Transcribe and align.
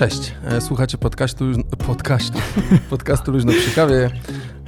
Cześć, 0.00 0.34
e, 0.44 0.60
słuchacie 0.60 0.98
podcastu, 0.98 1.44
podcastu, 1.86 2.38
podcastu 2.90 3.32
Luźno 3.32 3.52
przy 3.52 3.74
kawie. 3.74 4.10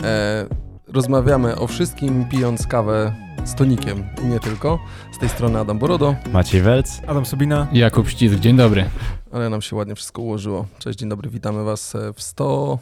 E, 0.02 0.46
rozmawiamy 0.86 1.56
o 1.56 1.66
wszystkim, 1.66 2.28
pijąc 2.28 2.66
kawę 2.66 3.14
z 3.44 3.54
tonikiem 3.54 4.04
i 4.22 4.26
nie 4.26 4.40
tylko. 4.40 4.78
Z 5.12 5.18
tej 5.18 5.28
strony 5.28 5.58
Adam 5.58 5.78
Borodo, 5.78 6.14
Maciej 6.32 6.62
Welc. 6.62 7.00
Adam 7.06 7.26
Sobina. 7.26 7.68
Jakub 7.72 8.08
Ścisk, 8.08 8.34
dzień 8.34 8.56
dobry. 8.56 8.84
ale 9.32 9.50
nam 9.50 9.62
się 9.62 9.76
ładnie 9.76 9.94
wszystko 9.94 10.22
ułożyło. 10.22 10.66
Cześć, 10.78 10.98
dzień 10.98 11.08
dobry, 11.08 11.30
witamy 11.30 11.64
was 11.64 11.94
e, 11.94 12.12
w 12.12 12.22
100... 12.22 12.78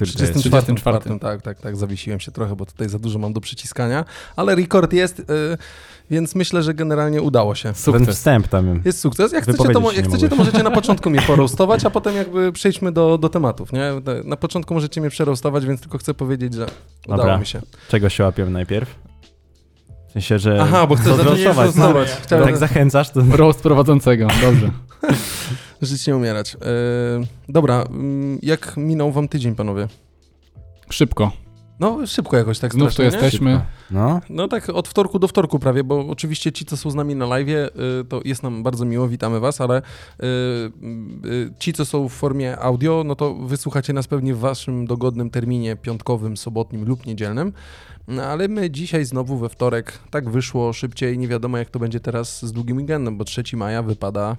Który 0.00 0.12
to 0.12 0.22
jest? 0.22 0.32
34. 0.32 0.62
34. 0.74 1.18
Tak, 1.20 1.42
tak, 1.42 1.60
tak, 1.60 1.76
zawiesiłem 1.76 2.20
się 2.20 2.32
trochę, 2.32 2.56
bo 2.56 2.66
tutaj 2.66 2.88
za 2.88 2.98
dużo 2.98 3.18
mam 3.18 3.32
do 3.32 3.40
przyciskania, 3.40 4.04
ale 4.36 4.54
rekord 4.54 4.92
jest, 4.92 5.20
e, 5.20 5.24
więc 6.10 6.34
myślę, 6.34 6.62
że 6.62 6.74
generalnie 6.74 7.22
udało 7.22 7.54
się. 7.54 7.62
Ten 7.62 7.74
Sukces. 7.74 8.16
wstęp 8.16 8.48
tam. 8.48 8.82
Jest 8.84 8.98
sukces. 9.00 9.32
Jak 9.32 9.42
chcecie, 9.42 9.58
to, 9.72 9.92
jak 9.92 10.08
chcecie, 10.08 10.28
to 10.28 10.36
możecie 10.36 10.62
na 10.62 10.70
początku 10.70 11.10
mnie 11.10 11.22
porostować, 11.32 11.84
a 11.84 11.90
potem 11.90 12.16
jakby 12.16 12.52
przejdźmy 12.52 12.92
do, 12.92 13.18
do 13.18 13.28
tematów, 13.28 13.72
nie? 13.72 13.92
Na 14.24 14.36
początku 14.36 14.74
możecie 14.74 15.00
mnie 15.00 15.10
przerostować, 15.10 15.66
więc 15.66 15.80
tylko 15.80 15.98
chcę 15.98 16.14
powiedzieć, 16.14 16.54
że 16.54 16.66
udało 17.06 17.18
Dobra. 17.22 17.38
mi 17.38 17.46
się. 17.46 17.60
Czego 17.88 18.08
się 18.08 18.24
łapiemy 18.24 18.50
najpierw? 18.50 18.94
W 20.08 20.12
sensie, 20.12 20.38
że... 20.38 20.58
Aha, 20.62 20.86
bo 20.86 20.94
chcę 20.94 21.04
to 21.04 21.16
zacząć 21.16 21.40
zrostować. 21.40 21.66
rostować. 21.66 22.08
No, 22.08 22.22
Chciałem 22.22 22.44
Tak 22.44 22.56
zachęcasz, 22.56 23.10
to... 23.10 23.20
Roast 23.30 23.60
prowadzącego, 23.60 24.28
dobrze. 24.42 24.70
żyć 25.82 26.06
nie 26.06 26.16
umierać. 26.16 26.54
E, 26.54 26.58
dobra, 27.48 27.82
mm, 27.82 28.38
jak 28.42 28.76
minął 28.76 29.12
wam 29.12 29.28
tydzień, 29.28 29.54
panowie? 29.54 29.88
Szybko. 30.90 31.32
No, 31.80 32.06
szybko 32.06 32.36
jakoś 32.36 32.58
tak 32.58 32.72
Znów 32.72 32.88
tu 32.88 32.92
strasznie, 32.92 33.18
jesteśmy. 33.18 33.60
No, 33.90 34.20
No 34.30 34.48
tak 34.48 34.68
od 34.68 34.88
wtorku 34.88 35.18
do 35.18 35.28
wtorku 35.28 35.58
prawie, 35.58 35.84
bo 35.84 36.06
oczywiście 36.08 36.52
ci, 36.52 36.64
co 36.64 36.76
są 36.76 36.90
z 36.90 36.94
nami 36.94 37.14
na 37.14 37.26
live, 37.26 37.48
y, 37.48 37.70
to 38.08 38.20
jest 38.24 38.42
nam 38.42 38.62
bardzo 38.62 38.84
miło, 38.84 39.08
witamy 39.08 39.40
was, 39.40 39.60
ale 39.60 39.78
y, 39.78 40.24
y, 41.28 41.52
ci, 41.58 41.72
co 41.72 41.84
są 41.84 42.08
w 42.08 42.12
formie 42.12 42.58
audio, 42.58 43.02
no 43.06 43.14
to 43.16 43.34
wysłuchacie 43.34 43.92
nas 43.92 44.06
pewnie 44.06 44.34
w 44.34 44.38
waszym 44.38 44.86
dogodnym 44.86 45.30
terminie 45.30 45.76
piątkowym, 45.76 46.36
sobotnim 46.36 46.84
lub 46.84 47.06
niedzielnym. 47.06 47.52
No 48.08 48.22
ale 48.22 48.48
my 48.48 48.70
dzisiaj 48.70 49.04
znowu 49.04 49.36
we 49.36 49.48
wtorek, 49.48 49.98
tak 50.10 50.30
wyszło 50.30 50.72
szybciej, 50.72 51.18
nie 51.18 51.28
wiadomo 51.28 51.58
jak 51.58 51.70
to 51.70 51.78
będzie 51.78 52.00
teraz 52.00 52.46
z 52.46 52.52
długim 52.52 52.76
weekendem, 52.76 53.18
bo 53.18 53.24
3 53.24 53.42
maja 53.56 53.82
wypada 53.82 54.36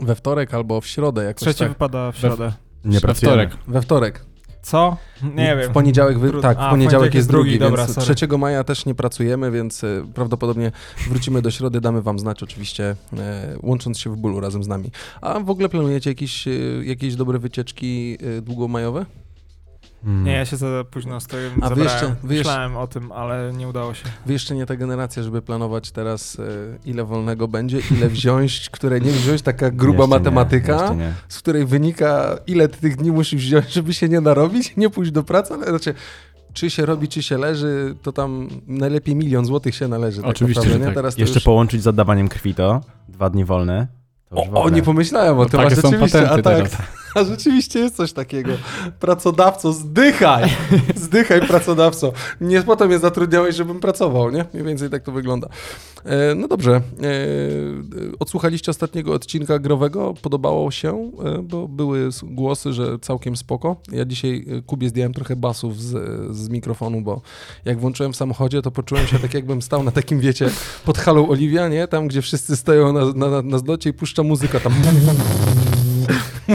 we 0.00 0.14
wtorek 0.14 0.54
albo 0.54 0.80
w 0.80 0.86
środę 0.86 1.24
jakoś 1.24 1.40
Trzeci 1.40 1.58
tak. 1.58 1.68
wypada 1.68 2.12
w 2.12 2.16
środę. 2.16 2.52
nie 2.84 3.00
We 3.00 3.14
wtorek. 3.14 3.56
We 3.68 3.82
wtorek. 3.82 4.24
Co? 4.62 4.96
Nie 5.34 5.56
w 5.56 5.58
wiem. 5.58 5.72
poniedziałek, 5.72 6.18
wy... 6.18 6.42
Tak, 6.42 6.58
w 6.58 6.70
poniedziałek 6.70 7.14
jest 7.14 7.28
drugi, 7.28 7.58
dobra, 7.58 7.84
więc 7.86 7.94
sorry. 7.94 8.14
3 8.14 8.28
maja 8.38 8.64
też 8.64 8.86
nie 8.86 8.94
pracujemy, 8.94 9.50
więc 9.50 9.84
y, 9.84 10.04
prawdopodobnie 10.14 10.72
wrócimy 11.08 11.42
do 11.42 11.50
środy, 11.50 11.80
damy 11.80 12.02
wam 12.02 12.18
znać 12.18 12.42
oczywiście, 12.42 12.96
e, 13.18 13.56
łącząc 13.62 13.98
się 13.98 14.10
w 14.10 14.16
bólu 14.16 14.40
razem 14.40 14.64
z 14.64 14.68
nami. 14.68 14.90
A 15.20 15.40
w 15.40 15.50
ogóle 15.50 15.68
planujecie 15.68 16.10
jakieś, 16.10 16.46
y, 16.46 16.82
jakieś 16.86 17.16
dobre 17.16 17.38
wycieczki 17.38 18.18
długomajowe? 18.42 19.06
Mm. 20.04 20.24
Nie, 20.24 20.32
ja 20.32 20.44
się 20.44 20.56
za 20.56 20.66
późno 20.90 21.20
stoję, 21.20 21.50
A 21.50 21.54
wy 21.54 21.60
zabrałem. 21.60 21.82
jeszcze- 21.84 22.06
wy 22.22 22.34
jeszcze- 22.34 22.50
Myślałem 22.50 22.76
o 22.76 22.86
tym, 22.86 23.12
ale 23.12 23.52
nie 23.56 23.68
udało 23.68 23.94
się. 23.94 24.04
Wy 24.26 24.32
jeszcze 24.32 24.54
nie 24.54 24.66
ta 24.66 24.76
generacja, 24.76 25.22
żeby 25.22 25.42
planować 25.42 25.90
teraz, 25.90 26.34
y, 26.34 26.78
ile 26.84 27.04
wolnego 27.04 27.48
będzie, 27.48 27.78
ile 27.90 28.08
wziąć, 28.08 28.70
które 28.70 29.00
nie 29.00 29.10
wziąć, 29.12 29.42
taka 29.42 29.70
gruba 29.70 29.98
Jeszcze 30.04 30.18
matematyka, 30.18 30.94
nie. 30.94 31.12
z 31.28 31.38
której 31.38 31.66
wynika, 31.66 32.36
ile 32.46 32.68
ty 32.68 32.80
tych 32.80 32.96
dni 32.96 33.10
musisz 33.12 33.42
wziąć, 33.42 33.72
żeby 33.72 33.94
się 33.94 34.08
nie 34.08 34.20
narobić, 34.20 34.76
nie 34.76 34.90
pójść 34.90 35.12
do 35.12 35.22
pracy, 35.22 35.54
ale 35.54 35.66
znaczy, 35.66 35.94
czy 36.52 36.70
się 36.70 36.86
robi, 36.86 37.08
czy 37.08 37.22
się 37.22 37.38
leży, 37.38 37.94
to 38.02 38.12
tam 38.12 38.48
najlepiej 38.66 39.16
milion 39.16 39.44
złotych 39.44 39.74
się 39.74 39.88
należy. 39.88 40.20
Tak 40.20 40.30
Oczywiście, 40.30 40.60
naprawdę, 40.60 40.78
że 40.78 40.80
nie? 40.80 40.86
tak. 40.86 40.94
Teraz 40.94 41.14
to 41.14 41.20
Jeszcze 41.20 41.34
już... 41.36 41.44
połączyć 41.44 41.82
z 41.82 41.86
oddawaniem 41.86 42.28
krwi 42.28 42.54
to, 42.54 42.80
dwa 43.08 43.30
dni 43.30 43.44
wolne. 43.44 43.86
To 44.30 44.36
O, 44.36 44.62
o, 44.62 44.70
nie 44.70 44.82
pomyślałem 44.82 45.38
o 45.38 45.42
No 45.42 45.48
tym, 45.48 45.60
a 45.60 45.62
takie 45.62 45.76
są 45.76 45.90
rzeczywiście, 45.90 46.30
a 46.30 46.34
tak, 46.34 46.44
teraz. 46.44 46.76
a 47.14 47.24
rzeczywiście 47.24 47.78
jest 47.78 47.96
coś 47.96 48.12
takiego. 48.12 48.52
Pracodawco, 49.00 49.72
zdychaj! 49.72 50.50
Zdychaj, 50.96 51.40
pracodawco. 51.40 52.12
Nie 52.40 52.62
po 52.62 52.76
to 52.76 52.86
mnie 52.86 52.98
zatrudniałeś, 52.98 53.56
żebym 53.56 53.80
pracował, 53.80 54.30
nie? 54.30 54.44
Mniej 54.52 54.66
więcej 54.66 54.90
tak 54.90 55.02
to 55.02 55.12
wygląda. 55.12 55.48
E, 56.04 56.34
no 56.34 56.48
dobrze. 56.48 56.72
E, 56.72 56.80
e, 56.80 56.82
odsłuchaliście 58.18 58.70
ostatniego 58.70 59.12
odcinka 59.12 59.58
growego? 59.58 60.14
Podobało 60.22 60.70
się? 60.70 61.10
Bo 61.42 61.68
były 61.68 62.08
głosy, 62.22 62.72
że 62.72 62.98
całkiem 62.98 63.36
spoko. 63.36 63.76
Ja 63.92 64.04
dzisiaj 64.04 64.46
Kubie 64.66 64.88
zdjąłem 64.88 65.14
trochę 65.14 65.36
basów 65.36 65.80
z, 65.82 66.36
z 66.36 66.48
mikrofonu, 66.48 67.00
bo 67.00 67.22
jak 67.64 67.80
włączyłem 67.80 68.12
w 68.12 68.16
samochodzie, 68.16 68.62
to 68.62 68.70
poczułem 68.70 69.06
się 69.06 69.18
tak, 69.18 69.34
jakbym 69.34 69.62
stał 69.62 69.82
na 69.82 69.90
takim, 69.90 70.20
wiecie, 70.20 70.50
pod 70.84 70.98
halą 70.98 71.28
Oliwia, 71.28 71.68
nie? 71.68 71.88
Tam, 71.88 72.08
gdzie 72.08 72.22
wszyscy 72.22 72.56
stoją 72.56 72.92
na, 72.92 73.28
na, 73.28 73.42
na 73.42 73.58
zlocie 73.58 73.90
i 73.90 73.92
puszcza 73.92 74.22
muzyka 74.22 74.60
tam. 74.60 74.72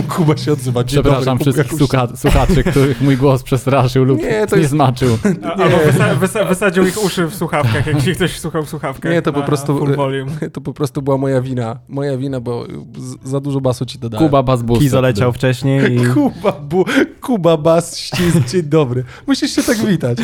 Kuba 0.16 0.38
się 0.38 0.54
odzywa. 0.54 0.84
Dzień 0.84 1.02
Przepraszam 1.02 1.38
dobry, 1.38 1.54
wszystkich 1.54 1.80
Kuba, 1.80 2.08
słucha 2.08 2.08
słuchaczy, 2.16 2.64
których 2.64 3.02
mój 3.02 3.18
głos 3.18 3.44
przestraszył 3.44 4.04
lub 4.04 4.20
Nie, 4.20 4.48
to 4.48 4.56
nie 4.56 4.62
jest- 4.62 4.72
zmaczył. 4.72 5.18
A, 5.44 5.54
albo 5.54 5.78
wysa 5.78 6.16
wysa 6.16 6.46
wysadził 6.46 6.88
ich 6.88 7.04
uszy 7.04 7.28
w 7.28 7.36
słuchawkach, 7.36 7.88
jak 7.88 8.02
się 8.02 8.12
ktoś 8.12 8.40
słuchał 8.40 8.66
w 8.66 8.70
słuchawkach. 8.70 9.12
Nie, 9.12 9.22
to 9.22 9.34
po 9.34 9.40
na 9.40 9.46
prostu-. 9.46 9.86
To 10.54 10.62
po 10.62 10.74
prostu 10.74 11.02
była 11.02 11.18
moja 11.18 11.42
wina. 11.42 11.80
Moja 11.88 12.18
wina, 12.18 12.40
bo 12.40 12.66
z, 12.98 13.30
za 13.30 13.40
dużo 13.40 13.62
basu 13.62 13.86
ci 13.86 14.00
dodałem. 14.00 14.28
Kuba 14.28 14.44
Basbus. 14.44 14.80
Kizo 14.80 15.02
leciał 15.02 15.34
wcześniej 15.34 15.96
i... 15.96 16.06
Kuba, 16.06 16.52
bu, 16.52 16.86
Kuba 17.22 17.58
Bas, 17.58 17.98
ścisk, 17.98 18.38
dzień 18.48 18.64
dobry. 18.64 19.04
Musisz 19.28 19.52
się 19.52 19.64
tak 19.64 19.78
witać. 19.78 20.18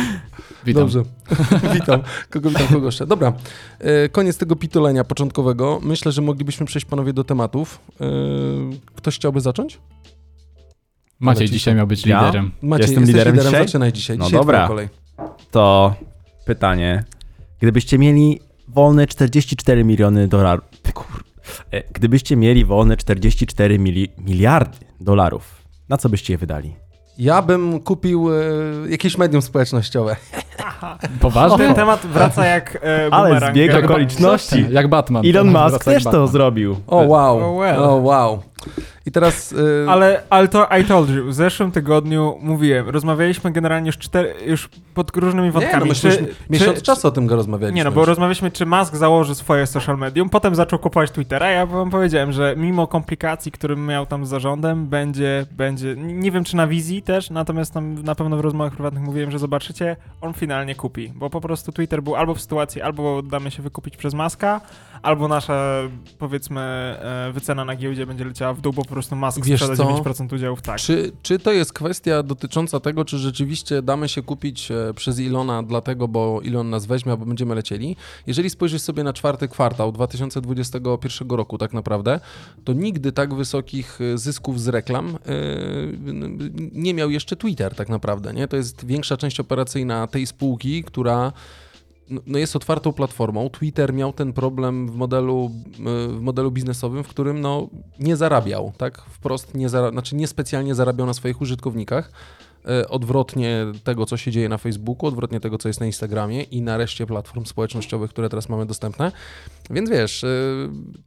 Witam. 0.64 0.82
Dobrze. 0.82 1.02
witam. 1.74 2.02
Kogo 2.30 2.50
witam, 2.50 2.66
kogo 2.68 2.86
jeszcze. 2.86 3.06
Dobra. 3.06 3.32
E, 3.78 4.08
koniec 4.08 4.38
tego 4.38 4.56
pitolenia 4.56 5.04
początkowego. 5.04 5.80
Myślę, 5.82 6.12
że 6.12 6.22
moglibyśmy 6.22 6.66
przejść 6.66 6.86
panowie 6.86 7.12
do 7.12 7.24
tematów. 7.24 7.80
E, 8.00 8.04
ktoś 8.94 9.16
chciałby 9.16 9.40
zacząć? 9.40 9.78
Maciej 11.20 11.50
dzisiaj 11.50 11.74
miał 11.74 11.86
być 11.86 12.06
Ja? 12.06 12.20
liderem. 12.20 12.50
Maciej, 12.62 12.82
Jestem 12.82 13.00
jesteś 13.02 13.16
liderem 13.16 13.36
dzisiaj? 13.36 13.66
Zaczynaj 13.66 13.92
dzisiaj. 13.92 14.18
No 14.18 14.24
dzisiaj 14.24 14.40
dobra. 14.40 14.68
To 15.50 15.94
pytanie. 16.44 17.04
Gdybyście 17.60 17.98
mieli 17.98 18.40
wolne 18.68 19.06
44 19.06 19.84
miliony 19.84 20.28
dolarów... 20.28 20.64
E, 21.70 21.82
Gdybyście 21.92 22.36
mieli 22.36 22.64
wolne 22.64 22.96
44 22.96 23.78
mili... 23.78 24.08
miliardy 24.18 24.78
dolarów, 25.00 25.62
na 25.88 25.96
co 25.96 26.08
byście 26.08 26.32
je 26.32 26.38
wydali? 26.38 26.74
Ja 27.18 27.42
bym 27.42 27.80
kupił 27.80 28.28
e, 28.30 28.34
jakieś 28.88 29.18
medium 29.18 29.42
społecznościowe. 29.42 30.16
Poważnie? 31.20 31.58
Ten 31.58 31.74
temat 31.74 32.06
wraca 32.06 32.46
jak 32.46 32.78
e, 32.84 33.08
Ale 33.10 33.28
bumerang. 33.28 33.54
zbieg 33.54 33.72
Jak- 33.72 33.84
okoliczności. 33.84 34.66
Jak 34.70 34.88
Batman. 34.88 35.22
Elon 35.26 35.46
Musk 35.46 35.58
wraca 35.70 35.74
jak 35.92 35.96
też 35.96 36.04
to 36.04 36.10
Batman. 36.10 36.28
zrobił. 36.28 36.76
O 36.86 36.96
wow. 36.96 37.38
Oh 37.38 37.60
well. 37.62 37.80
Wow. 38.02 38.42
I 39.06 39.10
teraz... 39.12 39.54
e, 39.86 39.90
Ale, 39.90 40.22
ale 40.30 40.48
to 40.48 40.68
I 40.80 40.84
told 40.84 41.10
you, 41.10 41.24
w 41.26 41.34
zeszłym 41.34 41.72
tygodniu 41.72 42.38
mówiłem, 42.40 42.88
rozmawialiśmy 42.88 43.50
generalnie 43.52 43.86
już, 43.86 43.98
cztery, 43.98 44.34
już 44.46 44.68
pod 44.94 45.16
różnymi 45.16 45.46
Nie, 45.46 45.52
wątkami. 45.52 45.78
no 45.80 45.86
myśmy 45.86 46.10
już 46.10 46.18
miesiąc 46.50 46.76
czy- 46.78 46.82
czasu 46.82 47.08
o 47.08 47.10
tym 47.10 47.26
go 47.26 47.36
rozmawialiśmy. 47.36 47.76
Nie 47.76 47.84
no, 47.84 47.92
bo 47.92 48.00
już. 48.00 48.08
rozmawialiśmy, 48.08 48.50
czy 48.50 48.66
Musk 48.66 48.96
założy 48.96 49.34
swoje 49.34 49.66
social 49.66 49.98
medium, 49.98 50.28
potem 50.28 50.54
zaczął 50.54 50.78
kupować 50.78 51.10
Twittera. 51.10 51.50
Ja 51.50 51.66
wam 51.66 51.90
powiedziałem, 51.90 52.32
że 52.32 52.54
mimo 52.56 52.86
komplikacji, 52.86 53.52
które 53.52 53.76
miał 53.76 54.06
tam 54.06 54.26
z 54.26 54.28
zarządem, 54.28 54.86
będzie, 54.86 55.46
będzie, 55.50 55.94
nie 55.96 56.30
wiem 56.30 56.44
czy 56.44 56.56
na 56.56 56.66
wizji 56.66 57.01
też, 57.02 57.30
natomiast 57.30 57.74
tam 57.74 58.02
na 58.02 58.14
pewno 58.14 58.36
w 58.36 58.40
rozmowach 58.40 58.72
prywatnych 58.72 59.02
mówiłem, 59.02 59.30
że 59.30 59.38
zobaczycie, 59.38 59.96
on 60.20 60.34
finalnie 60.34 60.74
kupi, 60.74 61.12
bo 61.16 61.30
po 61.30 61.40
prostu 61.40 61.72
Twitter 61.72 62.02
był 62.02 62.16
albo 62.16 62.34
w 62.34 62.40
sytuacji, 62.40 62.82
albo 62.82 63.22
damy 63.22 63.50
się 63.50 63.62
wykupić 63.62 63.96
przez 63.96 64.14
Muska, 64.14 64.60
albo 65.02 65.28
nasza, 65.28 65.82
powiedzmy, 66.18 66.60
e, 66.60 67.30
wycena 67.34 67.64
na 67.64 67.76
giełdzie 67.76 68.06
będzie 68.06 68.24
leciała 68.24 68.54
w 68.54 68.60
dół, 68.60 68.72
bo 68.72 68.82
po 68.82 68.88
prostu 68.88 69.16
Musk 69.16 69.44
Wiesz 69.44 69.60
sprzeda 69.60 69.76
co? 69.76 69.84
9% 69.84 70.34
udziałów, 70.34 70.62
tak. 70.62 70.78
Czy, 70.78 71.12
czy 71.22 71.38
to 71.38 71.52
jest 71.52 71.72
kwestia 71.72 72.22
dotycząca 72.22 72.80
tego, 72.80 73.04
czy 73.04 73.18
rzeczywiście 73.18 73.82
damy 73.82 74.08
się 74.08 74.22
kupić 74.22 74.70
e, 74.70 74.94
przez 74.94 75.18
Ilona 75.18 75.62
dlatego, 75.62 76.08
bo 76.08 76.40
Elon 76.46 76.70
nas 76.70 76.86
weźmie, 76.86 77.12
albo 77.12 77.26
będziemy 77.26 77.54
lecieli? 77.54 77.96
Jeżeli 78.26 78.50
spojrzysz 78.50 78.82
sobie 78.82 79.04
na 79.04 79.12
czwarty 79.12 79.48
kwartał 79.48 79.92
2021 79.92 81.30
roku 81.30 81.58
tak 81.58 81.72
naprawdę, 81.72 82.20
to 82.64 82.72
nigdy 82.72 83.12
tak 83.12 83.34
wysokich 83.34 83.98
e, 84.00 84.18
zysków 84.18 84.60
z 84.60 84.68
reklam 84.68 85.18
nie 86.72 86.94
miał 86.94 87.10
jeszcze 87.10 87.36
Twitter 87.36 87.74
tak 87.74 87.88
naprawdę, 87.88 88.34
nie? 88.34 88.48
To 88.48 88.56
jest 88.56 88.86
większa 88.86 89.16
część 89.16 89.40
operacyjna 89.40 90.06
tej 90.06 90.26
spółki, 90.26 90.84
która 90.84 91.32
no- 92.10 92.20
no 92.26 92.38
jest 92.38 92.56
otwartą 92.56 92.92
platformą. 92.92 93.50
Twitter 93.50 93.94
miał 93.94 94.12
ten 94.12 94.32
problem 94.32 94.88
w 94.88 94.94
modelu, 94.96 95.50
e, 95.80 96.08
w 96.08 96.20
modelu 96.20 96.50
biznesowym, 96.50 97.04
w 97.04 97.08
którym 97.08 97.40
no, 97.40 97.68
nie 97.98 98.16
zarabiał, 98.16 98.72
tak? 98.78 98.98
Wprost 99.02 99.54
nie 99.54 99.68
zara- 99.68 99.90
znaczy 99.92 100.16
niespecjalnie 100.16 100.74
zarabiał 100.74 101.06
na 101.06 101.14
swoich 101.14 101.40
użytkownikach. 101.40 102.12
E, 102.68 102.88
odwrotnie 102.88 103.66
tego, 103.84 104.06
co 104.06 104.16
się 104.16 104.30
dzieje 104.30 104.48
na 104.48 104.58
Facebooku, 104.58 105.06
odwrotnie 105.08 105.40
tego, 105.40 105.58
co 105.58 105.68
jest 105.68 105.80
na 105.80 105.86
Instagramie 105.86 106.42
i 106.42 106.62
na 106.62 106.76
reszcie 106.76 107.06
platform 107.06 107.44
społecznościowych, 107.44 108.10
które 108.10 108.28
teraz 108.28 108.48
mamy 108.48 108.66
dostępne. 108.66 109.12
Więc 109.70 109.90
wiesz, 109.90 110.24
e, 110.24 110.28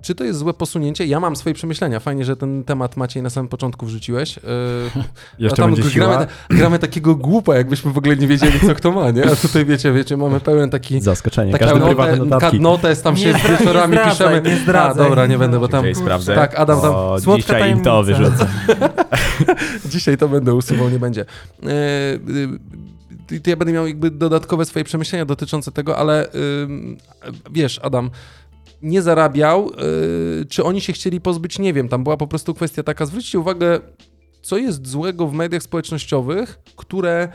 czy 0.02 0.16
to 0.16 0.24
jest 0.24 0.40
złe 0.40 0.54
posunięcie? 0.54 1.06
Ja 1.06 1.20
mam 1.20 1.36
swoje 1.36 1.56
przemyślenia. 1.56 2.00
Fajnie, 2.00 2.26
że 2.26 2.36
ten 2.36 2.64
temat 2.64 2.98
Maciej 2.98 3.24
na 3.24 3.30
samym 3.30 3.48
początku 3.50 3.86
wrzuciłeś. 3.86 4.38
E, 4.38 4.42
Jeszcze 5.40 5.64
a 5.64 5.66
tam 5.66 5.76
będzie 5.76 6.00
gramy, 6.00 6.28
gramy 6.50 6.80
takiego 6.80 7.16
głupa, 7.16 7.56
jakbyśmy 7.56 7.92
w 7.92 7.98
ogóle 7.98 8.16
nie 8.16 8.28
wiedzieli, 8.28 8.60
co 8.60 8.76
kto 8.76 8.92
ma, 8.92 9.12
nie? 9.12 9.26
A 9.32 9.36
tutaj 9.36 9.66
wiecie, 9.66 9.92
wiecie, 9.94 10.18
mamy 10.18 10.40
pełen 10.40 10.70
taki 10.70 11.02
Zaskoczenie. 11.02 11.52
Taki 11.52 11.66
Każdy 11.66 11.80
prywatne 11.82 12.16
note, 12.18 12.30
notatki. 12.30 12.60
notes, 12.60 13.02
tam 13.02 13.18
się 13.18 13.26
Nie 13.26 13.34
zdra- 13.34 13.58
wieczorami 13.60 13.98
nie 13.98 14.04
piszemy. 14.12 14.42
nie 14.50 14.58
zdradzaj. 14.58 15.06
A, 15.06 15.10
dobra, 15.10 15.28
nie 15.28 15.38
będę, 15.38 15.60
bo 15.60 15.68
tam... 15.68 15.82
Dzisiaj 15.86 15.96
sprawdzę. 16.04 16.36
Tak, 16.36 16.60
Adam 16.60 16.82
tam... 16.82 16.92
O, 16.96 17.20
Słodka 17.20 17.42
dzisiaj 17.54 17.72
im 17.72 17.82
to 17.82 18.04
tajemnica. 18.04 18.24
wyrzucę. 18.24 18.48
Dzisiaj 19.86 20.18
to 20.18 20.28
będę 20.30 20.54
usuwał, 20.54 20.90
nie 20.90 21.00
będzie. 21.00 21.26
Y, 23.32 23.40
to 23.40 23.50
ja 23.50 23.56
będę 23.56 23.74
miał 23.74 23.88
jakby 23.88 24.12
dodatkowe 24.12 24.66
swoje 24.66 24.86
przemyślenia 24.86 25.26
dotyczące 25.26 25.72
tego, 25.72 25.98
ale 25.98 26.32
ym, 26.64 26.98
wiesz, 27.52 27.80
Adam, 27.84 28.10
nie 28.82 29.02
zarabiał, 29.02 29.72
y, 30.42 30.46
czy 30.46 30.64
oni 30.64 30.82
się 30.82 30.94
chcieli 30.94 31.22
pozbyć, 31.22 31.60
nie 31.60 31.74
wiem, 31.74 31.90
tam 31.90 32.04
była 32.04 32.18
po 32.18 32.28
prostu 32.28 32.54
kwestia 32.54 32.84
taka, 32.84 33.06
zwróćcie 33.06 33.40
uwagę, 33.40 33.80
co 34.42 34.58
jest 34.58 34.88
złego 34.88 35.28
w 35.28 35.34
mediach 35.34 35.64
społecznościowych, 35.64 36.60
które 36.76 37.30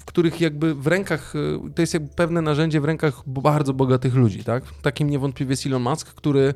w 0.00 0.04
których 0.04 0.40
jakby 0.40 0.74
w 0.74 0.86
rękach, 0.86 1.34
y, 1.36 1.74
to 1.74 1.82
jest 1.82 1.94
jakby 1.94 2.08
pewne 2.14 2.42
narzędzie 2.42 2.80
w 2.80 2.84
rękach 2.84 3.22
bardzo 3.26 3.74
bogatych 3.74 4.14
ludzi, 4.14 4.44
tak? 4.44 4.64
Takim 4.82 5.10
niewątpliwie 5.10 5.52
jest 5.52 5.66
Elon 5.66 5.82
Musk, 5.82 6.14
który 6.14 6.54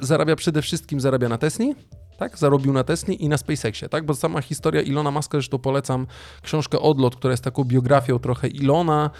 zarabia 0.00 0.36
przede 0.36 0.62
wszystkim, 0.62 1.00
zarabia 1.00 1.28
na 1.28 1.38
Tesli, 1.38 1.74
tak? 2.16 2.38
Zarobił 2.38 2.72
na 2.72 2.84
Tesli 2.84 3.24
i 3.24 3.28
na 3.28 3.36
SpaceXie, 3.36 3.88
tak? 3.88 4.04
Bo 4.06 4.14
sama 4.14 4.42
historia 4.42 4.82
Ilona 4.82 5.10
Muska, 5.10 5.38
zresztą 5.38 5.58
polecam 5.58 6.06
książkę 6.42 6.80
Odlot, 6.80 7.16
która 7.16 7.30
jest 7.30 7.44
taką 7.44 7.64
biografią 7.64 8.18
trochę 8.18 8.48
Ilona, 8.48 9.10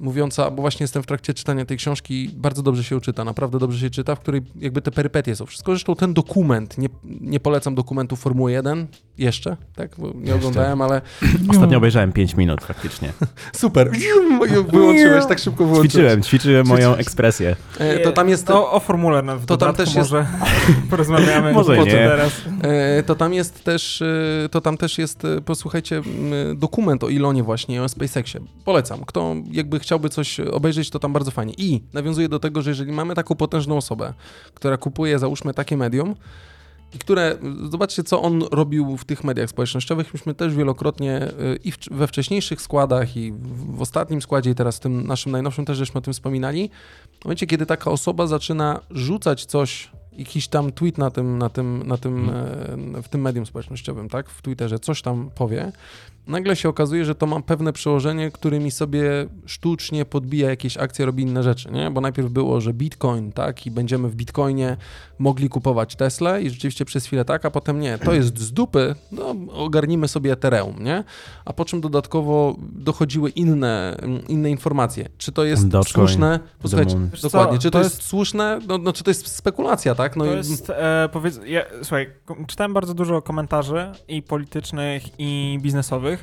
mówiąca, 0.00 0.50
bo 0.50 0.62
właśnie 0.62 0.84
jestem 0.84 1.02
w 1.02 1.06
trakcie 1.06 1.34
czytania 1.34 1.64
tej 1.64 1.76
książki, 1.76 2.30
bardzo 2.36 2.62
dobrze 2.62 2.84
się 2.84 3.00
czyta, 3.00 3.24
naprawdę 3.24 3.58
dobrze 3.58 3.78
się 3.78 3.90
czyta, 3.90 4.14
w 4.14 4.20
której 4.20 4.42
jakby 4.56 4.82
te 4.82 4.90
perypetie 4.90 5.36
są. 5.36 5.46
Wszystko 5.46 5.72
zresztą 5.72 5.94
ten 5.96 6.14
dokument, 6.14 6.78
nie, 6.78 6.88
nie 7.04 7.40
polecam 7.40 7.74
dokumentu 7.74 8.16
Formuły 8.16 8.52
1 8.52 8.86
jeszcze, 9.18 9.56
tak? 9.76 9.90
Bo 9.98 10.12
nie 10.14 10.34
oglądałem, 10.34 10.82
ale 10.82 11.00
Ostatnio 11.48 11.78
obejrzałem 11.78 12.12
5 12.12 12.36
minut 12.36 12.60
praktycznie. 12.60 13.12
super. 13.56 13.90
Wyłączyłeś, 14.72 15.26
tak 15.26 15.38
szybko 15.38 15.64
wyłączyłeś. 15.64 15.90
Ćwiczyłem, 15.92 16.22
ćwiczyłem 16.22 16.66
moją 16.66 16.94
ekspresję. 16.94 17.56
E, 17.78 17.98
To 17.98 18.12
tam 18.12 18.28
jest... 18.28 18.50
O, 18.50 18.72
o 18.72 18.80
formule 18.80 19.22
no, 19.22 19.38
w 19.38 19.46
To 19.46 19.56
tam 19.56 19.74
też 19.74 19.86
jest- 19.94 19.96
może 19.98 20.26
porozmawiamy. 20.90 21.52
Może 21.52 21.76
po 21.76 21.82
co 21.82 21.86
nie. 21.86 21.92
teraz. 21.92 22.32
E, 22.62 23.02
To 23.02 23.14
tam 23.14 23.34
jest 23.34 23.64
też, 23.64 24.02
e, 24.02 24.48
to 24.50 24.60
tam 24.60 24.76
też 24.76 24.98
jest, 24.98 25.22
posłuchajcie, 25.44 26.02
dokument 26.54 27.04
o 27.04 27.08
Ilonie 27.08 27.42
właśnie, 27.42 27.82
o 27.82 27.88
SpaceXie. 27.88 28.40
Polecam. 28.64 29.04
Kto 29.06 29.34
jakby 29.52 29.80
chciałby 29.90 30.08
coś 30.08 30.40
obejrzeć, 30.40 30.90
to 30.90 30.98
tam 30.98 31.12
bardzo 31.12 31.30
fajnie. 31.30 31.54
I 31.58 31.80
nawiązuję 31.92 32.28
do 32.28 32.38
tego, 32.38 32.62
że 32.62 32.70
jeżeli 32.70 32.92
mamy 32.92 33.14
taką 33.14 33.34
potężną 33.34 33.76
osobę, 33.76 34.14
która 34.54 34.76
kupuje, 34.76 35.18
załóżmy, 35.18 35.54
takie 35.54 35.76
medium, 35.76 36.14
i 36.94 36.98
które, 36.98 37.38
zobaczcie, 37.70 38.04
co 38.04 38.22
on 38.22 38.42
robił 38.52 38.96
w 38.96 39.04
tych 39.04 39.24
mediach 39.24 39.50
społecznościowych. 39.50 40.14
Myśmy 40.14 40.34
też 40.34 40.54
wielokrotnie 40.54 41.22
y, 41.22 41.58
i 41.64 41.72
we 41.90 42.06
wcześniejszych 42.06 42.60
składach, 42.60 43.16
i 43.16 43.32
w, 43.32 43.82
ostatnim 43.82 44.22
składzie, 44.22 44.50
i 44.50 44.54
teraz 44.54 44.76
w 44.76 44.80
tym 44.80 45.06
naszym 45.06 45.32
najnowszym 45.32 45.64
też 45.64 45.78
żeśmy 45.78 45.98
o 45.98 46.00
tym 46.00 46.12
wspominali. 46.12 46.70
W 47.20 47.24
momencie, 47.24 47.46
kiedy 47.46 47.66
taka 47.66 47.90
osoba 47.90 48.26
zaczyna 48.26 48.80
rzucać 48.90 49.44
coś, 49.44 49.90
jakiś 50.12 50.48
tam 50.48 50.72
tweet 50.72 50.98
na 50.98 51.10
tym, 51.10 51.38
na 51.38 51.48
tym, 51.48 51.82
na 51.86 51.96
tym, 51.96 52.30
e, 52.98 53.02
w 53.02 53.08
tym 53.08 53.20
medium 53.20 53.46
społecznościowym, 53.46 54.08
tak, 54.08 54.30
w 54.30 54.42
Twitterze, 54.42 54.78
coś 54.78 55.02
tam 55.02 55.30
powie, 55.34 55.72
nagle 56.26 56.56
się 56.56 56.68
okazuje, 56.68 57.04
że 57.04 57.14
to 57.14 57.26
ma 57.26 57.40
pewne 57.40 57.72
przełożenie, 57.72 58.30
którymi 58.30 58.70
sobie 58.70 59.02
sztucznie 59.46 60.04
podbija 60.04 60.50
jakieś 60.50 60.76
akcje, 60.76 61.06
robi 61.06 61.22
inne 61.22 61.42
rzeczy, 61.42 61.70
nie? 61.72 61.90
Bo 61.90 62.00
najpierw 62.00 62.28
było, 62.30 62.60
że 62.60 62.72
Bitcoin, 62.74 63.32
tak, 63.32 63.66
i 63.66 63.70
będziemy 63.70 64.08
w 64.08 64.14
Bitcoinie 64.14 64.76
mogli 65.18 65.48
kupować 65.48 65.96
Tesla 65.96 66.38
i 66.38 66.50
rzeczywiście 66.50 66.84
przez 66.84 67.06
chwilę 67.06 67.24
tak, 67.24 67.44
a 67.44 67.50
potem 67.50 67.80
nie. 67.80 67.98
To 67.98 68.14
jest 68.14 68.38
z 68.38 68.52
dupy, 68.52 68.94
no 69.12 69.34
ogarnijmy 69.52 70.08
sobie 70.08 70.32
Ethereum, 70.32 70.84
nie? 70.84 71.04
A 71.44 71.52
po 71.52 71.64
czym 71.64 71.80
dodatkowo 71.80 72.56
dochodziły 72.58 73.30
inne, 73.30 73.96
inne 74.28 74.50
informacje. 74.50 75.08
Czy 75.18 75.32
to 75.32 75.44
jest 75.44 75.68
Dogecoin, 75.68 76.06
słuszne? 76.08 76.40
Posłuchajcie, 76.62 76.96
dokładnie. 77.22 77.58
Czy 77.58 77.70
to, 77.70 77.78
to 77.78 77.84
jest, 77.84 77.96
jest- 77.96 78.08
słuszne? 78.08 78.58
No, 78.68 78.78
no, 78.78 78.92
czy 78.92 79.04
to 79.04 79.10
jest 79.10 79.26
spekulacja, 79.26 79.94
tak? 79.94 80.16
No 80.16 80.24
To 80.24 80.32
i- 80.32 80.36
jest, 80.36 80.70
e, 80.70 81.08
powiedz, 81.12 81.40
ja, 81.46 81.62
słuchaj, 81.82 82.10
czytałem 82.46 82.74
bardzo 82.74 82.94
dużo 82.94 83.22
komentarzy 83.22 83.92
i 84.08 84.22
politycznych, 84.22 85.02
i 85.18 85.58
biznesowych. 85.62 86.19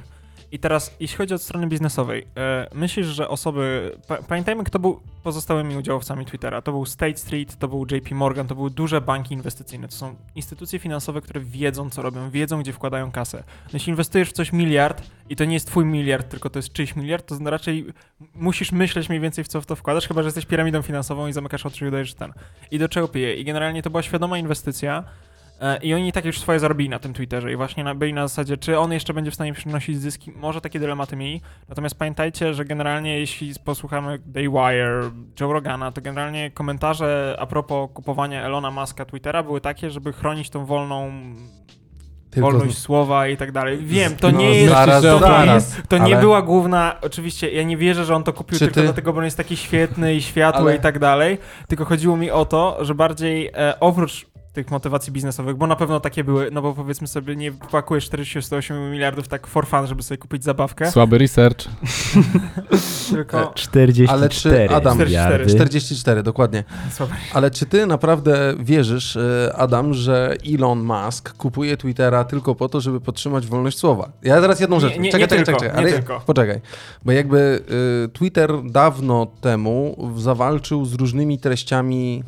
I 0.51 0.59
teraz, 0.59 0.95
jeśli 0.99 1.17
chodzi 1.17 1.33
o 1.33 1.38
strony 1.38 1.67
biznesowej, 1.67 2.27
e, 2.38 2.67
myślisz, 2.73 3.07
że 3.07 3.29
osoby. 3.29 3.95
Pa, 4.07 4.17
pamiętajmy, 4.17 4.63
kto 4.63 4.79
był 4.79 4.99
pozostałymi 5.23 5.77
udziałowcami 5.77 6.25
Twittera. 6.25 6.61
To 6.61 6.71
był 6.71 6.85
State 6.85 7.17
Street, 7.17 7.55
to 7.55 7.67
był 7.67 7.85
JP 7.91 8.11
Morgan, 8.11 8.47
to 8.47 8.55
były 8.55 8.69
duże 8.69 9.01
banki 9.01 9.33
inwestycyjne. 9.33 9.88
To 9.88 9.95
są 9.95 10.15
instytucje 10.35 10.79
finansowe, 10.79 11.21
które 11.21 11.41
wiedzą, 11.41 11.89
co 11.89 12.01
robią, 12.01 12.29
wiedzą, 12.29 12.59
gdzie 12.61 12.73
wkładają 12.73 13.11
kasę. 13.11 13.44
No, 13.47 13.69
jeśli 13.73 13.89
inwestujesz 13.89 14.29
w 14.29 14.33
coś 14.33 14.53
miliard 14.53 15.03
i 15.29 15.35
to 15.35 15.45
nie 15.45 15.53
jest 15.53 15.67
twój 15.67 15.85
miliard, 15.85 16.29
tylko 16.29 16.50
to 16.50 16.59
jest 16.59 16.73
czyjś 16.73 16.95
miliard, 16.95 17.25
to 17.25 17.50
raczej 17.50 17.85
musisz 18.35 18.71
myśleć 18.71 19.09
mniej 19.09 19.21
więcej, 19.21 19.43
w 19.43 19.47
co 19.47 19.61
w 19.61 19.65
to 19.65 19.75
wkładasz, 19.75 20.07
chyba 20.07 20.21
że 20.21 20.27
jesteś 20.27 20.45
piramidą 20.45 20.81
finansową 20.81 21.27
i 21.27 21.33
zamykasz 21.33 21.65
oczy 21.65 21.85
i 21.85 21.88
udajesz 21.88 22.13
ten. 22.13 22.33
I 22.71 22.79
do 22.79 22.89
czego 22.89 23.07
pije. 23.07 23.35
I 23.35 23.43
generalnie 23.43 23.81
to 23.81 23.89
była 23.89 24.03
świadoma 24.03 24.38
inwestycja. 24.38 25.03
E, 25.62 25.77
I 25.77 25.94
oni 25.94 26.12
tak 26.12 26.25
już 26.25 26.39
swoje 26.39 26.59
zarobili 26.59 26.89
na 26.89 27.00
tym 27.00 27.13
Twitterze 27.13 27.51
i 27.51 27.56
właśnie 27.56 27.95
byli 27.95 28.13
na 28.13 28.27
zasadzie, 28.27 28.57
czy 28.57 28.80
on 28.80 28.92
jeszcze 28.92 29.13
będzie 29.13 29.31
w 29.31 29.36
stanie 29.36 29.54
przynosić 29.54 30.00
zyski. 30.01 30.31
Może 30.36 30.62
takie 30.62 30.80
dylematy 30.80 31.15
mieli. 31.15 31.42
Natomiast 31.69 31.95
pamiętajcie, 31.95 32.54
że 32.54 32.65
generalnie 32.65 33.19
jeśli 33.19 33.54
posłuchamy 33.65 34.19
Daywire, 34.25 35.01
Joe 35.42 35.54
Rogana, 35.54 35.92
to 35.92 36.01
generalnie 36.01 36.51
komentarze 36.51 37.36
a 37.39 37.45
propos 37.45 37.89
kupowania 37.94 38.44
Elona 38.44 38.71
Muska 38.71 39.06
Twittera 39.06 39.44
były 39.44 39.62
takie, 39.62 39.92
żeby 39.92 40.13
chronić 40.13 40.50
tą 40.50 40.65
wolną 40.65 41.12
wolność 42.38 42.77
słowa 42.77 43.27
i 43.27 43.38
tak 43.38 43.51
dalej. 43.51 43.77
Wiem, 43.77 44.15
to 44.15 44.31
No, 44.31 44.38
nie 44.39 44.56
jest... 44.56 44.74
zaraz, 44.74 45.01
to, 45.03 45.19
zaraz, 45.19 45.77
to 45.89 45.98
nie 45.98 46.03
ale- 46.03 46.21
była 46.21 46.42
główna... 46.42 46.95
Oczywiście, 47.01 47.51
ja 47.51 47.63
nie 47.63 47.77
wierzę, 47.77 48.06
że 48.06 48.15
on 48.15 48.24
to 48.24 48.33
kupił 48.33 48.60
Czy 48.60 48.65
tylko 48.65 48.75
ty- 48.75 48.81
dlatego, 48.83 49.13
bo 49.13 49.19
on 49.19 49.25
jest 49.25 49.38
taki 49.38 49.57
świetny 49.57 50.15
i 50.15 50.21
światły 50.21 50.62
Ale- 50.62 50.75
i 50.75 50.80
tak 50.80 51.00
dalej, 51.00 51.38
tylko 51.68 51.86
chodziło 51.86 52.18
mi 52.18 52.31
o 52.31 52.45
to, 52.45 52.77
że 52.86 52.95
bardziej 52.95 53.48
e, 53.53 53.80
oprócz 53.80 54.25
tych 54.57 54.71
motywacji 54.71 55.13
biznesowych, 55.13 55.56
bo 55.56 55.68
na 55.68 55.75
pewno 55.75 56.00
takie 56.00 56.24
były, 56.24 56.51
no 56.51 56.62
bo 56.62 56.74
powiedzmy 56.74 57.07
sobie, 57.07 57.36
nie 57.36 57.51
pakujesz 57.51 58.06
48 58.06 58.92
miliardów 58.92 59.27
tak 59.27 59.48
for 59.48 59.68
fun, 59.68 59.88
żeby 59.88 60.04
sobie 60.04 60.18
kupić 60.18 60.44
zabawkę, 60.44 60.92
Słaby 60.92 61.18
research. 61.18 61.65
tylko... 63.12 63.51
44 63.55 64.08
Ale 64.10 64.29
czy 64.29 64.70
Adam- 64.75 65.00
miliardy. 65.00 65.46
44, 65.55 66.24
dokładnie. 66.24 66.63
Słabe. 66.91 67.13
Ale 67.34 67.51
czy 67.51 67.65
ty 67.65 67.86
naprawdę 67.88 68.53
wierzysz, 68.60 69.15
e, 69.17 69.53
Adam, 69.55 69.93
że 69.93 70.36
Elon 70.53 70.84
Musk 70.84 71.34
kupuje 71.34 71.77
Twittera 71.77 72.24
tylko 72.24 72.55
po 72.55 72.70
to, 72.70 72.81
żeby 72.81 73.01
podtrzymać 73.01 73.48
wolność 73.48 73.77
słowa? 73.77 74.10
Ja 74.24 74.41
teraz 74.41 74.60
jedną 74.60 74.75
Nie, 74.75 74.81
rzecz. 74.81 74.98
nie- 75.00 75.12
czekaj, 75.12 75.22
nie 75.22 75.27
czekaj, 75.27 75.46
tylko, 75.46 75.60
czekaj. 75.62 75.86
nie 75.86 75.93
ale. 76.10 76.20
Poczekaj. 76.25 76.62
Bo 77.05 77.12
jakby 77.12 77.63
y, 78.05 78.10
Twitter 78.10 78.51
dawno 78.65 79.27
temu 79.41 79.98
zawalczył 80.17 80.86
z 80.86 80.93
różnymi 80.93 81.39
treściami 81.39 82.24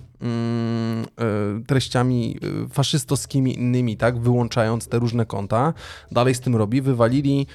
treściami 1.67 2.37
y, 2.65 2.69
faszystowskimi 2.69 3.55
innymi, 3.55 3.97
tak, 3.97 4.19
wyłączając 4.19 4.87
te 4.87 4.99
różne 4.99 5.25
konta. 5.25 5.73
Dalej 6.11 6.35
z 6.35 6.39
tym 6.39 6.55
robi. 6.55 6.81
Wywalili 6.81 7.47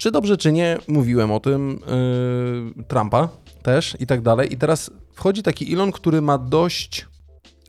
czy 0.00 0.10
dobrze, 0.10 0.36
czy 0.36 0.52
nie, 0.52 0.78
mówiłem 0.88 1.32
o 1.32 1.40
tym, 1.40 1.80
yy, 2.76 2.84
Trumpa 2.84 3.28
też 3.62 3.96
i 4.00 4.06
tak 4.06 4.22
dalej. 4.22 4.52
I 4.52 4.56
teraz 4.56 4.90
wchodzi 5.12 5.42
taki 5.42 5.74
Elon, 5.74 5.92
który 5.92 6.22
ma 6.22 6.38
dość 6.38 7.06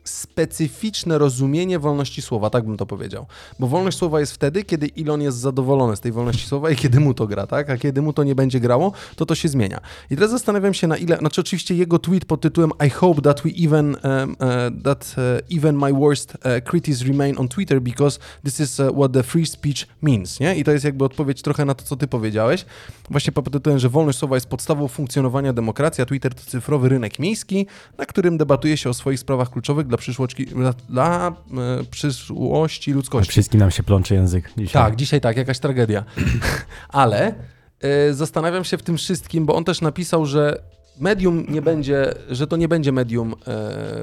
specyficzne 0.04 1.18
rozumienie 1.18 1.78
wolności 1.78 2.22
słowa, 2.22 2.50
tak 2.50 2.64
bym 2.64 2.76
to 2.76 2.86
powiedział. 2.86 3.26
Bo 3.58 3.66
wolność 3.66 3.98
słowa 3.98 4.20
jest 4.20 4.32
wtedy, 4.32 4.64
kiedy 4.64 4.90
Elon 4.98 5.22
jest 5.22 5.38
zadowolony 5.38 5.96
z 5.96 6.00
tej 6.00 6.12
wolności 6.12 6.46
słowa 6.46 6.70
i 6.70 6.76
kiedy 6.76 7.00
mu 7.00 7.14
to 7.14 7.26
gra, 7.26 7.46
tak? 7.46 7.70
A 7.70 7.76
kiedy 7.76 8.02
mu 8.02 8.12
to 8.12 8.24
nie 8.24 8.34
będzie 8.34 8.60
grało, 8.60 8.92
to 9.16 9.26
to 9.26 9.34
się 9.34 9.48
zmienia. 9.48 9.80
I 10.10 10.14
teraz 10.14 10.30
zastanawiam 10.30 10.74
się 10.74 10.86
na 10.86 10.96
ile, 10.96 11.16
znaczy 11.16 11.40
oczywiście 11.40 11.74
jego 11.74 11.98
tweet 11.98 12.24
pod 12.24 12.40
tytułem 12.40 12.70
I 12.86 12.90
hope 12.90 13.22
that 13.22 13.42
we 13.42 13.50
even, 13.64 13.86
um, 13.86 14.30
uh, 14.32 14.82
that 14.82 15.14
uh, 15.18 15.58
even 15.58 15.78
my 15.78 15.92
worst 15.92 16.34
uh, 16.34 16.70
critics 16.70 17.02
remain 17.02 17.38
on 17.38 17.48
Twitter 17.48 17.82
because 17.82 18.18
this 18.44 18.60
is 18.60 18.80
uh, 18.80 18.96
what 18.96 19.12
the 19.12 19.22
free 19.22 19.46
speech 19.46 19.86
means, 20.02 20.40
nie? 20.40 20.56
I 20.56 20.64
to 20.64 20.72
jest 20.72 20.84
jakby 20.84 21.04
odpowiedź 21.04 21.42
trochę 21.42 21.64
na 21.64 21.74
to, 21.74 21.84
co 21.84 21.96
ty 21.96 22.08
powiedziałeś. 22.08 22.64
Właśnie 23.10 23.32
pod 23.32 23.52
tytułem, 23.52 23.78
że 23.78 23.88
wolność 23.88 24.18
słowa 24.18 24.36
jest 24.36 24.46
podstawą 24.46 24.88
funkcjonowania 24.88 25.52
demokracji, 25.52 26.02
a 26.02 26.06
Twitter 26.06 26.34
to 26.34 26.42
cyfrowy 26.46 26.88
rynek 26.88 27.18
miejski, 27.18 27.66
na 27.98 28.06
którym 28.06 28.38
debatuje 28.38 28.76
się 28.76 28.90
o 28.90 28.94
swoich 28.94 29.20
sprawach 29.20 29.50
kluczowych 29.50 29.86
dla 29.92 29.98
przyszłości, 29.98 30.46
dla, 30.88 31.32
e, 31.80 31.84
przyszłości 31.90 32.92
ludzkości. 32.92 33.30
Wszystkim 33.30 33.60
nam 33.60 33.70
się 33.70 33.82
plącze 33.82 34.14
język 34.14 34.50
dzisiaj. 34.56 34.82
Tak, 34.82 34.96
dzisiaj 34.96 35.20
tak, 35.20 35.36
jakaś 35.36 35.58
tragedia. 35.58 36.04
Ale 36.88 37.34
e, 37.80 38.14
zastanawiam 38.14 38.64
się 38.64 38.78
w 38.78 38.82
tym 38.82 38.96
wszystkim, 38.96 39.46
bo 39.46 39.54
on 39.54 39.64
też 39.64 39.80
napisał, 39.80 40.26
że 40.26 40.62
medium 41.00 41.44
nie 41.48 41.62
będzie, 41.62 42.14
że 42.30 42.46
to 42.46 42.56
nie 42.56 42.68
będzie 42.68 42.92
medium, 42.92 43.32
e, 43.32 43.34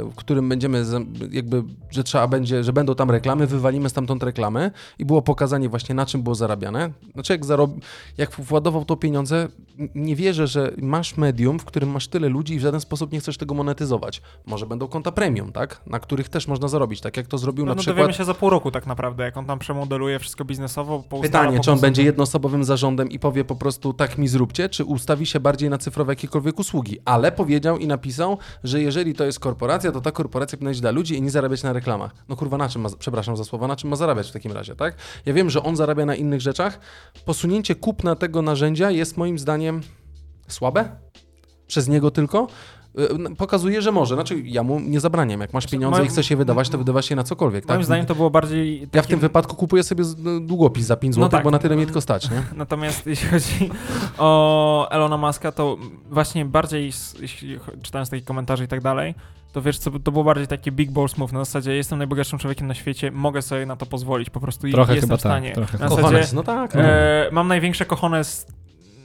w 0.04 0.16
którym 0.16 0.50
będziemy 0.50 0.86
jakby, 1.32 1.64
że 1.92 2.04
trzeba 2.04 2.28
będzie, 2.28 2.64
że 2.64 2.74
będą 2.74 2.96
tam 2.96 3.12
reklamy, 3.12 3.48
wywalimy 3.48 3.90
stamtąd 3.90 4.24
reklamy 4.24 4.72
i 5.00 5.06
było 5.06 5.22
pokazanie 5.22 5.70
właśnie 5.70 5.96
na 5.96 6.06
czym 6.06 6.22
było 6.24 6.36
zarabiane. 6.36 6.92
Znaczy 7.14 7.34
jak, 7.34 7.46
zarob, 7.46 7.72
jak 8.18 8.32
władował 8.36 8.86
to 8.86 8.96
pieniądze, 8.96 9.48
nie 9.96 10.16
wierzę, 10.16 10.48
że 10.48 10.72
masz 10.78 11.18
medium, 11.18 11.60
w 11.60 11.66
którym 11.66 11.90
masz 11.90 12.08
tyle 12.08 12.30
ludzi 12.30 12.54
i 12.54 12.60
w 12.60 12.62
żaden 12.62 12.82
sposób 12.82 13.12
nie 13.12 13.20
chcesz 13.20 13.38
tego 13.38 13.54
monetyzować. 13.54 14.22
Może 14.46 14.66
będą 14.66 14.88
konta 14.88 15.12
premium, 15.12 15.52
tak? 15.52 15.82
Na 15.86 16.00
których 16.00 16.30
też 16.30 16.48
można 16.48 16.68
zarobić, 16.68 17.02
tak 17.02 17.18
jak 17.18 17.28
to 17.28 17.38
zrobił 17.38 17.66
No, 17.66 17.70
na 17.70 17.76
no 17.76 17.80
przykład... 17.82 17.98
dowiemy 17.98 18.14
się 18.14 18.26
za 18.26 18.34
pół 18.34 18.50
roku 18.50 18.72
tak 18.72 18.88
naprawdę, 18.88 19.24
jak 19.24 19.38
on 19.38 19.46
tam 19.46 19.60
przemodeluje 19.60 20.20
wszystko 20.20 20.46
biznesowo. 20.46 21.04
Pytanie, 21.22 21.60
czy 21.60 21.72
on 21.72 21.80
będzie 21.80 22.04
jednoosobowym 22.04 22.64
zarządem 22.64 23.10
i 23.10 23.20
powie 23.20 23.46
po 23.46 23.56
prostu 23.56 23.94
tak 23.94 24.18
mi 24.18 24.28
zróbcie, 24.28 24.70
czy 24.70 24.86
ustawi 24.86 25.26
się 25.26 25.40
bardziej 25.40 25.70
na 25.70 25.78
cyfrowe 25.78 26.12
jakiekolwiek 26.12 26.60
usługi. 26.60 26.79
Ale 27.06 27.32
powiedział 27.32 27.78
i 27.78 27.88
napisał, 27.88 28.38
że 28.64 28.82
jeżeli 28.82 29.14
to 29.14 29.26
jest 29.26 29.40
korporacja, 29.40 29.92
to 29.92 30.02
ta 30.02 30.12
korporacja 30.12 30.58
powinna 30.58 30.72
iść 30.72 30.82
dla 30.82 30.92
ludzi 30.92 31.16
i 31.16 31.22
nie 31.22 31.32
zarabiać 31.32 31.64
na 31.64 31.74
reklamach. 31.74 32.12
No 32.30 32.36
kurwa, 32.36 32.58
na 32.58 32.70
czym 32.70 32.82
ma, 32.82 32.90
przepraszam 33.00 33.38
za 33.38 33.44
słowa, 33.44 33.68
na 33.68 33.76
czym 33.76 33.90
ma 33.90 33.96
zarabiać 33.96 34.30
w 34.30 34.32
takim 34.32 34.52
razie, 34.52 34.76
tak? 34.76 34.96
Ja 35.26 35.34
wiem, 35.34 35.50
że 35.50 35.64
on 35.64 35.76
zarabia 35.76 36.06
na 36.06 36.16
innych 36.16 36.42
rzeczach. 36.42 36.80
Posunięcie 37.26 37.76
kupna 37.76 38.16
tego 38.16 38.42
narzędzia 38.42 38.92
jest 38.92 39.18
moim 39.18 39.40
zdaniem 39.40 39.82
słabe. 40.48 40.90
Przez 41.68 41.88
niego 41.88 42.12
tylko. 42.12 42.48
Y, 43.32 43.36
Pokazuje, 43.36 43.82
że 43.82 43.92
może. 43.92 44.16
Znaczy, 44.16 44.40
ja 44.40 44.64
mu 44.64 44.80
nie 44.80 45.00
zabraniam. 45.00 45.42
Jak 45.42 45.54
masz 45.54 45.68
pieniądze 45.68 46.00
moim- 46.02 46.06
i 46.06 46.10
chcesz 46.10 46.30
je 46.32 46.38
wydawać, 46.38 46.70
to 46.70 46.78
wydawasz 46.78 47.10
je 47.10 47.16
na 47.16 47.24
cokolwiek, 47.24 47.66
tak? 47.66 47.76
Moim 47.78 47.84
zdaniem 47.86 48.06
to 48.06 48.16
było 48.16 48.30
bardziej. 48.30 48.80
Ja 48.82 48.88
w 48.88 48.90
takie- 48.90 49.08
tym 49.08 49.20
wypadku 49.20 49.56
kupuję 49.56 49.84
sobie 49.84 50.04
no, 50.18 50.40
długopis 50.40 50.86
za 50.86 50.96
5 50.98 51.16
No 51.18 51.24
zł, 51.26 51.30
tak. 51.38 51.44
bo 51.44 51.52
na 51.52 51.60
tyle 51.60 51.76
mnie 51.76 51.86
tylko 51.86 52.02
stać, 52.02 52.30
nie? 52.32 52.44
Natomiast 52.58 53.06
jeśli 53.08 53.28
chodzi 53.30 53.70
o 54.18 54.88
Elona 54.92 55.18
Muska, 55.18 55.52
to 55.52 55.78
właśnie 56.10 56.46
bardziej, 56.46 56.92
jeśli 57.20 57.60
czytając 57.82 58.10
takie 58.10 58.24
komentarze 58.24 58.64
i 58.64 58.68
tak 58.68 58.82
dalej, 58.82 59.16
to 59.52 59.62
wiesz 59.62 59.78
co, 59.78 59.92
to 60.00 60.12
było 60.12 60.24
bardziej 60.24 60.48
taki 60.48 60.72
big 60.72 60.92
balls 60.92 61.18
move. 61.18 61.32
Na 61.34 61.40
zasadzie 61.40 61.76
jestem 61.76 61.98
najbogatszym 61.98 62.40
człowiekiem 62.40 62.68
na 62.68 62.74
świecie, 62.74 63.12
mogę 63.12 63.42
sobie 63.42 63.66
na 63.66 63.76
to 63.76 63.86
pozwolić, 63.86 64.30
po 64.30 64.40
prostu 64.40 64.68
i 64.68 64.72
Trochę 64.72 64.94
jestem 64.96 65.08
chyba 65.10 65.18
w 65.18 65.20
stanie. 65.20 65.48
tak, 65.48 65.56
trochę 65.56 65.78
na 65.78 65.90
tak. 65.90 66.02
zasadzie 66.02 66.36
no 66.36 66.44
tak. 66.44 66.76
No. 66.76 66.82
e, 66.82 67.30
mam 67.32 67.48
największe 67.48 67.86
kochones 67.86 68.48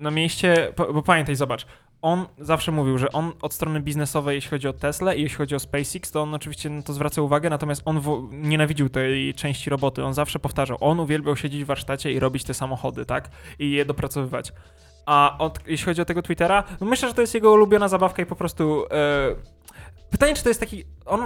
na 0.00 0.10
mieście, 0.10 0.72
bo 0.94 1.02
pamiętaj, 1.02 1.36
zobacz, 1.36 1.66
on 2.04 2.26
zawsze 2.38 2.72
mówił, 2.72 2.98
że 2.98 3.12
on 3.12 3.32
od 3.42 3.54
strony 3.54 3.80
biznesowej, 3.80 4.34
jeśli 4.34 4.50
chodzi 4.50 4.68
o 4.68 4.72
Tesla 4.72 5.14
i 5.14 5.22
jeśli 5.22 5.38
chodzi 5.38 5.54
o 5.54 5.58
SpaceX, 5.58 6.10
to 6.10 6.22
on 6.22 6.34
oczywiście 6.34 6.70
na 6.70 6.82
to 6.82 6.92
zwraca 6.92 7.22
uwagę, 7.22 7.50
natomiast 7.50 7.82
on 7.84 8.00
nienawidził 8.30 8.88
tej 8.88 9.34
części 9.34 9.70
roboty. 9.70 10.04
On 10.04 10.14
zawsze 10.14 10.38
powtarzał, 10.38 10.76
on 10.80 11.00
uwielbiał 11.00 11.36
siedzieć 11.36 11.64
w 11.64 11.66
warsztacie 11.66 12.12
i 12.12 12.18
robić 12.18 12.44
te 12.44 12.54
samochody, 12.54 13.06
tak? 13.06 13.30
I 13.58 13.70
je 13.70 13.84
dopracowywać. 13.84 14.52
A 15.06 15.36
od, 15.38 15.58
jeśli 15.66 15.84
chodzi 15.84 16.02
o 16.02 16.04
tego 16.04 16.22
Twittera, 16.22 16.64
no 16.80 16.86
myślę, 16.86 17.08
że 17.08 17.14
to 17.14 17.20
jest 17.20 17.34
jego 17.34 17.52
ulubiona 17.52 17.88
zabawka 17.88 18.22
i 18.22 18.26
po 18.26 18.36
prostu... 18.36 18.84
E, 18.90 19.54
Pytanie, 20.10 20.34
czy 20.34 20.42
to 20.42 20.48
jest 20.48 20.60
taki. 20.60 20.84
On 21.06 21.20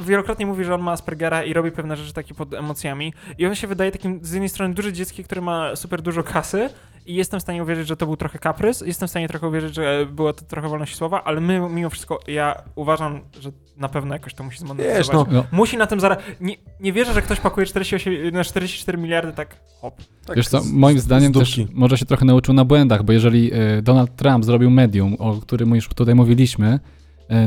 wielokrotnie 0.00 0.46
mówi, 0.46 0.64
że 0.64 0.74
on 0.74 0.80
ma 0.80 0.92
Aspergera 0.92 1.44
i 1.44 1.52
robi 1.52 1.70
pewne 1.70 1.96
rzeczy 1.96 2.12
takie 2.12 2.34
pod 2.34 2.54
emocjami. 2.54 3.12
I 3.38 3.46
on 3.46 3.54
się 3.54 3.66
wydaje 3.66 3.92
takim 3.92 4.24
z 4.24 4.32
jednej 4.32 4.48
strony 4.48 4.74
duże 4.74 4.92
dzieckiem, 4.92 5.24
które 5.24 5.40
ma 5.40 5.76
super 5.76 6.02
dużo 6.02 6.22
kasy. 6.22 6.70
I 7.06 7.14
jestem 7.14 7.40
w 7.40 7.42
stanie 7.42 7.62
uwierzyć, 7.62 7.88
że 7.88 7.96
to 7.96 8.06
był 8.06 8.16
trochę 8.16 8.38
kaprys. 8.38 8.80
Jestem 8.86 9.08
w 9.08 9.10
stanie 9.10 9.28
trochę 9.28 9.48
uwierzyć, 9.48 9.74
że 9.74 10.06
była 10.12 10.32
to 10.32 10.44
trochę 10.44 10.68
wolność 10.68 10.96
słowa, 10.96 11.24
ale 11.24 11.40
my, 11.40 11.60
mimo 11.70 11.90
wszystko, 11.90 12.20
ja 12.28 12.62
uważam, 12.74 13.20
że 13.40 13.50
na 13.76 13.88
pewno 13.88 14.14
jakoś 14.14 14.34
to 14.34 14.44
musi 14.44 14.58
zmonetyzować. 14.58 14.98
Wiesz, 14.98 15.12
no, 15.14 15.26
No, 15.30 15.44
Musi 15.52 15.76
na 15.76 15.86
tym 15.86 16.00
zarabiać. 16.00 16.24
Nie, 16.40 16.54
nie 16.80 16.92
wierzę, 16.92 17.14
że 17.14 17.22
ktoś 17.22 17.40
pakuje 17.40 17.66
48, 17.66 18.34
na 18.34 18.44
44 18.44 18.98
miliardy 18.98 19.32
tak 19.32 19.56
hop. 19.80 19.94
tak 20.26 20.36
Wiesz 20.36 20.48
co, 20.48 20.60
moim 20.72 20.98
z- 21.00 21.02
zdaniem 21.02 21.34
z 21.34 21.38
też 21.38 21.60
może 21.72 21.98
się 21.98 22.06
trochę 22.06 22.24
nauczył 22.24 22.54
na 22.54 22.64
błędach, 22.64 23.02
bo 23.02 23.12
jeżeli 23.12 23.50
e, 23.54 23.82
Donald 23.82 24.16
Trump 24.16 24.44
zrobił 24.44 24.70
medium, 24.70 25.16
o 25.18 25.34
którym 25.34 25.74
już 25.74 25.88
tutaj 25.88 26.14
mówiliśmy, 26.14 26.80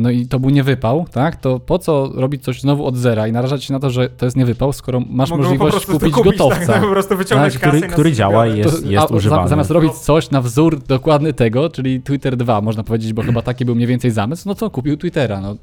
no 0.02 0.10
i 0.10 0.26
to 0.26 0.40
był 0.40 0.50
niewypał, 0.50 1.06
tak, 1.12 1.36
to 1.36 1.60
po 1.60 1.80
co 1.80 2.10
robić 2.16 2.44
coś 2.44 2.62
znowu 2.62 2.86
od 2.86 2.98
zera 2.98 3.28
i 3.28 3.32
narażać 3.32 3.64
się 3.64 3.74
na 3.74 3.80
to, 3.80 3.90
że 3.90 4.10
to 4.10 4.26
jest 4.26 4.38
niewypał, 4.38 4.74
skoro 4.74 5.00
masz 5.10 5.30
Mogą 5.30 5.44
możliwość 5.44 5.86
kupić, 5.86 6.14
kupić, 6.14 6.38
gotowca. 6.38 6.66
Tak, 6.74 6.82
po 6.82 6.88
prostu 6.90 7.18
wyciągnąć 7.18 7.54
Tak, 7.54 7.62
kasę 7.62 7.78
który- 7.78 7.92
który 7.94 8.12
działa 8.14 8.48
i 8.48 8.58
jest- 8.58 8.84
To- 8.84 8.90
jest 8.90 9.12
a, 9.12 9.16
używany. 9.16 9.50
Zamiast 9.50 9.72
robić 9.72 9.94
coś 9.94 10.32
na 10.32 10.42
wzór 10.42 10.80
dokładny 10.80 11.34
tego, 11.34 11.70
czyli 11.70 12.02
Twitter 12.02 12.38
2, 12.38 12.62
można 12.62 12.84
powiedzieć, 12.84 13.14
bo 13.14 13.22
chyba 13.24 13.42
taki 13.42 13.66
był 13.66 13.76
mniej 13.76 13.88
więcej 13.88 14.12
zamysł, 14.12 14.44
no 14.50 14.56
to 14.56 14.70
kupił 14.70 14.98
Twittera, 14.98 15.42
no. 15.42 15.56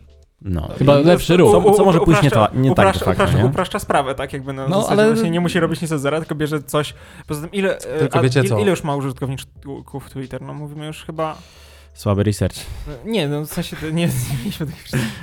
No. 0.42 0.68
Chyba 0.78 1.00
I- 1.00 1.04
lepszy 1.04 1.36
ruch. 1.36 1.52
Co- 1.64 1.70
co 1.72 1.84
może 1.84 2.00
pójść 2.00 2.22
nie 2.22 2.30
to- 2.30 2.48
nie 2.54 2.68
tak 2.68 2.72
upraszcza, 2.72 3.04
facto, 3.04 3.12
upraszcza, 3.22 3.38
nie? 3.38 3.46
upraszcza 3.46 3.78
sprawę, 3.78 4.14
tak 4.14 4.32
jakby 4.32 4.52
na 4.52 4.68
No, 4.68 4.80
no, 4.80 4.86
ale- 4.88 5.12
właśnie 5.12 5.30
nie 5.30 5.40
musi 5.40 5.60
robić 5.60 5.82
nic 5.82 5.92
od 5.92 6.00
zera, 6.00 6.18
tylko 6.18 6.34
bierze 6.34 6.62
coś. 6.62 6.94
Poza 7.26 7.40
tym 7.40 7.52
ile, 7.52 7.78
e, 7.78 7.98
Tylko 7.98 8.18
a, 8.18 8.22
wiecie 8.22 8.40
ile, 8.40 8.48
co? 8.48 8.58
ile 8.58 8.70
już 8.70 8.84
ma 8.84 8.96
użytkowników 8.96 10.10
Twitter? 10.10 10.42
No 10.42 10.54
mówimy 10.54 10.86
już 10.86 11.04
chyba... 11.04 11.36
Słaby 11.96 12.22
research. 12.22 12.56
Nie, 13.04 13.28
no 13.28 13.42
w 13.42 13.48
sensie 13.52 13.76
to 13.76 13.90
nie, 13.90 14.08
mieliśmy 14.38 14.66
takich 14.66 14.82
wszystkich. 14.82 15.22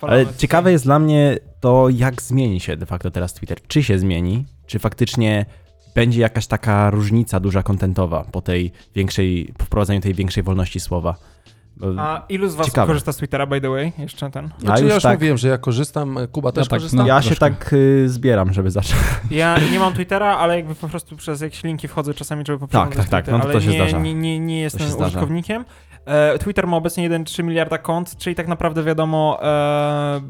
Ale 0.00 0.26
ciekawe 0.36 0.72
jest 0.72 0.84
dla 0.84 0.98
mnie 0.98 1.38
to, 1.60 1.88
jak 1.88 2.22
zmieni 2.22 2.60
się 2.60 2.76
de 2.76 2.86
facto 2.86 3.10
teraz 3.10 3.34
Twitter. 3.34 3.58
Czy 3.68 3.82
się 3.82 3.98
zmieni? 3.98 4.44
Czy 4.66 4.78
faktycznie 4.78 5.46
będzie 5.94 6.20
jakaś 6.20 6.46
taka 6.46 6.90
różnica 6.90 7.40
duża 7.40 7.62
kontentowa 7.62 8.24
po 8.24 8.42
tej 8.42 8.72
większej, 8.94 9.54
po 9.58 9.64
wprowadzeniu 9.64 10.00
tej 10.00 10.14
większej 10.14 10.42
wolności 10.42 10.80
słowa? 10.80 11.16
Bo- 11.76 11.86
A 11.98 12.22
ilu 12.28 12.48
z 12.48 12.54
was 12.54 12.66
Ciekawe. 12.66 12.86
korzysta 12.86 13.12
z 13.12 13.16
Twittera, 13.16 13.46
by 13.46 13.60
the 13.60 13.68
way? 13.70 13.92
Jeszcze 13.98 14.30
ten. 14.30 14.50
A 14.56 14.60
Znaczy, 14.60 14.82
już 14.82 14.88
ja 14.88 14.94
już 14.94 15.02
tak- 15.02 15.18
mówiłem, 15.18 15.38
że 15.38 15.48
ja 15.48 15.58
korzystam, 15.58 16.18
Kuba 16.32 16.52
też 16.52 16.68
tak, 16.68 16.78
korzysta. 16.78 16.96
no. 16.96 17.06
ja 17.06 17.22
się 17.22 17.26
troszkę. 17.36 17.50
tak 17.50 17.72
y, 17.72 18.08
zbieram, 18.08 18.52
żeby 18.52 18.70
zacząć. 18.70 19.02
Ja 19.30 19.58
nie 19.72 19.78
mam 19.78 19.92
Twittera, 19.94 20.36
ale 20.36 20.56
jakby 20.56 20.74
po 20.74 20.88
prostu 20.88 21.16
przez 21.16 21.40
jakieś 21.40 21.64
linki 21.64 21.88
wchodzę 21.88 22.14
czasami, 22.14 22.44
żeby 22.46 22.58
poprzeglądać 22.58 22.96
tak, 22.98 23.08
tak, 23.08 23.24
Twitter, 23.24 23.32
no 23.34 23.38
to 23.40 23.44
ale 23.44 23.52
to 23.54 23.60
się 23.60 23.68
nie, 23.70 23.74
zdarza. 23.76 23.98
Nie, 23.98 24.14
nie, 24.14 24.40
nie 24.40 24.60
jestem 24.60 24.80
się 24.86 24.92
zdarza. 24.92 25.06
użytkownikiem. 25.06 25.64
E, 26.04 26.38
Twitter 26.38 26.66
ma 26.66 26.76
obecnie 26.76 27.10
1,3 27.10 27.44
miliarda 27.44 27.78
kont, 27.78 28.16
czyli 28.16 28.36
tak 28.36 28.48
naprawdę 28.48 28.82
wiadomo, 28.82 29.38
e, 29.42 30.20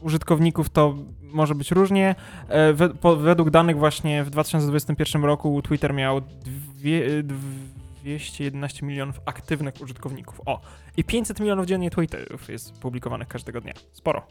użytkowników 0.00 0.68
to 0.70 0.94
może 1.32 1.54
być 1.54 1.70
różnie. 1.70 2.14
E, 2.48 2.72
we, 2.72 2.88
po, 2.88 3.16
według 3.16 3.50
danych 3.50 3.78
właśnie 3.78 4.24
w 4.24 4.30
2021 4.30 5.24
roku 5.24 5.62
Twitter 5.62 5.94
miał 5.94 6.20
dwie, 6.80 7.22
211 8.02 8.86
milionów 8.86 9.20
aktywnych 9.26 9.74
użytkowników. 9.82 10.40
O! 10.46 10.60
I 10.96 11.04
500 11.04 11.40
milionów 11.40 11.66
dziennie 11.66 11.90
tweetów 11.90 12.48
jest 12.48 12.72
publikowanych 12.80 13.28
każdego 13.28 13.60
dnia. 13.60 13.72
Sporo. 13.92 14.22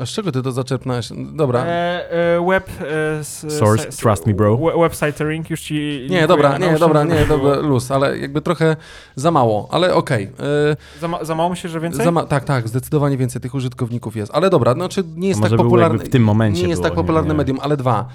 A 0.00 0.06
z 0.06 0.08
czego 0.08 0.32
ty 0.32 0.42
to 0.42 0.52
zaczerpnąłeś? 0.52 1.08
Dobra. 1.34 1.64
E, 1.64 2.10
e, 2.10 2.46
web... 2.46 2.68
E, 2.80 3.18
s, 3.18 3.46
Source, 3.58 3.88
s- 3.88 3.96
trust 3.96 4.26
me, 4.26 4.34
bro. 4.34 4.56
we- 4.56 4.80
Websitering, 4.80 5.50
już 5.50 5.60
ci... 5.60 6.06
Nie, 6.10 6.26
dobra, 6.26 6.58
nie, 6.58 6.78
dobra, 6.78 7.04
nie, 7.04 7.14
było- 7.14 7.26
dobra, 7.38 7.56
luz, 7.68 7.90
ale 7.90 8.18
jakby 8.18 8.40
trochę 8.42 8.76
za 9.14 9.30
mało, 9.30 9.68
ale 9.70 9.94
okej. 9.94 10.24
y, 10.24 11.00
Za, 11.00 11.08
ma, 11.08 11.24
za 11.24 11.34
mało 11.34 11.48
myślisz, 11.50 11.72
że 11.72 11.80
więcej? 11.80 12.04
za 12.04 12.10
ma- 12.10 12.26
tak, 12.26 12.44
tak, 12.44 12.68
zdecydowanie 12.68 13.16
więcej 13.16 13.42
tych 13.42 13.54
użytkowników 13.54 14.16
jest, 14.16 14.32
ale 14.34 14.50
dobra, 14.50 14.74
znaczy 14.74 15.04
nie 15.16 15.28
jest 15.28 15.42
tak 15.42 15.56
popularny, 15.56 16.04
w 16.04 16.08
tym 16.08 16.24
momencie 16.24 16.62
nie 16.62 16.68
jest 16.68 16.82
było, 16.82 16.88
tak 16.90 16.96
popularne 16.96 17.28
nie, 17.28 17.34
nie. 17.34 17.38
medium, 17.38 17.58
ale 17.62 17.76
dwa. 17.76 18.08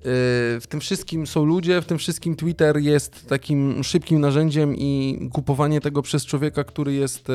Y, 0.00 0.60
W 0.60 0.66
tym 0.68 0.80
wszystkim 0.80 1.26
są 1.26 1.44
ludzie, 1.44 1.80
w 1.82 1.84
tym 1.86 1.98
wszystkim 1.98 2.36
Twitter 2.36 2.76
jest 2.76 3.28
takim 3.28 3.84
szybkim 3.84 4.20
narzędziem 4.20 4.76
i 4.76 5.18
kupowanie 5.32 5.80
tego 5.80 6.02
przez 6.02 6.26
człowieka, 6.26 6.64
który 6.64 6.92
jest 6.92 7.30
e, 7.30 7.32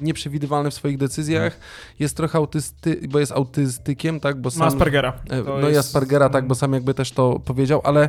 nieprzewidywalny 0.00 0.70
w 0.70 0.74
swoich 0.74 0.98
decyzjach, 0.98 1.58
jest 1.98 2.16
trochę 2.16 2.38
autysty, 2.38 3.00
bo 3.08 3.18
jest 3.18 3.32
autystykiem, 3.32 4.20
tak, 4.20 4.40
bo 4.40 4.46
Ma 4.46 4.50
sam... 4.50 4.68
Aspergera. 4.68 5.12
E, 5.30 5.42
To 5.42 5.58
No 5.60 5.68
i 5.68 5.72
jest- 5.72 5.88
Aspergera, 5.88 6.28
tak, 6.28 6.46
bo 6.46 6.54
sam 6.54 6.72
jakby 6.72 6.94
też 6.94 7.12
to 7.12 7.40
powiedział, 7.44 7.80
ale 7.84 8.08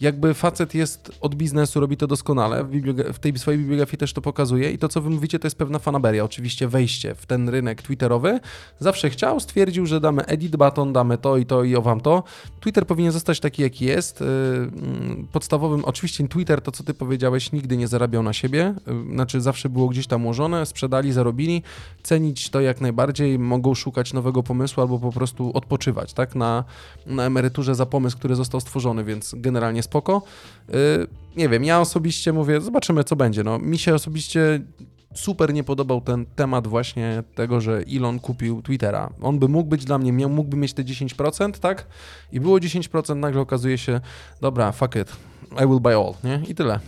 jakby 0.00 0.34
facet 0.34 0.74
jest 0.74 1.12
od 1.20 1.34
biznesu, 1.34 1.80
robi 1.80 1.96
to 1.96 2.06
doskonale, 2.06 2.64
w, 2.64 2.70
w 3.12 3.18
tej 3.18 3.38
swojej 3.38 3.60
bibliografii 3.60 3.98
też 3.98 4.12
to 4.12 4.20
pokazuje 4.20 4.70
i 4.70 4.78
to, 4.78 4.88
co 4.88 5.00
wy 5.00 5.10
mówicie, 5.10 5.38
to 5.38 5.46
jest 5.46 5.58
pewna 5.58 5.78
fanaberia, 5.78 6.24
oczywiście 6.24 6.68
wejście 6.68 7.14
w 7.14 7.26
ten 7.26 7.48
rynek 7.48 7.82
twitterowy. 7.82 8.40
Zawsze 8.78 9.10
chciał, 9.10 9.40
stwierdził, 9.40 9.86
że 9.86 10.00
damy 10.00 10.26
edit 10.26 10.56
button, 10.56 10.92
damy 10.92 11.18
to 11.18 11.36
i 11.36 11.46
to 11.46 11.64
i 11.64 11.76
o 11.76 11.82
wam 11.82 12.00
to. 12.00 12.22
Twitter 12.60 12.86
powinien 12.86 13.12
zostać 13.12 13.40
taki, 13.40 13.62
jaki 13.62 13.84
jest. 13.84 14.20
Yy, 14.20 14.26
mm, 14.26 15.28
Podstawowym, 15.32 15.84
oczywiście 15.84 16.28
Twitter, 16.28 16.60
to 16.60 16.72
co 16.72 16.84
ty 16.84 16.94
powiedziałeś, 16.94 17.52
nigdy 17.52 17.76
nie 17.76 17.88
zarabiał 17.88 18.22
na 18.22 18.32
siebie, 18.32 18.74
yy, 18.86 19.14
znaczy 19.14 19.40
zawsze 19.40 19.68
było 19.68 19.88
gdzieś 19.88 20.06
tam 20.06 20.24
ułożone, 20.24 20.66
sprzedali, 20.66 21.12
zarobili, 21.12 21.62
cenić 22.02 22.50
to 22.50 22.60
jak 22.60 22.80
najbardziej, 22.80 23.38
mogą 23.38 23.74
szukać 23.74 24.12
nowego 24.12 24.42
pomysłu 24.42 24.80
albo 24.80 24.98
po 24.98 25.12
prostu 25.12 25.50
odpoczywać, 25.54 26.12
tak, 26.12 26.34
na, 26.34 26.64
na 27.06 27.24
emeryturze 27.24 27.74
za 27.74 27.86
pomysł, 27.86 28.18
który 28.18 28.34
został 28.34 28.60
stworzony, 28.60 29.04
więc 29.04 29.34
generalnie 29.38 29.82
spoko. 29.90 30.22
Yy, 30.68 30.74
nie 31.36 31.48
wiem, 31.48 31.64
ja 31.64 31.80
osobiście 31.80 32.32
mówię, 32.32 32.60
zobaczymy 32.60 33.04
co 33.04 33.16
będzie, 33.16 33.44
no, 33.44 33.58
mi 33.58 33.78
się 33.78 33.94
osobiście 33.94 34.60
super 35.14 35.54
nie 35.54 35.64
podobał 35.64 36.00
ten 36.00 36.26
temat 36.26 36.66
właśnie 36.66 37.22
tego, 37.34 37.60
że 37.60 37.82
Elon 37.96 38.20
kupił 38.20 38.62
Twittera. 38.62 39.10
On 39.22 39.38
by 39.38 39.48
mógł 39.48 39.70
być 39.70 39.84
dla 39.84 39.98
mnie, 39.98 40.12
miał, 40.12 40.30
mógłby 40.30 40.56
mieć 40.56 40.72
te 40.72 40.84
10%, 40.84 41.52
tak? 41.52 41.86
I 42.32 42.40
było 42.40 42.58
10%, 42.58 43.16
nagle 43.16 43.40
okazuje 43.40 43.78
się, 43.78 44.00
dobra, 44.40 44.72
fuck 44.72 44.96
it, 44.96 45.12
I 45.52 45.66
will 45.66 45.80
buy 45.80 45.94
all, 45.94 46.14
nie? 46.24 46.42
I 46.48 46.54
tyle. 46.54 46.80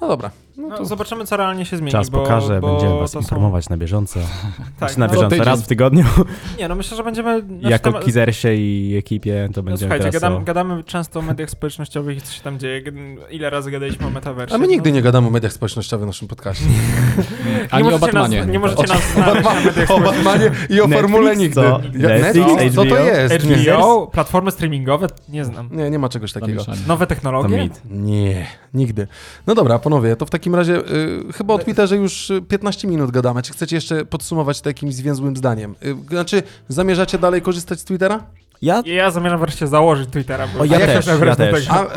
No 0.00 0.08
dobra, 0.08 0.30
No 0.62 0.68
No, 0.68 0.76
to 0.76 0.84
zobaczymy, 0.84 1.24
co 1.26 1.36
realnie 1.36 1.64
się 1.64 1.76
zmieni. 1.76 1.92
Czas 1.92 2.08
bo, 2.10 2.18
pokaże, 2.22 2.60
bo 2.60 2.72
będziemy 2.72 2.98
was 2.98 3.10
to 3.10 3.18
są- 3.18 3.20
informować 3.20 3.68
na 3.68 3.76
bieżąco. 3.76 4.20
Tak, 4.80 4.92
Czy 4.92 4.98
na 5.00 5.06
no, 5.06 5.12
bieżąco, 5.12 5.44
raz 5.44 5.62
w 5.62 5.66
tygodniu. 5.66 6.04
Nie, 6.58 6.68
no 6.68 6.74
myślę, 6.74 6.96
że 6.96 7.04
będziemy... 7.04 7.40
znaczy, 7.40 7.70
jako 7.70 7.92
tam- 7.92 8.02
Kizersie 8.02 8.54
i 8.54 8.96
ekipie 8.98 9.48
to 9.54 9.60
No, 9.60 9.62
będziemy 9.62 9.78
słuchajcie, 9.78 10.02
teraz... 10.04 10.14
gadamy, 10.14 10.36
o- 10.36 10.40
gadamy 10.40 10.84
często 10.84 11.18
o 11.18 11.22
mediach 11.22 11.50
społecznościowych 11.50 12.18
i 12.18 12.20
co 12.20 12.32
się 12.32 12.42
tam 12.42 12.58
dzieje. 12.58 12.82
Ile 13.30 13.50
razy 13.50 13.70
gadaliśmy 13.70 14.06
o 14.06 14.10
metaversie. 14.10 14.54
A 14.54 14.58
my 14.58 14.66
nigdy 14.68 14.90
no, 14.90 14.96
nie 14.96 15.02
gadamy 15.02 15.26
o 15.26 15.30
mediach 15.30 15.52
społecznościowych 15.52 16.04
w 16.04 16.06
naszym 16.06 16.28
podcaście. 16.28 16.64
Ani 17.70 17.82
o 17.82 17.84
możecie 17.90 18.00
Batmanie. 18.06 18.38
Nas, 18.38 18.48
nie 18.48 18.58
możecie 18.58 18.82
O, 18.82 18.86
nas 18.86 18.98
o, 19.10 19.12
znaleźć 19.14 19.44
na 19.44 19.54
mediach 19.54 19.90
o 19.90 20.00
Batmanie 20.00 20.44
i 20.70 20.80
o 20.80 20.86
Netflix, 20.86 21.00
formule 21.00 21.36
nigdy. 21.36 21.54
co? 21.54 21.62
Ja- 21.62 22.08
Netflix, 22.08 22.46
Netflix, 22.46 22.74
co 22.74 22.84
to 22.84 22.96
jest? 22.98 23.46
Nie, 23.46 23.56
HBO, 23.74 24.06
platformy 24.06 24.50
streamingowe? 24.50 25.06
Nie 25.28 25.44
znam. 25.44 25.68
nie, 25.72 25.90
nie 25.90 25.98
ma 25.98 26.08
czegoś 26.08 26.32
takiego. 26.32 26.62
Nowe 26.86 27.06
technologie? 27.06 27.68
Nie, 27.90 28.46
nigdy. 28.74 29.06
No 29.46 29.54
dobra, 29.54 29.78
panowie, 29.78 30.16
to 30.16 30.26
w 30.26 30.30
takim 30.30 30.51
razie 30.56 30.76
y, 30.76 31.32
chyba 31.32 31.54
o 31.54 31.58
Twitterze 31.58 31.96
już 31.96 32.30
y, 32.30 32.42
15 32.42 32.88
minut 32.88 33.10
gadamy. 33.10 33.42
Czy 33.42 33.52
chcecie 33.52 33.76
jeszcze 33.76 34.04
podsumować 34.04 34.60
to 34.60 34.68
jakimś 34.68 34.94
zwięzłym 34.94 35.36
zdaniem? 35.36 35.74
Y, 35.84 35.96
znaczy, 36.10 36.42
zamierzacie 36.68 37.18
dalej 37.18 37.42
korzystać 37.42 37.80
z 37.80 37.84
Twittera? 37.84 38.26
Ja 38.62 38.82
Ja 38.86 39.10
zamierzam 39.10 39.40
wreszcie 39.40 39.66
założyć 39.66 40.10
Twittera. 40.10 40.48
Bo 40.54 40.60
O, 40.60 40.64
ja 40.64 40.80
jak 40.80 40.90
też, 40.90 41.06
ja 41.26 41.36
też. 41.36 41.70
A 41.70 41.84
y, 41.84 41.88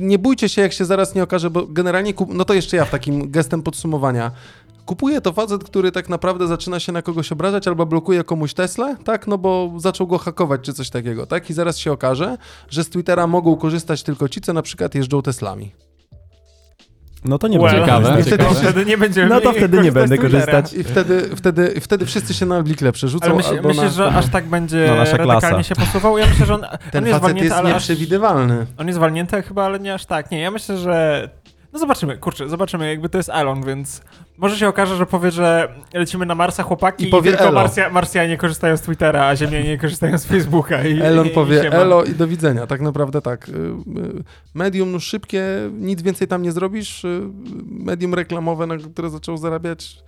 nie 0.00 0.18
bójcie 0.18 0.48
się, 0.48 0.62
jak 0.62 0.72
się 0.72 0.84
zaraz 0.84 1.14
nie 1.14 1.22
okaże, 1.22 1.50
bo 1.50 1.66
generalnie, 1.66 2.14
kup... 2.14 2.34
no 2.34 2.44
to 2.44 2.54
jeszcze 2.54 2.76
ja 2.76 2.84
w 2.84 2.90
takim 2.90 3.30
gestem 3.30 3.62
podsumowania. 3.62 4.30
Kupuje 4.86 5.20
to 5.20 5.32
facet, 5.32 5.64
który 5.64 5.92
tak 5.92 6.08
naprawdę 6.08 6.46
zaczyna 6.46 6.80
się 6.80 6.92
na 6.92 7.02
kogoś 7.02 7.32
obrażać 7.32 7.68
albo 7.68 7.86
blokuje 7.86 8.24
komuś 8.24 8.54
Tesla, 8.54 8.96
tak? 9.04 9.26
No 9.26 9.38
bo 9.38 9.72
zaczął 9.76 10.06
go 10.06 10.18
hakować 10.18 10.60
czy 10.60 10.74
coś 10.74 10.90
takiego, 10.90 11.26
tak? 11.26 11.50
I 11.50 11.52
zaraz 11.52 11.78
się 11.78 11.92
okaże, 11.92 12.38
że 12.68 12.84
z 12.84 12.88
Twittera 12.88 13.26
mogą 13.26 13.56
korzystać 13.56 14.02
tylko 14.02 14.28
ci, 14.28 14.40
co 14.40 14.52
na 14.52 14.62
przykład 14.62 14.94
jeżdżą 14.94 15.22
Teslami. 15.22 15.72
No 17.24 17.38
to 17.38 17.48
nie 17.48 17.58
Well, 17.58 17.70
będzie 17.70 17.80
Ciekawe. 17.86 18.08
korzystać. 18.08 18.26
Wtedy- 18.34 18.44
To 18.44 18.54
wtedy 18.54 18.84
nie 18.86 18.98
będziemy 18.98 19.28
No 19.28 19.40
to 19.40 19.52
wtedy 19.52 19.80
nie 19.82 19.92
będę 19.92 20.18
korzystać. 20.18 20.72
I 20.72 20.84
wtedy, 20.84 21.30
wtedy, 21.36 21.80
wtedy 21.80 22.06
wszyscy 22.06 22.34
się 22.34 22.46
na 22.46 22.62
Blikle 22.62 22.92
przerzucą 22.92 23.26
Ale 23.26 23.34
myśl, 23.34 23.54
myślisz, 23.62 23.76
na... 23.82 23.88
że 23.90 24.06
aż 24.06 24.28
tak 24.28 24.46
będzie 24.46 24.86
No, 24.88 24.96
nasza 24.96 25.16
radykalnie 25.16 25.40
klasa. 25.40 25.62
się 25.62 25.74
posuwał? 25.74 26.18
Ja 26.18 26.26
myślę, 26.26 26.46
że 26.46 26.54
on, 26.54 26.60
Ten 26.60 27.04
on 27.04 27.08
jest 27.08 27.20
facet 27.20 27.22
walnięty, 27.22 27.44
jest 27.44 27.56
ale 27.56 27.68
aż, 27.68 27.74
nieprzewidywalny. 27.74 28.66
on 28.78 28.86
jest 28.86 28.98
walnięty 28.98 29.42
chyba, 29.42 29.64
ale 29.64 29.80
nie 29.80 29.94
aż 29.94 30.06
tak. 30.06 30.30
Nie, 30.30 30.40
ja 30.40 30.50
myślę, 30.50 30.76
że... 30.76 31.28
No 31.72 31.78
zobaczymy, 31.78 32.18
kurczę, 32.18 32.48
zobaczymy, 32.48 32.88
jakby 32.88 33.08
to 33.08 33.18
jest 33.18 33.28
Elon, 33.28 33.64
więc 33.64 34.00
może 34.38 34.56
się 34.56 34.68
okaże, 34.68 34.96
że 34.96 35.06
powie, 35.06 35.30
że 35.30 35.74
lecimy 35.94 36.26
na 36.26 36.34
Marsa 36.34 36.62
chłopaki 36.62 37.04
I 37.04 37.08
i, 37.08 37.10
powie 37.10 37.32
tylko. 37.32 37.52
Marsja, 37.52 37.90
Marsjanie 37.90 38.36
korzystają 38.36 38.76
z 38.76 38.80
Twittera, 38.80 39.26
a 39.26 39.36
Ziemianie 39.36 39.78
korzystają 39.78 40.18
z 40.18 40.26
Facebooka. 40.26 40.84
I, 40.84 41.00
Elon 41.00 41.26
i, 41.26 41.30
powie 41.30 41.62
i 41.64 41.66
elo 41.66 42.04
i 42.04 42.14
do 42.14 42.28
widzenia. 42.28 42.66
Tak 42.66 42.80
naprawdę 42.80 43.22
tak. 43.22 43.48
Y, 43.48 43.52
y, 43.52 43.54
Medium 44.54 44.92
no 44.92 45.00
szybkie, 45.00 45.44
nic 45.72 46.02
więcej 46.02 46.28
tam 46.28 46.42
nie 46.42 46.52
zrobisz. 46.52 47.04
Y, 47.04 47.20
Medium 47.66 48.14
reklamowe, 48.14 48.66
na 48.66 48.76
które 48.76 49.10
zaczął 49.10 49.36
zarabiać. 49.36 49.98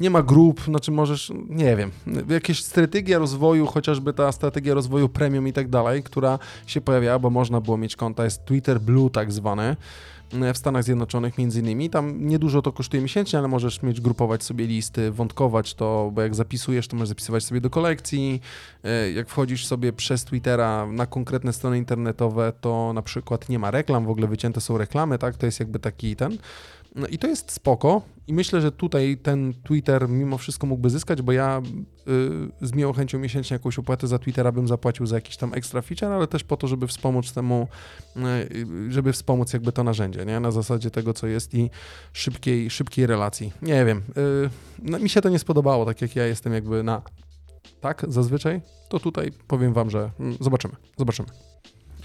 Nie 0.00 0.10
ma 0.10 0.22
grup, 0.22 0.60
znaczy 0.60 0.90
możesz, 0.90 1.32
nie 1.48 1.76
wiem, 1.76 1.90
jakieś 2.28 2.64
strategia 2.64 3.18
rozwoju, 3.18 3.66
chociażby 3.66 4.12
ta 4.12 4.32
strategia 4.32 4.74
rozwoju 4.74 5.08
premium 5.08 5.48
i 5.48 5.52
tak 5.52 5.68
dalej, 5.68 6.02
która 6.02 6.38
się 6.66 6.80
pojawiała, 6.80 7.18
bo 7.18 7.30
można 7.30 7.60
było 7.60 7.76
mieć 7.76 7.96
konta, 7.96 8.24
jest 8.24 8.44
Twitter 8.44 8.80
Blue 8.80 9.10
tak 9.10 9.32
zwany, 9.32 9.76
w 10.32 10.58
Stanach 10.58 10.84
Zjednoczonych 10.84 11.38
między 11.38 11.60
innymi. 11.60 11.90
Tam 11.90 12.26
niedużo 12.26 12.62
to 12.62 12.72
kosztuje 12.72 13.02
miesięcznie, 13.02 13.38
ale 13.38 13.48
możesz 13.48 13.82
mieć, 13.82 14.00
grupować 14.00 14.44
sobie 14.44 14.66
listy, 14.66 15.10
wątkować 15.10 15.74
to, 15.74 16.10
bo 16.14 16.22
jak 16.22 16.34
zapisujesz, 16.34 16.88
to 16.88 16.96
możesz 16.96 17.08
zapisywać 17.08 17.44
sobie 17.44 17.60
do 17.60 17.70
kolekcji. 17.70 18.40
E, 18.84 19.10
Jak 19.12 19.28
wchodzisz 19.28 19.66
sobie 19.66 19.92
przez 19.92 20.24
Twittera 20.24 20.86
na 20.86 21.06
konkretne 21.06 21.52
strony 21.52 21.78
internetowe, 21.78 22.52
to 22.60 22.92
na 22.92 23.02
przykład 23.02 23.48
nie 23.48 23.58
ma 23.58 23.70
reklam, 23.70 24.06
w 24.06 24.10
ogóle 24.10 24.26
wycięte 24.26 24.60
są 24.60 24.78
reklamy, 24.78 25.18
tak? 25.18 25.36
To 25.36 25.46
jest 25.46 25.60
jakby 25.60 25.78
taki 25.78 26.16
ten. 26.16 26.38
No 26.94 27.06
i 27.06 27.18
to 27.18 27.26
jest 27.26 27.52
spoko 27.52 28.02
i 28.26 28.32
myślę, 28.32 28.60
że 28.60 28.72
tutaj 28.72 29.18
ten 29.22 29.54
Twitter 29.54 30.08
mimo 30.08 30.38
wszystko 30.38 30.66
mógłby 30.66 30.90
zyskać, 30.90 31.22
bo 31.22 31.32
ja 31.32 31.62
y, 32.62 32.66
z 32.66 32.74
miłą 32.74 32.92
chęcią 32.92 33.18
miesięcznie 33.18 33.54
jakąś 33.54 33.78
opłatę 33.78 34.06
za 34.06 34.18
Twittera 34.18 34.52
bym 34.52 34.68
zapłacił 34.68 35.06
za 35.06 35.16
jakiś 35.16 35.36
tam 35.36 35.54
extra 35.54 35.82
feature, 35.82 36.08
ale 36.08 36.26
też 36.26 36.44
po 36.44 36.56
to, 36.56 36.68
żeby 36.68 36.86
wspomóc 36.86 37.32
temu, 37.32 37.68
y, 38.16 38.92
żeby 38.92 39.12
wspomóc 39.12 39.52
jakby 39.52 39.72
to 39.72 39.84
narzędzie, 39.84 40.24
nie? 40.24 40.40
Na 40.40 40.50
zasadzie 40.50 40.90
tego, 40.90 41.14
co 41.14 41.26
jest 41.26 41.54
i 41.54 41.70
szybkiej, 42.12 42.70
szybkiej 42.70 43.06
relacji. 43.06 43.52
Nie 43.62 43.84
wiem, 43.84 43.98
y, 43.98 44.50
no, 44.82 44.98
mi 44.98 45.08
się 45.08 45.20
to 45.20 45.28
nie 45.28 45.38
spodobało, 45.38 45.84
tak 45.84 46.02
jak 46.02 46.16
ja 46.16 46.26
jestem 46.26 46.52
jakby 46.52 46.82
na 46.82 47.02
tak 47.80 48.04
zazwyczaj, 48.08 48.60
to 48.88 49.00
tutaj 49.00 49.32
powiem 49.46 49.72
wam, 49.72 49.90
że 49.90 50.10
mm, 50.20 50.36
zobaczymy, 50.40 50.74
zobaczymy. 50.98 51.28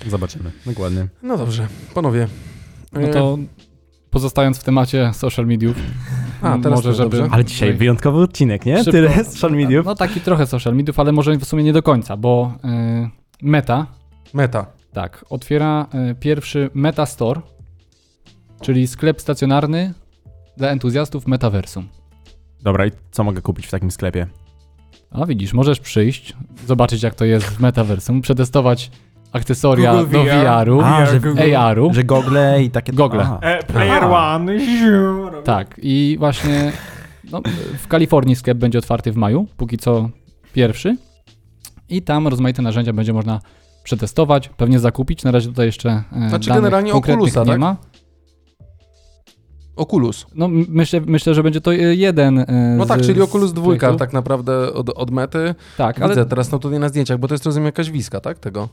Zobaczymy, 0.08 0.51
dokładnie. 0.65 1.08
No 1.24 1.38
dobrze, 1.38 1.67
panowie. 1.94 2.27
No 2.91 3.01
y, 3.01 3.13
to 3.13 3.38
pozostając 4.10 4.60
w 4.60 4.64
temacie 4.64 5.12
social 5.14 5.46
mediów, 5.48 5.78
A, 6.42 6.58
teraz 6.58 6.76
może 6.78 6.94
żeby... 6.94 7.18
dobrze. 7.18 7.34
Ale 7.34 7.46
dzisiaj 7.46 7.74
wyjątkowy 7.74 8.22
odcinek, 8.22 8.65
nie? 8.65 8.78
Szybko. 8.78 8.91
Tyle 8.91 9.24
social 9.24 9.52
mediów. 9.52 9.86
No 9.86 9.96
taki 9.96 10.22
trochę 10.22 10.46
social 10.48 10.76
mediów, 10.76 11.00
ale 11.00 11.12
może 11.12 11.38
w 11.38 11.46
sumie 11.46 11.63
nie 11.63 11.74
do 11.74 11.84
końca, 11.84 12.17
bo 12.17 12.54
y, 12.65 13.10
Meta, 13.41 13.88
Meta. 14.34 14.65
tak, 14.93 15.26
otwiera 15.30 15.88
y, 16.12 16.15
pierwszy 16.15 16.70
Meta 16.74 17.06
Store, 17.06 17.41
czyli 18.62 18.88
sklep 18.88 19.22
stacjonarny 19.22 19.93
dla 20.58 20.70
entuzjastów 20.70 21.28
metaversum. 21.28 21.88
Dobra, 22.62 22.86
i 22.86 22.91
co 23.12 23.24
mogę 23.24 23.41
kupić 23.41 23.67
w 23.67 23.72
takim 23.72 23.91
sklepie? 23.91 24.28
A 25.12 25.26
widzisz, 25.26 25.54
możesz 25.54 25.80
przyjść, 25.80 26.34
zobaczyć 26.65 27.04
jak 27.04 27.15
to 27.15 27.26
jest 27.26 27.46
w 27.46 27.60
metaversum, 27.60 28.22
przetestować 28.22 28.91
akcesoria 29.32 29.94
Google 29.96 30.12
do 30.12 30.24
VR. 30.24 30.30
VR-u, 30.66 30.82
A, 30.82 31.06
że- 31.06 31.20
Google. 31.20 31.56
AR-u. 31.56 31.94
Że 31.94 32.04
gogle 32.04 32.63
i 32.63 32.70
takie... 32.70 32.94
Gogle. 32.94 33.22
Aha. 33.22 33.40
E, 33.42 33.63
player 33.63 34.04
Aha. 34.04 34.36
one. 34.36 34.60
ziu. 34.60 35.42
Tak, 35.44 35.76
i 35.84 36.16
właśnie 36.20 36.72
no, 37.32 37.42
w 37.80 37.88
Kalifornii 37.88 38.36
sklep 38.36 38.58
będzie 38.58 38.80
otwarty 38.80 39.12
w 39.12 39.16
maju, 39.16 39.48
póki 39.58 39.78
co 39.78 40.10
pierwszy. 40.54 40.98
I 41.90 42.02
tam 42.02 42.28
rozmaite 42.28 42.62
narzędzia 42.62 42.94
będzie 42.94 43.13
można 43.13 43.40
przetestować, 43.84 44.50
pewnie 44.50 44.80
zakupić. 44.80 45.24
Na 45.24 45.32
razie 45.32 45.48
tutaj 45.50 45.66
jeszcze 45.66 45.90
e, 45.90 46.30
Znaczy 46.30 46.50
danych 46.50 46.63
generalnie 46.63 46.92
konkretnych 46.92 47.24
Oculusa, 47.28 47.44
nie 47.44 47.52
tak? 47.52 47.60
ma. 47.60 47.76
Oculus. 49.76 50.26
No 50.36 50.46
m- 50.46 50.66
myślę, 50.70 51.02
myślę, 51.06 51.34
że 51.34 51.44
będzie 51.44 51.62
to 51.62 51.74
e, 51.74 51.78
jeden 51.78 52.40
e, 52.40 52.46
No 52.78 52.86
z, 52.86 52.88
tak, 52.88 53.02
czyli 53.02 53.20
z 53.20 53.22
Oculus 53.22 53.54
2 53.54 53.63
projektów. 53.63 53.98
tak 53.98 54.13
naprawdę 54.13 54.74
od, 54.74 54.90
od 54.90 55.12
mety. 55.12 55.56
Tak, 55.78 55.96
Widzę 55.96 56.06
ale 56.06 56.26
teraz 56.26 56.52
no 56.52 56.60
tutaj 56.60 56.80
na 56.80 56.90
zdjęciach, 56.90 57.18
bo 57.20 57.28
to 57.28 57.34
jest 57.34 57.46
rozumiem 57.46 57.66
jakaś 57.66 57.92
wiska, 57.92 58.20
tak? 58.20 58.40
Tego. 58.40 58.70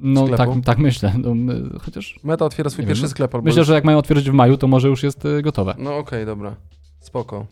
No, 0.00 0.28
tak, 0.28 0.48
sklepu. 0.48 0.60
tak 0.60 0.78
myślę. 0.78 1.12
No, 1.18 1.52
chociaż 1.80 2.20
Meta 2.24 2.44
otwiera 2.44 2.70
swój 2.70 2.86
pierwszy 2.86 3.02
wiem, 3.02 3.10
sklep. 3.10 3.34
Albo 3.34 3.44
myślę, 3.44 3.60
już... 3.60 3.68
że 3.68 3.74
jak 3.74 3.84
mają 3.84 3.98
otworzyć 3.98 4.30
w 4.30 4.32
maju, 4.32 4.56
to 4.56 4.66
może 4.68 4.88
już 4.88 5.02
jest 5.02 5.24
e, 5.26 5.42
gotowe. 5.42 5.74
No 5.78 5.96
okej, 5.96 6.26
dobra. 6.26 6.56
Spoko. 7.00 7.46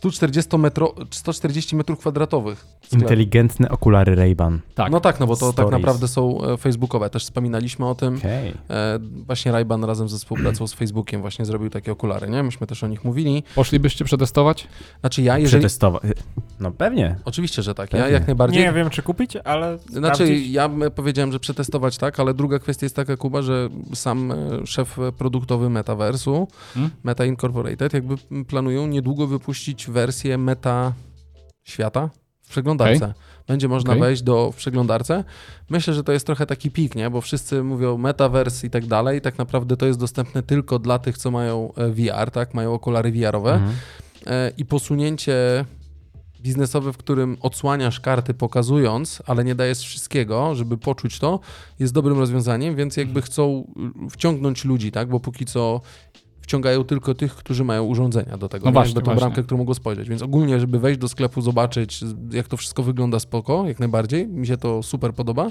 140, 0.00 0.58
metro... 0.58 0.94
140 1.10 1.76
metrów 1.76 1.98
kwadratowych. 1.98 2.66
sklep. 2.82 3.02
Inteligentne 3.02 3.68
okulary 3.68 4.14
Ray-Ban. 4.14 4.58
Tak. 4.74 4.92
No 4.92 5.00
tak, 5.00 5.20
no 5.20 5.26
bo 5.26 5.36
to 5.36 5.46
tak 5.52 5.66
Stories. 5.66 5.72
naprawdę 5.72 6.08
są 6.08 6.42
e, 6.44 6.56
facebookowe. 6.56 7.10
Też 7.10 7.22
wspominaliśmy 7.24 7.86
o 7.88 7.94
tym. 7.94 8.16
Okej. 8.16 8.54
E, 8.70 8.98
właśnie 9.26 9.52
Ray-Ban 9.52 9.84
razem 9.86 10.08
ze 10.08 10.18
współpracą 10.18 10.66
z 10.66 10.74
Facebookiem 10.74 11.20
właśnie 11.20 11.44
zrobił 11.44 11.70
takie 11.70 11.92
okulary, 11.92 12.28
nie? 12.30 12.42
Myśmy 12.42 12.66
też 12.66 12.84
o 12.84 12.86
nich 12.88 13.04
mówili. 13.04 13.42
Poszlibyście 13.54 14.04
przetestować? 14.04 14.68
Znaczy 15.00 15.22
ja, 15.22 15.38
jeżeli... 15.38 15.60
Przetestować. 15.60 16.02
No 16.60 16.70
pewnie. 16.70 17.16
Oczywiście, 17.24 17.62
że 17.62 17.74
tak. 17.74 17.92
Ja 17.92 17.98
Pewnie. 17.98 18.14
jak 18.14 18.26
najbardziej... 18.26 18.62
Nie 18.62 18.72
wiem, 18.72 18.90
czy 18.90 19.02
kupić, 19.02 19.36
ale 19.36 19.78
Znaczy, 19.78 20.14
sprawdzić. 20.24 20.50
ja 20.50 20.70
powiedziałem, 20.94 21.32
że 21.32 21.40
przetestować 21.40 21.98
tak, 21.98 22.20
ale 22.20 22.34
druga 22.34 22.58
kwestia 22.58 22.84
jest 22.86 22.96
taka, 22.96 23.16
Kuba, 23.16 23.42
że 23.42 23.68
sam 23.94 24.32
e, 24.32 24.66
szef 24.66 24.96
produktowy 25.18 25.70
Metaversu, 25.70 26.48
Hmm? 26.74 26.90
Meta 27.04 27.24
Incorporated, 27.24 27.92
jakby 27.92 28.14
planują 28.48 28.86
niedługo 28.86 29.26
wypuścić 29.26 29.89
wersję 29.90 30.38
Meta 30.38 30.92
świata 31.64 32.10
w 32.42 32.48
przeglądarce. 32.48 33.14
Będzie 33.46 33.68
można 33.68 33.90
Okej. 33.90 34.00
wejść 34.02 34.22
do 34.22 34.52
w 34.52 34.56
przeglądarce. 34.56 35.24
Myślę, 35.70 35.94
że 35.94 36.04
to 36.04 36.12
jest 36.12 36.26
trochę 36.26 36.46
taki 36.46 36.70
pik, 36.70 36.94
nie? 36.94 37.10
Bo 37.10 37.20
wszyscy 37.20 37.62
mówią 37.62 37.98
metaverse 37.98 38.66
i 38.66 38.70
tak 38.70 38.86
dalej. 38.86 39.20
Tak 39.20 39.38
naprawdę 39.38 39.76
to 39.76 39.86
jest 39.86 39.98
dostępne 39.98 40.42
tylko 40.42 40.78
dla 40.78 40.98
tych, 40.98 41.18
co 41.18 41.30
mają 41.30 41.72
e, 41.74 41.88
VR, 41.90 42.30
tak? 42.30 42.54
Mają 42.54 42.74
okulary 42.74 43.12
VR-owe 43.12 43.52
Mhm. 43.54 43.76
e, 44.26 44.52
i 44.58 44.64
posunięcie 44.64 45.64
biznesowe, 46.40 46.92
w 46.92 46.96
którym 46.96 47.36
odsłaniasz 47.40 48.00
karty 48.00 48.34
pokazując, 48.34 49.22
ale 49.26 49.44
nie 49.44 49.54
dajesz 49.54 49.78
wszystkiego, 49.78 50.54
żeby 50.54 50.78
poczuć 50.78 51.18
to, 51.18 51.40
jest 51.78 51.92
dobrym 51.92 52.18
rozwiązaniem, 52.18 52.76
więc 52.76 52.96
jakby 52.96 53.22
chcą 53.22 53.64
y, 54.06 54.10
wciągnąć 54.10 54.64
ludzi, 54.64 54.92
tak? 54.92 55.08
Bo 55.08 55.20
póki 55.20 55.46
co 55.46 55.80
wciągają 56.50 56.84
tylko 56.84 57.14
tych, 57.14 57.34
którzy 57.34 57.64
mają 57.64 57.84
urządzenia 57.84 58.38
do 58.38 58.48
tego, 58.48 58.64
No 58.64 58.70
nie? 58.70 58.72
właśnie, 58.72 58.90
jakby 58.90 59.00
tą 59.00 59.04
właśnie. 59.04 59.20
bramkę, 59.20 59.42
którą 59.42 59.58
mogą 59.58 59.74
spojrzeć. 59.74 60.08
Więc 60.08 60.22
ogólnie, 60.22 60.60
żeby 60.60 60.78
wejść 60.78 61.00
do 61.00 61.08
sklepu, 61.08 61.40
zobaczyć, 61.42 62.00
jak 62.32 62.48
to 62.48 62.56
wszystko 62.56 62.82
wygląda 62.82 63.18
spoko, 63.20 63.64
jak 63.68 63.78
najbardziej. 63.78 64.28
Mi 64.28 64.46
się 64.46 64.56
to 64.56 64.82
super 64.82 65.14
podoba. 65.14 65.50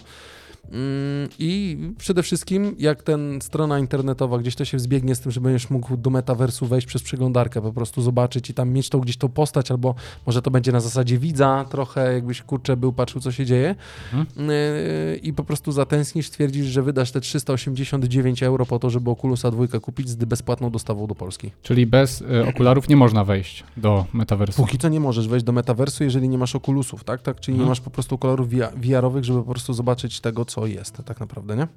Mm, 0.72 1.30
I 1.40 1.78
przede 1.98 2.24
wszystkim, 2.24 2.76
jak 2.80 3.04
ten 3.04 3.40
strona 3.42 3.80
internetowa 3.80 4.38
gdzieś 4.38 4.56
to 4.56 4.66
się 4.66 4.78
wzbiegnie 4.78 5.16
z 5.16 5.20
tym, 5.20 5.32
że 5.32 5.42
będziesz 5.42 5.70
mógł 5.70 5.98
do 5.98 6.10
metaversu 6.10 6.66
wejść 6.66 6.88
przez 6.88 7.04
przeglądarkę, 7.04 7.62
po 7.62 7.74
prostu 7.74 8.02
zobaczyć 8.02 8.50
i 8.50 8.54
tam 8.54 8.70
mieć 8.70 8.90
tą 8.90 9.00
gdzieś 9.00 9.18
tą 9.18 9.30
postać, 9.30 9.72
albo 9.72 9.96
może 10.26 10.42
to 10.42 10.52
będzie 10.52 10.72
na 10.72 10.80
zasadzie 10.80 11.18
widza 11.18 11.66
trochę, 11.70 12.14
jakbyś 12.14 12.42
kurczę 12.42 12.78
był, 12.78 12.94
patrzył 12.94 13.22
co 13.22 13.32
się 13.32 13.46
dzieje 13.46 13.76
Mhm. 14.14 14.50
Yy, 14.50 15.18
i 15.18 15.34
po 15.34 15.44
prostu 15.44 15.72
zatęsknisz, 15.72 16.28
stwierdzisz, 16.28 16.66
że 16.66 16.84
wydasz 16.84 17.12
te 17.12 17.22
389 17.22 18.44
euro 18.44 18.66
po 18.66 18.80
to, 18.80 18.90
żeby 18.90 19.10
Oculusa 19.12 19.52
dwójkę 19.52 19.80
kupić 19.80 20.10
z 20.10 20.16
bezpłatną 20.16 20.70
dostawą 20.70 21.08
do 21.08 21.16
Polski. 21.16 21.52
Czyli 21.64 21.86
bez 21.88 22.22
y, 22.22 22.48
okularów 22.48 22.90
nie 22.90 22.96
można 22.96 23.24
wejść 23.24 23.64
do 23.78 24.06
metaversu. 24.14 24.62
Póki 24.62 24.78
co 24.78 24.90
nie 24.90 25.00
możesz 25.00 25.28
wejść 25.28 25.46
do 25.46 25.52
metaversu, 25.52 26.04
jeżeli 26.04 26.30
nie 26.30 26.38
masz 26.38 26.56
okulusów, 26.56 27.04
tak? 27.04 27.22
tak? 27.22 27.40
Czyli 27.40 27.56
nie 27.58 27.62
Mhm. 27.62 27.70
masz 27.70 27.82
po 27.82 27.90
prostu 27.90 28.16
okularów 28.16 28.50
VR-owych, 28.76 29.26
żeby 29.26 29.40
po 29.44 29.52
prostu 29.52 29.74
zobaczyć 29.74 30.20
tego, 30.20 30.46
co 30.46 30.59
jest 30.66 30.98
tak 31.06 31.20
naprawdę, 31.20 31.56
nie? 31.56 31.68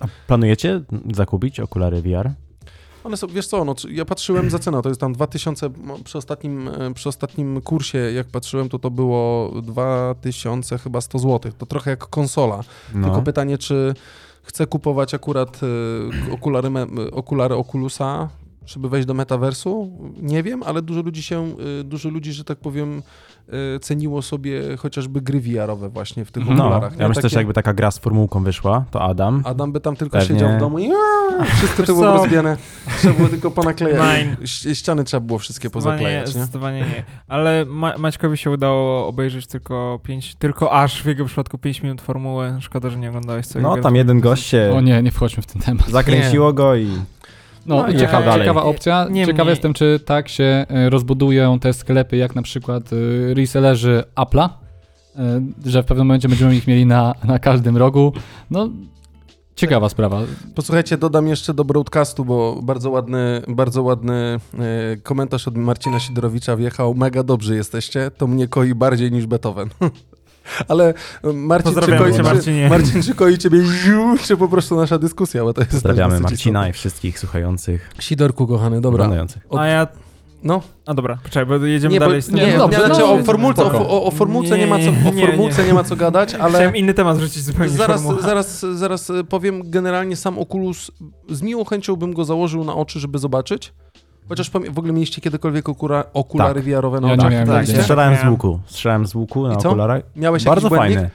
A 0.00 0.06
planujecie 0.26 0.80
zakupić 1.14 1.60
okulary 1.60 2.02
VR? 2.02 2.30
One 3.04 3.16
są, 3.16 3.26
wiesz 3.26 3.46
co, 3.46 3.64
no, 3.64 3.74
ja 3.90 4.04
patrzyłem 4.04 4.50
za 4.50 4.58
cenę, 4.58 4.82
to 4.82 4.88
jest 4.88 5.00
tam 5.00 5.12
2000, 5.12 5.70
no, 5.84 5.98
przy 6.04 6.18
ostatnim, 6.18 6.68
e, 6.68 6.94
przy 6.94 7.08
ostatnim 7.08 7.60
kursie, 7.60 7.98
jak 7.98 8.26
patrzyłem, 8.26 8.68
to 8.68 8.78
to 8.78 8.90
było 8.90 9.52
2000 9.62 10.78
chyba 10.78 11.00
100 11.00 11.18
zł. 11.18 11.52
To 11.58 11.66
trochę 11.66 11.90
jak 11.90 12.06
konsola. 12.06 12.64
No. 12.94 13.06
Tylko 13.06 13.22
pytanie, 13.22 13.58
czy 13.58 13.94
chcę 14.42 14.66
kupować 14.66 15.14
akurat 15.14 15.60
e, 15.62 16.32
okulary, 16.32 16.68
okulary 17.12 17.54
Oculusa, 17.54 18.28
żeby 18.66 18.88
wejść 18.88 19.06
do 19.06 19.14
metaversu? 19.14 19.90
Nie 20.22 20.42
wiem, 20.42 20.62
ale 20.62 20.82
dużo 20.82 21.02
ludzi 21.02 21.22
się, 21.22 21.54
e, 21.80 21.84
dużo 21.84 22.08
ludzi, 22.08 22.32
że 22.32 22.44
tak 22.44 22.58
powiem, 22.58 23.02
ceniło 23.80 24.22
sobie 24.22 24.76
chociażby 24.76 25.20
gry 25.20 25.40
VR-owe 25.40 25.88
właśnie 25.88 26.24
w 26.24 26.30
tych 26.32 26.40
Mhm. 26.42 26.58
No, 26.58 26.64
okularach. 26.64 26.92
ja 26.96 27.02
nie? 27.02 27.08
myślę, 27.08 27.22
że 27.22 27.28
Takie- 27.28 27.36
jakby 27.36 27.52
taka 27.54 27.74
gra 27.74 27.90
z 27.90 27.98
formułką 27.98 28.44
wyszła, 28.44 28.84
to 28.90 29.02
Adam. 29.02 29.42
Adam 29.44 29.72
by 29.72 29.80
tam 29.80 29.96
tylko 29.96 30.18
Pewnie. 30.18 30.34
siedział 30.34 30.56
w 30.56 30.60
domu 30.60 30.78
i 30.78 30.90
aaa, 30.90 31.44
wszystko 31.44 31.82
to 31.82 31.94
było 31.94 32.06
rozbijane. 32.06 32.56
Trzeba 32.98 33.14
było 33.14 33.28
tylko 33.28 33.50
ponaklejać. 33.50 34.26
Ściany 34.74 35.04
trzeba 35.04 35.20
było 35.26 35.38
wszystkie 35.38 35.70
pozaklejać, 35.70 36.26
nie? 36.26 36.32
zdecydowanie 36.32 36.80
nie. 36.80 37.04
Ale 37.28 37.64
Ma 37.68 37.98
Maćkowi 37.98 38.36
się 38.36 38.50
udało 38.50 39.06
obejrzeć 39.08 39.46
tylko 39.46 40.00
pięć, 40.02 40.34
tylko 40.34 40.72
aż 40.72 41.02
w 41.02 41.06
jego 41.06 41.24
przypadku 41.24 41.58
5 41.58 41.82
minut 41.82 42.00
formuły. 42.00 42.52
Szkoda, 42.60 42.90
że 42.90 42.98
nie 42.98 43.08
oglądałeś 43.08 43.46
całego. 43.46 43.76
No, 43.76 43.82
tam 43.82 43.96
jeden 43.96 44.20
gość 44.20 44.46
się 44.46 44.72
O 44.76 44.80
nie, 44.80 45.02
nie 45.02 45.10
wchodźmy 45.10 45.42
w 45.42 45.46
ten 45.46 45.62
temat. 45.62 45.88
zakręciło 45.88 46.52
go 46.52 46.76
i 46.76 46.88
No, 47.66 47.76
No 47.86 47.92
ciekawa, 47.98 48.24
dalej. 48.26 48.40
ciekawa 48.40 48.62
opcja. 48.62 49.06
Nie 49.10 49.26
Ciekawy 49.26 49.42
mniej. 49.44 49.52
jestem, 49.52 49.72
czy 49.74 50.00
tak 50.04 50.28
się 50.28 50.66
e, 50.68 50.90
rozbudują 50.90 51.58
te 51.58 51.72
sklepy, 51.72 52.16
jak 52.16 52.34
na 52.34 52.42
przykład 52.42 52.82
e, 52.92 53.34
resellerzy 53.34 54.04
Apple'a, 54.16 54.48
e, 55.16 55.40
że 55.66 55.82
w 55.82 55.86
pewnym 55.86 56.06
momencie 56.06 56.28
będziemy 56.28 56.56
ich 56.56 56.66
mieli 56.66 56.86
na, 56.86 57.14
na 57.24 57.38
każdym 57.38 57.76
rogu. 57.76 58.12
No, 58.50 58.68
ciekawa 59.56 59.88
sprawa. 59.88 60.20
Posłuchajcie, 60.54 60.98
dodam 60.98 61.28
jeszcze 61.28 61.54
do 61.54 61.64
broadcastu, 61.64 62.24
bo 62.24 62.60
bardzo 62.62 62.90
ładny, 62.90 63.42
bardzo 63.48 63.82
ładny 63.82 64.40
komentarz 65.02 65.48
od 65.48 65.56
Marcina 65.56 66.00
Sidorowicza 66.00 66.56
wjechał. 66.56 66.94
Mega 66.94 67.22
dobrzy 67.22 67.56
jesteście, 67.56 68.10
to 68.10 68.26
mnie 68.26 68.48
koi 68.48 68.74
bardziej 68.74 69.12
niż 69.12 69.26
Beethoven. 69.26 69.68
Ale 70.68 70.94
e, 71.24 71.32
Marcin, 71.32 71.74
czy 71.74 71.98
koi, 71.98 72.10
cię, 72.10 72.16
czy, 72.16 72.22
Marcinie. 72.22 72.68
Marcin, 72.70 73.02
czy 73.02 73.14
koi 73.14 73.38
ciebie 73.38 73.64
ziu, 73.64 74.14
czy 74.24 74.36
po 74.36 74.48
prostu 74.48 74.76
nasza 74.76 74.98
dyskusja, 74.98 75.44
bo 75.44 75.52
to 75.52 75.60
jest 75.60 75.72
pozdrawiamy 75.72 76.20
Marcina 76.20 76.68
i 76.68 76.72
wszystkich 76.72 77.18
słuchających. 77.18 77.90
Sidorku, 78.00 78.46
kochany, 78.46 78.80
dobra. 78.80 79.10
Od- 79.48 79.58
A 79.60 79.66
ja... 79.66 79.86
No, 80.42 80.62
A 80.86 80.94
dobra, 80.94 81.18
poczekaj, 81.22 81.58
bo 81.58 81.66
jedziemy 81.66 81.92
nie, 81.94 82.00
bo, 82.00 82.06
dalej 82.06 82.22
z 82.22 82.26
tym. 82.26 82.34
nie, 82.34 82.42
No 82.42 82.48
nie, 82.48 82.58
dobrze, 82.58 82.86
znaczy 82.86 83.00
no, 83.00 83.12
o 83.12 83.22
formułce, 83.22 83.64
o, 83.64 83.88
o, 83.88 84.04
o 84.04 84.10
formułce 84.10 84.58
nie, 84.58 84.66
ma 84.66 84.76
co, 84.78 84.88
o 84.88 84.92
Nie, 84.92 85.12
nie, 85.12 85.26
formułce 85.26 85.62
nie. 85.62 85.68
nie 85.68 85.74
ma 85.74 85.84
co 85.84 85.96
gadać, 85.96 86.34
ale... 86.40 86.52
Chciałem 86.52 86.76
inny 86.76 86.94
temat 86.94 87.18
rzucić 87.18 87.42
zupełnie 87.42 87.70
Zaraz, 87.72 88.02
formuła. 88.02 88.22
zaraz, 88.26 88.60
zaraz 88.74 89.12
powiem, 89.28 89.62
generalnie 89.70 90.16
sam 90.16 90.38
Oculus, 90.38 90.90
z 91.30 91.42
miłą 91.42 91.64
chęcią 91.64 91.96
bym 91.96 92.14
go 92.14 92.24
założył 92.24 92.64
na 92.64 92.74
oczy, 92.74 93.00
żeby 93.00 93.18
zobaczyć. 93.18 93.72
Chociaż 94.28 94.50
w 94.50 94.78
ogóle 94.78 94.92
mieliście 94.92 95.20
kiedykolwiek 95.20 95.68
okura, 95.68 96.04
okulary 96.12 96.60
Tak. 96.60 96.64
VR-owe 96.70 97.00
na 97.00 97.08
Ja 97.08 97.14
nie 97.14 97.20
oczach? 97.20 97.32
miałem 97.32 97.48
tak, 97.48 97.68
nie? 97.68 97.74
Strzelałem 97.80 98.16
z 98.16 98.30
łuku, 98.30 98.60
strzelałem 98.66 99.06
z 99.06 99.14
łuku 99.14 99.48
na 99.48 99.54
I 99.54 99.56
co? 99.56 99.68
okularach. 99.68 100.02
Miałeś 100.16 100.44
Bardzo 100.44 100.70
fajny. 100.70 101.10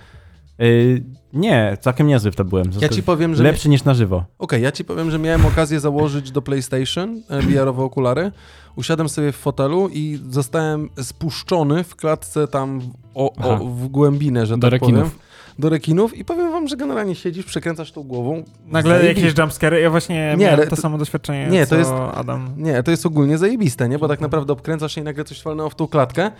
Y, 0.62 1.04
nie, 1.34 1.78
całkiem 1.82 2.08
niezły 2.08 2.32
w 2.32 2.36
to 2.36 2.45
byłem. 2.45 2.71
Ja 2.82 2.89
ci 2.89 3.04
powiem, 3.04 3.36
że... 3.36 3.43
Lepszy 3.43 3.69
niż 3.69 3.84
na 3.84 3.93
żywo. 3.93 4.24
Okej, 4.39 4.62
ja 4.63 4.71
ci 4.71 4.86
powiem, 4.86 5.12
że 5.12 5.19
miałem 5.19 5.45
okazję 5.45 5.80
założyć 5.80 6.32
do 6.32 6.41
PlayStation 6.41 7.21
e, 7.30 7.41
VR-owe 7.41 7.84
okulary. 7.84 8.32
Usiadłem 8.76 9.10
sobie 9.10 9.32
w 9.32 9.36
fotelu 9.36 9.89
i 9.93 10.19
zostałem 10.30 10.89
spuszczony 11.02 11.84
w 11.84 11.95
klatce 11.95 12.47
tam 12.47 12.80
w, 12.80 12.89
o, 13.15 13.34
o, 13.34 13.58
w 13.58 13.88
głębinę, 13.88 14.45
że 14.45 14.58
Do 14.58 14.69
tak 14.69 14.80
powiem. 14.80 15.10
Do 15.60 15.70
rekinów. 15.70 16.18
I 16.18 16.26
powiem 16.26 16.52
wam, 16.52 16.68
że 16.68 16.78
generalnie 16.78 17.16
siedzisz, 17.16 17.46
przekręcasz 17.46 17.92
tą 17.92 18.04
głową. 18.04 18.44
Nagle 18.68 19.00
zajebi- 19.00 19.06
jakieś 19.08 19.38
jumpscary. 19.38 19.82
Ja 19.82 19.90
właśnie 19.90 20.16
Nie, 20.16 20.38
miałem 20.38 20.56
ale 20.60 20.68
to 20.68 20.76
to- 20.76 20.82
samo 20.82 20.98
doświadczenie, 20.98 21.48
nie, 21.48 21.66
co 21.66 21.70
to 21.70 21.80
jest- 21.80 21.92
Adam. 22.14 22.50
Nie, 22.58 22.84
to 22.84 22.92
jest 22.92 23.06
ogólnie 23.06 23.38
zajebiste, 23.38 23.90
nie? 23.90 24.00
Bo 24.00 24.08
tak 24.08 24.22
naprawdę 24.22 24.54
obkręcasz 24.54 24.96
się 24.96 25.02
i 25.02 25.04
nagle 25.04 25.24
coś 25.24 25.44
walnęło 25.44 25.70
w 25.70 25.76
tą 25.76 25.88
klatkę. 25.88 26.32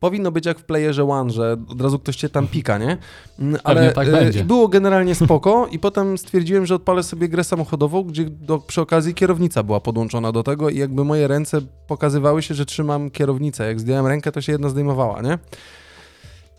Powinno 0.00 0.32
być 0.32 0.46
jak 0.46 0.58
w 0.58 0.64
playerze 0.64 1.04
One, 1.08 1.30
że 1.30 1.56
od 1.68 1.80
razu 1.80 1.98
ktoś 1.98 2.16
cię 2.16 2.28
tam 2.28 2.46
pika, 2.48 2.78
nie? 2.78 2.96
Mm, 3.38 3.60
Ale 3.64 3.92
tak 3.92 4.08
e, 4.08 4.10
będzie. 4.12 4.44
było 4.44 4.68
generalnie 4.68 5.14
spoko 5.14 5.66
i 5.70 5.78
potem 5.78 6.18
stwierdziłem, 6.18 6.66
że 6.66 6.74
odpalę 6.74 7.02
sobie 7.02 7.28
grę 7.28 7.44
samochodową, 7.44 8.02
gdzie 8.02 8.24
do, 8.24 8.58
przy 8.58 8.80
okazji 8.80 9.14
kierownica 9.14 9.62
była 9.62 9.80
podłączona 9.80 10.32
do 10.32 10.42
tego 10.42 10.70
i 10.70 10.76
jakby 10.78 11.04
moje 11.04 11.28
ręce 11.28 11.60
pokazywały 11.86 12.42
się, 12.42 12.54
że 12.54 12.66
trzymam 12.66 13.10
kierownicę. 13.10 13.66
Jak 13.66 13.80
zdjąłem 13.80 14.06
rękę, 14.06 14.32
to 14.32 14.40
się 14.40 14.52
jedna 14.52 14.68
zdejmowała, 14.68 15.22
nie? 15.22 15.38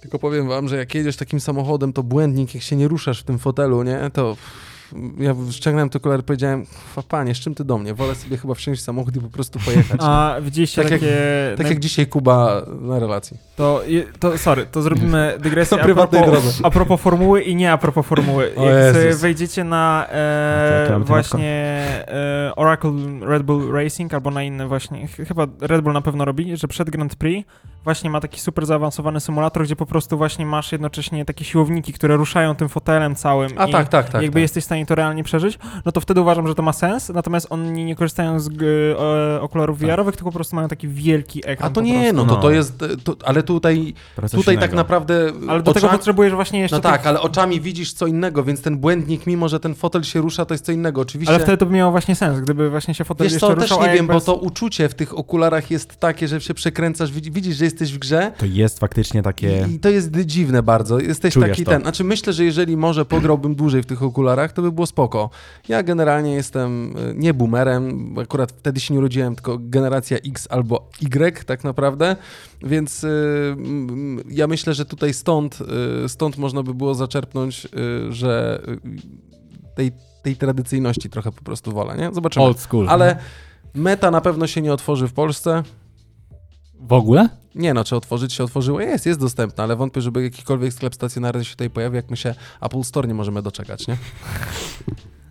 Tylko 0.01 0.19
powiem 0.19 0.47
wam, 0.47 0.67
że 0.67 0.77
jak 0.77 0.95
jedziesz 0.95 1.17
takim 1.17 1.39
samochodem, 1.39 1.93
to 1.93 2.03
błędnik, 2.03 2.55
jak 2.55 2.63
się 2.63 2.75
nie 2.75 2.87
ruszasz 2.87 3.21
w 3.21 3.23
tym 3.23 3.39
fotelu, 3.39 3.83
nie? 3.83 4.09
To 4.13 4.37
ja 5.19 5.35
ściągnąłem 5.51 5.89
te 5.89 5.97
okulary 5.97 6.21
i 6.21 6.25
powiedziałem, 6.25 6.65
"Fa, 6.95 7.01
panie, 7.01 7.35
z 7.35 7.37
czym 7.37 7.55
ty 7.55 7.63
do 7.63 7.77
mnie? 7.77 7.93
Wolę 7.93 8.15
sobie 8.15 8.37
chyba 8.37 8.53
wsiąść 8.53 8.81
w 8.81 8.83
samochód 8.83 9.15
i 9.15 9.19
po 9.19 9.29
prostu 9.29 9.59
pojechać. 9.65 10.01
A 10.03 10.35
widzieliście 10.41 10.81
Tak 10.81 10.91
jak- 10.91 10.99
takie... 11.01 11.15
Tak 11.57 11.65
naj- 11.65 11.69
jak 11.69 11.79
dzisiaj 11.79 12.07
Kuba 12.07 12.61
na 12.81 12.99
relacji. 12.99 13.37
To, 13.55 13.81
to 14.19 14.37
sorry, 14.37 14.65
to 14.65 14.81
zrobimy 14.81 15.33
dygresję 15.43 15.77
Na 15.77 15.83
a 15.83 15.85
prywatnej 15.85 16.23
propos, 16.23 16.59
a 16.63 16.69
propos 16.69 17.01
formuły 17.01 17.41
i 17.41 17.55
nie 17.55 17.71
a 17.71 17.77
propos 17.77 18.05
formuły. 18.05 18.55
O 18.55 18.65
Jak 18.65 19.15
wejdziecie 19.15 19.63
na 19.63 20.05
To 20.87 20.95
e, 20.95 20.99
właśnie 20.99 21.49
e, 22.07 22.51
Oracle 22.55 22.91
Red 23.21 23.43
Bull 23.43 23.71
Racing 23.73 24.13
albo 24.13 24.31
na 24.31 24.43
inne 24.43 24.67
właśnie, 24.67 25.07
ch- 25.07 25.27
chyba 25.27 25.47
Red 25.61 25.81
Bull 25.81 25.93
na 25.93 26.01
pewno 26.01 26.25
robi, 26.25 26.57
że 26.57 26.67
przed 26.67 26.89
Grand 26.89 27.15
Prix 27.15 27.49
właśnie 27.83 28.09
ma 28.09 28.19
taki 28.21 28.39
super 28.41 28.65
zaawansowany 28.65 29.19
symulator, 29.19 29.63
gdzie 29.63 29.75
po 29.75 29.85
prostu 29.85 30.17
właśnie 30.17 30.45
masz 30.45 30.71
jednocześnie 30.71 31.25
takie 31.25 31.45
siłowniki, 31.45 31.93
które 31.93 32.15
ruszają 32.17 32.55
tym 32.55 32.69
fotelem 32.69 33.15
całym 33.15 33.51
A 33.57 33.65
i 33.67 33.71
tak, 33.71 33.89
tak, 33.89 34.09
tak. 34.09 34.21
jakby 34.21 34.35
tak. 34.35 34.41
jesteś 34.41 34.63
w 34.63 34.65
stanie 34.65 34.80
to 34.85 34.95
realnie 34.95 35.23
przeżyć, 35.23 35.59
no 35.85 35.91
to 35.91 36.01
wtedy 36.01 36.21
uważam, 36.21 36.47
że 36.47 36.55
to 36.55 36.61
ma 36.63 36.73
sens, 36.73 37.09
natomiast 37.09 37.47
oni 37.49 37.85
nie 37.85 37.95
korzystają 37.95 38.39
z 38.39 38.49
e, 39.37 39.41
okularów 39.41 39.79
Tak. 39.79 39.87
VR-owych, 39.89 40.15
tylko 40.15 40.31
po 40.31 40.35
prostu 40.35 40.55
mają 40.55 40.67
taki 40.67 40.87
wielki 40.87 41.41
ekran. 41.45 41.71
A 41.71 41.73
to 41.73 41.81
nie, 41.81 42.13
no 42.13 42.25
to, 42.25 42.35
No. 42.35 42.41
to 42.41 42.51
jest, 42.51 42.83
to, 43.03 43.15
ale 43.25 43.43
tutaj, 43.43 43.93
tutaj 44.31 44.57
tak 44.59 44.73
naprawdę 44.73 45.31
Ale 45.49 45.63
do 45.63 45.73
tego 45.73 45.87
oczami- 45.87 45.91
potrzebujesz 45.91 46.33
właśnie 46.33 46.59
jeszcze 46.59 46.75
No 46.77 46.81
tych 46.81 46.91
tak, 46.91 47.07
ale 47.07 47.21
oczami 47.21 47.61
widzisz 47.61 47.93
co 47.93 48.07
innego, 48.07 48.43
więc 48.43 48.61
ten 48.61 48.77
błędnik, 48.77 49.27
mimo 49.27 49.49
że 49.49 49.59
ten 49.59 49.75
fotel 49.75 50.03
się 50.03 50.21
rusza, 50.21 50.45
to 50.45 50.53
jest 50.53 50.65
co 50.65 50.71
innego. 50.71 51.01
Oczywiście. 51.01 51.33
Ale 51.35 51.43
wtedy 51.43 51.57
to 51.57 51.65
by 51.65 51.71
miało 51.73 51.91
właśnie 51.91 52.15
sens, 52.15 52.39
gdyby 52.39 52.69
właśnie 52.69 52.93
się 52.93 53.03
fotel 53.03 53.25
Wiesz 53.25 53.33
jeszcze 53.33 53.47
co, 53.47 53.53
też 53.53 53.61
ruszał, 53.63 53.77
nie 53.79 53.83
a 53.83 53.87
wiem, 53.87 53.97
jakby 53.97 54.13
bo 54.13 54.21
to 54.21 54.35
uczucie 54.35 54.89
w 54.89 54.93
tych 54.95 55.17
okularach 55.17 55.71
jest 55.71 55.95
takie, 55.95 56.27
że 56.27 56.41
się 56.41 56.53
przekręcasz, 56.53 57.11
widzi- 57.11 57.31
widzisz, 57.31 57.55
że 57.57 57.65
jesteś 57.65 57.93
w 57.93 57.97
grze 57.99 58.31
To 58.37 58.45
jest 58.45 58.79
faktycznie 58.79 59.21
takie... 59.23 59.67
i 59.75 59.79
to 59.79 59.89
jest 59.89 60.11
dziwne 60.25 60.63
bardzo. 60.63 60.99
Jesteś 60.99 61.33
Czujesz 61.33 61.49
taki 61.49 61.63
to. 61.65 61.71
ten. 61.71 61.81
Znaczy 61.81 62.03
myślę, 62.03 62.33
że 62.33 62.45
jeżeli 62.45 62.77
może 62.77 63.05
pograłbym 63.05 63.55
dłużej 63.55 63.83
w 63.83 63.85
tych 63.85 64.03
okularach, 64.03 64.53
to 64.53 64.61
by 64.61 64.70
było 64.71 64.87
spoko. 64.87 65.29
Ja 65.67 65.83
generalnie 65.83 66.33
jestem 66.33 66.97
y, 66.97 67.13
nie 67.15 67.33
boomerem, 67.33 68.13
bo 68.13 68.21
akurat 68.21 68.51
wtedy 68.51 68.79
się 68.79 68.93
nie 68.93 68.99
urodziłem, 68.99 69.35
tylko 69.35 69.57
generacja 69.59 70.17
X 70.17 70.47
albo 70.51 70.89
Y 71.01 71.45
tak 71.45 71.63
naprawdę, 71.63 72.15
więc 72.63 73.03
mm, 73.03 74.23
ja 74.29 74.47
myślę, 74.47 74.73
że 74.73 74.85
tutaj 74.85 75.13
stąd, 75.13 75.59
y, 76.05 76.09
stąd 76.09 76.37
można 76.37 76.63
by 76.63 76.73
było 76.73 76.93
zaczerpnąć, 76.93 77.67
że 78.09 78.61
tej, 79.75 79.91
tej 80.23 80.35
tradycyjności 80.35 81.09
trochę 81.09 81.31
po 81.31 81.41
prostu 81.41 81.71
wolę, 81.71 81.97
nie? 81.97 82.13
Zobaczymy. 82.13 82.45
Old 82.45 82.59
school. 82.59 82.89
Ale 82.89 83.17
meta 83.73 84.11
na 84.11 84.21
pewno 84.21 84.47
się 84.47 84.61
nie 84.61 84.73
otworzy 84.73 85.07
w 85.07 85.13
Polsce. 85.13 85.63
W 86.81 86.93
ogóle? 86.93 87.29
Nie 87.55 87.73
no, 87.73 87.83
czy 87.83 87.95
otworzyć 87.95 88.33
się 88.33 88.43
otworzyło? 88.43 88.81
Jest, 88.81 89.05
jest 89.05 89.19
dostępna, 89.19 89.63
ale 89.63 89.75
wątpię, 89.75 90.01
żeby 90.01 90.23
jakikolwiek 90.23 90.73
sklep 90.73 90.95
stacjonarny 90.95 91.45
się 91.45 91.51
tutaj 91.51 91.69
pojawił, 91.69 91.95
jak 91.95 92.09
my 92.09 92.17
się 92.17 92.35
Apple 92.61 92.83
Store 92.83 93.07
nie 93.07 93.13
możemy 93.13 93.41
doczekać, 93.41 93.87
nie? 93.87 93.97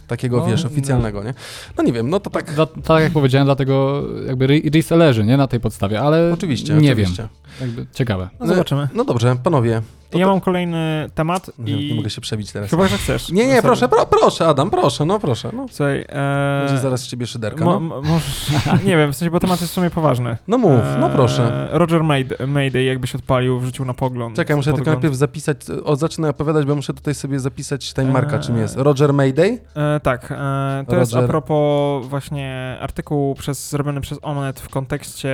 Takiego, 0.07 0.37
No, 0.37 0.47
wiesz, 0.47 0.65
no. 0.65 0.71
oficjalnego, 0.71 1.25
nie? 1.25 1.35
No 1.79 1.83
nie 1.85 1.93
wiem, 1.93 2.11
no 2.11 2.21
to 2.21 2.31
tak, 2.31 2.55
Dla, 2.55 2.67
tak 2.67 3.03
jak 3.03 3.13
powiedziałem, 3.13 3.47
dlatego 3.47 4.03
jakby 4.27 4.45
re- 4.45 4.71
resellerzy, 4.75 5.25
nie? 5.25 5.37
Na 5.37 5.47
tej 5.47 5.61
podstawie, 5.61 6.01
ale 6.01 6.33
oczywiście, 6.35 6.75
nie 6.75 6.91
oczywiście. 6.93 7.29
wiem. 7.61 7.69
Jakby 7.69 7.87
ciekawe. 7.95 8.29
No 8.41 8.47
zobaczymy. 8.47 8.89
No 8.95 9.05
dobrze, 9.05 9.37
panowie, 9.43 9.83
To 10.11 10.19
ja 10.19 10.25
to- 10.27 10.31
mam 10.31 10.41
kolejny 10.41 11.11
temat 11.15 11.51
Nie, 11.59 11.73
i... 11.83 11.89
nie 11.89 11.95
mogę 11.95 12.11
się 12.11 12.21
przebić 12.21 12.53
teraz. 12.53 12.71
Chyba, 12.71 12.89
że 12.89 12.99
chcesz. 12.99 13.31
Nie, 13.31 13.43
nie, 13.47 13.51
Sorry. 13.51 13.63
proszę, 13.63 13.89
pro, 13.89 14.07
proszę, 14.07 14.47
Adam, 14.49 14.71
proszę, 14.71 15.05
no 15.05 15.19
proszę. 15.19 15.51
No. 15.53 15.67
Słuchaj, 15.71 16.05
e... 16.09 16.65
Będzie 16.67 16.83
zaraz 16.83 17.01
z 17.01 17.07
ciebie 17.09 17.27
szyderka. 17.27 17.65
Mo, 17.65 17.73
No, 17.73 17.81
mo, 17.81 18.03
możesz, 18.03 18.51
nie 18.87 18.97
wiem, 18.97 19.13
w 19.13 19.17
sensie, 19.17 19.31
bo 19.31 19.41
temat 19.41 19.61
jest 19.61 19.73
w 19.73 19.75
sumie 19.75 19.91
poważny. 19.91 20.37
no 20.49 20.59
mów, 20.59 20.81
no 21.01 21.07
E, 21.07 21.13
proszę. 21.13 21.69
Roger 21.73 22.05
Mayday, 22.05 22.47
Mayday 22.47 22.85
jakbyś 22.85 23.15
odpalił, 23.15 23.61
wrzucił 23.61 23.85
na 23.85 23.95
pogląd. 23.95 24.37
Czekaj, 24.37 24.57
muszę 24.57 24.65
tylko 24.67 24.79
podgląd. 24.79 24.97
najpierw 25.03 25.15
zapisać, 25.19 25.57
o, 25.85 25.97
zacznę 25.97 26.29
opowiadać, 26.29 26.67
bo 26.67 26.75
muszę 26.75 26.95
tutaj 26.95 27.15
sobie 27.15 27.41
zapisać 27.41 27.95
time 27.95 28.13
marka, 28.13 28.39
czym 28.39 28.59
jest. 28.59 28.77
Roger 28.77 29.13
Mayday? 29.13 29.59
E, 29.77 30.01
tak, 30.01 30.33
e, 30.33 30.85
to 30.89 30.97
jest 30.97 31.13
a 31.13 31.17
Roger. 31.17 31.31
propos 31.31 32.07
właśnie 32.07 32.77
artykułu 32.81 33.35
przez, 33.35 33.71
zrobiony 33.71 34.01
przez 34.01 34.19
Omnet 34.23 34.61
w 34.61 34.69
kontekście 34.69 35.31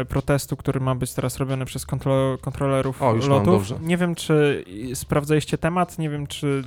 e, 0.00 0.04
protestu, 0.04 0.56
który 0.56 0.80
ma 0.80 0.94
być 0.94 1.12
teraz 1.14 1.36
robiony 1.36 1.64
przez 1.64 1.86
kontro, 1.86 2.38
kontrolerów 2.40 3.02
O, 3.02 3.14
już 3.14 3.28
mam, 3.28 3.38
lotów. 3.38 3.54
dobrze. 3.68 3.74
Nie 3.86 3.96
wiem, 3.96 4.13
czy 4.14 4.64
sprawdzaliście 4.94 5.58
temat, 5.58 5.98
nie 5.98 6.10
wiem, 6.10 6.26
czy 6.26 6.64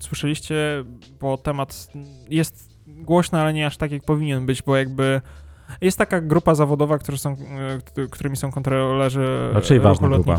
słyszeliście, 0.00 0.84
bo 1.20 1.38
temat 1.38 1.88
jest 2.28 2.70
głośny, 2.86 3.40
ale 3.40 3.52
nie 3.52 3.66
aż 3.66 3.76
tak, 3.76 3.92
jak 3.92 4.04
powinien 4.04 4.46
być, 4.46 4.62
bo 4.62 4.76
jakby 4.76 5.20
jest 5.80 5.98
taka 5.98 6.20
grupa 6.20 6.54
zawodowa, 6.54 6.98
którzy 6.98 7.18
są, 7.18 7.30
e, 7.32 7.36
któ- 7.84 8.08
którymi 8.08 8.36
są 8.36 8.50
kontrolerzy 8.52 9.50
Raczej 9.52 9.78
ruchu 9.78 9.88
ważna 9.88 10.08
grupa. 10.08 10.36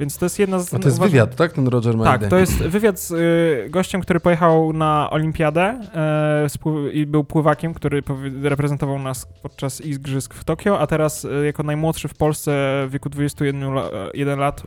Więc 0.00 0.18
to 0.18 0.24
jest 0.26 0.38
jedna 0.38 0.58
z 0.58 0.74
A 0.74 0.78
to 0.78 0.88
jest 0.88 0.98
ważnych- 0.98 1.10
wywiad, 1.10 1.36
tak? 1.36 1.52
Ten 1.52 1.68
Roger 1.68 1.96
Mayday. 1.96 2.18
tak, 2.18 2.30
to 2.30 2.38
jest 2.38 2.52
wywiad 2.62 3.00
z 3.00 3.10
y, 3.10 3.70
gościem, 3.70 4.00
który 4.00 4.20
pojechał 4.20 4.72
na 4.72 5.10
olimpiadę 5.10 5.80
e, 5.94 6.90
i 6.92 7.06
był 7.06 7.24
pływakiem, 7.24 7.74
który 7.74 8.02
reprezentował 8.42 8.98
nas 8.98 9.26
podczas 9.42 9.80
igrzysk 9.80 10.34
w 10.34 10.44
Tokio, 10.44 10.78
a 10.78 10.86
teraz 10.86 11.24
y, 11.24 11.42
jako 11.46 11.62
najmłodszy 11.62 12.08
w 12.08 12.14
Polsce 12.14 12.50
w 12.88 12.90
wieku 12.90 13.08
21 13.08 13.68
la, 13.72 13.82
1 14.14 14.38
lat 14.38 14.62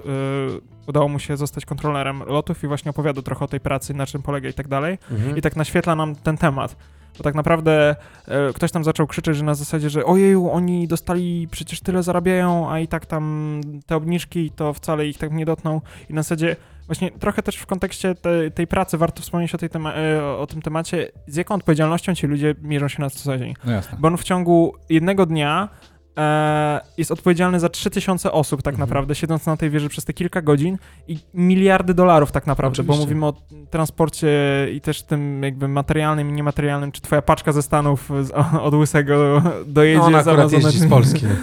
udało 0.87 1.07
mu 1.07 1.19
się 1.19 1.37
zostać 1.37 1.65
kontrolerem 1.65 2.23
lotów 2.27 2.63
i 2.63 2.67
właśnie 2.67 2.89
opowiada 2.91 3.21
trochę 3.21 3.45
o 3.45 3.47
tej 3.47 3.59
pracy, 3.59 3.93
na 3.93 4.05
czym 4.05 4.21
polega 4.21 4.49
i 4.49 4.53
tak 4.53 4.67
dalej. 4.67 4.97
Mhm. 5.11 5.37
I 5.37 5.41
tak 5.41 5.55
naświetla 5.55 5.95
nam 5.95 6.15
ten 6.15 6.37
temat. 6.37 6.75
Bo 7.17 7.23
tak 7.23 7.35
naprawdę 7.35 7.95
e, 8.27 8.53
ktoś 8.53 8.71
tam 8.71 8.83
zaczął 8.83 9.07
krzyczeć, 9.07 9.37
że 9.37 9.43
na 9.43 9.55
zasadzie, 9.55 9.89
że 9.89 10.05
ojeju, 10.05 10.49
oni 10.49 10.87
dostali, 10.87 11.47
przecież 11.51 11.81
tyle 11.81 12.03
zarabiają, 12.03 12.71
a 12.71 12.79
i 12.79 12.87
tak 12.87 13.05
tam 13.05 13.61
te 13.85 13.95
obniżki 13.95 14.51
to 14.51 14.73
wcale 14.73 15.07
ich 15.07 15.17
tak 15.17 15.31
nie 15.31 15.45
dotkną. 15.45 15.81
I 16.09 16.13
na 16.13 16.23
zasadzie 16.23 16.55
właśnie 16.85 17.11
trochę 17.11 17.43
też 17.43 17.55
w 17.55 17.65
kontekście 17.65 18.15
te, 18.15 18.51
tej 18.51 18.67
pracy 18.67 18.97
warto 18.97 19.21
wspomnieć 19.21 19.55
o, 19.55 19.57
tej 19.57 19.69
tema- 19.69 19.93
e, 19.93 20.25
o 20.37 20.47
tym 20.47 20.61
temacie, 20.61 21.11
z 21.27 21.35
jaką 21.35 21.55
odpowiedzialnością 21.55 22.15
ci 22.15 22.27
ludzie 22.27 22.55
mierzą 22.61 22.87
się 22.87 23.01
na 23.01 23.09
co 23.09 23.37
dzień. 23.37 23.53
No. 23.65 23.71
Bo 23.99 24.07
on 24.07 24.17
w 24.17 24.23
ciągu 24.23 24.73
jednego 24.89 25.25
dnia 25.25 25.69
e, 26.17 26.81
jest 26.97 27.11
odpowiedzialny 27.11 27.59
za 27.59 27.69
3000 27.69 28.31
osób 28.31 28.61
tak 28.61 28.73
Mhm. 28.73 28.89
naprawdę, 28.89 29.15
siedząc 29.15 29.45
na 29.45 29.57
tej 29.57 29.69
wieży 29.69 29.89
przez 29.89 30.05
te 30.05 30.13
kilka 30.13 30.41
godzin 30.41 30.77
i 31.07 31.17
miliardy 31.33 31.93
dolarów 31.93 32.31
tak 32.31 32.47
naprawdę, 32.47 32.83
bo 32.83 32.93
Oczywiście. 32.93 33.15
mówimy 33.15 33.25
o 33.25 33.33
transporcie 33.69 34.29
i 34.73 34.81
też 34.81 35.03
tym 35.03 35.43
jakby 35.43 35.67
materialnym 35.67 36.29
i 36.29 36.33
niematerialnym, 36.33 36.91
czy 36.91 37.01
twoja 37.01 37.21
paczka 37.21 37.51
ze 37.51 37.61
Stanów 37.61 38.09
z, 38.21 38.31
od 38.67 38.73
Łysego 38.73 39.41
dojedzie 39.65 40.09
No, 40.11 40.49
z 40.49 40.75
z 40.75 40.89
Polski. 40.89 41.25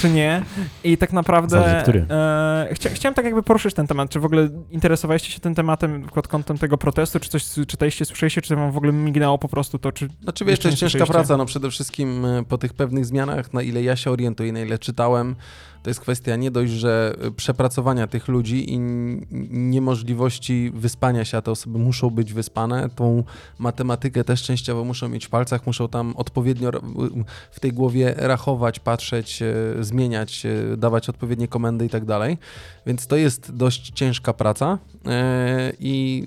czy 0.00 0.10
nie. 0.10 0.42
I 0.84 0.96
tak 0.96 1.12
naprawdę 1.12 1.84
e, 2.10 2.68
chcia, 2.74 2.90
chciałem 2.90 3.14
tak 3.14 3.24
jakby 3.24 3.42
poruszyć 3.42 3.74
ten 3.74 3.86
temat. 3.86 4.10
Czy 4.10 4.20
w 4.20 4.24
ogóle 4.24 4.48
interesowaliście 4.70 5.30
się 5.30 5.40
tym 5.40 5.54
tematem 5.54 6.02
pod 6.14 6.28
kątem 6.28 6.58
tego 6.58 6.78
protestu? 6.78 7.20
Czy 7.20 7.28
coś 7.28 7.44
czytaliście, 7.66 8.04
słyszeliście? 8.04 8.42
Czy 8.42 8.56
wam 8.56 8.72
w 8.72 8.76
ogóle 8.76 8.92
mignęło 8.92 9.38
po 9.38 9.48
prostu 9.48 9.78
to? 9.78 9.92
Czy 9.92 10.08
Znaczy 10.22 10.44
wiesz, 10.44 10.50
Jeszcze 10.50 10.62
to 10.62 10.68
jest 10.68 10.80
ciężka 10.80 11.06
praca, 11.06 11.36
no 11.36 11.46
przede 11.46 11.70
wszystkim 11.70 12.24
e, 12.24 12.44
po 12.44 12.58
tych 12.58 12.74
pewnych 12.74 13.06
zmianach, 13.06 13.52
na 13.52 13.62
ile 13.62 13.82
ja 13.82 13.96
się 13.96 14.10
orientuję, 14.10 14.52
na 14.52 14.60
ile 14.60 14.78
czytałem, 14.78 15.36
to 15.82 15.90
jest 15.90 16.00
kwestia 16.00 16.36
nie 16.36 16.50
dość, 16.50 16.72
że 16.72 17.14
e, 17.20 17.30
przepracowania 17.30 18.06
tych 18.06 18.28
ludzi 18.28 18.72
i 18.72 18.78
niemożliwości 19.50 20.72
wyspania 20.74 21.24
się, 21.24 21.38
a 21.38 21.42
te 21.42 21.50
osoby 21.50 21.78
muszą 21.78 22.10
być 22.10 22.32
wyspane, 22.32 22.88
tą 22.88 23.24
matematykę 23.58 24.24
też 24.24 24.42
częściowo 24.42 24.84
muszą 24.84 25.08
mieć 25.08 25.26
w 25.26 25.28
palcach, 25.28 25.66
muszą 25.66 25.88
tam 25.88 26.16
odpowiednio 26.16 26.70
w 27.50 27.60
tej 27.60 27.72
głowie 27.72 28.14
rachować, 28.16 28.78
patrzeć, 28.78 29.42
e, 29.42 29.54
zmieniać, 29.84 30.46
e, 30.46 30.76
dawać 30.76 31.08
odpowiednie 31.08 31.48
komendy 31.48 31.86
i 31.86 31.88
tak 31.88 32.04
dalej, 32.04 32.38
więc 32.86 33.06
to 33.06 33.16
jest 33.16 33.56
dość 33.56 33.90
ciężka 33.94 34.32
praca 34.32 34.78
i 35.80 36.26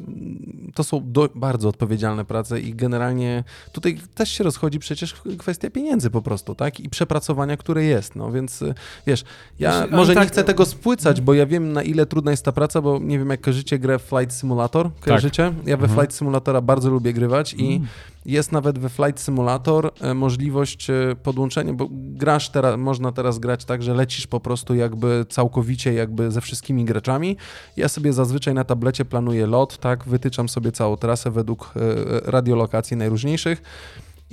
to 0.75 0.83
są 0.83 1.11
do, 1.11 1.29
bardzo 1.35 1.69
odpowiedzialne 1.69 2.25
prace 2.25 2.59
i 2.59 2.75
generalnie 2.75 3.43
tutaj 3.71 3.99
też 4.15 4.29
się 4.29 4.43
rozchodzi 4.43 4.79
przecież 4.79 5.15
kwestia 5.37 5.69
pieniędzy 5.69 6.09
po 6.09 6.21
prostu, 6.21 6.55
tak? 6.55 6.79
I 6.79 6.89
przepracowania, 6.89 7.57
które 7.57 7.83
jest, 7.83 8.15
no 8.15 8.31
więc 8.31 8.63
wiesz, 9.07 9.23
ja 9.59 9.87
może 9.91 10.11
nie 10.13 10.19
tak- 10.19 10.27
chcę 10.27 10.43
tego 10.43 10.65
spłycać, 10.65 11.21
bo 11.21 11.33
ja 11.33 11.45
wiem 11.45 11.73
na 11.73 11.83
ile 11.83 12.05
trudna 12.05 12.31
jest 12.31 12.45
ta 12.45 12.51
praca, 12.51 12.81
bo 12.81 12.99
nie 12.99 13.19
wiem 13.19 13.29
jak 13.29 13.41
kojarzycie 13.41 13.79
grę 13.79 13.99
Flight 13.99 14.33
Simulator, 14.39 14.89
kojarzycie? 15.01 15.43
Ja 15.65 15.77
we 15.77 15.83
Mhm. 15.85 15.99
Flight 15.99 16.17
Simulatora 16.17 16.61
bardzo 16.61 16.89
lubię 16.89 17.13
grywać 17.13 17.53
i 17.53 17.75
Mm. 17.75 17.87
jest 18.25 18.51
nawet 18.51 18.79
we 18.79 18.89
Flight 18.89 19.21
Simulator 19.21 19.91
e, 20.01 20.13
możliwość 20.13 20.89
e, 20.89 20.93
podłączenia, 21.23 21.73
bo 21.73 21.87
grasz 21.91 22.49
teraz, 22.49 22.77
można 22.79 23.11
teraz 23.11 23.39
grać 23.39 23.65
tak, 23.65 23.83
że 23.83 23.93
lecisz 23.93 24.27
po 24.27 24.39
prostu 24.39 24.75
jakby 24.75 25.25
całkowicie 25.29 25.93
jakby 25.93 26.31
ze 26.31 26.41
wszystkimi 26.41 26.85
graczami. 26.85 27.37
Ja 27.77 27.87
sobie 27.89 28.13
zazwyczaj 28.13 28.53
na 28.53 28.63
tablecie 28.63 29.05
planuję 29.05 29.47
lot, 29.47 29.77
tak, 29.77 30.03
wytyczam 30.03 30.49
sobie 30.49 30.71
całą 30.71 30.97
trasę 30.97 31.31
według 31.31 31.71
e, 31.75 32.31
radiolokacji 32.31 32.97
najróżniejszych. 32.97 33.61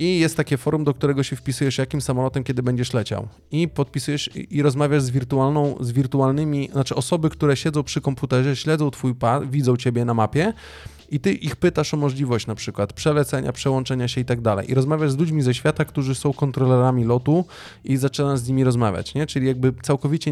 I 0.01 0.19
jest 0.19 0.37
takie 0.37 0.57
forum, 0.57 0.83
do 0.83 0.93
którego 0.93 1.23
się 1.23 1.35
wpisujesz, 1.35 1.77
jakim 1.77 2.01
samolotem, 2.01 2.43
kiedy 2.43 2.63
będziesz 2.63 2.93
leciał. 2.93 3.27
I 3.51 3.67
podpisujesz 3.67 4.29
i, 4.35 4.61
rozmawiasz 4.61 5.01
z 5.01 5.09
wirtualną, 5.09 5.75
z 5.79 5.91
wirtualnymi, 5.91 6.69
znaczy 6.71 6.95
osoby, 6.95 7.29
które 7.29 7.55
siedzą 7.55 7.83
przy 7.83 8.01
komputerze, 8.01 8.55
śledzą 8.55 8.91
twój 8.91 9.15
pad, 9.15 9.49
widzą 9.51 9.77
ciebie 9.77 10.05
na 10.05 10.13
mapie 10.13 10.53
i 11.09 11.19
ty 11.19 11.33
ich 11.33 11.55
pytasz 11.55 11.93
o 11.93 11.97
możliwość 11.97 12.47
na 12.47 12.55
przykład 12.55 12.93
przelecenia, 12.93 13.51
przełączenia 13.51 14.07
się 14.07 14.21
i 14.21 14.25
tak 14.25 14.41
dalej. 14.41 14.71
I 14.71 14.73
rozmawiasz 14.73 15.11
z 15.11 15.17
ludźmi 15.17 15.41
ze 15.41 15.53
świata, 15.53 15.85
którzy 15.85 16.15
są 16.15 16.33
kontrolerami 16.33 17.03
lotu 17.03 17.45
i 17.83 17.97
zaczynasz 17.97 18.39
z 18.39 18.47
nimi 18.47 18.63
rozmawiać, 18.63 19.13
nie? 19.13 19.27
Czyli 19.27 19.47
jakby 19.47 19.73
całkowicie 19.81 20.31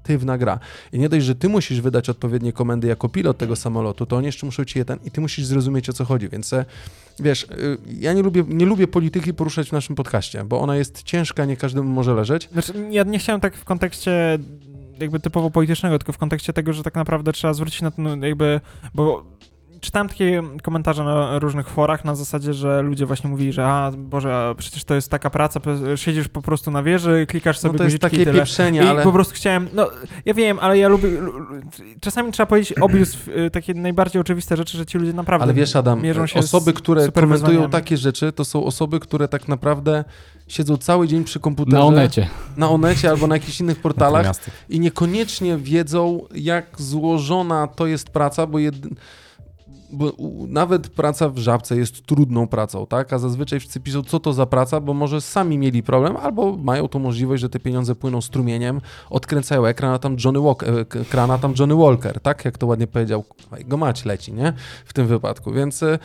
interaktywna 0.00 0.38
gra. 0.38 0.58
I 0.92 0.98
nie 0.98 1.08
dość, 1.08 1.26
że 1.26 1.34
ty 1.34 1.48
musisz 1.48 1.80
wydać 1.80 2.08
odpowiednie 2.08 2.52
komendy 2.52 2.88
jako 2.88 3.08
pilot 3.08 3.38
tego 3.38 3.56
samolotu, 3.56 4.06
to 4.06 4.16
oni 4.16 4.26
jeszcze 4.26 4.46
muszą 4.46 4.64
ci 4.64 4.78
je 4.78 4.84
ten 4.84 4.98
i 5.04 5.10
ty 5.10 5.20
musisz 5.20 5.44
zrozumieć 5.44 5.88
o 5.88 5.92
co 5.92 6.04
chodzi, 6.04 6.28
więc 6.28 6.52
e, 6.52 6.64
wiesz, 7.18 7.42
y, 7.42 7.78
ja 7.86 8.12
nie 8.12 8.22
lubię, 8.22 8.44
nie 8.48 8.66
lubię 8.66 8.86
polityki 8.86 9.34
poruszać 9.34 9.68
w 9.68 9.72
naszym 9.72 9.96
podcaście, 9.96 10.44
bo 10.44 10.60
ona 10.60 10.76
jest 10.76 11.02
ciężka, 11.02 11.44
nie 11.44 11.56
każdemu 11.56 11.90
może 11.90 12.14
leżeć. 12.14 12.48
Znaczy, 12.52 12.72
ja 12.90 13.02
nie 13.02 13.18
chciałem 13.18 13.40
tak 13.40 13.56
w 13.56 13.64
kontekście 13.64 14.38
jakby 15.00 15.20
typowo 15.20 15.50
politycznego, 15.50 15.98
tylko 15.98 16.12
w 16.12 16.18
kontekście 16.18 16.52
tego, 16.52 16.72
że 16.72 16.82
tak 16.82 16.94
naprawdę 16.94 17.32
trzeba 17.32 17.54
zwrócić 17.54 17.82
na 17.82 17.90
to 17.90 18.02
no, 18.02 18.26
jakby, 18.26 18.60
bo 18.94 19.24
czytałem 19.80 20.08
takie 20.08 20.42
komentarze 20.62 21.04
na 21.04 21.38
różnych 21.38 21.68
forach 21.68 22.04
na 22.04 22.14
zasadzie, 22.14 22.54
że 22.54 22.82
ludzie 22.82 23.06
właśnie 23.06 23.30
mówili, 23.30 23.52
że 23.52 23.66
a 23.66 23.92
Boże, 23.96 24.34
a 24.36 24.54
przecież 24.54 24.84
to 24.84 24.94
jest 24.94 25.10
taka 25.10 25.30
praca, 25.30 25.60
siedzisz 25.96 26.28
po 26.28 26.42
prostu 26.42 26.70
na 26.70 26.82
wieży, 26.82 27.26
klikasz 27.28 27.58
sobie 27.58 27.72
No 27.72 27.78
to 27.78 27.84
jest 27.84 27.98
takie 27.98 28.22
i 28.22 28.24
tyle. 28.24 28.38
pieprzenie, 28.38 28.82
I 28.82 28.86
ale... 28.86 29.02
po 29.02 29.12
prostu 29.12 29.34
chciałem, 29.34 29.68
no 29.72 29.90
ja 30.24 30.34
wiem, 30.34 30.58
ale 30.60 30.78
ja 30.78 30.88
lubię, 30.88 31.08
lu- 31.08 31.38
lu- 31.38 31.60
czasami 32.00 32.32
trzeba 32.32 32.46
powiedzieć 32.46 32.78
obvious, 32.86 33.16
y, 33.46 33.50
takie 33.50 33.74
najbardziej 33.74 34.20
oczywiste 34.20 34.56
rzeczy, 34.56 34.78
że 34.78 34.86
ci 34.86 34.98
ludzie 34.98 35.12
naprawdę 35.12 35.42
Ale 35.44 35.54
wiesz, 35.54 35.76
Adam, 35.76 36.02
mierzą 36.02 36.26
się 36.26 36.40
osoby, 36.40 36.72
które 36.72 37.12
komentują 37.12 37.70
takie 37.70 37.96
rzeczy, 37.96 38.32
to 38.32 38.44
są 38.44 38.64
osoby, 38.64 39.00
które 39.00 39.28
tak 39.28 39.48
naprawdę 39.48 40.04
siedzą 40.48 40.76
cały 40.76 41.08
dzień 41.08 41.24
przy 41.24 41.40
komputerze. 41.40 41.76
Na 41.78 41.84
Onecie. 41.84 42.28
Na 42.56 42.70
Onecie 42.70 43.10
albo 43.10 43.26
na 43.26 43.34
jakichś 43.36 43.60
innych 43.60 43.80
portalach 43.80 44.26
i 44.68 44.80
niekoniecznie 44.80 45.56
wiedzą, 45.56 46.20
jak 46.34 46.66
złożona 46.78 47.66
to 47.66 47.86
jest 47.86 48.10
praca, 48.10 48.46
bo, 48.46 48.58
jed... 48.58 48.74
bo 49.92 50.12
nawet 50.48 50.88
praca 50.88 51.28
w 51.28 51.38
żabce 51.38 51.76
jest 51.76 52.06
trudną 52.06 52.46
pracą, 52.48 52.86
tak? 52.86 53.12
A 53.12 53.18
zazwyczaj 53.18 53.60
wszyscy 53.60 53.80
piszą, 53.80 54.02
co 54.02 54.20
to 54.20 54.32
za 54.32 54.46
praca, 54.46 54.80
bo 54.80 54.94
może 54.94 55.20
sami 55.20 55.58
mieli 55.58 55.82
problem, 55.82 56.16
albo 56.16 56.56
mają 56.56 56.88
tą 56.88 56.98
możliwość, 56.98 57.40
że 57.40 57.48
te 57.48 57.60
pieniądze 57.60 57.94
płyną 57.94 58.20
strumieniem, 58.20 58.80
odkręcają 59.10 59.66
ekran, 59.66 59.92
a 59.92 59.98
tam 59.98 60.16
Johnny 60.24 60.40
Walker, 60.40 60.78
e, 60.78 60.84
k- 60.84 60.98
krana 61.10 61.38
tam 61.38 61.54
Johnny 61.58 61.74
Walker, 61.76 62.20
tak? 62.20 62.44
Jak 62.44 62.58
to 62.58 62.66
ładnie 62.66 62.86
powiedział, 62.86 63.24
go 63.66 63.76
mać 63.76 64.04
leci, 64.04 64.32
nie? 64.32 64.52
W 64.84 64.92
tym 64.92 65.06
wypadku, 65.06 65.52
więc 65.52 65.82
e, 65.82 65.98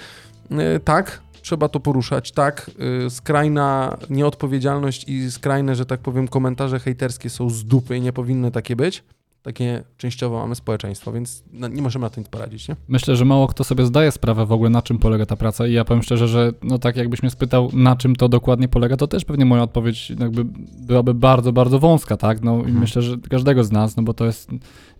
e, 0.51 0.79
tak, 0.79 1.21
trzeba 1.41 1.69
to 1.69 1.79
poruszać, 1.79 2.31
tak, 2.31 2.71
y, 3.05 3.09
skrajna 3.09 3.97
nieodpowiedzialność 4.09 5.09
i 5.09 5.31
skrajne, 5.31 5.75
że 5.75 5.85
tak 5.85 5.99
powiem, 5.99 6.27
komentarze 6.27 6.79
hejterskie 6.79 7.29
są 7.29 7.49
z 7.49 7.65
dupy 7.65 7.97
i 7.97 8.01
nie 8.01 8.13
powinny 8.13 8.51
takie 8.51 8.75
być. 8.75 9.03
Takie 9.45 9.83
częściowo 9.97 10.37
mamy 10.39 10.55
społeczeństwo, 10.55 11.11
więc 11.11 11.43
no, 11.53 11.67
nie 11.67 11.81
możemy 11.81 12.03
na 12.03 12.09
to 12.09 12.21
nic 12.21 12.29
poradzić, 12.29 12.67
nie? 12.67 12.75
Myślę, 12.87 13.15
że 13.15 13.25
mało 13.25 13.47
kto 13.47 13.63
sobie 13.63 13.85
zdaje 13.85 14.11
sprawę 14.11 14.45
w 14.45 14.51
ogóle, 14.51 14.69
na 14.69 14.81
czym 14.81 14.97
polega 14.99 15.25
ta 15.25 15.35
praca 15.35 15.67
i 15.67 15.73
ja 15.73 15.85
powiem 15.85 16.03
szczerze, 16.03 16.27
że 16.27 16.51
no 16.63 16.79
tak 16.79 16.95
jakbyś 16.95 17.21
mnie 17.23 17.29
spytał, 17.29 17.69
na 17.73 17.95
czym 17.95 18.15
to 18.15 18.29
dokładnie 18.29 18.67
polega, 18.67 18.97
to 18.97 19.07
też 19.07 19.25
pewnie 19.25 19.45
moja 19.45 19.63
odpowiedź 19.63 20.09
jakby 20.09 20.45
byłaby 20.87 21.13
bardzo, 21.13 21.51
bardzo 21.53 21.79
wąska, 21.79 22.17
tak? 22.17 22.41
No 22.43 22.55
i 22.55 22.59
Mhm. 22.59 22.79
myślę, 22.79 23.01
że 23.01 23.17
każdego 23.29 23.63
z 23.63 23.71
nas, 23.71 23.97
no 23.97 24.03
bo 24.03 24.13
to 24.13 24.25
jest 24.25 24.49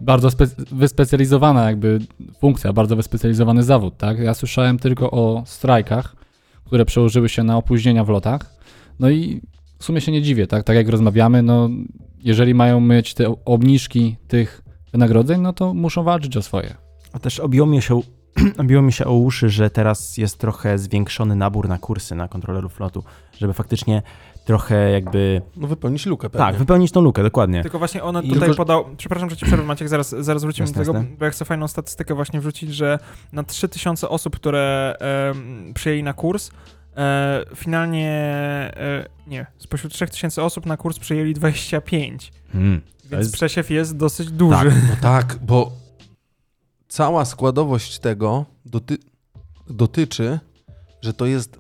bardzo 0.01 0.27
spe- 0.29 0.65
wyspecjalizowana 0.75 1.65
jakby 1.69 1.99
funkcja, 2.39 2.73
bardzo 2.73 2.95
wyspecjalizowany 2.95 3.63
zawód, 3.63 3.97
tak? 3.97 4.19
Ja 4.19 4.34
słyszałem 4.34 4.79
tylko 4.79 5.12
o 5.12 5.43
strajkach, 5.45 6.15
które 6.65 6.86
przełożyły 6.86 7.29
się 7.29 7.43
na 7.43 7.58
opóźnienia 7.58 8.03
w 8.03 8.10
lotach, 8.10 8.55
no 8.99 9.10
i 9.10 9.41
w 9.79 9.84
sumie 9.86 10.01
się 10.01 10.12
nie 10.12 10.21
dziwię, 10.21 10.47
tak? 10.47 10.63
Tak 10.63 10.75
jak 10.75 10.89
rozmawiamy, 10.89 11.41
no 11.43 11.69
jeżeli 12.25 12.53
mają 12.53 12.79
mieć 12.81 13.13
te 13.13 13.35
obniżki 13.45 14.17
tych 14.27 14.61
wynagrodzeń, 14.91 15.41
no 15.41 15.53
to 15.53 15.73
muszą 15.73 16.03
walczyć 16.03 16.38
o 16.38 16.41
swoje. 16.41 16.75
A 17.13 17.19
też 17.19 17.39
obiło 17.39 17.67
mi, 17.67 17.81
się, 17.81 18.01
obiło 18.57 18.81
mi 18.81 18.93
się 18.93 19.05
o 19.05 19.13
uszy, 19.13 19.49
że 19.49 19.69
teraz 19.69 20.17
jest 20.17 20.38
trochę 20.38 20.77
zwiększony 20.77 21.35
nabór 21.35 21.67
na 21.69 21.77
kursy 21.77 22.15
na 22.15 22.27
kontrolerów 22.27 22.73
flotu, 22.73 23.03
żeby 23.38 23.53
faktycznie 23.53 24.01
trochę 24.45 24.91
jakby... 24.91 25.41
No 25.57 25.67
wypełnić 25.67 26.05
lukę 26.05 26.29
pewnie. 26.29 26.47
Tak, 26.47 26.55
wypełnić 26.55 26.91
tą 26.91 27.01
lukę, 27.01 27.23
dokładnie. 27.23 27.61
Tylko 27.61 27.79
właśnie 27.79 28.03
ona 28.03 28.21
I 28.21 28.27
tutaj 28.27 28.39
tylko- 28.49 28.55
podał, 28.57 28.85
przepraszam, 28.97 29.29
że 29.29 29.38
ci 29.38 29.45
przerwę 29.45 29.65
Maciek, 29.65 29.89
zaraz, 29.89 30.09
zaraz 30.19 30.43
wrócimy 30.43 30.67
Jasne, 30.67 30.81
do 30.85 30.85
tego, 30.91 30.97
jasne. 30.99 31.17
bo 31.17 31.25
ja 31.25 31.31
chcę 31.31 31.45
fajną 31.45 31.67
statystykę 31.67 32.15
właśnie 32.15 32.39
wrzucić, 32.39 32.75
że 32.75 32.99
na 33.33 33.43
3000 33.43 34.09
osób, 34.09 34.35
które 34.35 34.95
em, 34.99 35.73
przyjęli 35.73 36.03
na 36.03 36.13
kurs, 36.13 36.51
e, 36.97 37.43
finalnie, 37.55 38.10
e, 38.77 39.05
nie, 39.27 39.45
spośród 39.58 39.93
3000 39.93 40.43
osób 40.43 40.65
na 40.65 40.77
kurs 40.77 40.99
przyjęli 40.99 41.34
25, 41.34 42.31
Hmm. 42.51 42.81
więc 43.03 43.23
jest- 43.23 43.34
przesiew 43.34 43.69
jest 43.71 43.97
dosyć 43.97 44.31
duży. 44.31 44.55
Tak. 44.55 44.73
No 44.89 44.95
tak, 45.01 45.38
bo 45.41 45.71
cała 46.88 47.25
składowość 47.25 47.99
tego 47.99 48.45
doty 48.65 48.97
dotyczy, 49.69 50.39
że 51.01 51.13
to 51.13 51.25
jest 51.25 51.60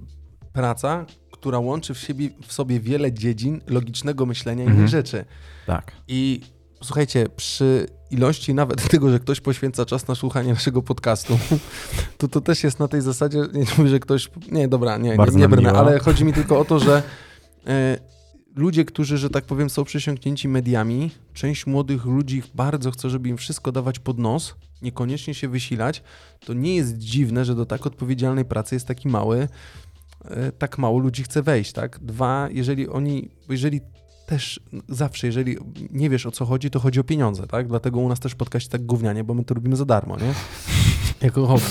praca, 0.53 1.05
która 1.31 1.59
łączy 1.59 1.93
w, 1.93 1.97
siebie, 1.99 2.29
w 2.47 2.53
sobie 2.53 2.79
wiele 2.79 3.11
dziedzin 3.13 3.61
logicznego 3.67 4.25
myślenia 4.25 4.63
i 4.63 4.67
Mhm. 4.67 4.77
innych 4.79 4.89
rzeczy. 4.91 5.25
Tak. 5.65 5.91
I 6.07 6.41
słuchajcie, 6.85 7.25
przy 7.35 7.87
ilości 8.11 8.53
nawet 8.53 8.87
tego, 8.91 9.09
że 9.09 9.19
ktoś 9.19 9.41
poświęca 9.41 9.85
czas 9.85 10.07
na 10.07 10.15
słuchanie 10.15 10.53
naszego 10.53 10.81
podcastu, 10.81 11.39
to 12.17 12.27
to 12.27 12.41
też 12.41 12.63
jest 12.63 12.79
na 12.79 12.87
tej 12.87 13.01
zasadzie, 13.01 13.39
nie 13.53 13.65
mówię, 13.77 13.89
że 13.89 13.99
ktoś, 13.99 14.29
nie, 14.51 14.67
dobra, 14.67 14.97
nie, 14.97 15.09
nie, 15.09 15.15
Bardzo 15.15 15.37
nie 15.37 15.47
nam 15.47 15.51
brnę, 15.51 15.71
ale 15.71 15.99
chodzi 15.99 16.25
mi 16.25 16.33
tylko 16.33 16.59
o 16.59 16.65
to, 16.65 16.79
że 16.79 17.03
e, 17.67 17.97
ludzie, 18.55 18.85
którzy, 18.85 19.17
że 19.17 19.29
tak 19.29 19.45
powiem, 19.45 19.69
są 19.69 19.83
przysiągnięci 19.83 20.47
mediami, 20.47 21.11
część 21.33 21.67
młodych 21.67 22.05
ludzi 22.05 22.43
bardzo 22.55 22.91
chce, 22.91 23.09
żeby 23.09 23.29
im 23.29 23.37
wszystko 23.37 23.71
dawać 23.71 23.99
pod 23.99 24.19
nos, 24.19 24.55
niekoniecznie 24.81 25.33
się 25.33 25.47
wysilać, 25.47 26.03
to 26.45 26.53
nie 26.53 26.75
jest 26.75 26.97
dziwne, 26.97 27.45
że 27.45 27.55
do 27.55 27.65
tak 27.65 27.85
odpowiedzialnej 27.85 28.45
pracy 28.45 28.75
jest 28.75 28.87
taki 28.87 29.07
mały, 29.07 29.47
e, 30.25 30.51
tak 30.51 30.77
mało 30.77 30.99
ludzi 30.99 31.23
chce 31.23 31.41
wejść, 31.41 31.71
tak? 31.71 31.99
Dwa, 31.99 32.49
jeżeli 32.51 32.89
oni, 32.89 33.29
jeżeli 33.49 33.81
też 34.25 34.59
zawsze, 34.89 35.27
jeżeli 35.27 35.57
nie 35.91 36.09
wiesz 36.09 36.25
o 36.25 36.31
co 36.31 36.45
chodzi, 36.45 36.69
to 36.69 36.79
chodzi 36.79 36.99
o 36.99 37.03
pieniądze, 37.03 37.47
tak? 37.47 37.67
Dlatego 37.67 37.99
u 37.99 38.09
nas 38.09 38.19
też 38.19 38.35
podcast 38.35 38.69
tak 38.71 38.85
gównianie, 38.85 39.23
bo 39.23 39.33
my 39.33 39.43
to 39.43 39.53
robimy 39.53 39.75
za 39.75 39.85
darmo, 39.85 40.17
nie? 40.17 40.33
Jako 41.21 41.47
hobby. 41.47 41.63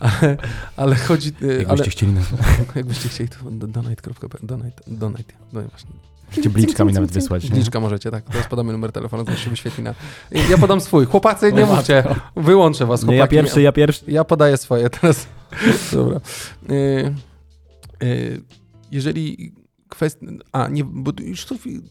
Ale, 0.00 0.36
ale 0.76 0.96
chodzi... 0.96 1.32
e, 1.42 1.46
Jakbyście 1.46 1.72
Ale, 1.72 1.90
chcieli 1.90 2.12
nas... 2.12 2.24
jakbyście 2.76 3.08
chcieli, 3.08 3.28
to 3.28 3.36
donate.pl, 3.50 4.46
donate, 4.46 4.82
donate, 4.86 5.32
no 5.52 5.62
właśnie. 5.62 5.90
Możecie 6.30 6.50
bliczka 6.50 6.84
mi 6.84 6.92
nawet 6.92 7.10
wysłać. 7.12 7.50
nie? 7.50 7.56
Liczka 7.58 7.80
możecie, 7.80 8.10
tak. 8.10 8.24
Teraz 8.24 8.46
podamy 8.48 8.72
numer 8.72 8.92
telefonu, 8.92 9.24
to 9.24 9.36
się 9.36 9.50
wyświetli 9.50 9.84
na... 9.84 9.94
Ja 10.50 10.58
podam 10.58 10.80
swój. 10.80 11.06
Chłopacy, 11.06 11.52
nie 11.52 11.66
mówcie. 11.66 12.04
Wyłączę 12.36 12.86
was, 12.86 13.00
Nie, 13.02 13.06
chłopaki. 13.06 13.18
ja 13.36 13.42
pierwszy, 13.42 13.62
ja 13.62 13.72
pierwszy. 13.72 14.04
Ja 14.08 14.24
podaję 14.24 14.56
swoje 14.56 14.90
teraz. 14.90 15.26
Dobra. 15.92 16.20
Y, 16.70 17.14
y, 18.02 18.42
jeżeli 18.92 19.52
kwestia... 19.88 20.26
A, 20.52 20.68
nie, 20.68 20.84
bo 20.84 21.12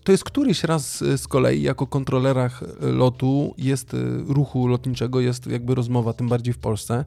to, 0.04 0.12
jest 0.12 0.24
któryś 0.24 0.64
raz 0.64 1.02
y, 1.02 1.18
z 1.18 1.28
kolei 1.28 1.62
jako 1.62 1.88
kontrolerach 1.88 2.64
y, 2.64 2.92
lotu 2.92 3.54
jest 3.58 3.94
y, 3.94 3.98
ruchu 4.28 4.68
lotniczego, 4.68 5.20
jest 5.20 5.48
jakby 5.48 5.76
rozmowa, 5.76 6.14
tym 6.14 6.30
bardziej 6.30 6.54
w 6.54 6.58
Polsce. 6.58 7.06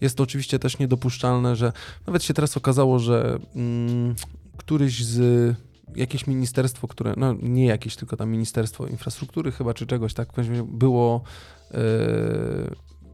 Jest 0.00 0.16
to 0.16 0.22
oczywiście 0.22 0.58
też 0.58 0.78
niedopuszczalne, 0.78 1.56
że 1.56 1.72
nawet 2.06 2.24
się 2.24 2.34
teraz 2.34 2.56
okazało, 2.56 2.98
że 2.98 3.38
mm, 3.54 4.14
któryś 4.56 5.04
z 5.04 5.56
jakieś 5.96 6.26
ministerstwo, 6.26 6.88
które, 6.88 7.14
no 7.16 7.34
nie 7.42 7.66
jakieś, 7.66 7.96
tylko 7.96 8.16
tam 8.16 8.30
Ministerstwo 8.30 8.86
Infrastruktury 8.86 9.52
chyba, 9.52 9.74
czy 9.74 9.86
czegoś, 9.86 10.14
tak, 10.14 10.28
było 10.64 11.22
e, 11.70 11.78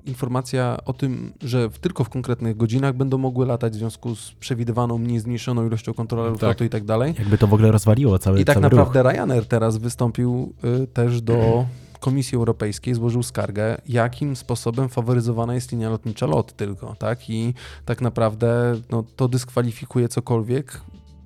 informacja 0.07 0.77
o 0.85 0.93
tym, 0.93 1.33
że 1.43 1.69
w, 1.69 1.79
tylko 1.79 2.05
w 2.05 2.09
konkretnych 2.09 2.57
godzinach 2.57 2.95
będą 2.95 3.19
mogły 3.19 3.47
latać 3.47 3.73
w 3.73 3.77
związku 3.77 4.17
z 4.17 4.33
przewidywaną 4.33 4.99
mniej 4.99 5.21
zmniejszoną 5.21 5.67
ilością 5.67 5.95
kontrolerów 5.95 6.41
Tak. 6.41 6.49
lotu 6.49 6.65
i 6.65 6.69
tak 6.69 6.85
dalej. 6.85 7.15
Jakby 7.19 7.39
to 7.39 7.47
w 7.47 7.55
ogóle 7.55 7.73
rozwaliło 7.73 8.19
cały, 8.19 8.41
I 8.41 8.45
tak 8.45 8.55
cały 8.55 8.63
naprawdę 8.63 9.03
ruch. 9.03 9.13
Ryanair 9.13 9.47
teraz 9.47 9.77
wystąpił 9.77 10.53
y, 10.83 10.87
też 10.87 11.23
do 11.23 11.65
Komisji 12.01 12.37
Europejskiej, 12.37 12.95
złożył 12.95 13.23
skargę, 13.23 13.77
jakim 13.89 14.37
sposobem 14.37 14.89
faworyzowana 14.89 15.55
jest 15.55 15.73
linia 15.73 15.91
lotnicza 15.91 16.27
LOT 16.27 16.57
tylko, 16.57 16.97
tak? 16.99 17.31
I 17.31 17.55
tak 17.85 18.01
naprawdę 18.01 18.75
no, 18.91 19.05
to 19.17 19.29
dyskwalifikuje 19.29 20.09
cokolwiek, 20.09 20.81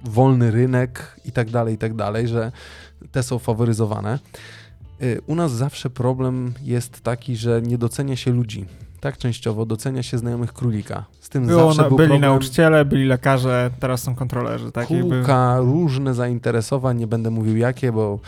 wolny 0.05 0.51
rynek 0.51 1.21
i 1.25 1.33
tak 1.33 1.51
dalej, 1.51 1.75
i 1.75 1.79
tak 1.79 1.95
dalej, 1.95 2.29
że 2.29 2.53
te 3.13 3.23
są 3.23 3.39
faworyzowane. 3.39 4.19
Y, 5.03 5.21
U 5.27 5.35
nas 5.35 5.53
zawsze 5.53 5.91
problem 5.91 6.55
jest 6.63 7.01
taki, 7.01 7.37
że 7.37 7.63
nie 7.63 7.79
docenia 7.79 8.17
się 8.17 8.33
ludzi. 8.33 8.67
Tak 9.01 9.19
częściowo 9.19 9.67
docenia 9.67 10.03
się 10.03 10.19
znajomych 10.19 10.53
królika. 10.53 11.05
Z 11.21 11.29
tym 11.29 11.47
Było 11.47 11.67
zawsze 11.67 11.83
na, 11.83 11.89
był 11.89 11.97
byli 11.97 12.09
problem. 12.09 12.31
nauczyciele, 12.31 12.85
byli 12.85 13.05
lekarze, 13.05 13.71
teraz 13.81 14.03
są 14.03 14.15
kontrolerzy, 14.15 14.73
tak? 14.73 14.91
Jakby... 14.91 15.17
Kółka, 15.17 15.59
różne 15.59 16.15
zainteresowań, 16.15 16.99
nie 16.99 17.07
będę 17.07 17.31
mówił 17.31 17.57
jakie, 17.57 17.93
bo 17.93 18.19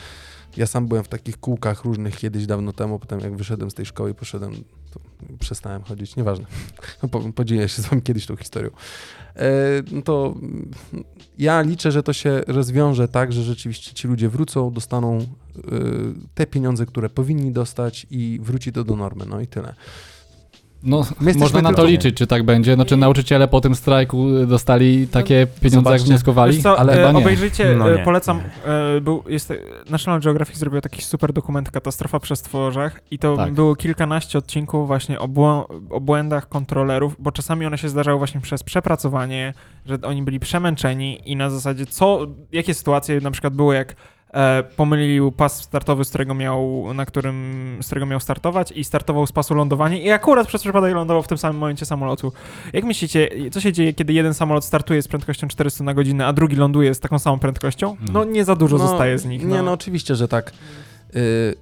ja 0.56 0.66
sam 0.66 0.88
byłem 0.88 1.04
w 1.04 1.08
takich 1.08 1.40
kółkach 1.40 1.84
różnych 1.84 2.16
kiedyś 2.16 2.46
dawno 2.46 2.72
temu, 2.72 2.98
potem 2.98 3.20
jak 3.20 3.36
wyszedłem 3.36 3.70
z 3.70 3.74
tej 3.74 3.86
szkoły 3.86 4.10
i 4.10 4.14
poszedłem, 4.14 4.52
to 4.94 5.00
przestałem 5.38 5.82
chodzić, 5.82 6.16
nieważne. 6.16 6.46
No, 7.02 7.08
po- 7.08 7.32
Podzielę 7.32 7.68
się 7.68 7.82
z 7.82 7.86
wami 7.86 8.02
kiedyś 8.02 8.26
tą 8.26 8.36
historią. 8.36 8.70
E, 9.36 9.48
no 9.92 10.02
to 10.02 10.34
mm, 10.42 10.72
ja 11.38 11.60
liczę, 11.60 11.92
że 11.92 12.02
to 12.02 12.12
się 12.12 12.42
rozwiąże 12.46 13.08
tak, 13.08 13.32
że 13.32 13.42
rzeczywiście 13.42 13.94
ci 13.94 14.08
ludzie 14.08 14.28
wrócą, 14.28 14.70
dostaną 14.70 15.18
y, 15.18 15.26
te 16.34 16.46
pieniądze, 16.46 16.86
które 16.86 17.10
powinni 17.10 17.52
dostać 17.52 18.06
i 18.10 18.38
wróci 18.42 18.72
to 18.72 18.84
do 18.84 18.96
normy, 18.96 19.24
no 19.28 19.40
i 19.40 19.46
tyle. 19.46 19.74
No, 20.84 21.04
można 21.36 21.62
na 21.62 21.68
to 21.70 21.74
tylko- 21.76 21.90
liczyć, 21.90 22.16
czy 22.16 22.26
tak 22.26 22.42
będzie. 22.42 22.76
No, 22.76 22.84
czy 22.84 22.96
nauczyciele 22.96 23.48
po 23.48 23.60
tym 23.60 23.74
strajku 23.74 24.26
dostali 24.46 25.08
takie 25.08 25.46
pieniądze, 25.46 25.76
jak 25.76 25.84
zobaczcie. 25.84 26.06
wnioskowali? 26.06 26.52
Wiesz 26.52 26.62
co, 26.62 26.78
ale 26.78 26.92
e, 26.92 26.96
chyba 26.96 27.12
nie. 27.12 27.18
obejrzyjcie, 27.18 27.74
No 27.78 27.90
e, 27.92 27.96
nie. 27.98 28.04
polecam, 28.04 28.40
e, 28.96 29.00
był, 29.00 29.22
jest, 29.28 29.52
National 29.90 30.20
Geographic 30.20 30.56
zrobił 30.58 30.80
taki 30.80 31.02
super 31.02 31.32
dokument 31.32 31.70
Katastrofa 31.70 32.20
przy 32.20 32.36
stworzach 32.36 33.00
i 33.10 33.18
to 33.18 33.36
Tak. 33.36 33.52
było 33.52 33.76
kilkanaście 33.76 34.38
odcinków 34.38 34.86
właśnie 34.86 35.20
o, 35.20 35.28
błę- 35.28 35.64
o 35.90 36.00
błędach 36.00 36.48
kontrolerów, 36.48 37.16
bo 37.18 37.32
czasami 37.32 37.66
one 37.66 37.78
się 37.78 37.88
zdarzały 37.88 38.18
właśnie 38.18 38.40
przez 38.40 38.62
przepracowanie, 38.62 39.54
że 39.86 39.98
oni 40.02 40.22
byli 40.22 40.40
przemęczeni 40.40 41.30
i 41.30 41.36
na 41.36 41.50
zasadzie 41.50 41.86
co, 41.86 42.26
jakie 42.52 42.74
sytuacje 42.74 43.20
na 43.20 43.30
przykład 43.30 43.54
były 43.54 43.74
jak 43.74 43.96
pomylił 44.76 45.32
pas 45.32 45.62
startowy, 45.62 46.04
z 46.04 46.08
którego 46.08 46.34
miał, 46.34 46.94
na 46.94 47.06
którym, 47.06 47.78
z 47.82 47.86
którego 47.86 48.06
miał 48.06 48.20
startować 48.20 48.72
i 48.72 48.84
startował 48.84 49.26
z 49.26 49.32
pasu 49.32 49.54
lądowania 49.54 49.98
i 49.98 50.10
akurat 50.10 50.46
przez 50.46 50.62
przypadek 50.62 50.94
lądował 50.94 51.22
w 51.22 51.28
tym 51.28 51.38
samym 51.38 51.58
momencie 51.58 51.86
samolotu. 51.86 52.32
Jak 52.72 52.84
myślicie, 52.84 53.28
co 53.52 53.60
się 53.60 53.72
dzieje, 53.72 53.92
kiedy 53.92 54.12
jeden 54.12 54.34
samolot 54.34 54.64
startuje 54.64 55.02
z 55.02 55.08
prędkością 55.08 55.48
400 55.48 55.84
na 55.84 55.94
godzinę, 55.94 56.26
a 56.26 56.32
drugi 56.32 56.56
ląduje 56.56 56.94
z 56.94 57.00
taką 57.00 57.18
samą 57.18 57.38
prędkością? 57.38 57.96
No 58.12 58.24
nie 58.24 58.44
za 58.44 58.56
dużo 58.56 58.78
No, 58.78 58.88
zostaje 58.88 59.18
z 59.18 59.24
nich. 59.24 59.44
Nie, 59.44 59.62
no 59.62 59.72
oczywiście, 59.72 60.14
że 60.14 60.28
tak. 60.28 60.52
Y, 61.16 61.54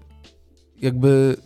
jakby... 0.82 1.36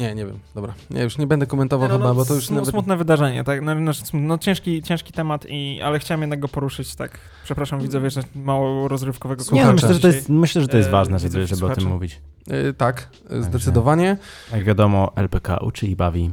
Nie, 0.00 0.14
nie 0.14 0.26
wiem, 0.26 0.38
dobra. 0.54 0.74
Nie, 0.90 1.02
już 1.02 1.18
nie 1.18 1.26
będę 1.26 1.46
komentował 1.46 1.88
no, 1.88 1.94
chyba, 1.94 2.08
no, 2.08 2.14
bo 2.14 2.24
to 2.24 2.34
już 2.34 2.46
smu- 2.46 2.54
nawet... 2.54 2.70
Smutne 2.70 2.96
wydarzenie, 2.96 3.44
tak? 3.44 3.62
No, 3.62 3.74
no, 3.74 3.90
sm- 3.90 4.26
no 4.26 4.38
ciężki, 4.38 4.82
ciężki 4.82 5.12
temat, 5.12 5.46
i, 5.48 5.80
ale 5.82 5.98
chciałem 5.98 6.20
jednak 6.20 6.40
go 6.40 6.48
poruszyć, 6.48 6.94
tak. 6.94 7.18
Przepraszam 7.44 7.80
widzowie, 7.80 8.10
że 8.10 8.22
mało 8.34 8.88
rozrywkowego 8.88 9.42
Nie, 9.42 9.46
no, 9.46 9.54
słuchacza 9.56 9.72
myślę, 9.72 9.94
że 9.94 10.00
to 10.00 10.06
jest, 10.06 10.28
myślę, 10.28 10.62
że 10.62 10.68
to 10.68 10.76
jest 10.76 10.88
e, 10.88 10.92
ważne, 10.92 11.18
żeby, 11.18 11.66
o 11.66 11.70
tym 11.70 11.88
mówić. 11.88 12.20
Y, 12.70 12.74
tak, 12.74 13.08
y, 13.32 13.42
zdecydowanie. 13.42 14.16
Jak 14.52 14.64
wiadomo, 14.64 15.12
LPK 15.16 15.56
uczy 15.56 15.86
i 15.86 15.96
bawi. 15.96 16.30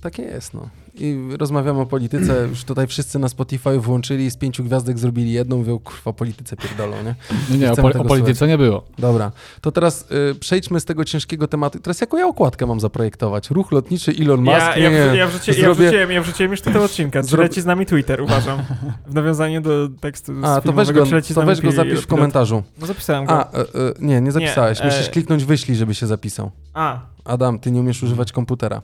Takie 0.00 0.22
jest, 0.22 0.54
no. 0.54 0.68
I 0.94 1.18
rozmawiamy 1.38 1.80
o 1.80 1.86
polityce, 1.86 2.46
już 2.50 2.64
tutaj 2.64 2.86
wszyscy 2.86 3.18
na 3.18 3.28
Spotify 3.28 3.78
włączyli, 3.78 4.30
z 4.30 4.36
pięciu 4.36 4.64
gwiazdek 4.64 4.98
zrobili 4.98 5.32
jedną, 5.32 5.56
mówią, 5.56 5.78
kurwa, 5.78 6.10
o 6.10 6.12
polityce 6.12 6.56
pierdolą, 6.56 6.96
nie? 7.02 7.14
Nie, 7.50 7.58
nie, 7.58 7.72
o, 7.72 7.76
tego 7.76 7.88
o 7.88 8.04
polityce 8.04 8.46
nie 8.48 8.58
było. 8.58 8.84
Dobra, 8.98 9.32
to 9.60 9.72
teraz 9.72 10.06
y, 10.30 10.34
przejdźmy 10.34 10.80
z 10.80 10.84
tego 10.84 11.04
ciężkiego 11.04 11.48
tematu. 11.48 11.78
Teraz 11.78 12.00
jaką 12.00 12.16
ja 12.18 12.26
okładkę 12.26 12.66
mam 12.66 12.80
zaprojektować? 12.80 13.50
Ruch 13.50 13.72
lotniczy 13.72 14.12
Elon 14.20 14.40
Musk? 14.40 14.56
Ja, 14.56 14.76
nie, 14.76 14.82
ja, 14.82 15.12
nie. 15.12 15.18
ja, 15.18 15.26
wrzuci, 15.26 15.50
ja, 15.50 15.56
Zrobię- 15.56 15.74
wrzuciłem, 15.74 16.10
ja 16.10 16.22
wrzuciłem 16.22 16.50
już 16.50 16.60
tytuł 16.60 16.82
odcinka. 16.82 17.22
Zrobię- 17.22 17.42
Leci 17.42 17.60
z 17.60 17.66
nami 17.66 17.86
Twitter, 17.86 18.20
uważam. 18.20 18.62
W 19.06 19.14
nawiązaniu 19.14 19.60
do 19.60 19.88
tekstu 20.00 20.40
z 20.40 20.44
A, 20.44 20.60
to 20.60 20.72
weź 20.72 20.92
go, 20.92 21.04
Przyleci 21.04 21.32
z 21.32 21.36
to 21.36 21.42
weź 21.42 21.60
go 21.60 21.68
pi- 21.68 21.74
zapisz 21.76 22.00
w 22.00 22.06
komentarzu. 22.06 22.62
No 22.80 22.86
zapisałem 22.86 23.24
go. 23.26 23.32
A, 23.32 23.52
e, 23.52 23.60
e, 23.60 23.64
nie, 24.00 24.20
nie 24.20 24.32
zapisałeś. 24.32 24.78
Nie, 24.80 24.84
Musisz 24.84 25.06
e- 25.06 25.10
kliknąć 25.10 25.44
wyślij, 25.44 25.76
żeby 25.76 25.94
się 25.94 26.06
zapisał. 26.06 26.50
A, 26.74 27.00
Adam, 27.24 27.58
ty 27.58 27.70
nie 27.70 27.80
umiesz 27.80 28.02
używać 28.02 28.32
komputera. 28.32 28.82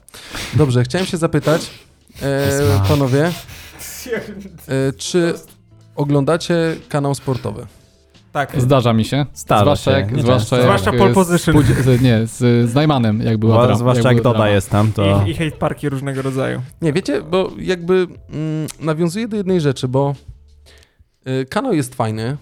Dobrze, 0.53 0.83
chciałem 0.83 1.07
się 1.07 1.17
zapytać, 1.17 1.69
e, 2.21 2.81
panowie, 2.87 3.31
e, 4.67 4.93
czy 4.97 5.33
oglądacie 5.95 6.75
kanał 6.89 7.15
sportowy? 7.15 7.67
tak. 8.45 8.61
Zdarza 8.61 8.93
mi 8.93 9.05
się. 9.05 9.25
Zdarza 9.33 9.61
zwłaszcza 9.61 9.91
się, 9.91 9.97
jak, 9.97 10.11
nie 10.11 10.21
zwłaszcza 10.21 10.55
jak 10.55 10.65
Zwłaszcza 10.65 10.91
pole 10.91 11.11
z 11.11 11.15
position. 11.15 11.55
Pudzi- 11.55 11.81
z, 11.81 12.01
nie, 12.01 12.27
z, 12.27 12.69
z 12.71 12.73
Najmanem, 12.73 13.21
jak 13.21 13.37
była 13.37 13.67
dra- 13.67 13.75
Zwłaszcza 13.77 14.11
jak 14.11 14.21
była 14.21 14.33
Doda 14.33 14.49
jest 14.49 14.69
tam, 14.69 14.91
to... 14.91 15.23
I, 15.25 15.29
I 15.29 15.33
hate 15.33 15.51
parki 15.51 15.89
różnego 15.89 16.21
rodzaju. 16.21 16.61
Nie, 16.81 16.93
wiecie, 16.93 17.21
bo 17.21 17.51
jakby 17.59 17.93
mm, 17.93 18.67
nawiązuję 18.79 19.27
do 19.27 19.37
jednej 19.37 19.61
rzeczy, 19.61 19.87
bo 19.87 20.15
y, 21.27 21.45
kanał 21.45 21.73
jest 21.73 21.95
fajny, 21.95 22.37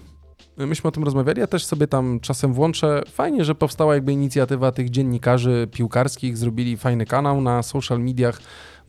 myśmy 0.57 0.87
o 0.87 0.91
tym 0.91 1.03
rozmawiali, 1.03 1.39
ja 1.39 1.47
też 1.47 1.65
sobie 1.65 1.87
tam 1.87 2.19
czasem 2.19 2.53
włączę. 2.53 3.03
Fajnie, 3.11 3.45
że 3.45 3.55
powstała 3.55 3.93
jakby 3.95 4.13
inicjatywa 4.13 4.71
tych 4.71 4.89
dziennikarzy 4.89 5.67
piłkarskich, 5.71 6.37
zrobili 6.37 6.77
fajny 6.77 7.05
kanał 7.05 7.41
na 7.41 7.63
social 7.63 7.99
mediach, 7.99 8.39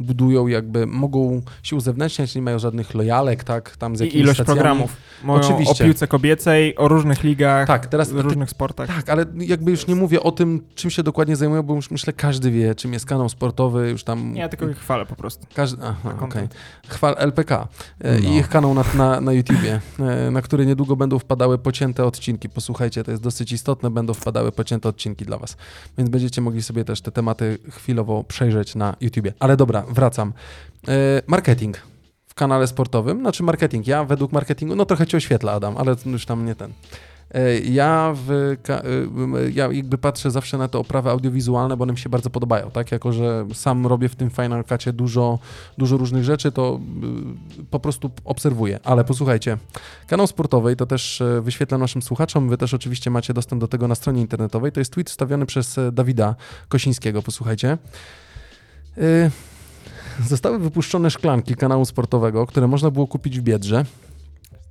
budują 0.01 0.47
jakby, 0.47 0.87
mogą 0.87 1.43
się 1.63 1.77
uzewnętrzniać, 1.77 2.35
nie 2.35 2.43
mają 2.43 2.59
żadnych 2.59 2.95
lojalek, 2.95 3.45
tak, 3.45 3.77
tam 3.77 3.97
z 3.97 4.01
I 4.01 4.05
jakimiś 4.05 4.23
ilość 4.25 4.37
stacjami. 4.37 4.57
programów. 4.61 4.97
Mówią 5.25 5.41
Oczywiście. 5.41 5.85
o 5.85 5.87
piłce 5.87 6.07
kobiecej, 6.09 6.77
o 6.77 6.89
różnych 6.89 7.25
ligach, 7.25 7.67
Tak, 7.67 7.87
teraz 7.87 8.11
różnych 8.11 8.51
sportach. 8.51 8.89
Tak, 8.97 9.09
ale 9.09 9.27
jakby 9.39 9.71
już 9.71 9.87
nie 9.87 9.95
mówię 9.95 10.23
o 10.23 10.33
tym, 10.33 10.63
czym 10.75 10.91
się 10.91 11.03
dokładnie 11.03 11.37
zajmują, 11.37 11.63
bo 11.63 11.75
już 11.75 11.91
myślę, 11.91 12.13
każdy 12.13 12.51
wie, 12.51 12.75
czym 12.75 12.93
jest 12.93 13.07
kanał 13.07 13.29
sportowy, 13.29 13.91
już 13.91 14.05
tam... 14.05 14.37
Ja 14.37 14.49
tylko 14.49 14.69
ich 14.69 14.79
chwalę 14.79 15.07
po 15.07 15.17
prostu. 15.17 15.47
Każdy, 15.55 15.83
aha, 15.85 15.97
okej. 16.05 16.19
content. 16.19 16.55
Chwal 16.88 17.15
LPK 17.19 17.69
e, 18.01 18.21
No. 18.21 18.29
i 18.29 18.37
ich 18.37 18.49
kanał 18.49 18.75
na, 18.75 18.85
na, 18.94 19.21
na 19.21 19.33
YouTubie, 19.33 19.81
e, 20.01 20.31
na 20.31 20.42
który 20.42 20.67
niedługo 20.67 20.97
będą 20.97 21.19
wpadały 21.19 21.59
pocięte 21.59 22.05
odcinki. 22.05 22.49
Posłuchajcie, 22.49 23.05
to 23.05 23.11
jest 23.11 23.23
dosyć 23.23 23.53
istotne, 23.53 23.90
będą 23.90 24.15
wpadały 24.15 24.53
pocięte 24.53 24.88
odcinki 24.88 25.25
dla 25.25 25.38
was. 25.38 25.57
Więc 25.99 26.11
będziecie 26.11 26.40
mogli 26.40 26.63
sobie 26.63 26.85
też 26.85 27.01
te 27.01 27.13
tematy 27.13 27.59
chwilowo 27.71 28.25
przejrzeć 28.25 28.75
na 28.75 28.97
YouTubie. 29.01 29.33
Ale 29.38 29.57
dobra, 29.57 29.85
wracam. 29.89 30.33
E, 30.89 30.93
Marketing 31.27 31.77
w 32.27 32.35
kanale 32.35 32.67
sportowym, 32.67 33.21
znaczy 33.21 33.43
marketing, 33.43 33.87
ja 33.87 34.05
według 34.05 34.33
marketingu, 34.33 34.77
no 34.77 34.85
trochę 34.85 35.07
cię 35.07 35.17
oświetla 35.17 35.53
Adam, 35.53 35.77
ale 35.77 35.97
już 36.07 36.27
tam 36.27 36.47
nie 36.47 36.55
ten. 36.55 36.73
E, 37.35 37.59
Ja, 37.59 38.15
w, 38.17 38.31
e, 38.31 39.51
ja 39.55 39.73
jakby 39.73 39.99
patrzę 39.99 40.31
zawsze 40.31 40.59
na 40.59 40.69
te 40.69 40.79
oprawy 40.79 41.11
audiowizualne, 41.11 41.77
bo 41.77 41.83
one 41.83 41.93
mi 41.93 41.99
się 41.99 42.09
bardzo 42.09 42.31
podobają, 42.31 42.71
tak? 42.71 42.93
Jako, 42.93 43.13
że 43.13 43.47
sam 43.55 43.87
robię 43.87 44.09
w 44.09 44.17
tym 44.17 44.31
Final 44.31 44.65
Cutie 44.65 44.93
dużo, 44.93 45.39
dużo 45.79 45.97
różnych 45.97 46.25
rzeczy, 46.25 46.53
to 46.53 46.81
po 47.71 47.81
prostu 47.81 48.11
obserwuję. 48.25 48.81
Ale 48.85 49.05
posłuchajcie, 49.05 49.59
kanał 50.07 50.27
sportowy, 50.27 50.77
to 50.77 50.87
też 50.87 51.23
wyświetlę 51.43 51.79
naszym 51.79 52.03
słuchaczom, 52.03 52.49
wy 52.49 52.59
też 52.59 52.75
oczywiście 52.75 53.11
macie 53.11 53.35
dostęp 53.35 53.61
do 53.61 53.69
tego 53.69 53.89
na 53.89 53.95
stronie 53.95 54.21
internetowej, 54.21 54.73
to 54.73 54.81
jest 54.81 54.93
tweet 54.93 55.11
wstawiony 55.11 55.47
przez 55.47 55.77
Dawida 55.93 56.35
Kosińskiego, 56.69 57.23
posłuchajcie. 57.23 57.79
Y, 58.99 59.31
Zostały 60.29 60.58
wypuszczone 60.58 61.10
szklanki 61.10 61.54
kanału 61.56 61.85
sportowego, 61.85 62.46
które 62.46 62.67
można 62.69 62.90
było 62.90 63.06
kupić 63.06 63.40
w 63.40 63.42
Biedrze. 63.42 63.85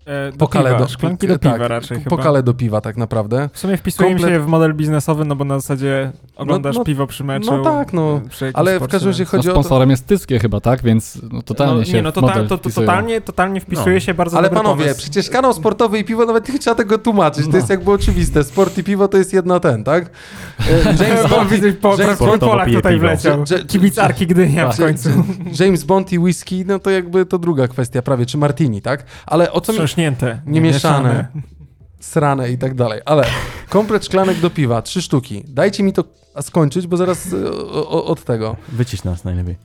E, 0.06 0.32
do 0.32 0.38
Pokale 0.38 0.70
piwa. 0.70 0.80
do, 0.80 0.88
Szklanki 0.88 1.28
do 1.28 1.40
tak, 1.40 1.54
piwa 1.54 1.68
raczej 1.68 1.98
chyba. 1.98 2.10
Pokale 2.10 2.44
do 2.44 2.54
piwa 2.54 2.82
tak 2.82 2.98
naprawdę. 2.98 3.50
W 3.54 3.60
sumie 3.60 3.78
wpisuje 3.78 4.10
mi 4.10 4.16
Komplet- 4.22 4.30
się 4.30 4.40
w 4.40 4.48
model 4.48 4.74
biznesowy, 4.74 5.26
no 5.26 5.36
bo 5.36 5.46
na 5.46 5.60
zasadzie 5.60 6.12
oglądasz 6.36 6.76
no- 6.76 6.84
piwo 6.84 7.08
przy 7.08 7.24
meczu. 7.24 7.58
no 7.58 7.64
tak, 7.64 7.94
no. 7.94 8.22
przy 8.30 8.46
jakimś 8.46 8.60
Ale 8.60 8.80
w 8.80 8.88
każdym 8.88 9.10
razie 9.10 9.24
więc- 9.24 9.34
No, 9.34 9.38
chodzi 9.38 9.50
o 9.50 9.54
to... 9.54 9.60
sponsorem 9.64 9.90
jest 9.90 10.08
Tyskie 10.08 10.40
chyba, 10.40 10.60
tak? 10.62 10.84
Więc 10.84 11.20
no, 11.32 11.42
totalnie 11.42 11.76
no, 11.80 11.86
się 11.86 11.94
Nie, 11.94 12.02
no 12.02 12.12
w 12.12 12.14
to, 12.14 12.22
model 12.22 12.44
to, 12.48 12.50
to, 12.50 12.58
wpisuje. 12.58 12.88
totalnie, 12.88 13.22
totalnie 13.22 13.62
wpisuje 13.62 13.94
No. 13.96 14.00
się 14.00 14.14
bardzo 14.14 14.38
Ale 14.38 14.50
dobry 14.50 14.64
panowie, 14.64 14.84
pomysł. 14.84 15.00
przecież 15.02 15.30
kanał 15.30 15.54
sportowy 15.54 16.00
i 16.00 16.04
piwo, 16.04 16.26
nawet 16.26 16.54
nie 16.54 16.60
trzeba 16.60 16.76
tego 16.76 16.98
tłumaczyć, 16.98 17.48
to 17.52 17.58
jest 17.58 17.70
jakby 17.70 17.92
oczywiste. 17.92 18.44
Sport 18.44 18.78
i 18.78 18.84
piwo 18.84 19.08
to 19.08 19.18
jest 19.18 19.34
jedno 19.34 19.60
ten, 19.60 19.84
tak? 19.84 20.10
E, 20.60 20.74
James 20.86 21.22
Bo 21.30 21.36
Bond, 21.36 21.50
widzę, 21.50 21.74
po, 21.74 21.96
James 22.02 22.20
Bond 22.20 22.42
Polak 22.42 22.70
tutaj 22.72 23.00
wleciał. 23.00 23.46
Że- 23.46 23.66
Kibicarki 23.66 24.28
Gdynia 24.28 24.70
w 24.70 24.76
że- 24.78 24.84
końcu. 24.84 25.10
James 25.60 25.84
Bond 25.84 26.14
i 26.14 26.20
whisky, 26.20 26.66
no 26.68 26.80
to 26.80 26.90
jakby 26.90 27.26
to 27.26 27.38
druga 27.38 27.68
kwestia 27.68 28.02
prawie, 28.02 28.26
czy 28.26 28.38
martini, 28.38 28.82
tak? 28.82 29.04
Ale 29.26 29.52
o 29.52 29.62
co 29.62 29.74
mi... 29.74 29.80
Trząśnięte. 29.96 30.42
Nie 30.46 30.62
mieszane. 30.62 31.28
Srane 32.00 32.52
i 32.52 32.58
tak 32.58 32.76
dalej. 32.76 33.02
Ale 33.06 33.26
komplet 33.70 34.06
szklanek 34.06 34.40
do 34.40 34.50
piwa, 34.50 34.82
trzy 34.82 35.02
sztuki. 35.02 35.44
Dajcie 35.48 35.84
mi 35.84 35.94
to 35.94 36.04
skończyć, 36.42 36.88
bo 36.88 36.98
zaraz 36.98 37.34
e, 37.34 37.52
o, 37.52 37.90
o, 37.90 38.06
od 38.06 38.24
tego. 38.24 38.56
Wycisz 38.70 39.04
nas 39.04 39.24
najlepiej. 39.24 39.56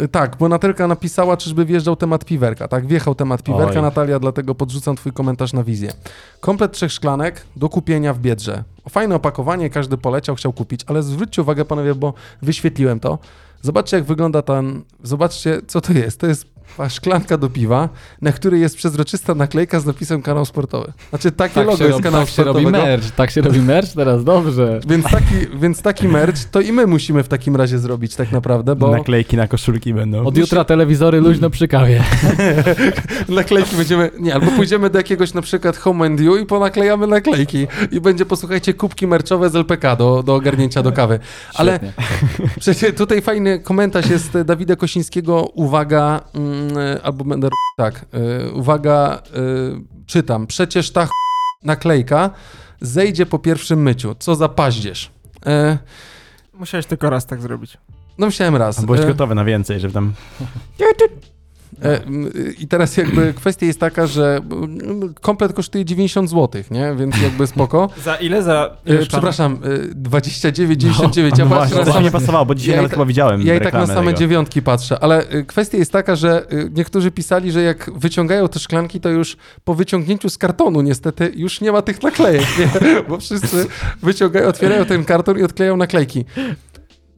E, 0.00 0.08
tak, 0.08 0.36
bo 0.36 0.48
Natelka 0.48 0.86
napisała, 0.86 1.36
czyżby 1.36 1.64
wjeżdżał 1.64 1.96
temat 1.96 2.24
piwerka. 2.24 2.68
Tak, 2.68 2.86
wjechał 2.86 3.14
temat 3.14 3.42
piwerka, 3.42 3.76
Oj. 3.76 3.82
Natalia, 3.82 4.18
dlatego 4.18 4.54
podrzucam 4.54 4.96
twój 4.96 5.12
komentarz 5.12 5.52
na 5.52 5.64
wizję. 5.64 5.92
Komplet 6.40 6.72
trzech 6.72 6.92
szklanek 6.92 7.44
do 7.56 7.68
kupienia 7.68 8.14
w 8.14 8.18
Biedrze. 8.18 8.64
Fajne 8.88 9.14
opakowanie, 9.14 9.70
każdy 9.70 9.98
poleciał, 9.98 10.36
chciał 10.36 10.52
kupić, 10.52 10.80
ale 10.86 11.02
zwróćcie 11.02 11.42
uwagę, 11.42 11.64
panowie, 11.64 11.94
bo 11.94 12.14
wyświetliłem 12.42 13.00
to. 13.00 13.18
Zobaczcie, 13.62 13.96
jak 13.96 14.06
wygląda 14.06 14.42
ten... 14.42 14.82
Zobaczcie, 15.02 15.60
co 15.66 15.80
to 15.80 15.92
jest. 15.92 16.20
To 16.20 16.26
jest 16.26 16.57
szklanka 16.88 17.38
do 17.38 17.50
piwa, 17.50 17.88
na 18.22 18.32
której 18.32 18.60
jest 18.60 18.76
przezroczysta 18.76 19.34
naklejka 19.34 19.80
z 19.80 19.86
napisem 19.86 20.22
kanał 20.22 20.44
sportowy. 20.44 20.92
Znaczy, 21.10 21.32
takie 21.32 21.54
Tak, 21.54 21.66
logo 21.66 21.84
jest 21.84 21.90
robi, 21.90 22.02
kanału 22.02 22.24
tak 22.24 22.34
się 22.34 22.44
robi 22.44 22.66
merch, 22.66 23.10
tak 23.10 23.30
się 23.30 23.40
robi 23.40 23.60
merch 23.60 23.92
teraz, 23.92 24.24
dobrze. 24.24 24.80
Więc 24.88 25.04
taki, 25.04 25.34
więc 25.60 25.82
taki 25.82 26.08
merch 26.08 26.44
to 26.44 26.60
i 26.60 26.72
my 26.72 26.86
musimy 26.86 27.22
w 27.22 27.28
takim 27.28 27.56
razie 27.56 27.78
zrobić 27.78 28.16
tak 28.16 28.32
naprawdę, 28.32 28.76
bo 28.76 28.90
Naklejki 28.90 29.36
na 29.36 29.48
koszulki 29.48 29.94
będą. 29.94 30.26
Od 30.26 30.36
jutra 30.36 30.64
telewizory 30.64 31.20
luźno 31.20 31.50
przy 31.50 31.68
kawie. 31.68 32.04
naklejki 33.28 33.76
będziemy, 33.76 34.10
nie, 34.20 34.34
albo 34.34 34.50
pójdziemy 34.50 34.90
do 34.90 34.98
jakiegoś 34.98 35.34
na 35.34 35.42
przykład 35.42 35.76
Home 35.76 36.06
and 36.06 36.20
You 36.20 36.36
i 36.36 36.46
ponaklejamy 36.46 37.06
naklejki 37.06 37.66
i 37.90 38.00
będzie, 38.00 38.26
posłuchajcie, 38.26 38.74
kubki 38.74 39.06
merczowe 39.06 39.50
z 39.50 39.56
LPK 39.56 39.96
do, 39.96 40.22
do 40.22 40.34
ogarnięcia 40.34 40.82
do 40.82 40.92
kawy. 40.92 41.18
Ale 41.54 41.78
Świetnie. 41.78 41.92
przecież 42.60 42.94
tutaj 42.94 43.22
fajny 43.22 43.58
komentarz 43.58 44.10
jest 44.10 44.38
Dawida 44.44 44.76
Kosińskiego, 44.76 45.50
uwaga, 45.54 46.20
mm, 46.34 46.67
albo 47.02 47.24
będę, 47.24 47.48
tak, 47.76 48.04
e, 48.12 48.50
uwaga, 48.52 49.22
e, 49.26 49.40
czytam, 50.06 50.46
przecież 50.46 50.90
ta 50.90 51.06
ch- 51.06 51.10
naklejka 51.62 52.30
zejdzie 52.80 53.26
po 53.26 53.38
pierwszym 53.38 53.82
myciu, 53.82 54.14
co 54.18 54.34
za 54.34 54.48
paździerz. 54.48 55.10
Musiałeś 56.54 56.86
tylko 56.86 57.10
raz 57.10 57.26
tak 57.26 57.42
zrobić. 57.42 57.78
no 58.18 58.26
myślałem 58.26 58.56
raz. 58.56 58.78
A 58.78 58.82
byłeś 58.82 59.00
gotowy 59.06 59.34
na 59.34 59.44
więcej, 59.44 59.80
żeby 59.80 59.94
tam... 59.94 60.12
E, 61.84 62.00
I 62.58 62.68
teraz 62.68 62.96
jakby 62.96 63.34
kwestia 63.34 63.66
jest 63.66 63.80
taka, 63.80 64.06
że 64.06 64.40
komplet 65.20 65.52
kosztuje 65.52 65.84
90 65.84 66.30
zł, 66.30 66.62
nie? 66.70 66.94
Więc 66.98 67.22
jakby 67.22 67.46
spoko. 67.46 67.90
Za 68.04 68.14
ile? 68.16 68.42
Za 68.42 68.76
E, 68.86 68.94
ile 68.94 69.06
przepraszam, 69.06 69.58
e, 69.64 69.94
29,99. 69.94 71.30
No 71.38 71.44
ja 71.44 71.46
patrzę 71.46 71.46
właśnie, 71.48 71.76
na 71.78 71.84
to 71.84 71.86
same, 71.86 71.98
mi 71.98 72.04
nie 72.04 72.10
pasowało, 72.10 72.46
bo 72.46 72.54
dzisiaj 72.54 72.70
Ja 72.70 72.76
nawet 72.76 72.90
ta- 72.90 72.94
chyba 72.96 73.04
widziałem 73.06 73.42
ja 73.42 73.54
i 73.54 73.60
tak 73.60 73.72
na 73.74 73.86
same 73.86 74.06
tego. 74.06 74.18
dziewiątki 74.18 74.62
patrzę, 74.62 74.98
ale 75.02 75.28
e, 75.28 75.42
kwestia 75.42 75.78
jest 75.78 75.92
taka, 75.92 76.16
że 76.16 76.46
e, 76.50 76.56
niektórzy 76.74 77.10
pisali, 77.10 77.52
że 77.52 77.62
jak 77.62 77.90
wyciągają 77.96 78.48
te 78.48 78.58
szklanki, 78.58 79.00
to 79.00 79.08
już 79.08 79.36
po 79.64 79.74
wyciągnięciu 79.74 80.28
z 80.30 80.38
kartonu 80.38 80.80
niestety 80.80 81.32
już 81.36 81.60
nie 81.60 81.72
ma 81.72 81.82
tych 81.82 82.02
naklejek, 82.02 82.46
nie? 82.58 82.68
Bo 83.08 83.18
wszyscy 83.18 83.66
wyciągają, 84.02 84.48
otwierają 84.48 84.84
ten 84.84 85.04
karton 85.04 85.38
i 85.38 85.42
odklejają 85.42 85.76
naklejki. 85.76 86.24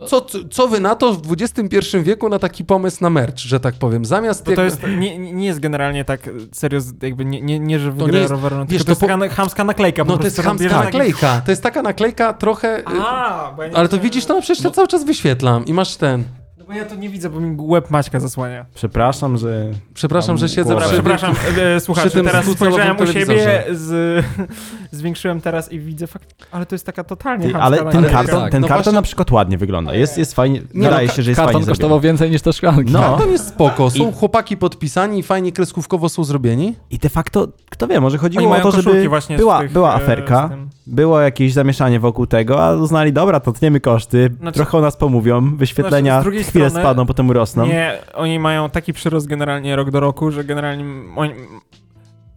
Co, 0.07 0.27
co 0.51 0.69
wy 0.69 0.81
na 0.81 0.95
to 0.95 1.15
w 1.15 1.33
XXI 1.33 1.99
wieku 2.03 2.29
na 2.29 2.39
taki 2.39 2.65
pomysł 2.65 2.99
na 3.01 3.11
merch, 3.11 3.39
że 3.39 3.61
tak 3.61 3.75
powiem? 3.75 4.05
Zamiast... 4.05 4.45
Bo 4.47 4.53
to 4.53 4.63
jest, 4.63 4.83
nie, 4.99 5.19
nie 5.19 5.47
jest 5.47 5.61
generalnie 5.61 6.05
tak 6.05 6.31
serio, 6.53 6.81
jakby 7.03 7.25
nie, 7.25 7.41
nie, 7.41 7.59
nie 7.59 7.79
że 7.79 7.93
wygra 7.93 8.27
rower, 8.27 8.53
no, 8.53 8.67
wiesz, 8.67 8.79
to 8.79 8.85
to 8.85 8.91
jest 8.91 9.01
po- 9.01 9.07
taka 9.07 9.29
chamska 9.29 9.65
naklejka. 9.65 10.05
No 10.05 10.19
to 10.19 10.25
jest 10.25 10.41
chamska 10.41 10.85
naklejka. 10.85 11.43
To 11.45 11.53
jest 11.53 11.63
taka 11.63 11.83
naklejka 11.83 12.33
trochę... 12.33 12.83
A, 12.87 13.53
bo 13.57 13.63
ja 13.63 13.69
nie 13.69 13.77
Ale 13.77 13.89
to 13.89 13.99
widzisz, 13.99 14.25
to 14.25 14.35
no 14.35 14.43
przecież 14.43 14.65
ja 14.65 14.71
cały 14.71 14.89
czas 14.89 15.05
wyświetlam 15.05 15.65
i 15.65 15.73
masz 15.73 15.97
ten... 15.97 16.25
No 16.71 16.75
bo 16.75 16.83
ja 16.83 16.89
to 16.89 16.95
nie 16.95 17.09
widzę, 17.09 17.31
bo 17.31 17.41
mi 17.41 17.57
łeb 17.59 17.91
Maćka 17.91 18.21
zasłania. 18.21 18.67
Przepraszam, 18.75 19.39
że... 19.39 19.71
Przepraszam, 19.95 20.39
że 20.39 20.49
siedzę 20.49 20.71
głowę. 20.71 20.81
Przy... 20.87 20.95
przepraszam, 20.95 21.35
e, 21.59 21.81
słuchajcie, 21.81 22.11
przy 22.11 22.23
teraz 22.23 22.47
spojrzałem 22.47 22.97
u 22.97 23.07
siebie, 23.07 23.65
z, 23.73 24.25
zwiększyłem 24.93 25.41
teraz 25.41 25.73
i 25.73 25.81
widzę 25.81 26.07
fakt, 26.07 26.47
ale 26.51 26.67
to 26.67 26.75
jest 26.75 26.87
taka 26.87 27.05
totalnie 27.05 27.49
Ty, 27.49 27.57
ale 27.57 27.93
ten 27.93 28.05
karton, 28.05 28.41
tak. 28.41 28.53
ten 28.53 28.63
No 28.63 28.69
karton 28.69 28.83
właśnie- 28.83 28.93
na 28.93 29.03
przykład 29.03 29.31
ładnie 29.31 29.59
wygląda. 29.59 29.95
Jest, 29.95 30.19
jest 30.19 30.35
fajnie, 30.35 30.63
Nie, 30.75 30.85
wydaje 30.85 31.09
no, 31.09 31.15
się, 31.15 31.23
że 31.23 31.31
jest 31.31 31.37
Karton 31.37 31.53
fajnie 31.53 31.67
kosztował 31.67 31.99
zrobiony. 31.99 32.13
więcej 32.13 32.31
niż 32.31 32.43
te 32.43 32.53
szklanki. 32.53 32.93
No. 32.93 33.01
Karton 33.01 33.31
jest 33.31 33.49
spoko, 33.49 33.91
są 33.91 34.11
I- 34.11 34.13
chłopaki 34.13 34.57
podpisani 34.57 35.19
i 35.19 35.23
fajnie 35.23 35.53
kreskówkowo 35.53 36.09
są 36.09 36.25
zrobieni. 36.25 36.75
I 36.91 36.99
de 36.99 37.09
facto, 37.09 37.49
kto 37.71 37.87
wie, 37.87 38.01
może 38.01 38.19
chodziło 38.19 38.57
o 38.57 38.61
to, 38.61 38.71
żeby 38.73 39.09
była, 39.37 39.61
tych, 39.61 39.73
była 39.73 39.91
e, 39.91 39.95
aferka, 39.95 40.47
z 40.47 40.51
tym. 40.51 40.71
Było 40.91 41.21
jakieś 41.21 41.53
zamieszanie 41.53 42.01
wokół 42.01 42.27
tego, 42.27 42.65
a 42.65 42.73
uznali, 42.75 43.13
dobra, 43.13 43.41
to 43.41 43.53
tniemy 43.53 43.81
koszty, 43.81 44.31
Znaczy- 44.41 44.57
trochę 44.57 44.79
o 44.79 44.81
nas 44.81 44.97
pomówią, 44.97 45.57
wyświetlenia 45.57 46.23
Znaczy, 46.23 46.43
chwilę 46.45 46.71
strony- 46.71 46.85
spadną, 46.85 47.07
potem 47.07 47.29
urosną. 47.29 47.67
Nie, 47.67 47.99
oni 48.15 48.39
mają 48.39 48.71
taki 48.71 48.93
przyrost 48.93 49.27
generalnie 49.27 49.77
rok 49.77 49.91
do 49.91 50.01
roku, 50.01 50.31
że 50.31 50.45
generalnie 50.45 50.85
oni... 51.17 51.35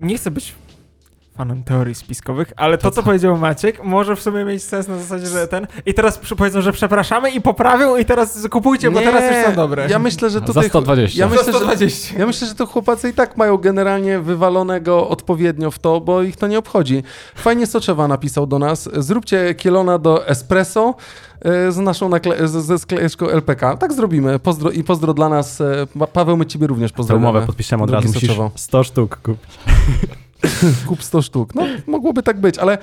Nie 0.02 0.18
chcę 0.18 0.32
być 0.32 0.54
fanem 1.38 1.64
teorii 1.64 1.96
spiskowych, 1.96 2.54
ale 2.56 2.78
to, 2.78 2.92
co 2.92 3.04
powiedział 3.04 3.38
Maciek, 3.38 3.84
może 3.84 4.16
w 4.16 4.22
sumie 4.22 4.46
mieć 4.46 4.64
sens 4.64 4.88
na 4.88 4.98
zasadzie, 4.98 5.28
że 5.28 5.48
ten... 5.48 5.68
I 5.86 5.94
teraz 5.94 6.18
powiedzą, 6.38 6.62
że 6.62 6.72
przepraszamy 6.72 7.32
i 7.32 7.42
poprawią 7.42 7.98
i 7.98 8.06
teraz 8.06 8.48
kupujcie, 8.52 8.92
bo 8.92 9.00
Nie, 9.00 9.06
teraz 9.06 9.36
już 9.36 9.46
są 9.46 9.56
dobre. 9.56 9.88
Ja 9.90 10.00
myślę, 10.00 10.30
że 10.30 10.40
Za 10.40 10.46
tutaj... 10.46 10.70
120. 10.70 11.20
Ja 11.20 11.28
Za 11.30 11.36
myślę, 11.36 11.54
że, 11.54 11.60
120. 11.60 12.20
ja 12.20 12.26
myślę, 12.26 12.48
że 12.48 12.56
to 12.56 12.66
chłopacy 12.66 13.10
i 13.10 13.14
tak 13.14 13.38
mają 13.38 13.58
generalnie 13.58 14.20
wywalonego 14.20 15.10
odpowiednio 15.10 15.72
w 15.72 15.80
to, 15.80 16.02
bo 16.02 16.22
ich 16.24 16.36
to 16.38 16.48
nie 16.48 16.60
obchodzi. 16.60 17.04
Fajnie 17.36 17.68
Soczewa 17.68 18.08
napisał 18.08 18.48
do 18.48 18.60
nas, 18.60 18.90
zróbcie 18.94 19.56
kielona 19.56 19.98
do 19.98 20.28
espresso 20.28 20.96
e, 21.42 21.72
z 21.72 21.78
naszą 21.78 22.10
nakle- 22.10 22.48
ze 22.48 22.80
sklejeczką 22.80 23.30
LPK. 23.30 23.78
Tak 23.78 23.94
zrobimy. 23.94 24.40
Pozdro 24.40 24.72
I 24.72 24.84
pozdro 24.84 25.14
dla 25.14 25.30
nas. 25.30 25.62
e, 25.62 25.88
Pa- 26.00 26.08
Paweł, 26.08 26.38
my 26.38 26.46
ciebie 26.46 26.68
również 26.68 26.92
Tę 26.92 26.98
pozdrawiamy. 26.98 27.30
umowę 27.30 27.46
podpiszemy 27.46 27.84
od 27.84 27.90
Drugi 27.90 28.04
razu, 28.06 28.14
musisz 28.14 28.30
Soczewo. 28.30 28.52
100 28.56 28.84
sztuk 28.84 29.18
kupić. 29.18 29.50
Kup 30.88 31.04
100 31.04 31.22
sztuk. 31.22 31.56
No, 31.56 31.62
mogłoby 31.88 32.24
tak 32.24 32.42
być, 32.42 32.58
ale 32.58 32.78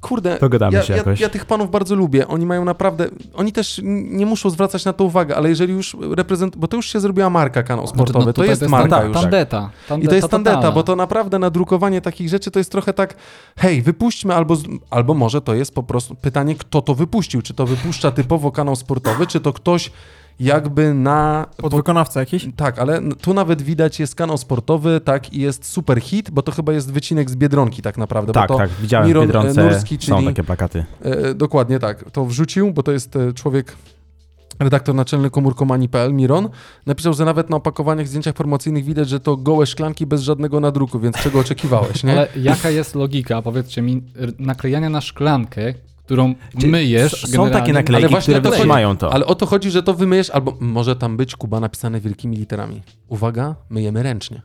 kurde, 0.00 0.38
Dogadamy 0.40 0.76
ja, 0.76 0.82
się 0.82 0.92
ja, 0.92 0.96
jakoś. 0.96 1.20
ja 1.20 1.28
tych 1.28 1.44
panów 1.44 1.70
bardzo 1.70 1.94
lubię. 1.94 2.28
Oni 2.28 2.46
mają 2.46 2.64
naprawdę, 2.64 3.06
oni 3.34 3.52
też 3.52 3.80
nie 3.84 4.26
muszą 4.26 4.50
zwracać 4.50 4.84
na 4.84 4.92
to 4.92 5.04
uwagę, 5.04 5.36
ale 5.36 5.48
jeżeli 5.48 5.72
już 5.72 5.96
reprezent, 6.16 6.56
bo 6.56 6.68
to 6.68 6.76
już 6.76 6.86
się 6.92 7.00
zrobiła 7.00 7.30
marka 7.30 7.62
kanał 7.62 7.86
sportowy, 7.86 8.18
No, 8.18 8.24
to 8.24 8.32
tutaj 8.32 8.48
jest 8.48 8.68
marka 8.68 8.96
tanda- 8.96 9.04
już. 9.08 9.16
Tandeta. 9.16 9.70
tandeta 9.88 10.06
I 10.06 10.08
to 10.08 10.14
jest 10.14 10.28
tandeta, 10.28 10.56
totalna. 10.56 10.74
bo 10.74 10.82
to 10.82 10.96
naprawdę 10.96 11.38
nadrukowanie 11.38 12.00
takich 12.00 12.28
rzeczy 12.28 12.50
to 12.50 12.58
jest 12.60 12.70
trochę 12.72 12.92
tak, 12.92 13.14
hej, 13.58 13.82
wypuśćmy, 13.82 14.34
albo, 14.34 14.56
albo 14.90 15.14
może 15.14 15.40
to 15.40 15.54
jest 15.54 15.74
po 15.74 15.82
prostu 15.82 16.14
pytanie, 16.14 16.54
kto 16.54 16.82
to 16.82 16.94
wypuścił. 16.94 17.42
Czy 17.42 17.54
to 17.54 17.66
wypuszcza 17.66 18.10
typowo 18.10 18.52
kanał 18.52 18.76
sportowy, 18.76 19.26
czy 19.26 19.40
to 19.40 19.52
ktoś 19.52 19.90
jakby 20.40 20.94
na... 20.94 21.46
Podwykonawca 21.56 22.20
jakiś? 22.20 22.48
Tak, 22.56 22.78
ale 22.78 23.00
tu 23.20 23.34
nawet 23.34 23.62
widać 23.62 24.00
jest 24.00 24.14
kanał 24.14 24.38
sportowy, 24.38 25.00
tak, 25.00 25.32
i 25.32 25.40
jest 25.40 25.64
super 25.64 26.00
hit, 26.00 26.30
bo 26.30 26.42
to 26.42 26.52
chyba 26.52 26.72
jest 26.72 26.92
wycinek 26.92 27.30
z 27.30 27.36
Biedronki 27.36 27.82
tak 27.82 27.98
naprawdę. 27.98 28.32
Tak, 28.32 28.48
bo 28.48 28.54
to 28.54 28.58
tak, 28.58 28.70
widziałem 28.80 29.08
Miron, 29.08 29.24
w 29.24 29.26
Biedronce, 29.26 29.62
e, 29.62 29.64
Nurski, 29.64 29.98
są 30.00 30.16
czyli- 30.16 30.26
takie 30.26 30.44
plakaty. 30.44 30.84
E, 31.02 31.34
dokładnie 31.34 31.78
tak. 31.78 32.10
To 32.10 32.24
wrzucił, 32.24 32.72
bo 32.72 32.82
to 32.82 32.92
jest 32.92 33.16
e, 33.16 33.32
człowiek, 33.32 33.76
redaktor 34.58 34.94
naczelny 34.94 35.30
komórkomani.pl, 35.30 36.12
Miron. 36.12 36.48
Napisał, 36.86 37.14
że 37.14 37.24
nawet 37.24 37.50
na 37.50 37.56
opakowaniach, 37.56 38.08
zdjęciach 38.08 38.34
promocyjnych 38.34 38.84
widać, 38.84 39.08
że 39.08 39.20
to 39.20 39.36
gołe 39.36 39.66
szklanki 39.66 40.06
bez 40.06 40.22
żadnego 40.22 40.60
nadruku, 40.60 41.00
więc 41.00 41.16
czego 41.16 41.38
oczekiwałeś, 41.38 42.04
nie? 42.04 42.12
Ale 42.18 42.28
jaka 42.36 42.70
jest 42.70 42.94
logika, 42.94 43.42
powiedzcie 43.42 43.82
mi, 43.82 44.02
naklejania 44.38 44.90
na 44.90 45.00
szklankę, 45.00 45.74
którą 46.04 46.34
Czy 46.60 46.66
myjesz 46.66 47.12
Są 47.26 47.50
takie 47.50 47.72
naklejki, 47.72 48.04
Ale 48.04 48.08
właśnie 48.08 48.34
które 48.34 48.50
wytrzymają 48.50 48.96
to. 48.96 49.12
Ale 49.12 49.26
o 49.26 49.34
to 49.34 49.46
chodzi, 49.46 49.70
że 49.70 49.82
to 49.82 49.94
wymyjesz, 49.94 50.30
albo 50.30 50.56
może 50.60 50.96
tam 50.96 51.16
być, 51.16 51.36
Kuba, 51.36 51.60
napisane 51.60 52.00
wielkimi 52.00 52.36
literami. 52.36 52.82
Uwaga, 53.08 53.54
myjemy 53.70 54.02
ręcznie. 54.02 54.42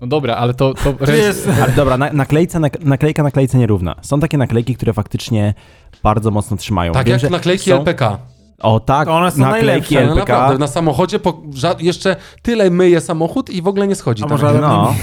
No 0.00 0.06
dobra, 0.06 0.36
ale 0.36 0.54
to... 0.54 0.74
to 1.06 1.12
jest... 1.12 1.48
Ale 1.62 1.72
dobra, 1.72 1.98
na, 1.98 2.12
naklejca, 2.12 2.60
nak, 2.60 2.80
naklejka 2.84 3.22
naklejce 3.22 3.58
nierówna. 3.58 3.94
Są 4.02 4.20
takie 4.20 4.38
naklejki, 4.38 4.74
które 4.76 4.92
faktycznie 4.92 5.54
bardzo 6.02 6.30
mocno 6.30 6.56
trzymają. 6.56 6.92
Tak 6.92 7.06
Wiem, 7.06 7.12
jak 7.12 7.20
że 7.20 7.30
naklejki 7.30 7.70
są- 7.70 7.76
LPK. 7.76 8.18
O 8.62 8.80
tak, 8.80 9.08
To 9.08 9.14
one 9.16 9.30
są 9.30 9.38
naklejki 9.38 9.96
LPK. 9.96 10.18
naprawdę, 10.18 10.58
na 10.58 10.66
samochodzie 10.66 11.18
po, 11.18 11.42
jeszcze 11.80 12.16
tyle 12.42 12.70
myje 12.70 13.00
samochód 13.00 13.50
i 13.50 13.62
w 13.62 13.68
ogóle 13.68 13.86
nie 13.88 13.94
schodzi 13.94 14.22
A 14.22 14.26
tam. 14.26 14.30
może 14.30 14.48
ale 14.48 14.60
No, 14.60 14.94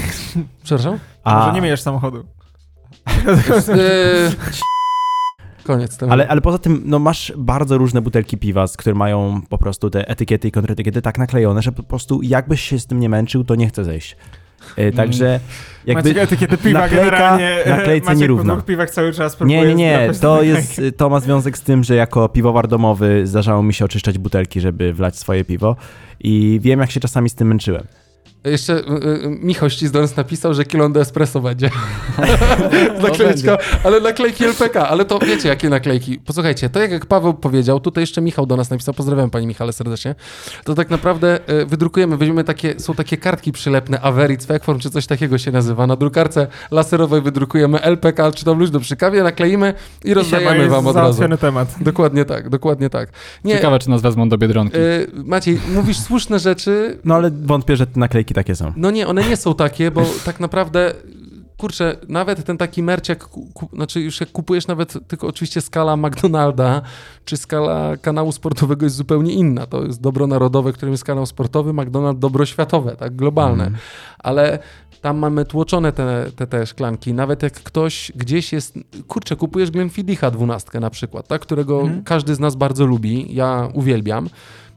Przepraszam? 0.64 0.98
a, 1.24 1.38
Może 1.38 1.52
nie 1.52 1.60
myjesz 1.60 1.80
samochodu. 1.82 2.24
Koniec 5.68 6.02
ale, 6.08 6.28
ale 6.28 6.40
poza 6.40 6.58
tym, 6.58 6.82
no 6.84 6.98
masz 6.98 7.32
bardzo 7.36 7.78
różne 7.78 8.02
butelki 8.02 8.38
piwa, 8.38 8.66
z 8.66 8.76
które 8.76 8.94
mają 8.94 9.40
po 9.48 9.58
prostu 9.58 9.90
te 9.90 10.08
etykiety 10.08 10.48
i 10.48 10.50
kontraetykiety 10.50 11.02
tak 11.02 11.18
naklejone, 11.18 11.62
że 11.62 11.72
po 11.72 11.82
prostu 11.82 12.22
jakbyś 12.22 12.60
się 12.60 12.78
z 12.78 12.86
tym 12.86 13.00
nie 13.00 13.08
męczył, 13.08 13.44
to 13.44 13.54
nie 13.54 13.68
chce 13.68 13.84
zejść. 13.84 14.16
E, 14.76 14.92
Także 14.92 15.40
jakby... 15.86 16.08
Macie 16.08 16.22
etykietę 16.22 16.56
piwa 16.56 16.80
naklejka- 16.80 16.90
generalnie. 16.90 17.58
naklejce 17.66 18.06
Maciek 18.06 18.20
nierówna. 18.20 18.56
po 18.56 18.62
piwach 18.62 18.90
cały 18.90 19.12
czas 19.12 19.36
próbuje 19.36 19.58
Nie, 19.58 19.66
nie, 19.66 19.74
nie, 19.74 20.10
to 20.20 20.42
jest, 20.42 20.80
to 20.96 21.08
ma 21.08 21.20
związek 21.20 21.58
z 21.58 21.62
tym, 21.62 21.84
że 21.84 21.94
jako 21.94 22.28
piwowar 22.28 22.68
domowy 22.68 23.26
zdarzało 23.26 23.62
mi 23.62 23.74
się 23.74 23.84
oczyszczać 23.84 24.18
butelki, 24.18 24.60
żeby 24.60 24.92
wlać 24.92 25.18
swoje 25.18 25.44
piwo 25.44 25.76
i 26.20 26.58
wiem, 26.62 26.80
jak 26.80 26.90
się 26.90 27.00
czasami 27.00 27.28
z 27.30 27.34
tym 27.34 27.48
męczyłem. 27.48 27.84
Jeszcze 28.44 28.72
y, 28.78 28.80
y, 29.24 29.28
Michał 29.42 29.70
Ścizdorys 29.70 30.16
napisał, 30.16 30.54
że 30.54 30.64
kilon 30.64 30.92
do 30.92 31.00
espresso 31.00 31.40
będzie. 31.40 31.70
Naklejeczka, 33.02 33.56
będzie. 33.56 33.56
ale 33.84 34.00
naklejki 34.00 34.44
LPK, 34.44 34.88
ale 34.88 35.04
to 35.04 35.18
wiecie 35.18 35.48
jakie 35.48 35.68
naklejki. 35.68 36.18
Posłuchajcie, 36.18 36.70
to 36.70 36.80
jak, 36.80 36.90
jak 36.90 37.06
Paweł 37.06 37.34
powiedział, 37.34 37.80
tutaj 37.80 38.02
jeszcze 38.02 38.20
Michał 38.20 38.46
do 38.46 38.56
nas 38.56 38.70
napisał, 38.70 38.94
pozdrawiam 38.94 39.30
Pani 39.30 39.46
Michale 39.46 39.72
serdecznie, 39.72 40.14
to 40.64 40.74
tak 40.74 40.90
naprawdę 40.90 41.40
y, 41.50 41.66
wydrukujemy, 41.66 42.16
weźmiemy 42.16 42.44
takie, 42.44 42.80
są 42.80 42.94
takie 42.94 43.16
kartki 43.16 43.52
przylepne, 43.52 44.00
Averit, 44.00 44.42
Specform 44.42 44.78
czy 44.78 44.90
coś 44.90 45.06
takiego 45.06 45.38
się 45.38 45.52
nazywa, 45.52 45.86
na 45.86 45.96
drukarce 45.96 46.46
laserowej 46.70 47.22
wydrukujemy 47.22 47.80
LPK, 47.82 48.32
czy 48.32 48.44
tam 48.44 48.58
luźno 48.58 48.80
przy 48.80 48.96
kawie, 48.96 49.22
nakleimy 49.22 49.74
i 50.04 50.14
rozdajemy 50.14 50.68
Wam 50.68 50.86
od 50.86 50.96
razu. 50.96 51.22
temat. 51.40 51.74
Dokładnie 51.80 52.24
tak, 52.24 52.48
dokładnie 52.48 52.90
tak. 52.90 53.08
Nie, 53.44 53.54
Ciekawe, 53.54 53.78
czy 53.78 53.90
nas 53.90 54.02
wezmą 54.02 54.28
do 54.28 54.38
Biedronki. 54.38 54.76
y, 54.76 55.06
Maciej, 55.24 55.60
mówisz 55.74 55.98
słuszne 55.98 56.38
rzeczy, 56.38 56.98
No 57.04 57.14
ale 57.14 57.30
wątpię, 57.30 57.76
że 57.76 57.86
te 57.86 58.00
naklejki 58.00 58.27
takie 58.34 58.56
są. 58.56 58.72
no 58.76 58.90
nie, 58.90 59.06
one 59.06 59.28
nie 59.28 59.36
są 59.36 59.54
takie, 59.54 59.90
bo 59.90 60.04
tak 60.24 60.40
naprawdę, 60.40 60.94
kurczę, 61.56 61.96
nawet 62.08 62.44
ten 62.44 62.58
taki 62.58 62.82
merch, 62.82 63.08
jak, 63.08 63.28
znaczy 63.72 64.00
już 64.00 64.20
jak 64.20 64.32
kupujesz 64.32 64.66
nawet, 64.66 65.08
tylko 65.08 65.26
oczywiście 65.26 65.60
skala 65.60 65.96
McDonalda, 65.96 66.82
czy 67.24 67.36
skala 67.36 67.96
kanału 67.96 68.32
sportowego 68.32 68.86
jest 68.86 68.96
zupełnie 68.96 69.32
inna. 69.32 69.66
To 69.66 69.84
jest 69.84 70.00
dobro 70.00 70.26
narodowe, 70.26 70.72
którym 70.72 70.92
jest 70.92 71.04
kanał 71.04 71.26
sportowy, 71.26 71.72
McDonald 71.72 72.18
dobro 72.18 72.46
światowe, 72.46 72.96
tak, 72.96 73.16
globalne. 73.16 73.64
Mhm. 73.64 73.82
Ale 74.18 74.58
tam 75.00 75.18
mamy 75.18 75.44
tłoczone 75.44 75.92
te, 75.92 76.30
te, 76.36 76.46
te 76.46 76.66
szklanki. 76.66 77.12
Nawet 77.14 77.42
jak 77.42 77.52
ktoś 77.52 78.12
gdzieś 78.14 78.52
jest, 78.52 78.74
kurczę, 79.08 79.36
kupujesz 79.36 79.70
Glenfiddicha 79.70 80.30
dwunastkę 80.30 80.80
na 80.80 80.90
przykład, 80.90 81.28
tak, 81.28 81.42
którego 81.42 81.80
Mhm. 81.80 82.04
każdy 82.04 82.34
z 82.34 82.40
nas 82.40 82.56
bardzo 82.56 82.86
lubi, 82.86 83.34
ja 83.34 83.68
uwielbiam, 83.74 84.28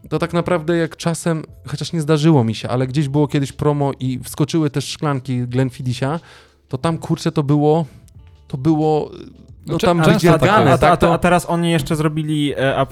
to 0.10 0.20
tak 0.20 0.34
naprawdę 0.34 0.78
jak 0.78 0.98
czasem, 0.98 1.44
chociaż 1.68 1.94
nie 1.94 2.02
zdarzyło 2.02 2.44
mi 2.44 2.56
się, 2.56 2.70
ale 2.70 2.88
gdzieś 2.88 3.10
było 3.10 3.28
kiedyś 3.28 3.52
promo 3.52 3.92
i 4.00 4.20
wskoczyły 4.24 4.70
też 4.70 4.86
szklanki 4.88 5.48
Glenfiddisha, 5.48 6.20
to 6.68 6.78
tam 6.78 6.98
kurczę 6.98 7.32
to 7.32 7.44
było, 7.44 7.86
to 8.48 8.58
było, 8.58 9.12
no 9.66 9.74
Znaczy, 9.74 9.86
tam 9.86 9.98
często 9.98 10.14
wydziergane, 10.14 10.66
tak 10.66 10.74
a, 10.74 10.78
tak, 10.78 10.94
a, 10.94 10.98
to, 10.98 11.14
a 11.14 11.18
teraz 11.18 11.50
oni 11.50 11.72
jeszcze 11.72 11.96
zrobili, 11.96 12.54
e, 12.54 12.76
a, 12.78 12.82
a 12.82 12.86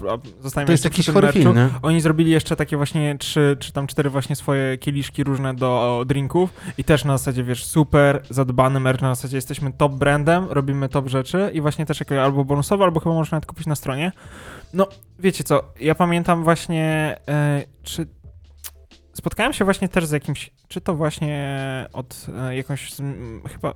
to 0.65 0.71
jest 0.71 0.83
jakiś 0.83 1.09
chory 1.09 1.31
film, 1.31 1.55
nie? 1.55 1.69
Oni 1.81 2.01
zrobili 2.01 2.31
jeszcze 2.31 2.55
takie 2.55 2.77
właśnie 2.77 3.17
trzy, 3.17 3.57
czy 3.59 3.71
tam 3.71 3.87
cztery 3.87 4.09
właśnie 4.09 4.35
swoje 4.35 4.77
kieliszki 4.77 5.23
różne 5.23 5.53
do 5.53 6.03
drinków 6.07 6.53
i 6.77 6.83
też 6.83 7.05
na 7.05 7.17
zasadzie, 7.17 7.43
wiesz, 7.43 7.65
super 7.65 8.21
zadbany 8.29 8.79
merch, 8.79 9.01
na 9.01 9.15
zasadzie 9.15 9.37
jesteśmy 9.37 9.73
top 9.73 9.93
brandem, 9.93 10.45
robimy 10.49 10.89
top 10.89 11.07
rzeczy 11.07 11.51
i 11.53 11.61
właśnie 11.61 11.85
też 11.85 11.99
jako 11.99 12.23
albo 12.23 12.45
bonusowe, 12.45 12.83
albo 12.83 12.99
chyba 12.99 13.15
można 13.15 13.35
nawet 13.35 13.45
kupić 13.45 13.67
na 13.67 13.75
stronie. 13.75 14.11
No, 14.73 14.87
wiecie 15.19 15.43
co, 15.43 15.63
ja 15.79 15.95
pamiętam 15.95 16.43
właśnie, 16.43 17.15
e, 17.29 17.63
czy 17.83 18.07
spotkałem 19.13 19.53
się 19.53 19.65
właśnie 19.65 19.89
też 19.89 20.05
z 20.05 20.11
jakimś, 20.11 20.51
czy 20.67 20.81
to 20.81 20.95
właśnie 20.95 21.59
od 21.93 22.25
e, 22.37 22.55
jakąś, 22.55 22.93
z, 22.93 22.99
m, 22.99 23.41
chyba 23.51 23.73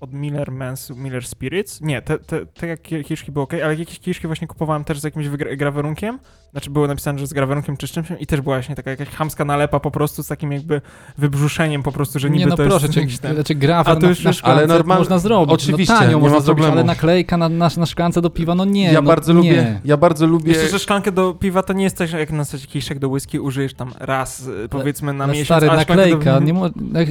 od 0.00 0.12
Miller 0.12 0.52
Mens, 0.52 0.90
Miller 0.90 1.26
Spirits. 1.26 1.80
Nie, 1.80 2.02
te, 2.02 2.18
te, 2.18 2.46
te 2.46 2.66
jak 2.66 2.82
kieliszki 2.82 3.32
były 3.32 3.42
ok, 3.44 3.54
ale 3.64 3.74
jakieś 3.76 3.98
kieliszki 4.00 4.26
właśnie 4.26 4.46
kupowałem 4.46 4.84
też 4.84 5.00
z 5.00 5.04
jakimś 5.04 5.26
wygra- 5.26 5.56
grawerunkiem. 5.56 6.18
Znaczy 6.52 6.70
było 6.70 6.86
napisane, 6.86 7.18
że 7.18 7.26
z 7.26 7.32
grawerunkiem 7.32 7.76
czy 7.76 7.86
z 7.86 7.90
czymś 7.90 8.06
i 8.20 8.26
też 8.26 8.40
była 8.40 8.56
właśnie 8.56 8.74
taka 8.74 8.90
jakaś 8.90 9.08
chamska 9.08 9.44
nalepa 9.44 9.80
po 9.80 9.90
prostu 9.90 10.22
z 10.22 10.26
takim 10.26 10.52
jakby 10.52 10.80
wybrzuszeniem 11.18 11.82
po 11.82 11.92
prostu, 11.92 12.18
że 12.18 12.30
niby 12.30 12.38
nie 12.44 12.46
no 12.46 12.56
to 12.56 12.64
proszę, 12.64 12.86
jest 12.86 12.96
jakiś 12.96 13.18
ten... 13.18 13.34
znaczy 13.34 13.54
to 13.54 14.00
na, 14.00 14.08
już 14.08 14.24
na 14.24 14.32
szklance 14.32 14.62
ale 14.64 14.66
normal- 14.78 14.98
można 14.98 15.18
zrobić. 15.18 15.54
oczywiście, 15.54 15.94
no, 15.94 16.00
tanio 16.00 16.16
nie 16.16 16.22
można 16.22 16.36
ma 16.36 16.40
zrobić, 16.44 16.62
problemu. 16.62 16.72
ale 16.72 16.84
naklejka 16.84 17.36
na, 17.36 17.48
na, 17.48 17.68
na 17.76 17.86
szklance 17.86 18.20
do 18.20 18.30
piwa, 18.30 18.54
no 18.54 18.64
nie. 18.64 18.84
ja 18.92 18.92
no, 18.92 19.02
bardzo 19.02 19.32
nie. 19.32 19.38
lubię, 19.38 19.80
ja 19.84 19.96
bardzo 19.96 20.26
lubię, 20.26 20.52
Jeszcze, 20.52 20.68
że 20.68 20.78
szklankę 20.78 21.12
do 21.12 21.34
piwa 21.34 21.62
to 21.62 21.72
nie 21.72 21.84
jest 21.84 21.96
tak, 21.96 22.08
że 22.08 22.18
jak 22.18 22.30
na 22.32 22.44
zasadzie 22.44 22.66
kieliszek 22.66 22.98
do 22.98 23.08
whisky 23.08 23.40
użyjesz 23.40 23.74
tam 23.74 23.92
raz, 24.00 24.46
y, 24.46 24.68
powiedzmy, 24.70 25.12
na 25.12 25.24
Ale 25.24 25.32
miesiąc. 25.32 25.46
stary, 25.62 25.76
naklejka, 25.76 26.40
do... 26.40 26.46
nie 26.46 26.52
mo... 26.54 26.66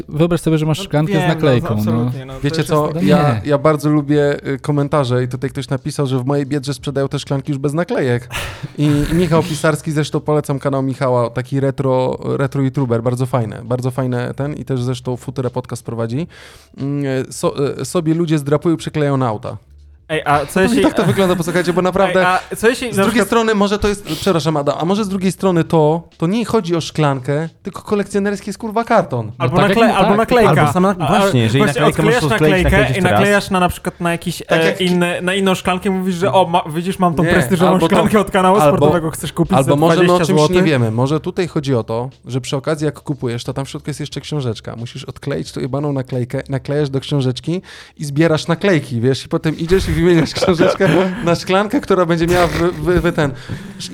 wyobraź 0.09 0.41
sobie, 0.41 0.57
że 0.57 0.65
masz 0.65 0.77
No 0.77 0.83
szklankę 0.83 1.13
wiem, 1.13 1.21
z 1.21 1.27
naklejką. 1.27 1.75
No, 1.85 1.91
No, 1.91 2.11
no, 2.25 2.39
Wiecie 2.39 2.57
już 2.57 2.67
co, 2.73 2.89
no 2.95 3.01
ja, 3.01 3.41
ja 3.45 3.57
bardzo 3.57 3.89
lubię 3.89 4.47
y, 4.47 4.59
komentarze 4.59 5.23
i 5.23 5.27
tutaj 5.27 5.49
ktoś 5.49 5.69
napisał, 5.69 6.07
że 6.07 6.19
w 6.19 6.25
mojej 6.25 6.45
biedrze 6.45 6.73
sprzedają 6.73 7.07
te 7.07 7.19
szklanki 7.19 7.51
już 7.51 7.59
bez 7.59 7.73
naklejek. 7.73 8.29
I, 8.77 8.89
Michał 9.13 9.43
Pisarski, 9.43 9.91
zresztą 9.91 10.19
polecam 10.19 10.59
kanał 10.59 10.83
Michała, 10.83 11.29
taki 11.29 11.59
retro, 11.59 12.19
retro 12.23 12.61
youtuber, 12.61 13.03
bardzo 13.03 13.25
fajne, 13.25 13.61
bardzo 13.65 13.91
fajne 13.91 14.33
ten 14.33 14.53
i 14.53 14.65
też 14.65 14.83
zresztą 14.83 15.17
Future 15.17 15.51
Podcast 15.51 15.83
prowadzi. 15.83 16.27
Mm, 16.77 17.03
So, 17.29 17.79
y, 17.81 17.85
sobie 17.85 18.13
ludzie 18.13 18.37
zdrapują, 18.39 18.77
przykleją 18.77 19.17
na 19.17 19.27
auta. 19.27 19.57
Ej, 20.09 20.21
a 20.25 20.45
co 20.45 20.59
No 20.59 20.63
jeśli... 20.63 20.79
i 20.79 20.83
tak 20.83 20.93
to 20.93 21.03
wygląda, 21.03 21.35
posłuchajcie, 21.35 21.73
bo 21.73 21.81
naprawdę... 21.81 22.19
Ej, 22.19 22.25
a 22.51 22.55
co 22.55 22.69
jeśli 22.69 22.87
Z 22.93 22.95
drugiej 22.95 23.09
przykład... 23.11 23.27
strony 23.27 23.55
może 23.55 23.79
to 23.79 23.87
jest, 23.87 24.05
przepraszam 24.05 24.57
Ada, 24.57 24.77
a 24.77 24.85
może 24.85 25.03
z 25.05 25.09
drugiej 25.09 25.31
strony 25.31 25.63
to, 25.63 26.03
to 26.17 26.27
nie 26.27 26.45
chodzi 26.45 26.75
o 26.75 26.81
szklankę, 26.81 27.49
tylko 27.63 27.81
kolekcjonerski 27.81 28.49
jest 28.49 28.59
kurwa 28.59 28.83
karton. 28.83 29.31
Albo, 29.37 29.57
tak 29.57 29.69
jak 29.69 29.77
nakle- 29.77 29.87
nie- 29.87 29.95
albo 29.95 30.09
tak, 30.09 30.17
naklejka. 30.17 30.61
albo 30.61 30.73
sama- 30.73 30.95
A- 30.99 31.19
właśnie, 31.19 31.41
jeżeli 31.41 31.63
właśnie 31.63 31.81
naklejkę 31.81 32.03
możesz 32.03 32.29
naklejkę 32.29 32.63
nakleić 32.71 32.97
i 32.97 33.01
naklejasz 33.01 33.49
na 33.49 33.59
na 33.59 33.69
przykład 33.69 33.99
na 34.01 34.11
jakiś 34.11 34.43
Tak 34.47 34.59
e, 34.61 34.65
jak- 34.65 34.81
inny, 34.81 35.21
na 35.21 35.33
inną 35.33 35.55
szklankę 35.55 35.89
mówisz, 35.89 36.15
że 36.15 36.33
o, 36.33 36.45
ma, 36.47 36.61
widzisz, 36.75 36.99
mam 36.99 37.15
tą 37.15 37.23
Nie, 37.23 37.29
prestiżową 37.29 37.71
albo 37.71 37.87
to- 37.87 37.95
szklankę 37.95 38.19
od 38.19 38.31
kanału 38.31 38.57
albo- 38.57 38.77
sportowego, 38.77 39.11
chcesz 39.11 39.33
kupić 39.33 39.57
Albo 39.57 39.75
może 39.75 39.95
20 39.95 40.13
my 40.17 40.23
o 40.23 40.25
czymś 40.27 40.41
zł. 40.41 40.55
nie 40.55 40.63
wiemy. 40.63 40.91
Może 40.91 41.19
tutaj 41.19 41.47
chodzi 41.47 41.75
o 41.75 41.83
to, 41.83 42.09
że 42.25 42.41
przy 42.41 42.57
okazji 42.57 42.85
jak 42.85 42.99
kupujesz, 42.99 43.43
to 43.43 43.53
tam 43.53 43.65
w 43.65 43.69
środku 43.69 43.89
jest 43.89 43.99
jeszcze 43.99 44.21
książeczka. 44.21 44.75
Musisz 44.75 45.03
odkleić 45.05 45.51
tą 45.51 45.61
jebaną 45.61 45.93
naklejkę, 45.93 46.41
naklejasz 46.49 46.89
do 46.89 46.99
książeczki 46.99 47.61
i 47.97 48.05
zbierasz 48.05 48.47
naklejki, 48.47 49.01
wiesz, 49.01 49.25
i 49.25 49.29
potem 49.29 49.57
idziesz 49.57 49.89
i 49.89 49.92
wymieniasz 49.93 50.33
książeczkę 50.33 50.89
na 51.25 51.35
szklankę, 51.35 51.81
która 51.81 52.05
będzie 52.05 52.27
miała 52.27 52.47
wy, 52.47 52.71
wy, 52.71 53.01
wy 53.01 53.11
ten. 53.11 53.31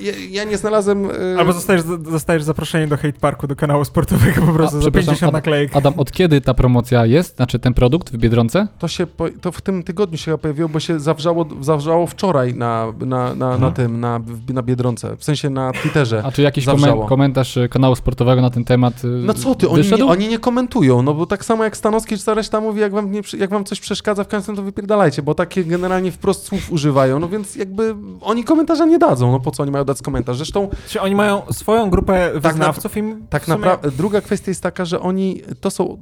Ja, 0.00 0.12
ja 0.30 0.44
nie 0.44 0.56
znalazłem... 0.58 1.10
y, 1.10 1.36
Albo 1.38 1.52
zostajesz, 1.52 1.82
dostajesz 1.98 2.42
zaproszenie 2.42 2.86
do 2.86 2.96
hate 2.96 3.12
parku, 3.12 3.46
do 3.46 3.56
kanału 3.56 3.84
sportowego 3.84 4.42
po 4.46 4.52
prostu 4.52 4.76
A, 4.76 4.80
za 4.80 4.84
przepraszam, 4.90 5.06
50 5.14 5.22
Adam- 5.22 5.32
naklejek. 5.32 5.76
Adam, 5.76 5.94
od 5.96 6.12
kiedy 6.12 6.40
ta 6.40 6.54
promocja 6.54 7.06
jest? 7.06 7.36
Znaczy 7.36 7.58
ten 7.58 7.74
produkt 7.74 8.12
w 8.12 8.16
Biedronce? 8.16 8.66
To 8.78 8.88
się 8.88 9.06
po, 9.06 9.24
to 9.40 9.52
w 9.52 9.60
tym 9.60 9.82
tygodniu 9.82 10.18
się 10.18 10.38
pojawiło, 10.38 10.68
bo 10.68 10.80
się 10.80 11.00
zawrzało, 11.00 11.46
zawrzało 11.60 12.06
wczoraj 12.06 12.54
na, 12.54 12.86
na, 13.00 13.34
na, 13.34 13.58
na 13.58 13.70
tym, 13.70 14.00
na, 14.00 14.20
na 14.48 14.62
Biedronce. 14.62 15.16
W 15.16 15.24
sensie 15.24 15.50
na 15.50 15.72
Twitterze. 15.72 16.22
A 16.26 16.32
czy 16.32 16.42
jakiś 16.42 16.64
Zawrzało. 16.64 16.94
komen- 17.04 17.08
komentarz 17.08 17.56
y, 17.56 17.68
kanału 17.68 17.96
sportowego 17.96 18.42
na 18.42 18.50
ten 18.50 18.64
temat 18.64 19.04
y, 19.04 19.06
No 19.08 19.34
co 19.34 19.54
ty, 19.54 19.68
oni 19.68 19.90
nie, 19.96 20.04
oni 20.06 20.28
nie 20.28 20.38
komentują, 20.38 21.02
no 21.02 21.14
bo 21.14 21.26
tak 21.26 21.44
samo 21.44 21.64
jak 21.64 21.76
Stanowski 21.76 22.18
czy 22.18 22.24
ta 22.24 22.34
reszta 22.34 22.60
mówi, 22.60 22.80
jak 22.80 22.92
wam, 22.92 23.12
nie, 23.12 23.20
jak 23.38 23.50
wam 23.50 23.64
coś 23.64 23.80
przeszkadza 23.80 24.24
w 24.24 24.28
końcu, 24.28 24.56
to 24.56 24.62
wypierdalajcie, 24.62 25.22
bo 25.22 25.34
takie 25.34 25.64
generalnie 25.64 25.89
wprost 26.12 26.44
słów 26.46 26.72
używają, 26.72 27.18
no 27.18 27.28
więc 27.28 27.56
jakby 27.56 27.94
oni 28.20 28.44
komentarza 28.44 28.84
nie 28.84 28.98
dadzą, 28.98 29.32
no 29.32 29.40
po 29.40 29.50
co 29.50 29.62
oni 29.62 29.72
mają 29.72 29.84
dać 29.84 30.02
komentarz? 30.02 30.36
Zresztą 30.36 30.68
Czy 30.88 31.00
oni 31.00 31.14
mają 31.14 31.42
swoją 31.52 31.90
grupę 31.90 32.30
na- 32.34 32.40
wyznawców 32.40 32.96
i 32.96 33.02
tak 33.30 33.42
w 33.42 33.46
sumie- 33.46 33.58
naprawdę 33.58 33.90
druga 33.90 34.20
kwestia 34.20 34.50
jest 34.50 34.62
taka, 34.62 34.84
że 34.84 35.00
oni, 35.00 35.42
to 35.60 35.70
są, 35.70 35.98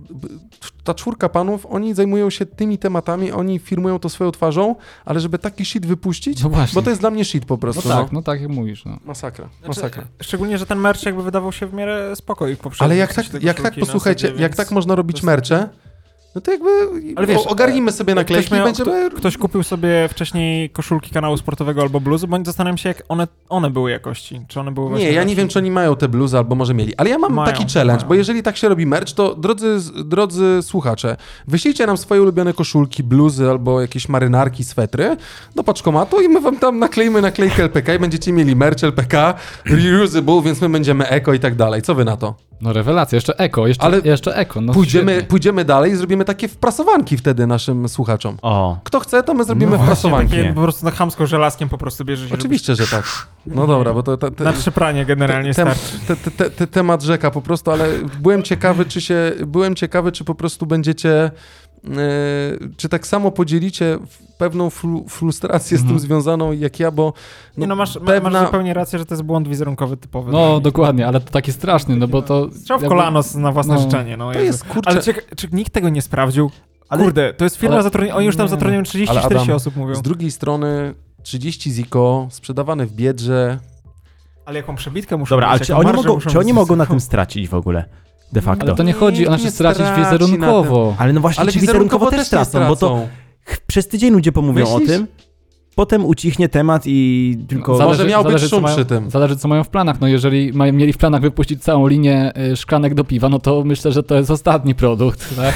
ta 0.85 0.95
czwórka 0.95 1.29
panów, 1.29 1.67
oni 1.71 1.95
zajmują 1.95 2.31
się 2.31 2.47
tymi 2.47 2.79
tematami, 2.79 3.33
oni 3.33 3.59
firmują 3.59 3.99
to 3.99 4.09
swoją 4.09 4.31
twarzą, 4.31 4.75
ale 5.05 5.21
żeby 5.21 5.39
taki 5.39 5.65
shit 5.65 5.87
wypuścić, 5.87 6.43
No 6.43 6.51
bo 6.75 6.83
to 6.83 6.91
jest 6.91 7.03
dla 7.03 7.11
mnie 7.11 7.25
shit 7.25 7.45
po 7.45 7.55
No 7.55 7.59
prostu. 7.59 7.89
tak, 7.89 8.13
no 8.13 8.23
tak 8.23 8.41
jak 8.41 8.51
mówisz. 8.51 8.85
No. 8.85 8.99
Masakra, 9.05 9.49
Znaczy, 9.49 9.69
masakra. 9.69 10.05
Szczególnie, 10.23 10.59
że 10.59 10.67
ten 10.67 10.79
merch 10.79 11.03
jakby 11.07 11.23
wydawał 11.23 11.53
się 11.53 11.67
w 11.67 11.75
miarę 11.75 12.17
spokojny 12.17 12.57
poprzednio. 12.57 12.85
Ale 12.85 12.97
jak 12.97 13.15
tak, 13.15 13.43
jak 13.43 13.61
tak 13.61 13.75
posłuchajcie, 13.81 14.33
jak 14.39 14.57
tak 14.57 14.71
można 14.71 14.95
robić 14.95 15.23
mercze, 15.23 15.69
no 16.39 16.43
to 16.43 16.51
jakby 16.53 16.71
Ale 17.17 17.27
wiesz, 17.27 17.47
ogarnijmy 17.47 17.93
sobie 17.93 18.11
jak 18.11 18.17
naklejki 18.17 18.55
miał- 18.55 18.65
będziemy... 18.65 19.11
Ktoś 19.11 19.37
kupił 19.39 19.63
sobie 19.63 20.09
wcześniej 20.09 20.71
koszulki 20.71 21.11
kanału 21.11 21.37
sportowego 21.37 21.83
albo 21.83 22.01
bluzy, 22.01 22.27
bądź 22.27 22.47
zastanawiam 22.47 22.79
się, 22.79 22.89
jak 22.89 23.03
one, 23.09 23.29
one 23.49 23.71
były 23.71 23.91
jakości. 23.91 24.41
Czy 24.49 24.61
one 24.61 24.73
były 24.73 24.89
właśnie 24.89 25.07
Nie, 25.07 25.13
ja 25.13 25.25
nie 25.25 25.37
wiem, 25.37 25.49
czy 25.49 25.59
oni 25.59 25.71
mają 25.71 25.97
te 25.97 26.09
bluzy, 26.09 26.39
albo 26.39 26.55
może 26.55 26.75
mieli. 26.75 26.97
Ale 26.97 27.11
ja 27.11 27.19
mam 27.19 27.33
Mają, 27.35 27.53
taki 27.53 27.73
challenge, 27.75 28.01
mają. 28.01 28.09
bo 28.09 28.15
jeżeli 28.15 28.43
tak 28.43 28.57
się 28.57 28.69
robi 28.69 28.87
merch, 28.87 29.13
to 29.13 29.35
drodzy, 29.35 29.79
drodzy 30.05 30.59
słuchacze, 30.63 31.17
wyślijcie 31.49 31.87
nam 31.87 31.97
swoje 31.97 32.23
ulubione 32.23 32.53
koszulki, 32.53 33.03
bluzy 33.03 33.51
albo 33.51 33.81
jakieś 33.81 34.09
marynarki, 34.09 34.65
swetry 34.65 35.17
do 35.55 35.65
paczkomatu 35.65 36.21
i 36.23 36.29
my 36.29 36.41
wam 36.41 36.57
tam 36.57 36.79
nakleimy 36.79 37.23
naklejkę 37.23 37.63
LPK 37.63 37.95
i 37.95 37.99
będziecie 37.99 38.33
mieli 38.33 38.57
merch 38.57 38.85
LPK, 38.85 39.35
reusable, 39.65 40.43
więc 40.43 40.61
my 40.61 40.69
będziemy 40.69 41.09
eko 41.09 41.35
i 41.35 41.39
tak 41.41 41.55
dalej. 41.55 41.83
Co 41.83 41.95
wy 41.95 42.05
na 42.05 42.17
to? 42.17 42.35
no 42.61 42.73
rewelacja, 42.73 43.17
jeszcze 43.17 43.39
eko, 43.39 43.67
jeszcze, 43.67 43.85
Ale 43.85 44.01
jeszcze 44.05 44.37
eko. 44.37 44.61
No 44.61 44.73
Pójdziemy, 44.73 45.13
świetnie. 45.13 45.29
pójdziemy 45.29 45.65
dalej 45.65 45.93
i 45.93 45.97
zrobimy 45.97 46.25
takie 46.29 46.49
wprasowanki 46.49 47.17
wtedy 47.17 47.47
naszym 47.47 47.89
słuchaczom. 47.89 48.37
O, 48.43 48.79
Kto 48.85 49.01
chce, 49.01 49.23
to 49.23 49.35
my 49.35 49.45
zrobimy 49.45 49.71
No 49.71 49.77
właśnie, 49.77 49.87
wprasowanki. 49.97 50.37
Takie 50.37 50.53
po 50.55 50.61
prostu 50.61 50.85
na 50.85 50.91
chamsko 50.91 51.27
żelazkiem 51.27 51.69
po 51.69 51.79
prostu 51.79 52.05
bierzesz 52.05 52.31
i 52.31 52.35
Oczywiście, 52.35 52.75
że 52.75 52.87
tak. 52.87 53.05
No 53.47 53.67
dobra, 53.67 53.95
bo 53.95 54.03
to... 54.03 54.17
to 54.17 54.27
robisz- 54.31 54.45
Na 54.45 54.53
przepranie 54.53 55.07
generalnie 55.07 55.55
Tem, 55.55 55.67
starczy. 55.69 55.99
te, 56.07 56.17
te, 56.17 56.31
te, 56.31 56.51
te, 56.51 56.67
temat 56.67 57.03
rzeka 57.03 57.31
po 57.31 57.43
prostu, 57.43 57.71
ale 57.71 57.89
byłem 58.21 58.43
ciekawy, 58.43 58.85
czy 58.85 59.01
się, 59.01 59.33
byłem 59.47 59.75
ciekawy, 59.75 60.13
czy 60.13 60.25
po 60.25 60.35
prostu 60.35 60.67
będziecie, 60.67 61.31
czy 62.77 62.89
tak 62.89 63.07
samo 63.07 63.31
podzielicie 63.31 63.99
pewną 64.39 64.71
fru, 64.71 65.05
frustrację 65.09 65.77
z 65.79 65.81
tym 65.81 65.89
Mhm. 65.91 66.01
związaną 66.01 66.53
jak 66.53 66.81
ja, 66.81 66.91
bo 66.91 67.13
Nie 67.57 67.67
no, 67.67 67.77
masz, 67.77 67.95
ma- 68.01 68.07
pewna- 68.07 68.31
masz 68.31 68.47
zupełnie 68.47 68.75
rację, 68.75 68.99
że 68.99 69.07
to 69.07 69.15
jest 69.15 69.23
błąd 69.23 69.49
wizerunkowy 69.49 69.97
typowy. 69.97 70.33
No 70.33 70.61
dokładnie, 70.61 71.07
ale 71.07 71.21
to 71.21 71.31
taki 71.31 71.53
straszny, 71.53 71.97
no 71.97 72.09
bo 72.09 72.23
to... 72.23 72.51
Strzał 72.53 72.79
w 72.79 72.83
jakby- 72.83 72.97
kolano 72.97 73.21
na 73.35 73.53
własne 73.53 73.75
no. 73.75 73.81
życzenie. 73.81 74.17
No, 74.17 74.33
to 74.33 74.41
jest 74.41 74.65
kurczę... 74.65 74.91
Ale 74.91 75.03
czy, 75.03 75.15
czy 75.37 75.49
nikt 75.53 75.73
tego 75.73 75.89
nie 75.89 76.03
sprawdził? 76.03 76.51
Ale- 76.89 77.05
Kurde, 77.05 77.35
to 77.35 77.45
jest 77.45 77.57
firma 77.57 77.75
ale- 77.75 77.83
zatrudnienia, 77.83 78.17
oni 78.17 78.27
już 78.27 78.37
tam 78.37 78.49
zatrudniają 78.49 78.83
Ale 79.09 79.21
30-40 79.21 79.27
Adam, 79.41 79.51
osób 79.51 79.77
mówią. 79.77 79.95
Z 79.95 80.03
drugiej 80.03 80.31
strony 80.31 80.95
30 81.23 81.73
ziko, 81.73 82.27
sprzedawane 82.31 82.87
w 82.87 82.93
Biedrze. 82.93 83.59
Ale 84.47 84.57
jaką 84.57 84.77
przebitkę 84.77 85.17
muszą 85.17 85.37
dobra, 85.37 85.47
mieć, 85.47 85.53
ale 85.61 85.67
czy 85.67 85.75
oni, 85.77 85.85
marżę 85.85 85.97
mogą, 86.03 86.15
muszą 86.15 86.31
czy 86.31 86.39
oni 86.39 86.53
mogą 86.53 86.77
na 86.77 86.87
tym 86.87 87.01
stracić 87.01 87.49
w 87.49 87.55
ogóle? 87.55 87.85
De 88.33 88.41
facto. 88.41 88.67
Ale 88.67 88.75
to 88.77 88.83
nie 88.83 88.93
chodzi, 88.93 89.27
ona 89.27 89.39
się 89.39 89.51
stracić 89.51 89.83
straci 89.87 90.01
na 90.01 90.11
wizerunkowo. 90.11 90.95
Ale 90.99 91.13
no 91.13 91.21
właśnie, 91.21 91.41
Ale 91.43 91.53
czy 91.53 91.59
wizerunkowo 91.59 92.11
też 92.11 92.19
nie 92.19 92.25
stracą, 92.25 92.69
bo 92.69 92.77
to 92.77 93.09
przez 93.67 93.89
tydzień 93.89 94.13
ludzie 94.13 94.33
pomówią 94.33 94.65
Myślisz? 94.65 94.91
o 94.91 94.93
tym, 94.93 95.07
potem 95.75 96.05
ucichnie 96.05 96.49
temat 96.49 96.83
i 96.87 97.39
tylko... 97.49 97.77
Zale- 97.77 97.89
Może 97.89 98.05
miał 98.05 98.23
być 98.25 98.33
zależy, 98.33 98.49
szum 98.49 98.59
co 98.59 98.63
mają, 98.63 98.77
przy 98.77 98.85
tym. 98.85 99.11
Zależy, 99.11 99.37
co 99.37 99.49
mają 99.49 99.65
w 99.65 99.69
planach. 99.69 100.01
No 100.01 100.09
jeżeli 100.09 100.53
mają, 100.53 100.73
mieli 100.73 100.93
w 100.93 100.97
planach 100.99 101.21
wypuścić 101.21 101.63
całą 101.63 101.87
linię 101.87 102.33
y, 102.53 102.57
szklanek 102.57 102.95
do 102.95 103.05
piwa, 103.05 103.29
no 103.29 103.39
to 103.39 103.65
myślę, 103.65 103.93
że 103.93 104.03
to 104.03 104.15
jest 104.15 104.31
ostatni 104.31 104.75
produkt, 104.75 105.29
tak? 105.37 105.55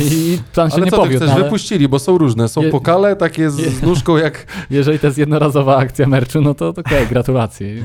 I 0.00 0.38
plan 0.52 0.70
się 0.70 0.76
Ale 0.76 0.84
nie 0.84 0.90
co 0.90 0.96
ty 0.96 1.02
powiódł, 1.02 1.16
chcesz? 1.18 1.28
no, 1.28 1.34
ale 1.34 1.44
Wypuścili, 1.44 1.88
bo 1.88 1.98
są 1.98 2.18
różne. 2.18 2.48
Są 2.48 2.62
Je- 2.62 2.70
pokale 2.70 3.16
takie 3.16 3.50
z, 3.50 3.58
Je- 3.58 3.70
z 3.70 3.82
nóżką 3.82 4.16
jak... 4.16 4.46
jeżeli 4.70 4.98
to 4.98 5.06
jest 5.06 5.18
jednorazowa 5.18 5.76
akcja 5.76 6.06
merchu, 6.06 6.40
no 6.40 6.54
to 6.54 6.72
to 6.72 6.80
okej, 6.80 7.06
gratulacje. 7.06 7.84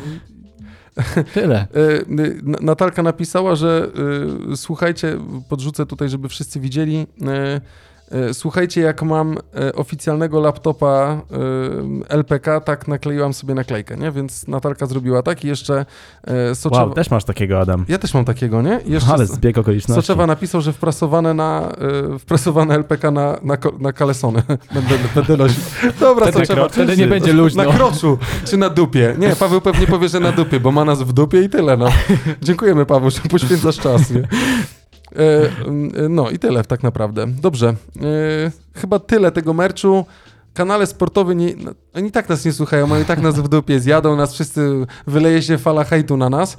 Tyle. 1.34 1.68
Y, 1.76 2.06
N- 2.10 2.56
Natalka 2.62 3.04
napisała, 3.04 3.56
że 3.56 3.90
y, 4.54 4.58
słuchajcie, 4.58 5.18
podrzucę 5.50 5.86
tutaj, 5.86 6.10
żeby 6.10 6.30
wszyscy 6.30 6.60
widzieli. 6.60 7.08
Y, 8.30 8.34
Słuchajcie, 8.34 8.82
jak 8.82 9.04
mam 9.04 9.38
y, 9.38 9.76
oficjalnego 9.76 10.40
laptopa 10.40 11.22
y, 12.10 12.14
LPK, 12.14 12.60
tak 12.60 12.88
nakleiłam 12.88 13.34
sobie 13.34 13.54
naklejkę, 13.54 13.98
nie? 13.98 14.12
Więc 14.12 14.48
Natalka 14.48 14.86
zrobiła 14.86 15.22
tak 15.22 15.44
i 15.44 15.48
jeszcze 15.48 15.86
Soczewa... 16.54 16.86
Wow, 16.86 16.94
też 16.94 17.12
masz 17.12 17.24
takiego, 17.24 17.60
Adam. 17.60 17.86
Ja 17.88 17.98
też 17.98 18.14
mam 18.14 18.26
takiego, 18.26 18.62
nie? 18.62 18.80
Jeszcze 18.86 19.14
Ale 19.14 19.26
zbieg 19.26 19.58
okoliczności. 19.58 20.02
Soczewa 20.02 20.28
napisał, 20.28 20.62
że 20.62 20.74
wprasowane 20.74 21.34
na 21.34 21.72
wprasowane 22.20 22.76
LPK 22.76 23.12
na, 23.12 23.40
na, 23.44 23.58
na 23.80 23.94
kalesony. 23.94 24.44
będę, 24.76 24.96
będę 25.16 25.38
nosić. 25.38 25.60
Dobra, 26.00 26.28
Wtedy 26.28 26.46
Soczewa. 26.46 26.70
Wtedy 26.70 26.98
nie 26.98 27.08
będzie 27.08 27.34
luźno. 27.34 27.64
Na 27.64 27.74
kroczu, 27.74 28.18
czy 28.46 28.58
na 28.58 28.70
dupie. 28.70 29.16
Nie, 29.18 29.36
Paweł 29.36 29.62
pewnie 29.62 29.88
powie, 29.88 30.10
że 30.10 30.20
na 30.20 30.32
dupie, 30.32 30.60
bo 30.60 30.72
ma 30.72 30.86
nas 30.86 31.04
w 31.04 31.14
dupie 31.14 31.42
i 31.42 31.50
tyle, 31.50 31.78
no. 31.78 31.88
Dziękujemy, 32.42 32.86
Paweł, 32.86 33.10
że 33.10 33.20
poświęcasz 33.30 33.78
czas, 33.78 34.12
nie? 34.12 34.28
E, 35.18 35.66
mm, 35.68 36.16
no 36.16 36.30
i 36.30 36.40
tyle 36.40 36.64
tak 36.64 36.84
naprawdę. 36.84 37.28
Dobrze. 37.28 37.68
E, 37.70 38.52
chyba 38.76 39.00
tyle 39.00 39.32
tego 39.32 39.54
merczu. 39.54 40.06
Kanale 40.54 40.88
sportowe, 40.88 41.36
nie, 41.36 41.56
no, 41.56 41.72
oni 41.94 42.12
tak 42.12 42.30
nas 42.30 42.46
nie 42.46 42.54
słuchają, 42.54 42.92
oni 42.92 43.06
tak 43.06 43.22
nas 43.22 43.36
w 43.40 43.48
dupie 43.48 43.80
zjadą, 43.80 44.16
nas 44.16 44.34
wszyscy, 44.34 44.86
wyleje 45.08 45.42
się 45.42 45.58
fala 45.58 45.84
hejtu 45.84 46.18
na 46.18 46.30
nas. 46.30 46.58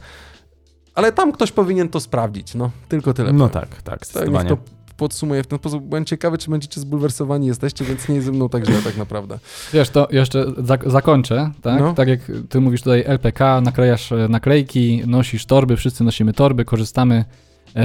Ale 0.95 1.13
tam 1.13 1.33
ktoś 1.33 1.53
powinien 1.53 1.89
to 1.89 2.01
sprawdzić, 2.01 2.55
no. 2.55 2.71
Tylko 2.89 3.15
tyle. 3.15 3.33
No 3.33 3.49
powiem. 3.49 3.69
tak, 3.69 3.83
tak, 3.83 3.83
Tak, 3.83 4.07
zdecydowanie. 4.07 4.49
to 4.49 4.57
podsumuję 4.97 5.43
w 5.43 5.47
ten 5.47 5.59
sposób. 5.59 5.85
Byłem 5.85 6.05
ciekawy, 6.05 6.39
czy 6.39 6.51
będziecie 6.51 6.81
zbulwersowani 6.81 7.47
jesteście, 7.47 7.85
więc 7.85 8.09
nie 8.09 8.15
jest 8.15 8.27
ze 8.27 8.33
mną 8.33 8.49
tak 8.49 8.67
źle 8.67 8.83
tak 8.85 8.97
naprawdę. 8.97 9.39
Wiesz, 9.73 9.91
to 9.91 10.09
jeszcze 10.11 10.45
zak- 10.45 10.91
zakończę, 10.91 11.51
tak? 11.63 11.81
No. 11.81 11.95
Tak 11.95 12.09
jak 12.09 12.21
ty 12.49 12.61
mówisz 12.61 12.81
tutaj 12.83 13.05
LPK, 13.07 13.61
naklejasz 13.61 14.13
e, 14.13 14.29
naklejki, 14.29 15.03
nosisz 15.07 15.47
torby, 15.47 15.77
wszyscy 15.77 16.05
nosimy 16.05 16.33
torby, 16.33 16.65
korzystamy 16.65 17.25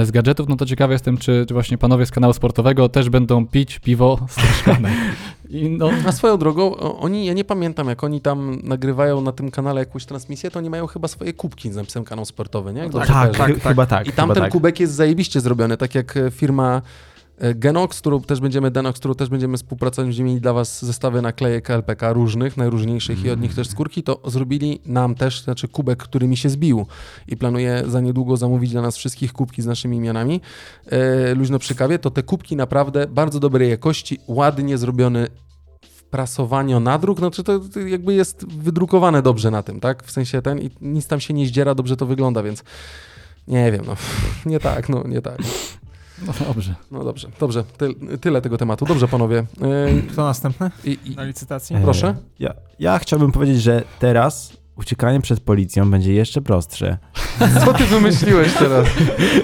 z 0.02 0.10
gadżetów, 0.10 0.48
no 0.48 0.56
to 0.56 0.66
ciekawy 0.66 0.92
jestem, 0.92 1.18
czy, 1.18 1.44
czy 1.48 1.54
właśnie 1.54 1.78
panowie 1.78 2.06
z 2.06 2.10
kanału 2.10 2.32
sportowego 2.32 2.88
też 2.88 3.08
będą 3.08 3.46
pić 3.46 3.78
piwo 3.78 4.18
z 4.28 4.58
szklanek. 4.58 4.92
I 5.50 5.68
no, 5.68 5.90
A 6.06 6.12
swoją 6.12 6.38
drogą, 6.38 6.76
oni, 6.76 7.26
ja 7.26 7.32
nie 7.32 7.44
pamiętam, 7.44 7.88
jak 7.88 8.04
oni 8.04 8.20
tam 8.20 8.58
nagrywają 8.62 9.20
na 9.20 9.32
tym 9.32 9.50
kanale 9.50 9.80
jakąś 9.80 10.04
transmisję, 10.04 10.50
to 10.50 10.58
oni 10.58 10.70
mają 10.70 10.86
chyba 10.86 11.08
swoje 11.08 11.32
kubki 11.32 11.72
z 11.72 11.76
napisem 11.76 12.04
kanał 12.04 12.24
sportowy, 12.24 12.72
nie? 12.72 12.88
Dobrze 12.88 13.08
Tak, 13.08 13.30
kojarzę. 13.36 13.54
tak, 13.54 13.62
chyba 13.62 13.86
tak. 13.86 14.08
I 14.08 14.12
tam 14.12 14.28
ten 14.28 14.42
tak. 14.42 14.52
kubek 14.52 14.80
jest 14.80 14.92
zajebiście 14.94 15.40
zrobiony, 15.40 15.76
tak 15.76 15.94
jak 15.94 16.16
e, 16.16 16.30
firma 16.30 16.76
e, 16.76 17.11
Genox, 17.54 17.98
którą 17.98 18.20
też 18.20 18.40
będziemy, 18.40 18.70
Denox, 18.70 18.98
którą 18.98 19.14
też 19.14 19.28
będziemy 19.28 19.56
współpracować, 19.56 20.06
będziemy 20.06 20.28
mieli 20.28 20.40
dla 20.40 20.52
was 20.52 20.84
zestawy 20.84 21.22
naklejek 21.22 21.70
LPK 21.70 22.12
różnych, 22.12 22.56
najróżniejszych 22.56 23.24
i 23.24 23.30
od 23.30 23.40
nich 23.40 23.54
też 23.54 23.68
skórki, 23.68 24.02
to 24.02 24.20
zrobili 24.24 24.80
nam 24.86 25.14
też, 25.14 25.42
znaczy 25.42 25.68
kubek, 25.68 26.02
który 26.02 26.28
mi 26.28 26.36
się 26.36 26.48
zbił 26.48 26.86
i 27.28 27.36
planuję 27.36 27.82
za 27.86 28.00
niedługo 28.00 28.36
zamówić 28.36 28.70
dla 28.70 28.82
nas 28.82 28.96
wszystkich 28.96 29.32
kubki 29.32 29.62
z 29.62 29.66
naszymi 29.66 29.96
imionami, 29.96 30.40
e, 30.86 31.34
luźno 31.34 31.58
przy 31.58 31.74
kawie, 31.74 31.98
to 31.98 32.10
te 32.10 32.22
kubki 32.22 32.56
naprawdę 32.56 33.06
bardzo 33.06 33.40
dobrej 33.40 33.70
jakości, 33.70 34.18
ładnie 34.28 34.78
zrobiony 34.78 35.28
prasowanie 36.10 36.80
nadruk, 36.80 37.18
znaczy 37.18 37.44
to 37.44 37.58
to 37.58 37.80
jakby 37.80 38.14
jest 38.14 38.46
wydrukowane 38.46 39.22
dobrze 39.22 39.50
na 39.50 39.62
tym, 39.62 39.80
tak? 39.80 40.02
W 40.02 40.10
sensie 40.10 40.42
ten 40.42 40.58
i 40.58 40.70
nic 40.80 41.06
tam 41.06 41.20
się 41.20 41.34
nie 41.34 41.46
zdziera, 41.46 41.74
dobrze 41.74 41.96
to 41.96 42.06
wygląda, 42.06 42.42
więc 42.42 42.64
nie 43.48 43.72
wiem, 43.72 43.84
no 43.86 43.96
nie 44.50 44.60
tak, 44.60 44.88
no 44.88 45.04
nie 45.08 45.22
tak. 45.22 45.38
No 46.26 46.32
dobrze. 46.46 46.74
No 46.90 47.04
dobrze, 47.04 47.28
dobrze, 47.40 47.64
ty, 47.78 47.88
tyle 48.20 48.40
tego 48.42 48.58
tematu. 48.58 48.84
Dobrze, 48.86 49.08
panowie. 49.08 49.44
Yy, 49.94 50.02
Kto 50.02 50.24
następny 50.24 50.70
i, 50.84 50.98
i, 51.04 51.16
na 51.16 51.24
licytacji? 51.24 51.76
E, 51.76 51.80
Proszę? 51.80 52.14
Ja, 52.38 52.54
ja 52.78 52.98
chciałbym 52.98 53.32
powiedzieć, 53.32 53.62
że 53.62 53.82
teraz 53.98 54.52
uciekanie 54.76 55.20
przed 55.20 55.40
policją 55.40 55.90
będzie 55.90 56.12
jeszcze 56.12 56.40
prostsze. 56.40 56.98
co 57.64 57.72
ty 57.72 57.84
wymyśliłeś 57.84 58.52
teraz? 58.52 58.86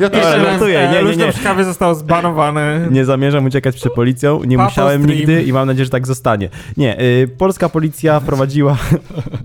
Ja 0.00 0.10
też 0.10 0.20
chciałem- 0.20 0.42
żartuję, 0.44 0.88
nie, 0.88 0.92
nie, 0.92 1.02
Luźno 1.02 1.26
nie. 1.26 1.32
kawie 1.32 1.64
został 1.64 1.94
zbanowany. 1.94 2.88
Nie 2.90 3.04
zamierzam 3.04 3.44
uciekać 3.46 3.76
przed 3.76 3.92
policją, 3.92 4.44
nie 4.44 4.56
Papo 4.56 4.70
musiałem 4.70 5.02
stream. 5.02 5.18
nigdy 5.18 5.42
i 5.42 5.52
mam 5.52 5.66
nadzieję, 5.66 5.84
że 5.84 5.90
tak 5.90 6.06
zostanie. 6.06 6.48
Nie, 6.76 7.00
y, 7.02 7.28
polska 7.38 7.68
policja 7.68 8.20
wprowadziła 8.24 8.76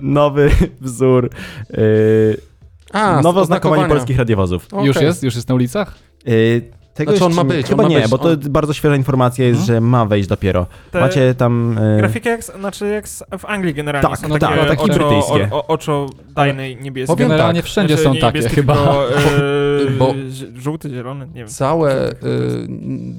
nowy 0.01 0.49
wzór, 0.81 1.29
y, 1.71 2.37
A, 2.91 3.21
nowe 3.21 3.41
oznakowanie 3.41 3.85
polskich 3.85 4.17
radiowozów. 4.17 4.67
Okej. 4.71 4.85
Już 4.87 5.01
jest? 5.01 5.23
Już 5.23 5.35
jest 5.35 5.49
na 5.49 5.55
ulicach? 5.55 5.95
Y, 6.27 6.71
Tego 6.93 7.11
Znaczy, 7.11 7.25
on 7.25 7.33
ma 7.33 7.43
być, 7.43 7.67
Chyba 7.67 7.83
ma 7.83 7.89
nie, 7.89 7.99
być, 7.99 8.09
bo 8.09 8.17
to 8.17 8.29
on- 8.29 8.37
bardzo 8.49 8.73
świeża 8.73 8.95
informacja 8.95 9.45
jest, 9.45 9.65
że 9.65 9.81
ma 9.81 10.05
wejść 10.05 10.29
dopiero. 10.29 10.65
Te 10.91 10.99
Macie 10.99 11.35
tam... 11.35 11.77
E, 11.77 11.97
grafiki 11.97 12.29
jak, 12.29 12.43
znaczy 12.43 12.87
jak 12.87 13.07
w 13.39 13.45
Anglii 13.45 13.73
generalnie 13.73 14.09
Tak, 14.09 14.17
są 14.19 14.27
no 14.27 14.39
takie, 14.39 14.55
tak, 14.55 14.67
takie 14.69 14.81
oczo, 14.83 14.93
brytyjskie. 14.93 15.49
o, 15.51 15.55
o, 15.57 15.67
oczo 15.67 16.05
dajnej 16.35 16.77
niebieskie. 16.77 17.13
Powiem 17.13 17.29
Generalnie 17.29 17.59
tak, 17.61 17.69
wszędzie 17.69 17.97
Znaczy, 17.97 18.19
są 18.19 18.21
takie 18.21 18.49
chyba. 18.49 18.75
Tylko, 18.75 19.09
e, 19.09 19.91
Bo- 19.99 20.13
żółty, 20.55 20.89
zielony, 20.89 21.27
nie 21.27 21.33
wiem. 21.33 21.47
Całe, 21.47 22.11
y, 22.11 22.15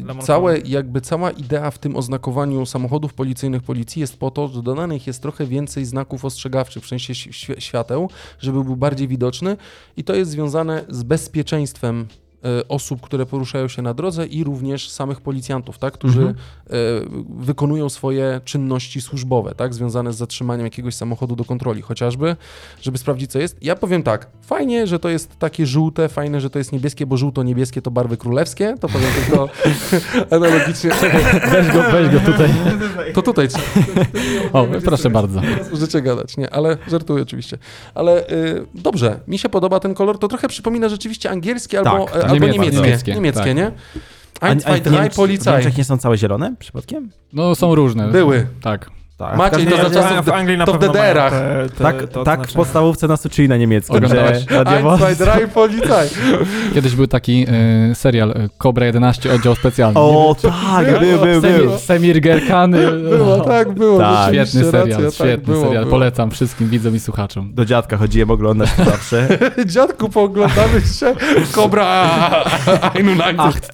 Lemon 0.07 0.23
całe, 0.25 0.59
jakby 0.59 1.01
cała 1.01 1.31
idea 1.31 1.71
w 1.71 1.79
tym 1.79 1.97
oznakowaniu 1.97 2.67
samochodów 2.67 3.15
policyjnych 3.15 3.63
policji 3.63 4.01
jest 4.01 4.17
po 4.19 4.31
to, 4.31 4.49
że 4.49 4.63
dodanych 4.63 5.07
jest 5.07 5.23
trochę 5.23 5.47
więcej 5.47 5.85
znaków 5.85 6.25
ostrzegawczych, 6.25 6.83
w 6.85 6.87
sensie 6.87 7.13
świ- 7.13 7.61
świateł, 7.61 8.11
żeby 8.41 8.65
był 8.65 8.77
bardziej 8.77 9.09
widoczny 9.09 9.57
i 9.97 10.05
to 10.05 10.15
jest 10.15 10.31
związane 10.31 10.85
z 10.89 11.03
bezpieczeństwem 11.03 12.01
y, 12.01 12.24
osób, 12.69 13.01
które 13.01 13.27
poruszają 13.27 13.69
się 13.69 13.83
na 13.83 13.95
drodze 13.95 14.27
i 14.27 14.45
również 14.45 14.91
samych 14.91 15.21
policjantów, 15.21 15.79
tak, 15.79 15.95
którzy 15.95 16.21
Mhm. 16.21 16.37
y, 16.37 17.25
wykonują 17.45 17.89
swoje 17.89 18.41
czynności 18.45 19.01
służbowe, 19.01 19.55
tak, 19.55 19.75
związane 19.75 20.13
z 20.13 20.17
zatrzymaniem 20.17 20.67
jakiegoś 20.67 20.95
samochodu 20.95 21.37
do 21.37 21.45
kontroli, 21.45 21.83
chociażby, 21.83 22.37
żeby 22.83 22.99
sprawdzić, 22.99 23.31
co 23.31 23.39
jest. 23.39 23.57
Ja 23.63 23.77
powiem 23.77 24.03
tak, 24.03 24.27
fajnie, 24.43 24.87
że 24.87 24.99
to 24.99 25.09
jest 25.09 25.39
takie 25.39 25.67
żółte, 25.67 26.09
fajne, 26.09 26.41
że 26.41 26.51
to 26.51 26.59
jest 26.59 26.73
niebieskie, 26.73 27.07
bo 27.07 27.17
żółto-niebieskie 27.17 27.83
to 27.83 27.91
barwy 27.91 28.17
królewskie, 28.17 28.75
to 28.81 28.89
powiem 28.89 29.09
tylko 29.27 29.49
analogicznie. 30.31 30.91
Weź 31.51 31.73
go, 31.73 31.83
weź 31.93 32.09
go 32.13 32.21
tutaj. 32.33 32.51
To 33.15 33.23
tutaj. 33.23 33.49
O, 34.53 34.67
proszę 34.85 35.11
bardzo. 35.11 35.41
Możecie 35.73 36.03
gadać, 36.03 36.37
nie, 36.37 36.51
ale 36.51 36.77
żartuję 36.89 37.23
oczywiście. 37.23 37.59
Ale 37.95 38.29
y, 38.29 38.67
dobrze, 38.75 39.21
mi 39.29 39.39
się 39.39 39.49
podoba 39.49 39.81
ten 39.81 39.95
kolor, 39.95 40.19
to 40.19 40.29
trochę 40.29 40.49
przypomina 40.49 40.89
rzeczywiście 40.89 41.31
angielskie 41.31 41.79
albo, 41.79 42.05
Tak, 42.05 42.17
e, 42.17 42.21
tak. 42.21 42.31
albo 42.31 42.34
Niemieckie, 42.35 42.61
niemieckie. 42.61 42.83
Niemieckie, 42.83 43.15
niemieckie, 43.15 43.55
nie? 43.55 43.67
a- 44.41 44.47
Ein, 44.47 44.61
zwei, 44.61 44.81
drei, 44.81 45.11
Polizei. 45.11 45.53
Niemczech 45.53 45.77
nie 45.79 45.85
są 45.85 45.99
całe 45.99 46.19
zielone 46.19 46.55
przypadkiem? 46.59 47.11
No 47.33 47.55
są 47.55 47.75
różne. 47.75 48.09
Były. 48.09 48.47
Tak. 48.63 48.91
Tak. 49.17 49.37
Maciej, 49.37 49.67
to 49.67 49.77
za 49.77 49.91
czasów- 49.91 50.25
w 50.25 50.29
Anglii 50.29 50.59
na 50.59 50.67
to 50.67 50.73
w 50.73 50.79
DDR-ach. 50.79 51.33
te, 51.33 51.67
te, 51.79 51.85
Tak, 51.85 51.97
te 52.09 52.25
tak 52.25 52.49
w 52.49 52.53
podstawówce 52.53 53.09
nas 53.09 53.27
uczyli 53.27 53.49
na 53.49 53.57
niemieckim, 53.57 54.01
Polizei. 54.01 54.17
Kiedyś 56.75 56.95
był 56.95 57.07
taki 57.07 57.47
e, 57.91 57.95
serial 57.95 58.31
e, 58.31 58.49
Cobra 58.59 58.87
11, 58.87 59.35
oddział 59.35 59.55
specjalny. 59.55 60.01
O, 60.01 60.37
tak, 60.43 61.01
był, 61.01 61.19
był, 61.19 61.41
był. 61.41 61.41
Semir, 61.41 61.79
Semir 61.79 62.21
Gerkany. 62.21 62.91
Było, 62.93 63.41
tak, 63.41 63.73
było. 63.73 63.99
Tak. 63.99 64.29
Świetny 64.35 64.65
serial, 64.65 64.89
racja, 64.89 65.05
tak, 65.05 65.15
świetny 65.15 65.53
było, 65.55 65.65
serial. 65.65 65.83
było. 65.85 65.91
Polecam 65.97 66.31
wszystkim 66.31 66.69
widzom 66.69 66.97
i 66.97 67.01
słuchaczom. 67.01 67.55
Do 67.55 67.65
dziadka 67.65 67.97
chodziłem 67.97 68.31
oglądać 68.31 68.71
to 68.77 68.85
zawsze. 68.85 69.29
Dziadku, 69.67 70.09
pooglądamy 70.09 70.81
się. 70.81 71.15
Und 73.01 73.21
eins. 73.27 73.65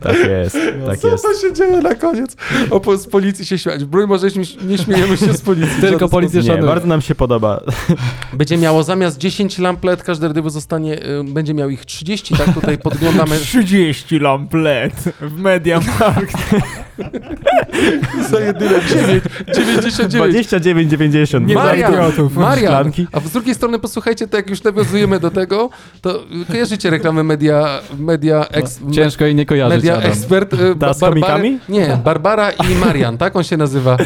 Tak 0.00 0.16
jest, 0.28 0.58
tak 0.86 0.98
Co 0.98 1.08
jest. 1.08 1.24
to 1.24 1.48
się 1.48 1.52
dzieje 1.54 1.80
na 1.80 1.94
koniec? 1.94 2.36
O, 2.70 2.96
z 2.96 3.06
policji 3.06 3.46
się 3.46 3.58
śmiać. 3.64 3.84
Broń 3.84 4.06
Boże, 4.08 4.26
nie, 4.66 4.78
śmiejemy 4.78 5.16
się 5.16 5.32
z 5.32 5.40
policji. 5.40 5.80
Tylko 5.80 6.08
policję 6.08 6.42
Nie, 6.42 6.56
bardzo 6.56 6.86
nam 6.86 7.00
się 7.00 7.14
podoba. 7.14 7.60
Będzie 8.32 8.56
miało 8.58 8.82
zamiast 8.82 9.18
10 9.18 9.58
lamp 9.58 9.84
LED, 9.84 10.02
każde 10.02 10.26
RDW 10.26 10.50
zostanie, 10.50 11.02
y, 11.06 11.24
będzie 11.24 11.54
miał 11.54 11.70
ich 11.70 11.84
30, 11.84 12.36
tak 12.36 12.54
tutaj 12.54 12.78
podglądamy 12.78 13.38
30 13.38 14.18
lamp 14.18 14.54
LED 14.54 14.94
w 15.20 15.36
Mediamarkt. 15.36 16.36
za 18.30 18.40
jedyne 18.40 18.80
9, 18.88 19.24
99. 19.54 20.48
29,90. 20.48 21.46
Nie 21.46 21.54
Marian. 21.54 21.94
Marian, 22.34 22.92
a 23.12 23.20
z 23.20 23.30
drugiej 23.30 23.54
strony 23.54 23.78
posłuchajcie, 23.78 24.28
to 24.28 24.36
jak 24.36 24.50
już 24.50 24.62
nawiązujemy 24.62 25.20
do 25.20 25.30
tego, 25.30 25.70
to 26.00 26.24
kojarzycie 26.50 26.90
reklamę 26.90 27.22
Media, 27.22 27.80
media 27.98 28.46
ex, 28.50 28.80
Ciężko 28.92 29.24
jej 29.24 29.34
nie 29.34 29.46
kojarzyć, 29.46 29.76
Media 29.76 29.96
Adam. 29.96 30.10
Expert. 30.10 30.54
y, 30.54 30.56
Ta 30.56 30.74
Ba- 30.74 30.94
z 30.94 31.00
komikami? 31.00 31.58
Nie, 31.68 31.98
Barbara 32.04 32.50
i 32.50 32.74
Marian, 32.74 33.18
tak 33.18 33.36
on 33.36 33.43
się 33.44 33.56
nazywa. 33.56 33.96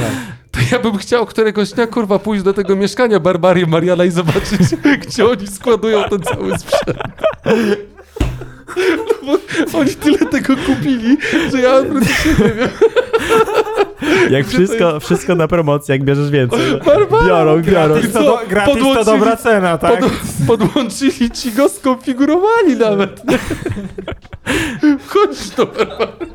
To 0.50 0.60
ja 0.72 0.78
bym 0.78 0.98
chciał 0.98 1.26
któregoś 1.26 1.70
dnia, 1.70 1.86
kurwa, 1.86 2.18
pójść 2.18 2.42
do 2.42 2.54
tego 2.54 2.76
mieszkania 2.76 3.20
Barbary 3.20 3.60
i 3.60 3.66
Mariana 3.66 4.04
i 4.04 4.10
zobaczyć, 4.10 4.60
gdzie 5.06 5.26
oni 5.28 5.46
składują 5.46 6.04
ten 6.10 6.20
cały 6.22 6.58
sprzęt. 6.58 6.98
No 9.22 9.38
bo 9.72 9.78
oni 9.78 9.94
tyle 9.94 10.18
tego 10.18 10.54
kupili, 10.56 11.16
że 11.52 11.60
ja 11.60 11.82
praktycznie 11.82 12.46
nie 12.46 12.54
wiem. 12.54 12.68
Jak 14.30 14.46
wszystko, 14.46 15.00
wszystko 15.00 15.34
na 15.34 15.48
promocji, 15.48 15.92
jak 15.92 16.04
bierzesz 16.04 16.30
więcej. 16.30 16.60
Barbara! 16.86 17.26
Biorą, 17.26 17.62
biorą. 17.62 17.94
Gratis 17.94 18.12
to, 18.12 18.22
do, 18.22 18.40
gratis 18.48 18.82
to 18.82 19.04
dobra 19.04 19.36
cena, 19.36 19.78
tak? 19.78 20.00
Pod, 20.00 20.12
podłączyli 20.46 21.30
ci 21.30 21.52
go, 21.52 21.68
skonfigurowali 21.68 22.76
nawet. 22.78 23.22
Chodź 25.06 25.50
do 25.56 25.66
Barbary. 25.66 26.27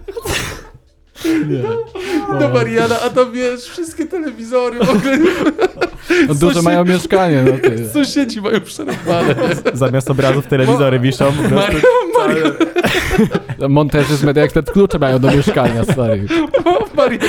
Do 2.40 2.50
Mariana, 2.50 3.02
a 3.02 3.10
tam 3.10 3.32
wiesz, 3.32 3.62
wszystkie 3.64 4.06
telewizory, 4.06 4.80
w 4.80 4.90
ogóle 4.90 5.18
No, 6.28 6.36
duże 6.36 6.62
mają 6.62 6.86
mieszkanie, 6.86 7.44
no 7.44 7.70
ty. 7.70 7.90
sąsiedzi 7.94 8.42
mają 8.42 8.62
przerwane. 8.62 9.36
Zamiast 9.74 10.12
obrazów 10.12 10.48
telewizory 10.48 11.00
wiszą. 11.00 11.26
po 11.26 11.50
prostu- 11.50 11.56
Marian, 11.56 11.82
Marian, 12.18 13.72
Monterzy 13.72 14.16
z 14.16 14.24
Media 14.24 14.44
Expert 14.44 14.72
klucze 14.72 15.00
mają 15.00 15.20
do 15.20 15.32
mieszkania, 15.32 15.84
stary. 15.84 16.26
Marian. 16.98 17.20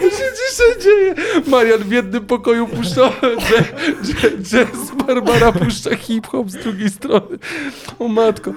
Co 0.00 0.10
się 0.10 0.24
dzisiaj 0.50 0.82
dzieje? 0.82 1.14
Marian 1.46 1.78
w 1.80 1.92
jednym 1.92 2.26
pokoju 2.26 2.66
puszcza 2.68 3.10
jazz, 3.20 4.50
jazz, 4.50 4.90
Barbara 5.06 5.52
puszcza 5.52 5.96
hip-hop 5.96 6.50
z 6.50 6.54
drugiej 6.56 6.90
strony. 6.90 7.38
O 7.98 8.08
matko. 8.08 8.50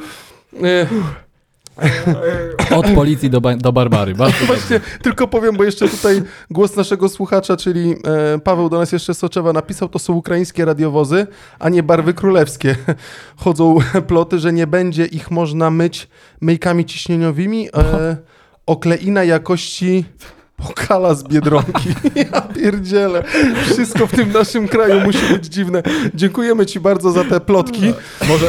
E, 0.64 0.88
Od 2.76 2.88
policji 2.96 3.30
do, 3.30 3.42
ba- 3.42 3.58
do 3.58 3.74
Barbary. 3.74 4.16
Bardzo 4.16 4.46
Właśnie, 4.54 4.80
tylko 5.02 5.28
powiem, 5.28 5.58
bo 5.58 5.64
jeszcze 5.64 5.90
tutaj 5.90 6.22
głos 6.52 6.76
naszego 6.76 7.10
słuchacza, 7.10 7.58
czyli 7.58 7.96
e, 8.36 8.40
Paweł 8.40 8.70
do 8.70 8.80
nas 8.80 8.92
jeszcze 8.92 9.14
Soczewa 9.14 9.54
napisał, 9.54 9.90
to 9.90 10.00
są 10.00 10.14
ukraińskie 10.14 10.66
radiowozy, 10.66 11.28
a 11.60 11.70
nie 11.70 11.84
barwy 11.84 12.14
królewskie. 12.14 12.76
Chodzą 13.44 13.78
ploty, 14.08 14.40
że 14.40 14.54
nie 14.54 14.68
będzie 14.68 15.06
ich 15.06 15.32
można 15.32 15.72
myć 15.72 16.08
myjkami 16.42 16.86
ciśnieniowymi. 16.86 17.70
E, 17.74 18.18
okleina 18.66 19.24
jakości 19.24 20.06
pokala 20.68 21.14
z 21.14 21.24
Biedronki. 21.24 21.90
Ja 22.34 22.42
pierdzielę. 22.42 23.24
Wszystko 23.66 24.08
w 24.08 24.12
tym 24.12 24.32
naszym 24.32 24.68
kraju 24.68 25.00
musi 25.02 25.34
być 25.34 25.46
dziwne. 25.46 25.84
Dziękujemy 26.14 26.66
ci 26.66 26.80
bardzo 26.80 27.12
za 27.12 27.24
te 27.24 27.40
plotki. 27.40 27.94
Może 28.28 28.48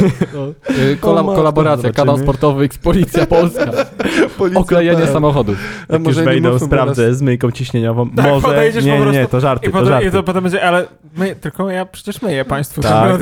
y, 0.93 0.97
kola- 1.01 1.21
O 1.21 1.25
matko, 1.25 1.37
kolaboracja, 1.37 1.77
zobaczymy. 1.83 1.93
kanał 1.95 2.19
sportowy 2.19 2.65
X 2.65 2.79
Policja 2.79 3.27
Polska. 3.27 3.67
Policja 4.39 4.61
Oklejenie 4.61 4.99
PL. 5.03 5.13
samochodów. 5.13 5.57
A 5.89 5.93
Jak 5.93 6.07
już 6.07 6.17
wejdą, 6.17 6.59
sprawdzę 6.59 7.15
z 7.15 7.23
myjką 7.23 7.51
ciśnieniową. 7.51 8.11
Tak, 8.11 8.27
Może. 8.27 8.73
Nie, 8.83 9.01
nie, 9.01 9.27
to 9.27 9.41
żarty, 9.41 9.67
I 9.67 9.73
to 9.73 9.73
potem, 9.73 9.87
I 9.87 9.91
żarty. 9.91 10.11
to 10.11 10.23
potem 10.23 10.43
będzie, 10.43 10.65
ale 10.65 10.87
my, 11.17 11.35
tylko 11.37 11.71
ja 11.71 11.87
przecież 11.87 12.23
myję 12.23 12.45
państwu 12.45 12.81
Tak. 12.81 13.13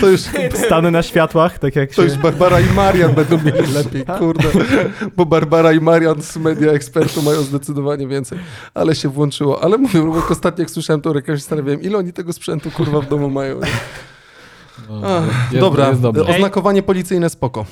To 0.00 0.08
już 0.08 0.20
Stanę 0.66 0.90
na 0.90 1.02
światłach, 1.02 1.58
tak 1.58 1.76
jak 1.76 1.90
To 1.90 1.96
się... 1.96 2.02
już 2.08 2.18
Barbara 2.18 2.60
i 2.60 2.64
Marian 2.76 3.12
będą 3.12 3.36
mieli 3.38 3.72
lepiej, 3.74 4.04
kurde. 4.18 4.44
Bo 5.16 5.26
Barbara 5.26 5.72
i 5.72 5.80
Marian 5.80 6.22
z 6.22 6.36
media 6.36 6.72
ekspertu 6.72 7.22
mają 7.22 7.42
zdecydowanie 7.42 7.95
więcej. 8.06 8.38
Ale 8.74 8.94
się 8.94 9.08
włączyło. 9.08 9.64
Ale 9.64 9.78
mówię, 9.78 10.02
bo 10.02 10.22
ostatnio 10.30 10.62
jak 10.62 10.70
słyszałem 10.70 11.00
tą 11.00 11.12
reklamę, 11.12 11.38
się 11.38 11.42
zastanawiałem, 11.42 11.82
ile 11.82 11.98
oni 11.98 12.12
tego 12.12 12.32
sprzętu 12.32 12.70
kurwa 12.70 13.00
w 13.00 13.08
domu 13.08 13.30
mają. 13.30 13.60
No, 14.88 15.00
Ach, 15.04 15.24
jest, 15.52 15.60
Dobra, 15.60 15.88
Jest 15.88 16.00
dobrze. 16.00 16.26
oznakowanie 16.26 16.82
policyjne 16.82 17.30
spoko. 17.30 17.64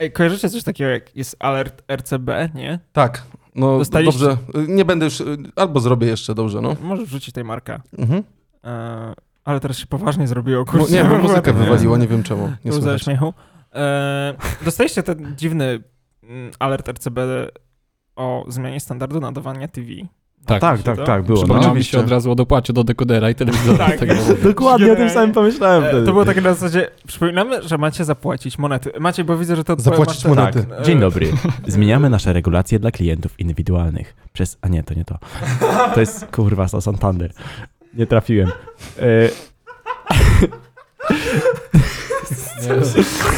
Ej, 0.00 0.12
kojarzycie 0.12 0.50
coś 0.50 0.62
takiego 0.62 0.90
jak 0.90 1.16
jest 1.16 1.36
alert 1.38 1.82
RCB, 1.92 2.48
nie? 2.54 2.78
Tak, 2.92 3.22
no 3.54 3.78
Dostaliście- 3.78 4.18
dobrze. 4.20 4.36
Nie 4.68 4.84
będę 4.84 5.04
już, 5.04 5.22
albo 5.56 5.80
zrobię 5.80 6.06
jeszcze 6.06 6.34
dobrze, 6.34 6.60
no. 6.60 6.76
Możesz 6.82 7.08
wrzucić 7.08 7.34
tej 7.34 7.44
marka. 7.44 7.80
Mhm. 7.98 8.22
E, 8.64 9.14
ale 9.44 9.60
teraz 9.60 9.78
się 9.78 9.86
poważnie 9.86 10.28
zrobiło, 10.28 10.64
kurczę. 10.64 10.92
Nie, 10.92 11.04
bo 11.04 11.18
muzykę 11.18 11.52
wywaliło, 11.64 11.96
nie 11.96 12.08
wiem 12.08 12.22
czemu. 12.22 12.52
Nie 12.64 12.72
słychać. 12.72 13.02
śmiechu. 13.02 13.34
E, 13.74 14.34
dostaliście 14.64 15.02
ten 15.02 15.34
dziwny 15.36 15.82
mm, 16.22 16.50
alert 16.58 16.88
RCB 16.88 17.18
o 18.20 18.44
zmianie 18.48 18.80
standardu 18.80 19.20
nadawania 19.20 19.68
TV. 19.68 19.86
Tak, 20.46 20.60
Tak, 20.60 20.82
tak, 20.82 21.06
tak, 21.06 21.22
było. 21.22 21.36
No. 21.38 21.42
Przypomniało 21.44 21.66
mi 21.66 21.70
oczywiście. 21.70 21.92
się 21.92 22.04
od 22.04 22.10
razu 22.10 22.30
o 22.30 22.34
dopłacie 22.34 22.72
do 22.72 22.84
dekodera 22.84 23.30
i 23.30 23.34
telewizora. 23.34 23.86
Tak. 23.88 23.98
Tego 23.98 24.14
Dokładnie 24.42 24.92
o 24.92 24.96
tym 24.96 25.10
samym 25.10 25.32
pomyślałem 25.32 25.84
E, 25.84 25.88
wtedy. 25.88 26.06
to 26.06 26.12
było 26.12 26.24
takie 26.24 26.40
na 26.40 26.54
zasadzie, 26.54 26.90
przypominamy, 27.06 27.62
że 27.62 27.78
macie 27.78 28.04
zapłacić 28.04 28.58
monety. 28.58 28.92
Macie, 29.00 29.24
bo 29.24 29.36
widzę, 29.38 29.56
że 29.56 29.64
to... 29.64 29.74
Zapłacić 29.78 30.24
monety. 30.24 30.64
tak, 30.64 30.80
e, 30.80 30.82
Dzień 30.82 31.00
dobry. 31.00 31.32
Zmieniamy 31.66 32.10
nasze 32.10 32.32
regulacje 32.32 32.78
dla 32.78 32.90
klientów 32.90 33.40
indywidualnych. 33.40 34.16
Przez. 34.32 34.58
A 34.62 34.68
nie, 34.68 34.82
to 34.82 34.94
nie 34.94 35.04
to. 35.04 35.18
To 35.94 36.00
jest 36.00 36.26
kurwa 36.26 36.68
to 36.68 36.80
Santander. 36.80 37.32
Nie 37.94 38.06
trafiłem. 38.06 38.50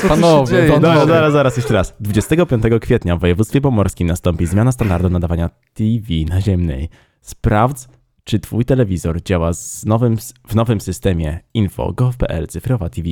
Panowie, 0.09 0.69
Dobra. 0.69 1.07
zaraz, 1.07 1.33
zaraz, 1.33 1.57
jeszcze 1.57 1.75
raz. 1.75 1.95
25 2.01 2.63
kwietnia 2.81 3.17
w 3.17 3.21
województwie 3.21 3.61
pomorskim 3.61 4.07
nastąpi 4.07 4.47
zmiana 4.47 4.73
standardu 4.73 5.11
nadawania 5.11 5.51
TV 5.75 6.07
naziemnej. 6.29 6.89
Sprawdź, 7.21 7.79
czy 8.25 8.41
twój 8.41 8.65
telewizor 8.65 9.23
działa 9.23 9.53
z 9.53 9.85
nowym, 9.85 10.17
w 10.49 10.55
nowym 10.55 10.81
systemie 10.81 11.41
info.gov.pl 11.55 12.47
cyfrowa 12.47 12.89
TV. 12.89 13.09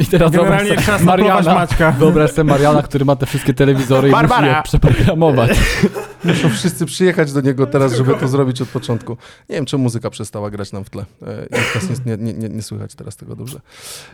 I 0.00 0.06
teraz 0.06 0.32
Generalnie 0.32 0.76
trzeba 0.76 0.98
Mariana, 0.98 1.54
Maćka. 1.54 1.90
wyobraź 1.92 2.30
sobie 2.30 2.50
Mariana, 2.50 2.82
który 2.82 3.04
ma 3.04 3.16
te 3.16 3.26
wszystkie 3.26 3.54
telewizory 3.54 4.08
i 4.08 4.10
musi 4.10 4.22
Barbara! 4.22 4.56
je 4.56 4.62
przeprogramować. 4.62 5.50
Muszą 6.24 6.48
wszyscy 6.50 6.86
przyjechać 6.86 7.32
do 7.32 7.40
niego 7.40 7.66
teraz, 7.66 7.94
żeby 7.94 8.14
to 8.14 8.28
zrobić 8.28 8.62
od 8.62 8.68
początku. 8.68 9.16
Nie 9.48 9.56
wiem, 9.56 9.64
czy 9.64 9.78
muzyka 9.78 10.10
przestała 10.10 10.50
grać 10.50 10.72
nam 10.72 10.84
w 10.84 10.90
tle. 10.90 11.04
E, 11.22 11.46
nie, 12.06 12.16
nie, 12.16 12.32
nie, 12.32 12.48
nie 12.48 12.62
słychać 12.62 12.94
teraz 12.94 13.16
tego 13.16 13.36
dobrze. 13.36 13.60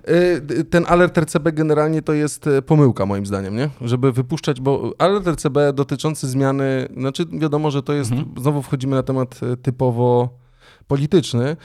E, 0.04 0.64
Ten 0.64 0.84
alert 0.88 1.18
RCB 1.18 1.52
generalnie 1.52 2.02
to 2.02 2.12
jest 2.12 2.46
e, 2.46 2.62
pomyłka 2.62 3.06
moim 3.06 3.26
zdaniem, 3.26 3.56
nie? 3.56 3.68
Żeby 3.80 4.12
wypuszczać, 4.12 4.60
bo 4.60 4.92
alert 4.98 5.26
RCB 5.28 5.72
dotyczący 5.72 6.28
zmiany, 6.28 6.88
znaczy 6.96 7.24
wiadomo, 7.32 7.70
że 7.70 7.82
to 7.82 7.92
jest, 7.92 8.10
Mhm. 8.12 8.28
znowu 8.40 8.62
wchodzimy 8.62 8.96
na 8.96 9.02
temat 9.02 9.40
typowo 9.62 10.28
polityczny, 10.88 11.56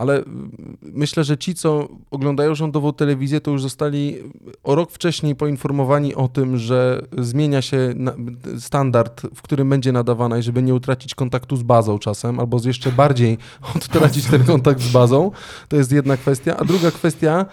ale 0.00 0.16
mm, 0.16 0.76
myślę, 0.82 1.24
że 1.24 1.38
ci, 1.38 1.54
co 1.54 1.88
oglądają 2.10 2.54
rządową 2.54 2.92
telewizję, 2.92 3.40
to 3.40 3.50
już 3.50 3.62
zostali 3.62 4.18
o 4.64 4.74
rok 4.74 4.90
wcześniej 4.90 5.36
poinformowani 5.36 6.14
o 6.14 6.28
tym, 6.28 6.56
że 6.56 7.06
zmienia 7.18 7.62
się 7.62 7.94
standard, 8.58 9.22
w 9.34 9.42
którym 9.42 9.70
będzie 9.70 9.92
nadawana 9.92 10.38
i 10.38 10.42
żeby 10.42 10.62
nie 10.62 10.74
utracić 10.74 11.14
kontaktu 11.14 11.56
z 11.56 11.62
bazą 11.62 11.98
czasem, 11.98 12.40
albo 12.40 12.60
jeszcze 12.64 12.92
bardziej 12.92 13.38
odtracić 13.76 14.26
ten 14.26 14.44
kontakt 14.44 14.80
z 14.80 14.92
bazą. 14.92 15.30
To 15.68 15.76
jest 15.76 15.92
jedna 15.92 16.16
kwestia. 16.16 16.56
A 16.56 16.64
druga 16.64 16.90
kwestia 16.90 17.46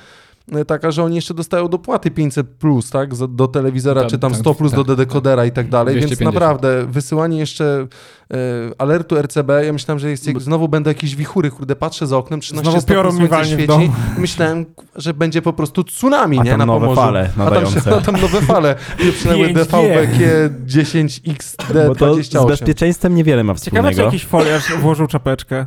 taka, 0.67 0.91
że 0.91 1.03
oni 1.03 1.15
jeszcze 1.15 1.33
dostają 1.33 1.67
dopłaty 1.67 2.11
500 2.11 2.47
plus, 2.49 2.89
tak, 2.89 3.09
do 3.15 3.47
telewizora, 3.47 4.01
Tak, 4.01 4.09
czy 4.09 4.19
tam 4.19 4.31
tak, 4.31 4.39
100 4.39 4.55
plus 4.55 4.71
tak, 4.71 4.83
do 4.83 4.95
dekodera 4.95 5.45
i 5.45 5.51
tak 5.51 5.69
dalej, 5.69 5.95
więc 5.95 6.05
250. 6.07 6.35
naprawdę 6.35 6.85
wysyłanie 6.85 7.39
jeszcze 7.39 7.87
e, 8.33 8.37
alertu 8.77 9.15
RCB, 9.21 9.49
ja 9.65 9.73
myślałem, 9.73 9.99
że 9.99 10.09
jest, 10.09 10.27
jak 10.27 10.41
znowu 10.41 10.67
będą 10.67 10.89
jakieś 10.89 11.15
wichury, 11.15 11.51
kurde, 11.51 11.75
patrzę 11.75 12.07
za 12.07 12.17
oknem, 12.17 12.39
13 12.39 12.63
Znowu 12.63 12.81
stopni 12.81 12.95
piorun 12.95 13.15
mi 13.19 13.27
świeci, 13.45 13.67
domu. 13.67 13.89
myślałem, 14.17 14.65
że 14.95 15.13
będzie 15.13 15.41
po 15.41 15.53
prostu 15.53 15.83
tsunami, 15.83 16.39
A 16.39 16.43
nie, 16.43 16.49
tam 16.49 16.59
na 16.59 16.65
nowe 16.65 16.79
Pomorzu. 16.79 17.01
fale 17.01 17.29
A 17.37 17.51
tam, 17.51 17.63
a 17.97 18.01
tam 18.01 18.21
nowe 18.21 18.41
fale, 18.41 18.75
i 19.09 19.11
przynajmniej 19.11 19.55
5G. 19.55 19.65
DVB-G 19.65 20.49
10XD28. 20.67 21.87
Bo 21.87 21.95
to 21.95 22.23
z 22.23 22.47
bezpieczeństwem 22.47 23.15
niewiele 23.15 23.43
ma 23.43 23.53
Ciekawe, 23.55 23.89
czy 23.89 23.93
wspólnego. 23.93 24.01
jakiś 24.03 24.25
foliarz 24.25 24.73
włożył 24.81 25.07
czapeczkę. 25.07 25.65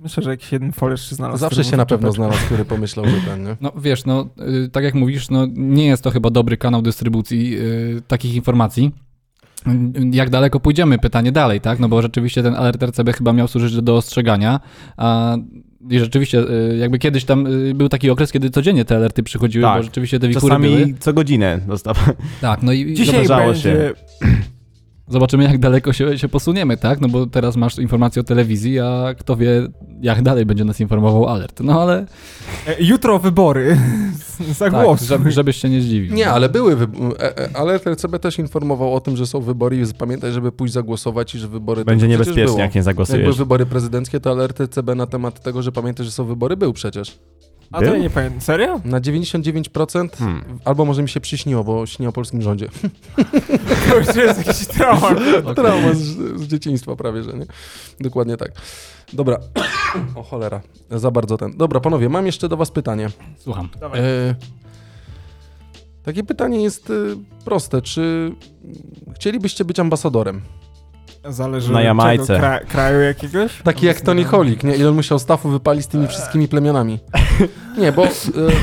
Myślę, 0.00 0.22
że 0.22 0.30
jakiś 0.30 0.52
jeden 0.52 0.72
foliarz 0.72 1.08
się 1.10 1.16
znalazł. 1.16 1.40
Zawsze 1.40 1.64
się 1.64 1.76
na 1.76 1.86
pewno 1.86 2.12
znalazł, 2.12 2.44
który 2.46 2.64
pomyślał, 2.64 3.06
że 3.06 3.16
ten, 3.26 3.44
nie? 3.44 3.56
No 3.60 3.72
wiesz, 3.76 4.04
no 4.04 4.28
y, 4.64 4.68
tak 4.68 4.84
jak 4.84 4.94
mówisz, 4.94 5.30
no 5.30 5.46
nie 5.54 5.86
jest 5.86 6.02
to 6.02 6.10
chyba 6.10 6.30
dobry 6.30 6.56
kanał 6.56 6.82
dystrybucji 6.82 7.58
y, 7.58 8.02
takich 8.08 8.34
informacji. 8.34 8.92
Y, 9.66 9.70
Jak 10.12 10.30
daleko 10.30 10.60
pójdziemy? 10.60 10.98
Pytanie 10.98 11.32
dalej, 11.32 11.60
tak? 11.60 11.78
No 11.78 11.88
bo 11.88 12.02
rzeczywiście 12.02 12.42
ten 12.42 12.54
alert 12.54 12.82
RCB 12.82 13.12
chyba 13.12 13.32
miał 13.32 13.48
służyć 13.48 13.74
do, 13.74 13.82
do 13.82 13.96
ostrzegania, 13.96 14.60
a 14.96 15.36
i 15.90 15.98
rzeczywiście 15.98 16.38
y, 16.50 16.76
jakby 16.76 16.98
kiedyś 16.98 17.24
tam 17.24 17.46
y, 17.46 17.74
był 17.74 17.88
taki 17.88 18.10
okres, 18.10 18.32
kiedy 18.32 18.50
codziennie 18.50 18.84
te 18.84 18.96
alerty 18.96 19.22
przychodziły, 19.22 19.62
Tak. 19.64 19.76
bo 19.78 19.82
rzeczywiście 19.82 20.18
te 20.18 20.28
wichury 20.28 20.58
były. 20.58 20.76
Czasami 20.76 20.94
co 20.98 21.12
godzinę 21.12 21.60
dostawałem. 21.68 22.14
Tak, 22.40 22.62
no 22.62 22.72
i 22.72 22.94
Dzisiaj 22.94 23.24
Zdarzało 23.24 23.52
będzie... 23.52 23.92
zobaczymy 25.10 25.44
jak 25.44 25.58
daleko 25.58 25.92
się, 25.92 26.18
się 26.18 26.28
posuniemy, 26.28 26.76
tak? 26.76 27.00
No 27.00 27.08
bo 27.08 27.26
teraz 27.26 27.56
masz 27.56 27.78
informacje 27.78 28.20
o 28.20 28.24
telewizji, 28.24 28.80
a 28.80 29.14
kto 29.18 29.36
wie 29.36 29.68
jak 30.02 30.22
dalej 30.22 30.46
będzie 30.46 30.64
nas 30.64 30.80
informował 30.80 31.26
alert. 31.28 31.60
No 31.60 31.82
ale 31.82 32.06
E, 32.66 32.82
Jutro 32.84 33.18
wybory. 33.18 33.76
Za 34.58 34.70
tak, 34.70 34.98
żeby, 35.02 35.30
żebyś 35.30 35.56
się 35.56 35.68
nie 35.68 35.80
zdziwił. 35.80 36.14
Nie, 36.14 36.30
ale 36.30 36.48
były, 36.48 36.76
wy- 36.76 36.86
e, 37.20 37.38
e, 37.38 37.56
alert 37.56 37.86
RCB 37.86 38.18
też 38.18 38.38
informował 38.38 38.94
o 38.94 39.00
tym, 39.00 39.16
że 39.16 39.26
są 39.26 39.40
wybory 39.40 39.76
i 39.76 39.84
pamiętaj, 39.98 40.32
żeby 40.32 40.52
pójść 40.52 40.74
zagłosować 40.74 41.34
i 41.34 41.38
że 41.38 41.48
wybory... 41.48 41.84
Będzie 41.84 42.08
niebezpiecznie, 42.08 42.44
było. 42.44 42.58
jak 42.58 42.74
nie 42.74 42.78
Jak 42.78 42.84
były 42.96 43.06
zagłosujesz. 43.06 43.36
wybory 43.38 43.66
prezydenckie, 43.66 44.20
to 44.20 44.30
alert 44.30 44.60
RCB 44.60 44.94
na 44.94 45.06
temat 45.06 45.40
tego, 45.42 45.62
że 45.62 45.72
pamiętaj, 45.72 46.06
że 46.06 46.12
są 46.12 46.24
wybory, 46.24 46.56
był 46.56 46.72
przecież. 46.72 47.18
A 47.72 47.78
to 47.78 47.84
ja 47.84 47.98
nie 47.98 48.10
pamiętam. 48.10 48.40
Serio? 48.40 48.80
Na 48.84 49.00
99%, 49.00 50.16
Hmm. 50.16 50.58
albo 50.64 50.84
może 50.84 51.02
mi 51.02 51.08
się 51.08 51.20
przyśniło, 51.20 51.64
bo 51.64 51.86
śni 51.86 52.06
o 52.06 52.12
polskim 52.12 52.42
rządzie. 52.42 52.68
To 53.90 53.96
już 53.98 54.16
jest 54.16 54.46
jakiś 54.46 54.66
trauma. 54.66 55.08
Okej. 55.10 55.54
Trauma 55.64 55.94
z, 55.94 56.00
z 56.40 56.46
dzieciństwa 56.46 56.96
prawie, 56.96 57.22
że 57.22 57.32
nie? 57.32 57.46
Dokładnie 58.00 58.36
tak. 58.36 58.52
Dobra. 59.12 59.38
o 60.14 60.22
cholera, 60.22 60.60
za 60.90 61.10
bardzo 61.10 61.36
ten. 61.38 61.56
Dobra, 61.56 61.80
panowie, 61.80 62.08
mam 62.08 62.26
jeszcze 62.26 62.48
do 62.48 62.56
was 62.56 62.70
pytanie. 62.70 63.08
Słucham. 63.38 63.68
Dawaj. 63.80 64.00
E, 64.00 64.34
takie 66.02 66.24
pytanie 66.24 66.62
jest 66.62 66.90
e, 66.90 66.94
proste. 67.44 67.82
Czy 67.82 68.32
chcielibyście 69.14 69.64
być 69.64 69.80
ambasadorem? 69.80 70.40
Zależy 71.28 71.72
Na 71.72 71.78
od 71.78 71.84
Jamajce. 71.84 72.36
Kra 72.36 72.60
kraju 72.60 73.00
jakiegoś? 73.00 73.62
Taki 73.62 73.86
jak 73.86 74.00
Tony 74.00 74.24
Holik, 74.24 74.64
nie? 74.64 74.76
Ile 74.76 74.88
on 74.88 74.94
musiał 74.94 75.18
stafu 75.18 75.48
wypalić 75.48 75.84
z 75.84 75.88
tymi 75.88 76.06
wszystkimi 76.06 76.48
plemionami. 76.48 76.98
Nie, 77.78 77.92
bo 77.92 78.04
e, 78.04 78.10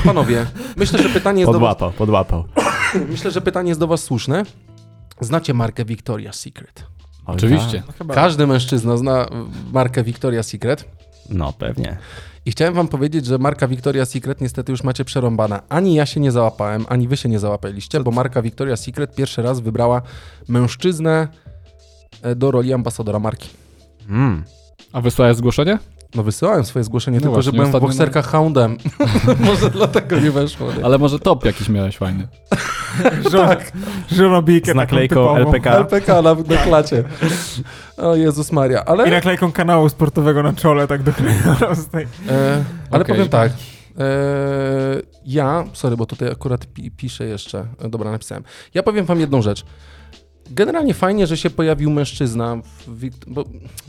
panowie, 0.06 0.46
myślę, 0.78 1.04
że 1.04 1.10
pytanie 1.10 1.40
jest 1.40 1.52
do 1.52 1.60
was, 1.60 1.76
Podłapał, 1.76 1.92
podłapał. 1.92 2.44
myślę, 3.10 3.32
że 3.32 3.42
pytanie 3.42 3.70
jest 3.70 3.80
do 3.80 3.88
was 3.88 4.04
słuszne. 4.04 4.44
Znacie 5.22 5.54
markę 5.54 5.86
Victoria's 5.86 6.34
Secret? 6.34 6.84
Oczywiście. 7.26 7.84
No, 7.88 7.94
chyba. 7.98 8.14
Każdy 8.14 8.48
mężczyzna 8.48 8.98
zna 8.98 9.26
markę 9.74 10.04
Victoria's 10.04 10.44
Secret. 10.44 10.86
No 11.30 11.54
pewnie. 11.54 11.98
I 12.46 12.52
chciałem 12.52 12.74
wam 12.74 12.88
powiedzieć, 12.88 13.26
że 13.26 13.38
marka 13.38 13.68
Victoria's 13.68 14.06
Secret 14.06 14.42
niestety 14.42 14.72
już 14.72 14.84
macie 14.84 15.06
przerąbana. 15.06 15.62
Ani 15.70 15.94
ja 15.96 16.06
się 16.06 16.20
nie 16.20 16.32
załapałem, 16.32 16.86
ani 16.90 17.08
wy 17.08 17.18
się 17.18 17.30
nie 17.30 17.40
załapaliście, 17.40 18.00
bo 18.00 18.12
marka 18.12 18.42
Victoria's 18.42 18.78
Secret 18.86 19.16
pierwszy 19.16 19.42
raz 19.42 19.60
wybrała 19.60 20.02
mężczyznę 20.48 21.28
do 22.36 22.52
roli 22.52 22.74
ambasadora 22.74 23.20
marki. 23.20 23.50
Mm. 24.10 24.44
A 24.94 25.02
wysłałeś 25.02 25.38
zgłoszenie? 25.38 25.80
No 26.16 26.24
wysyłałem 26.24 26.66
swoje 26.66 26.84
zgłoszenie, 26.84 27.18
No 27.18 27.22
tylko 27.22 27.42
że 27.42 27.52
właśnie, 27.52 27.70
byłem 27.70 27.82
w 27.82 27.86
bokserkach 27.86 28.26
houndem. 28.26 28.78
Może 29.46 29.70
dlatego 29.70 30.20
nie 30.20 30.32
weszło. 30.32 30.74
Nie? 30.74 30.86
Ale 30.86 30.98
może 30.98 31.20
top 31.20 31.46
jakiś 31.46 31.70
miałeś 31.70 31.98
fajny. 31.98 32.28
Żon, 33.32 33.50
żonobijkę 34.12 34.72
Z 34.72 34.76
naklejką. 34.76 35.36
LPK. 35.36 35.78
LPK 35.78 36.22
na, 36.22 36.34
na 36.36 36.58
klacie. 36.64 37.04
O 37.98 38.16
Jezus 38.16 38.52
Maria. 38.52 38.80
I 38.80 38.84
Ale, 38.86 39.10
naklejką 39.10 39.52
kanału 39.52 39.90
sportowego 39.90 40.44
na 40.44 40.54
czole, 40.54 40.88
tak 40.88 41.02
tej... 41.92 42.04
e, 42.30 42.64
ale 42.92 43.02
Okej. 43.02 43.16
powiem 43.16 43.30
tak. 43.30 43.52
E, 43.52 44.06
ja, 45.26 45.64
sorry, 45.74 45.98
bo 45.98 46.06
tutaj 46.06 46.32
akurat 46.32 46.66
pi, 46.66 46.92
piszę 46.92 47.26
jeszcze. 47.26 47.66
E, 47.82 47.90
Dobra, 47.90 48.12
napisałem. 48.12 48.44
Ja 48.74 48.84
powiem 48.84 49.06
wam 49.06 49.20
jedną 49.20 49.42
rzecz. 49.42 49.66
Generalnie 50.52 50.94
fajnie, 50.94 51.28
że 51.28 51.38
się 51.38 51.50
pojawił 51.50 51.90
mężczyzna, 51.92 52.58
w, 52.88 53.10
bo, 53.28 53.44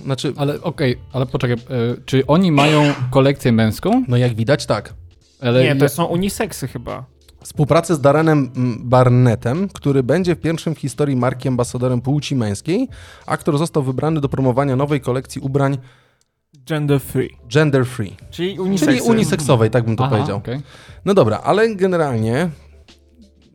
znaczy, 0.05 0.33
Ale 0.37 0.61
okej, 0.63 0.99
ale 1.13 1.27
poczekaj, 1.27 1.57
e, 1.57 1.97
czy 2.07 2.27
oni 2.27 2.53
mają 2.53 2.83
kolekcję 3.11 3.53
męską? 3.53 4.05
no 4.09 4.17
jak 4.17 4.35
widać 4.35 4.67
tak. 4.67 4.95
Ale 5.41 5.63
Nie, 5.63 5.77
to 5.77 5.85
ja- 5.85 5.89
są 5.89 6.05
uniseksy 6.05 6.69
chyba. 6.69 7.05
Współpracę 7.43 7.95
z 7.95 8.01
Darrenem 8.01 8.51
mm, 8.57 8.79
Barnettem, 8.89 9.69
który 9.69 10.03
będzie 10.03 10.35
w 10.37 10.41
pierwszym 10.41 10.75
w 10.75 10.79
historii 10.79 11.17
marki 11.17 11.49
ambasadorem 11.49 12.01
płci 12.01 12.37
męskiej. 12.37 12.89
Aktor 13.27 13.59
został 13.59 13.83
wybrany 13.83 14.21
do 14.21 14.29
promowania 14.29 14.77
nowej 14.77 15.01
kolekcji 15.01 15.41
ubrań 15.41 15.79
Gender 16.67 17.01
free. 17.01 17.31
gender 17.49 17.87
free, 17.87 18.17
Czyli 18.31 18.59
uniseksy. 18.61 18.99
czyli 18.99 19.11
uniseksowej, 19.11 19.71
tak 19.71 19.85
bym 19.85 19.97
to 19.97 20.05
Aha, 20.05 20.15
powiedział. 20.17 20.37
okej. 20.39 20.61
No 21.05 21.15
dobra, 21.15 21.41
ale 21.45 21.75
generalnie, 21.75 22.51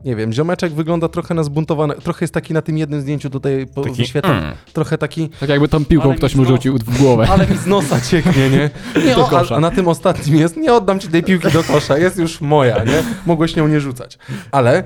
nie 0.06 0.16
wiem, 0.16 0.34
ziomeczek 0.34 0.74
wygląda 0.74 1.10
trochę 1.10 1.34
na 1.34 1.44
zbuntowany, 1.44 1.94
trochę 1.96 2.24
jest 2.24 2.34
taki 2.34 2.54
na 2.54 2.62
tym 2.62 2.78
jednym 2.78 3.02
zdjęciu 3.02 3.30
tutaj 3.30 3.68
po, 3.76 3.82
Taki, 3.82 3.96
wyświetlam, 3.96 4.38
mm. 4.38 4.56
trochę 4.74 4.98
taki, 4.98 5.30
Tak 5.30 5.50
jakby 5.50 5.68
tą 5.68 5.86
piłką 5.86 6.08
Ale 6.10 6.18
ktoś 6.18 6.36
mu 6.36 6.46
rzucił 6.46 6.78
w 6.78 6.98
głowę. 7.00 7.28
ale 7.30 7.48
mi 7.48 7.58
z 7.58 7.66
nosa 7.66 8.02
cieknie, 8.02 8.50
nie? 8.50 8.70
nie 9.06 9.16
Do 9.16 9.26
o, 9.26 9.30
kosza. 9.30 9.56
a, 9.56 9.58
a 9.58 9.62
na 9.62 9.72
tym 9.72 9.88
ostatnim 9.88 10.36
jest, 10.36 10.58
nie 10.58 10.74
oddam 10.74 11.00
ci 11.00 11.08
tej 11.08 11.24
piłki 11.24 11.52
do 11.52 11.64
kosza, 11.64 11.98
jest 11.98 12.18
już 12.18 12.42
moja, 12.42 12.84
nie? 12.84 13.04
Mogłeś 13.26 13.56
nią 13.56 13.68
nie 13.68 13.80
rzucać. 13.80 14.18
Ale 14.52 14.78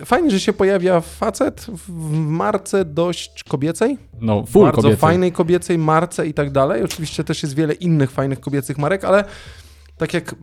e, 0.00 0.04
fajnie, 0.04 0.30
że 0.30 0.40
się 0.40 0.52
pojawia 0.52 1.00
facet 1.00 1.66
w, 1.68 2.12
marce 2.18 2.84
dość 2.84 3.44
kobiecej, 3.44 3.98
No, 4.20 4.44
full 4.46 4.64
bardzo 4.64 4.82
kobiecy. 4.82 5.00
fajnej 5.00 5.32
kobiecej 5.32 5.78
marce 5.78 6.26
i 6.26 6.34
tak 6.34 6.50
dalej. 6.50 6.82
Oczywiście 6.82 7.24
też 7.24 7.42
jest 7.42 7.54
wiele 7.54 7.74
innych 7.74 8.10
fajnych 8.10 8.40
kobiecych 8.40 8.78
marek, 8.78 9.04
ale 9.04 9.24
tak 9.96 10.14
jak 10.14 10.34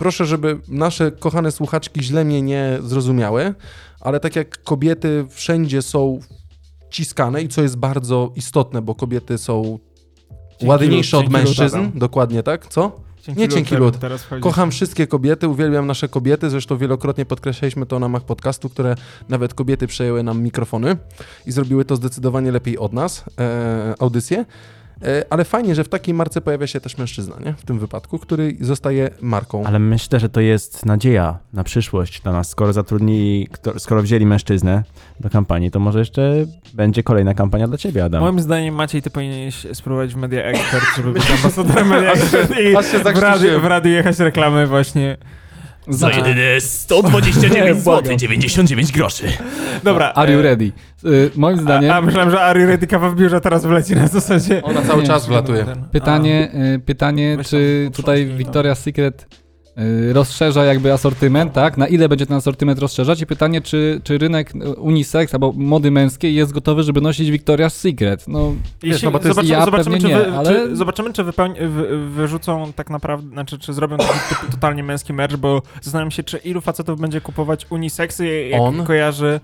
proszę, 0.00 0.26
żeby 0.26 0.58
nasze 0.68 1.12
kochane 1.12 1.52
słuchaczki 1.52 2.02
źle 2.02 2.24
mnie 2.24 2.42
nie 2.42 2.78
zrozumiały, 2.82 3.54
ale 4.00 4.20
tak 4.20 4.36
jak 4.36 4.62
kobiety 4.62 5.26
wszędzie 5.30 5.82
są 5.82 6.20
ciskane 6.90 7.42
i 7.42 7.48
co 7.48 7.62
jest 7.62 7.76
bardzo 7.76 8.32
istotne, 8.36 8.82
bo 8.82 8.94
kobiety 8.94 9.38
są 9.38 9.78
Cienki 10.50 10.66
ładniejsze 10.66 11.18
od 11.18 11.28
mężczyzn, 11.28 11.78
dokładnie 11.94 12.42
tak, 12.42 12.66
co? 12.66 13.00
Cienki 13.22 13.40
Nie 13.40 13.48
cienki 13.48 13.76
wchodzi. 13.76 13.98
Kocham 14.40 14.70
wszystkie 14.70 15.06
kobiety, 15.06 15.48
uwielbiam 15.48 15.86
nasze 15.86 16.08
kobiety, 16.08 16.50
zresztą 16.50 16.76
wielokrotnie 16.76 17.26
podkreślaliśmy 17.26 17.86
to 17.86 17.98
na 17.98 18.04
ramach 18.04 18.22
podcastu, 18.22 18.68
które 18.68 18.94
nawet 19.28 19.54
kobiety 19.54 19.86
przejęły 19.86 20.22
nam 20.22 20.42
mikrofony 20.42 20.96
i 21.46 21.52
zrobiły 21.52 21.84
to 21.84 21.96
zdecydowanie 21.96 22.52
lepiej 22.52 22.78
od 22.78 22.92
nas, 22.92 23.24
e, 23.40 23.94
audycję. 23.98 24.44
E, 25.02 25.24
ale 25.30 25.44
fajnie, 25.44 25.74
że 25.74 25.84
w 25.84 25.88
takiej 25.88 26.14
marce 26.14 26.40
pojawia 26.40 26.66
się 26.66 26.80
też 26.80 26.98
mężczyzna, 26.98 27.36
nie? 27.44 27.52
W 27.52 27.64
tym 27.64 27.78
wypadku, 27.78 28.18
który 28.18 28.56
zostaje 28.60 29.10
marką. 29.20 29.64
Ale 29.64 29.78
myślę, 29.78 30.20
że 30.20 30.28
to 30.28 30.40
jest 30.40 30.86
nadzieja 30.86 31.38
na 31.52 31.64
przyszłość 31.64 32.20
dla 32.20 32.32
nas. 32.32 32.48
Skoro 32.48 32.72
zatrudnili, 32.72 33.48
skoro 33.78 34.02
wzięli 34.02 34.26
mężczyznę 34.26 34.84
do 35.20 35.30
kampanii, 35.30 35.70
to 35.70 35.80
może 35.80 35.98
jeszcze 35.98 36.32
będzie 36.74 37.02
kolejna 37.02 37.34
kampania 37.34 37.68
dla 37.68 37.78
ciebie, 37.78 38.04
Adam. 38.04 38.22
Moim 38.22 38.40
zdaniem 38.40 38.74
Maciej, 38.74 39.02
ty 39.02 39.10
powinieneś 39.10 39.66
spróbować 39.72 40.14
w 40.14 40.16
Media 40.16 40.42
Expert, 40.42 40.84
żeby 40.96 41.12
być 41.12 41.30
ambasadorem 41.30 41.88
Media 41.88 42.12
Expert 42.12 42.50
i 42.50 42.72
w 42.72 42.74
radiu, 42.74 43.04
zakrztusiłem. 43.04 43.60
w 43.60 43.64
radiu 43.64 43.90
jechać 43.92 44.18
reklamy 44.18 44.66
właśnie 44.66 45.16
Za 45.88 45.96
Znaczy- 45.98 46.18
jedyne 46.18 46.60
129 46.80 47.54
Nie, 47.56 47.74
zł 47.74 47.82
błagam. 47.84 48.18
99 48.18 48.92
groszy. 48.92 49.24
Dobra. 49.84 50.12
Are 50.12 50.32
you 50.32 50.38
e, 50.38 50.42
ready? 50.42 50.72
Y, 51.04 51.30
moim 51.36 51.58
A, 51.58 51.62
zdaniem 51.62 51.90
a 51.90 52.00
myślałem, 52.00 52.30
że 52.30 52.40
Ari 52.40 52.66
Ready 52.66 52.86
kawa 52.86 53.10
w 53.10 53.16
biurze 53.16 53.40
teraz 53.40 53.66
wleci 53.66 53.94
na 53.96 54.06
zasadzie. 54.08 54.62
Ona 54.62 54.82
cały 54.82 55.00
Nie, 55.02 55.06
czas 55.08 55.26
wlatuje. 55.26 55.66
pytanie, 55.92 56.50
y, 56.76 56.78
pytanie 56.78 57.34
Weź 57.36 57.48
czy 57.48 57.90
tutaj. 57.94 58.26
Victoria's 58.38 58.74
Secret 58.74 59.26
rozszerza 60.12 60.64
jakby 60.64 60.92
asortyment, 60.92 61.52
tak? 61.52 61.76
Na 61.76 61.88
ile 61.88 62.08
będzie 62.08 62.26
ten 62.26 62.36
asortyment 62.36 62.78
rozszerzać? 62.78 63.20
I 63.20 63.26
pytanie, 63.26 63.60
czy, 63.60 64.00
czy 64.04 64.18
rynek 64.18 64.54
y, 64.54 64.74
unisex 64.74 65.34
albo 65.34 65.52
mody 65.52 65.90
męskiej 65.90 66.34
jest 66.34 66.52
gotowy, 66.52 66.82
żeby 66.82 67.00
nosić 67.00 67.28
Victoria's 67.30 67.70
Secret? 67.70 68.28
No, 68.28 68.52
Jeśli, 68.82 69.04
no 69.04 69.10
bo 69.10 69.18
to 69.18 69.28
jest- 69.28 69.36
zobaczymy, 69.36 69.58
ja 69.58 69.64
zobaczymy, 69.64 69.98
czy, 69.98 70.02
wy, 70.08 70.08
nie, 70.08 70.32
ale- 70.38 70.52
czy, 70.54 70.76
zobaczymy, 70.76 71.12
czy 71.12 71.24
wypełni, 71.24 71.54
wy, 71.60 72.08
wyrzucą 72.10 72.72
tak 72.76 72.90
naprawdę, 72.90 73.28
znaczy, 73.32 73.58
czy 73.58 73.72
zrobią 73.72 73.96
taki 73.96 74.50
totalnie 74.50 74.82
męski 74.82 75.12
merch, 75.12 75.36
bo 75.36 75.62
zastanawiam 75.82 76.10
się, 76.10 76.22
czy 76.22 76.36
ilu 76.38 76.60
facetów 76.60 77.00
będzie 77.00 77.20
kupować 77.20 77.66
uniseksy, 77.70 78.26
jak 78.48 78.60
On- 78.60 78.84
kojarzy 78.84 79.40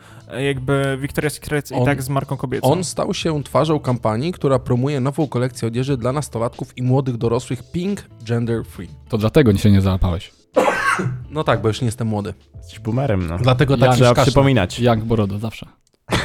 jakby 0.47 0.99
Victoria's 1.03 1.31
Secret 1.31 1.70
i 1.70 1.74
On- 1.74 1.85
tak 1.85 2.03
z 2.03 2.09
marką 2.09 2.37
kobiecą. 2.37 2.66
On 2.66 2.85
stał 2.85 3.14
się 3.14 3.43
twarzą 3.43 3.81
kampanii, 3.81 4.33
która 4.33 4.59
promuje 4.59 5.01
nową 5.01 5.27
kolekcję 5.29 5.68
odzieży 5.68 5.97
dla 5.97 6.12
nastolatków 6.12 6.79
i 6.79 6.83
młodych 6.83 7.16
dorosłych 7.16 7.70
Pink 7.72 8.03
Gender 8.24 8.64
Free. 8.64 8.89
to 9.09 9.18
dlatego 9.18 9.57
się 9.57 9.70
nie 9.70 9.81
załapałeś. 9.81 10.33
No 11.31 11.45
tak, 11.45 11.62
bo 11.62 11.68
już 11.68 11.81
nie 11.81 11.87
jestem 11.87 12.09
młody. 12.09 12.35
Jesteś 12.57 12.79
boomerem, 12.81 13.27
no. 13.27 13.39
Dlatego 13.39 13.77
tak 13.77 13.95
Trzeba 13.95 14.14
przypominać. 14.14 14.81
Jak 14.81 15.05
Borodo, 15.05 15.39
zawsze. 15.39 15.66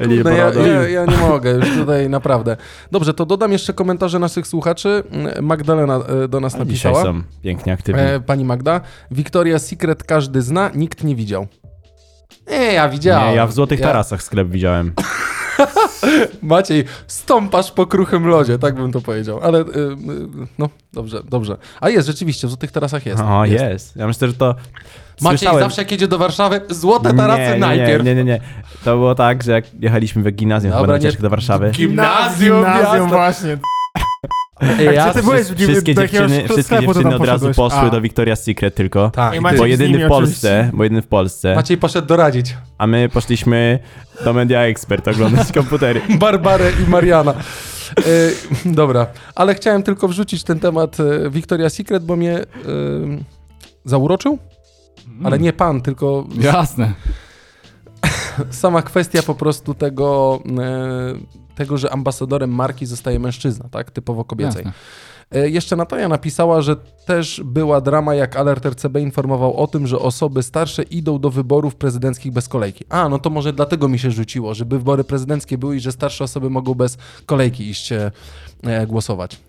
Lil 0.00 0.22
No 0.24 0.30
ja, 0.30 0.52
ja, 0.54 0.88
ja 0.88 1.04
nie 1.04 1.16
mogę 1.16 1.50
już 1.50 1.76
tutaj 1.76 2.08
naprawdę. 2.08 2.56
Dobrze, 2.90 3.14
to 3.14 3.26
dodam 3.26 3.52
jeszcze 3.52 3.72
komentarze 3.72 4.18
naszych 4.18 4.46
słuchaczy. 4.46 5.02
Magdalena 5.42 5.96
e, 5.96 6.28
do 6.28 6.40
nas 6.40 6.54
A 6.54 6.64
dzisiaj 6.64 6.92
napisała. 6.92 7.02
są 7.02 7.22
pięknie 7.42 7.72
aktywni. 7.72 8.02
E, 8.02 8.20
pani 8.20 8.44
Magda. 8.44 8.80
Victoria's 9.12 9.58
Secret 9.58 10.04
każdy 10.04 10.42
zna, 10.42 10.70
nikt 10.74 11.04
nie 11.04 11.16
widział. 11.16 11.46
Nie, 12.50 12.72
ja 12.72 12.88
widziałem. 12.88 13.28
Nie, 13.28 13.34
ja 13.36 13.46
w 13.46 13.52
Złotych 13.52 13.80
Ja- 13.80 13.86
Tarasach 13.86 14.22
sklep 14.22 14.48
widziałem. 14.48 14.92
Maciej, 16.42 16.84
stąpasz 17.06 17.72
po 17.72 17.86
kruchym 17.86 18.26
lodzie, 18.26 18.58
tak 18.58 18.74
bym 18.74 18.92
to 18.92 19.00
powiedział. 19.00 19.40
Ale 19.42 19.60
y, 19.60 19.62
y, 19.64 19.96
no, 20.58 20.68
dobrze, 20.92 21.22
dobrze. 21.28 21.56
A 21.80 21.88
jest, 21.90 22.06
rzeczywiście, 22.06 22.46
w 22.46 22.50
Złotych 22.50 22.72
Tarasach 22.72 23.06
jest. 23.06 23.22
O, 23.22 23.44
jest. 23.44 23.96
Ja 23.96 24.06
myślę, 24.06 24.28
że 24.28 24.34
to... 24.34 24.54
Maciej 25.20 25.38
Słyszałem- 25.38 25.60
zawsze 25.60 25.82
jak 25.82 25.90
jedzie 25.90 26.08
do 26.08 26.18
Warszawy, 26.18 26.60
złote 26.70 27.14
tarasy 27.14 27.42
nie, 27.42 27.50
nie, 27.52 27.58
najpierw. 27.58 28.04
Nie, 28.04 28.14
nie, 28.14 28.24
nie, 28.24 28.32
nie. 28.32 28.40
To 28.84 28.96
było 28.96 29.14
tak, 29.14 29.42
że 29.42 29.52
jak 29.52 29.64
jechaliśmy 29.80 30.22
we 30.22 30.30
gimnazjum 30.32 30.72
Dobra, 30.72 30.94
chyba 30.98 31.08
na 31.08 31.10
nie- 31.14 31.22
do 31.22 31.30
Warszawy, 31.30 31.70
Gimnazjum, 31.70 32.56
Gimnazjum 32.64 33.02
miasto. 33.02 33.06
właśnie. 33.06 33.58
Ja- 34.94 35.14
ty 35.14 35.22
byłeś? 35.22 35.42
w- 35.46 35.56
wszystkie 35.56 35.94
do 35.94 36.02
jakiegoś 36.02 36.30
dziewczyny, 36.30 36.44
wszystkie 36.44 36.62
sklepu 36.62 36.82
to 36.86 36.92
dziewczyny 36.94 37.10
tam 37.12 37.20
od 37.22 37.28
razu 37.28 37.46
poszedłeś? 37.46 37.56
poszły 37.56 37.88
A. 37.88 37.90
do 37.90 38.00
Victoria's 38.00 38.36
Secret 38.36 38.74
tylko. 38.74 39.10
Tak, 39.10 39.34
I. 39.36 39.40
Bo 39.40 39.64
z 39.64 39.68
jedyny 39.68 39.90
nimi 39.90 40.04
w 40.04 40.08
Polsce, 40.08 40.70
bo 40.74 40.82
jedyny 40.84 41.02
w 41.02 41.06
Polsce, 41.06 41.54
Maciej 41.54 41.78
poszedł 41.78 42.08
doradzić. 42.08 42.56
a 42.78 42.86
my 42.86 43.08
poszliśmy 43.08 43.78
do 44.24 44.32
Media 44.32 44.60
Expert 44.60 45.08
oglądać 45.08 45.52
komputery. 45.52 46.00
Barbarę 46.18 46.70
i 46.86 46.90
Mariana. 46.90 47.34
E, 47.34 48.02
dobra, 48.64 49.06
ale 49.34 49.54
chciałem 49.54 49.82
tylko 49.82 50.08
wrzucić 50.08 50.44
ten 50.44 50.60
temat 50.60 50.96
e, 51.00 51.30
Victoria's 51.30 51.70
Secret, 51.76 52.04
bo 52.04 52.16
mnie 52.16 52.38
e, 52.38 52.44
zauroczył, 53.84 54.38
ale 55.24 55.38
nie 55.38 55.52
pan, 55.52 55.82
tylko 55.82 56.26
Jasne. 56.40 56.92
sama 58.50 58.82
kwestia 58.82 59.22
po 59.22 59.34
prostu 59.34 59.74
tego, 59.74 60.40
e, 60.60 61.45
tego, 61.56 61.76
że 61.78 61.92
ambasadorem 61.92 62.50
marki 62.50 62.86
zostaje 62.86 63.18
mężczyzna, 63.18 63.68
tak? 63.70 63.90
Typowo 63.90 64.24
kobiecej. 64.24 64.64
Jasne. 64.64 64.72
E, 65.30 65.50
Jeszcze 65.50 65.76
Natalia 65.76 66.08
napisała, 66.08 66.60
że 66.62 66.76
też 67.06 67.40
była 67.44 67.80
drama, 67.80 68.14
jak 68.14 68.36
Alert 68.36 68.66
RCB 68.66 69.00
informował 69.00 69.56
o 69.56 69.66
tym, 69.66 69.86
że 69.86 69.98
osoby 69.98 70.42
starsze 70.42 70.82
idą 70.82 71.18
do 71.18 71.30
wyborów 71.30 71.74
prezydenckich 71.74 72.32
bez 72.32 72.48
kolejki. 72.48 72.84
A, 72.88 73.08
no 73.08 73.18
to 73.18 73.30
może 73.30 73.52
dlatego 73.52 73.88
mi 73.88 73.98
się 73.98 74.10
rzuciło, 74.10 74.54
żeby 74.54 74.78
wybory 74.78 75.04
prezydenckie 75.04 75.58
były 75.58 75.76
i 75.76 75.80
że 75.80 75.92
starsze 75.92 76.24
osoby 76.24 76.50
mogą 76.50 76.74
bez 76.74 76.98
kolejki 77.26 77.70
iść 77.70 77.92
e, 77.92 78.10
e, 78.62 78.86
głosować. 78.86 79.40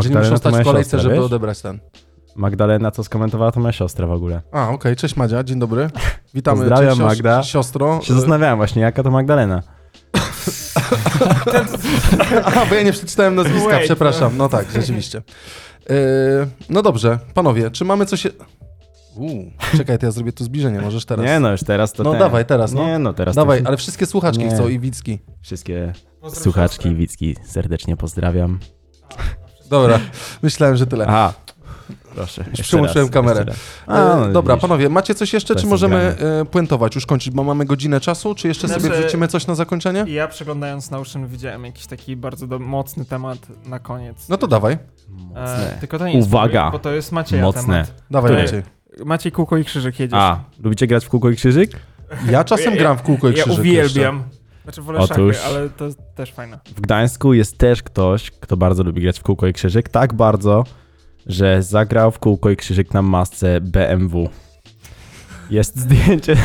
że 0.00 0.10
nie 0.10 0.16
muszą 0.16 0.36
stać 0.36 0.54
w 0.54 0.64
kolejce, 0.64 0.90
siostra, 0.90 1.00
żeby 1.00 1.14
wiesz? 1.14 1.24
odebrać 1.24 1.62
ten. 1.62 1.80
Magdalena, 2.36 2.90
co 2.90 3.04
skomentowała, 3.04 3.52
to 3.52 3.60
moja 3.60 3.72
siostra 3.72 4.06
w 4.06 4.12
ogóle. 4.12 4.42
A, 4.52 4.68
okej, 4.68 4.96
cześć 4.96 5.16
Madzia, 5.16 5.44
dzień 5.44 5.58
dobry. 5.58 5.90
Witamy. 6.34 6.58
Pozdrawiam, 6.58 6.98
Magda. 6.98 7.42
Siostro. 7.42 8.00
Się 8.02 8.14
zastanawiałem 8.14 8.56
właśnie, 8.56 8.82
jaka 8.82 9.02
to 9.02 9.10
Magdalena. 9.10 9.62
Aha, 12.44 12.66
bo 12.68 12.74
ja 12.74 12.82
nie 12.82 12.92
przeczytałem 12.92 13.34
nazwiska, 13.34 13.68
Wait, 13.68 13.84
przepraszam. 13.84 14.36
No 14.36 14.48
tak, 14.48 14.66
rzeczywiście. 14.74 15.22
E, 15.90 15.94
no 16.68 16.82
dobrze, 16.82 17.18
panowie, 17.34 17.70
czy 17.70 17.84
mamy 17.84 18.06
coś... 18.06 18.26
Uuu, 19.16 19.50
czekaj, 19.76 19.98
to 19.98 20.06
ja 20.06 20.12
zrobię 20.12 20.32
tu 20.32 20.44
zbliżenie, 20.44 20.80
możesz 20.80 21.04
teraz. 21.04 21.26
Nie 21.26 21.40
no, 21.40 21.52
już 21.52 21.64
teraz 21.64 21.92
to 21.92 22.02
No 22.02 22.10
ten. 22.10 22.20
dawaj, 22.20 22.46
teraz, 22.46 22.72
no. 22.72 22.86
Nie 22.86 22.98
no, 22.98 23.12
teraz 23.12 23.36
Dawaj, 23.36 23.62
to... 23.62 23.68
ale 23.68 23.76
wszystkie 23.76 24.06
słuchaczki 24.06 24.44
Nie. 24.44 24.50
chcą 24.50 24.68
i 24.68 24.78
widzki. 24.78 25.18
Wszystkie 25.42 25.92
słuchaczki 26.32 26.88
i 26.88 26.94
widzki 26.94 27.36
serdecznie 27.44 27.96
pozdrawiam. 27.96 28.58
Dobra, 29.70 30.00
myślałem, 30.42 30.76
że 30.76 30.86
tyle. 30.86 31.06
Aha, 31.06 31.32
proszę. 32.14 32.44
jeszcze 32.48 32.62
przyłączyłem 32.62 33.06
raz, 33.06 33.14
kamerę. 33.14 33.44
jeszcze. 33.48 33.62
A, 33.86 33.98
no, 34.16 34.28
E, 34.28 34.32
Dobra, 34.32 34.54
widzisz. 34.54 34.62
panowie, 34.68 34.88
macie 34.88 35.14
coś 35.14 35.32
jeszcze, 35.32 35.54
czy 35.56 35.66
możemy 35.66 36.12
zgrane. 36.12 36.40
e, 36.40 36.44
puentować, 36.44 36.94
już 36.94 37.06
kończyć, 37.06 37.32
bo 37.34 37.44
mamy 37.44 37.64
godzinę 37.64 38.00
czasu, 38.00 38.34
czy 38.34 38.48
jeszcze 38.48 38.68
sobie 38.68 38.80
Znaczy- 38.80 38.96
wrzucimy 39.00 39.28
coś 39.28 39.46
na 39.46 39.54
zakończenie? 39.54 40.04
I 40.08 40.12
ja 40.12 40.28
przeglądając 40.28 40.90
Notion 40.90 41.26
widziałem 41.26 41.64
jakiś 41.64 41.86
taki 41.86 42.16
bardzo 42.16 42.46
do, 42.46 42.58
mocny 42.58 43.04
temat 43.04 43.38
na 43.66 43.78
koniec. 43.78 44.28
No 44.28 44.36
to 44.38 44.46
dawaj. 44.46 44.78
E, 45.36 45.76
tylko 45.80 45.98
to 45.98 46.06
nie 46.06 46.14
jest 46.16 46.28
Uwaga. 46.28 46.70
Bo 46.70 46.78
to 46.78 46.90
jest 46.92 47.12
Macieja 47.12 47.42
Mocne. 47.42 47.62
temat. 47.62 48.02
dawaj 48.10 48.30
Który? 48.32 48.42
Maciej. 48.44 48.62
Maciej 49.04 49.32
Kółko 49.32 49.56
i 49.56 49.64
Krzyżyk 49.64 50.00
jedziesz. 50.00 50.18
A, 50.18 50.40
lubicie 50.62 50.86
grać 50.86 51.04
w 51.04 51.08
kółko 51.08 51.30
i 51.30 51.36
krzyżyk? 51.36 51.70
Ja 52.30 52.44
czasem 52.44 52.72
Ja- 52.74 52.78
gram 52.80 52.98
w 52.98 53.02
kółko 53.02 53.28
i 53.28 53.34
ja 53.36 53.42
krzyżyk 53.44 53.60
uwielbiam. 53.60 54.24
Znaczy 54.64 54.82
wolę 54.82 54.98
Otóż- 54.98 55.36
szachy, 55.36 55.48
ale 55.56 55.68
to 55.70 55.84
jest 55.84 55.98
też 56.14 56.32
fajne. 56.32 56.58
W 56.76 56.80
Gdańsku 56.80 57.34
jest 57.34 57.58
też 57.58 57.82
ktoś, 57.82 58.30
kto 58.30 58.56
bardzo 58.56 58.82
lubi 58.82 59.02
grać 59.02 59.18
w 59.18 59.22
kółko 59.22 59.46
i 59.46 59.52
krzyżyk. 59.52 59.88
Tak 59.88 60.14
bardzo, 60.14 60.64
że 61.26 61.62
zagrał 61.62 62.10
w 62.10 62.18
kółko 62.18 62.50
i 62.50 62.56
krzyżyk 62.56 62.94
na 62.94 63.02
masce 63.02 63.60
BMW. 63.60 64.28
Jest 65.50 65.78
zdjęcie 65.78 66.36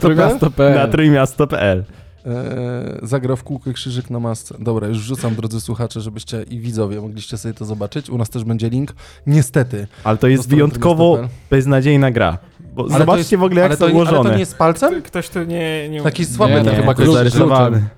trójmiasto.pl. 0.00 0.74
na 0.74 0.88
trójmiasto.pl. 0.88 1.84
E, 2.26 2.98
zagrał 3.02 3.36
w 3.36 3.44
kółko 3.44 3.70
i 3.70 3.72
krzyżyk 3.72 4.10
na 4.10 4.20
masce. 4.20 4.54
Dobra, 4.58 4.88
już 4.88 4.98
wrzucam, 4.98 5.34
drodzy 5.34 5.60
słuchacze, 5.60 6.00
żebyście 6.00 6.42
i 6.42 6.60
widzowie 6.60 7.00
mogliście 7.00 7.36
sobie 7.36 7.54
to 7.54 7.64
zobaczyć. 7.64 8.10
U 8.10 8.18
nas 8.18 8.30
też 8.30 8.44
będzie 8.44 8.68
link. 8.70 8.94
Niestety. 9.26 9.86
Ale 10.04 10.18
to 10.18 10.28
jest 10.28 10.48
wyjątkowo 10.48 11.18
beznadziejna 11.50 12.10
gra. 12.10 12.38
Bo 12.74 12.86
Ale 12.90 12.98
zobaczcie 12.98 13.20
jest- 13.20 13.34
w 13.36 13.42
ogóle, 13.42 13.60
ale 13.64 13.70
jak 13.70 13.78
to, 13.78 13.84
są 13.84 13.84
Ale 13.84 13.92
to 13.92 13.96
ułożone. 14.12 14.34
nie 14.34 14.40
jest 14.40 14.56
palcem? 14.56 15.02
Ktoś 15.02 15.28
tu 15.28 15.42
nie... 15.44 15.88
nie 15.88 16.02
Taki 16.02 16.24
słaby 16.24 16.54
Nie, 16.54 16.64
ten 16.64 16.74
nie, 16.74 16.80
chyba 16.80 17.12
zarysowany. 17.12 17.88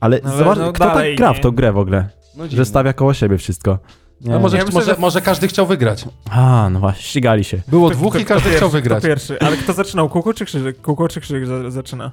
Ale 0.00 0.20
No 0.24 0.30
ale 0.30 0.38
zobacz, 0.38 0.58
no 0.58 0.72
kto 0.72 0.84
tak 0.84 1.16
gra 1.16 1.32
w 1.34 1.40
tą 1.40 1.50
grę 1.50 1.72
w 1.72 1.78
ogóle? 1.78 2.08
No 2.36 2.44
Że 2.48 2.64
stawia 2.64 2.92
koło 2.92 3.14
siebie 3.14 3.38
wszystko. 3.38 3.78
Nie. 4.22 4.36
A 4.36 4.38
może, 4.38 4.56
Ja 4.56 4.64
myślę, 4.64 4.80
może, 4.80 4.94
że- 4.94 5.00
może 5.00 5.20
każdy 5.20 5.48
chciał 5.48 5.66
wygrać. 5.66 6.04
A, 6.30 6.68
no 6.72 6.80
właśnie, 6.80 7.02
ścigali 7.02 7.44
się. 7.44 7.60
Było 7.68 7.88
Kto- 7.88 7.96
dwóch 7.98 8.12
kto- 8.12 8.22
i 8.22 8.24
każdy 8.24 8.48
kto 8.48 8.56
chciał 8.56 8.68
pierwszy, 8.70 8.82
wygrać. 8.82 9.02
Pierwszy, 9.02 9.38
ale 9.40 9.56
kto 9.56 9.72
zaczynał? 9.72 10.08
Kółko 10.08 10.34
czy 10.34 10.44
Krzyżyk? 10.44 10.80
Kółko 10.80 11.08
czy 11.08 11.20
Krzyżyk 11.20 11.46
za, 11.46 11.70
zaczyna? 11.70 12.10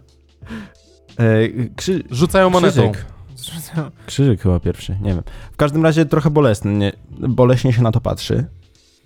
E, 1.20 1.26
krzy... 1.76 2.04
Rzucają 2.12 2.50
monetą. 2.50 2.92
Krzyżyk. 2.92 3.06
Krzyżyk 4.06 4.42
chyba 4.42 4.60
pierwszy, 4.60 4.98
nie 5.02 5.14
wiem. 5.14 5.24
W 5.52 5.58
każdym 5.58 5.84
razie 5.84 6.06
trochę 6.06 6.30
bolesny, 6.30 6.74
nie, 6.74 6.92
boleśnie 7.12 7.74
się 7.74 7.82
na 7.82 7.92
to 7.92 8.02
patrzy. 8.02 8.46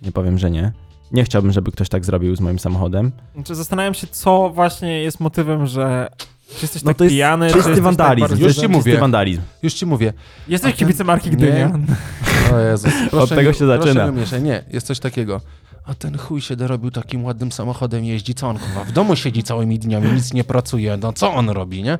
Nie 0.02 0.12
powiem, 0.12 0.38
że 0.38 0.50
nie. 0.50 0.72
Nie 1.12 1.24
chciałbym, 1.24 1.52
żeby 1.52 1.72
ktoś 1.72 1.88
tak 1.88 2.04
zrobił 2.04 2.36
z 2.36 2.40
moim 2.40 2.58
samochodem. 2.58 3.12
Znaczy, 3.34 3.54
zastanawiam 3.54 3.94
się, 3.94 4.06
co 4.06 4.50
właśnie 4.50 5.02
jest 5.02 5.20
motywem, 5.20 5.66
że... 5.66 6.08
Czy 6.48 6.62
jesteś 6.62 6.82
No 6.82 6.90
tak 6.90 6.96
to 6.96 7.04
jest 7.04 7.12
pijany, 7.14 7.46
czy 7.48 7.54
czysty 7.54 7.70
jesteś 7.70 7.84
wandalizm. 7.84 8.28
Tak. 8.28 8.38
Już 8.38 8.56
ci 8.56 8.68
mówię. 8.68 8.84
Czysty 8.84 9.00
wandalizm. 9.00 9.42
Już 9.62 9.74
ci 9.74 9.86
mówię. 9.86 10.12
Jesteś 10.48 10.70
ten- 10.70 10.78
kibicem 10.78 11.06
marki 11.06 11.30
Nie. 11.30 11.36
Gdynia. 11.36 11.72
O 12.54 12.58
Jezus. 12.58 12.92
Proszę, 13.10 13.36
tego 13.36 13.52
się 13.52 13.58
proszę 13.58 13.78
zaczyna. 13.78 14.06
Nie, 14.06 14.12
mieszaj. 14.12 14.42
nie, 14.42 14.64
jest 14.72 14.86
coś 14.86 15.00
takiego. 15.00 15.40
A 15.86 15.94
ten 15.94 16.18
chuj 16.18 16.40
się 16.40 16.56
dorobił 16.56 16.90
takim 16.90 17.24
ładnym 17.24 17.52
samochodem 17.52 18.04
jeździ, 18.04 18.34
co 18.34 18.48
on 18.48 18.58
kurwa? 18.58 18.84
W 18.84 18.92
domu 18.92 19.16
siedzi 19.16 19.42
całymi 19.42 19.78
dniami, 19.78 20.12
nic 20.12 20.32
nie 20.32 20.44
pracuje, 20.44 20.96
no 20.96 21.12
co 21.12 21.34
on 21.34 21.50
robi, 21.50 21.82
nie? 21.82 21.98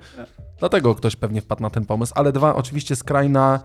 Dlatego 0.58 0.94
ktoś 0.94 1.16
pewnie 1.16 1.40
wpadł 1.40 1.62
na 1.62 1.70
ten 1.70 1.86
pomysł, 1.86 2.12
ale 2.16 2.32
dwa, 2.32 2.54
oczywiście 2.54 2.96
skrajna 2.96 3.60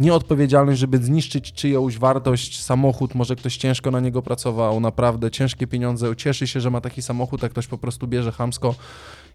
nieodpowiedzialność, 0.00 0.80
żeby 0.80 0.98
zniszczyć 0.98 1.52
czyjąś 1.52 1.98
wartość, 1.98 2.62
samochód, 2.62 3.14
może 3.14 3.36
ktoś 3.36 3.56
ciężko 3.56 3.90
na 3.90 4.00
niego 4.00 4.22
pracował, 4.22 4.80
naprawdę 4.80 5.30
ciężkie 5.30 5.66
pieniądze, 5.66 6.16
cieszy 6.16 6.46
się, 6.46 6.60
że 6.60 6.70
ma 6.70 6.80
taki 6.80 7.02
samochód, 7.02 7.44
a 7.44 7.48
ktoś 7.48 7.66
po 7.66 7.78
prostu 7.78 8.06
bierze 8.06 8.32
chamsko 8.32 8.74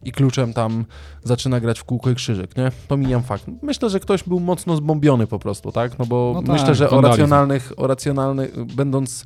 i 0.04 0.12
kluczem 0.12 0.54
tam 0.54 0.86
zaczyna 1.24 1.60
grać 1.60 1.80
w 1.80 1.84
kółko 1.84 2.10
i 2.10 2.16
krzyżyk, 2.16 2.58
nie? 2.58 2.72
Pomijam 2.88 3.24
fakt. 3.24 3.46
Myślę, 3.62 3.90
że 3.90 4.00
ktoś 4.00 4.24
był 4.24 4.40
mocno 4.40 4.76
zbombiony 4.76 5.28
po 5.28 5.40
prostu, 5.40 5.72
tak? 5.72 6.00
No 6.00 6.06
bo 6.06 6.32
No 6.36 6.42
tak, 6.42 6.52
myślę, 6.52 6.76
że 6.76 6.90
o 6.90 7.02
racjonalnych, 7.02 7.72
o 7.78 7.88
racjonalnych, 7.88 8.66
będąc, 8.66 9.26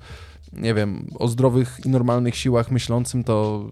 nie 0.54 0.74
wiem, 0.74 1.08
o 1.20 1.28
zdrowych 1.28 1.80
i 1.86 1.90
normalnych 1.90 2.36
siłach 2.36 2.72
myślącym, 2.72 3.24
to 3.24 3.66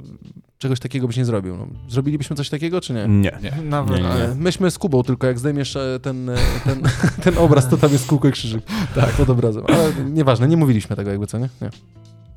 czegoś 0.58 0.80
takiego 0.80 1.08
byś 1.08 1.18
nie 1.18 1.26
zrobił. 1.26 1.58
No, 1.58 1.68
zrobilibyśmy 1.90 2.36
coś 2.36 2.50
takiego, 2.50 2.82
czy 2.82 2.94
nie? 2.94 3.08
Nie. 3.08 3.40
Nawet. 3.64 3.98
Nie, 3.98 4.04
nie. 4.04 4.36
Myśmy 4.36 4.72
z 4.72 4.78
Kubą, 4.78 5.04
tylko 5.04 5.28
jak 5.28 5.40
zdejmiesz 5.40 5.76
e, 5.76 6.00
ten, 6.02 6.30
e, 6.30 6.36
ten, 6.66 6.82
ten 7.24 7.38
obraz, 7.38 7.70
to 7.70 7.78
tam 7.78 7.92
jest 7.92 8.08
kółko 8.08 8.28
i 8.28 8.32
krzyżyk. 8.32 8.64
Tak. 8.96 9.10
Pod 9.10 9.30
obrazem. 9.30 9.64
Ale 9.68 9.92
nieważne, 10.12 10.48
nie 10.48 10.58
mówiliśmy 10.58 10.96
tego 10.96 11.10
jakby, 11.12 11.28
co 11.28 11.38
nie? 11.38 11.50
Nie. 11.62 11.70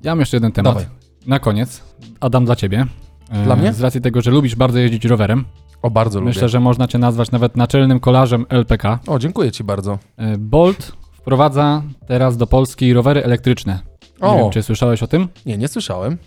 Ja 0.02 0.12
mam 0.12 0.20
jeszcze 0.20 0.36
jeden 0.36 0.52
temat. 0.52 0.74
Dawaj. 0.74 0.88
Na 1.26 1.38
koniec. 1.38 1.82
Adam 2.20 2.44
dla 2.44 2.56
ciebie. 2.56 2.86
E, 3.30 3.44
Dla 3.44 3.56
mnie? 3.56 3.72
Z 3.72 3.80
racji 3.80 4.00
tego, 4.00 4.22
że 4.22 4.30
lubisz 4.30 4.56
bardzo 4.56 4.78
jeździć 4.78 5.04
rowerem. 5.04 5.44
O, 5.82 5.90
bardzo 5.90 6.20
Myślę, 6.20 6.42
lubię. 6.42 6.48
że 6.48 6.60
można 6.60 6.88
cię 6.88 6.98
nazwać 6.98 7.30
nawet 7.30 7.56
naczelnym 7.56 8.00
kolarzem 8.00 8.46
LPK. 8.48 8.98
O, 9.06 9.18
dziękuję 9.18 9.52
ci 9.52 9.64
bardzo. 9.64 9.98
Bolt 10.38 10.92
wprowadza 11.12 11.82
teraz 12.06 12.36
do 12.36 12.46
Polski 12.46 12.92
rowery 12.92 13.24
elektryczne. 13.24 13.78
Nie 14.22 14.28
O. 14.28 14.36
wiem, 14.38 14.50
czy 14.50 14.62
słyszałeś 14.62 15.02
o 15.02 15.06
tym? 15.06 15.28
Nie, 15.46 15.58
nie 15.58 15.68
słyszałem. 15.68 16.18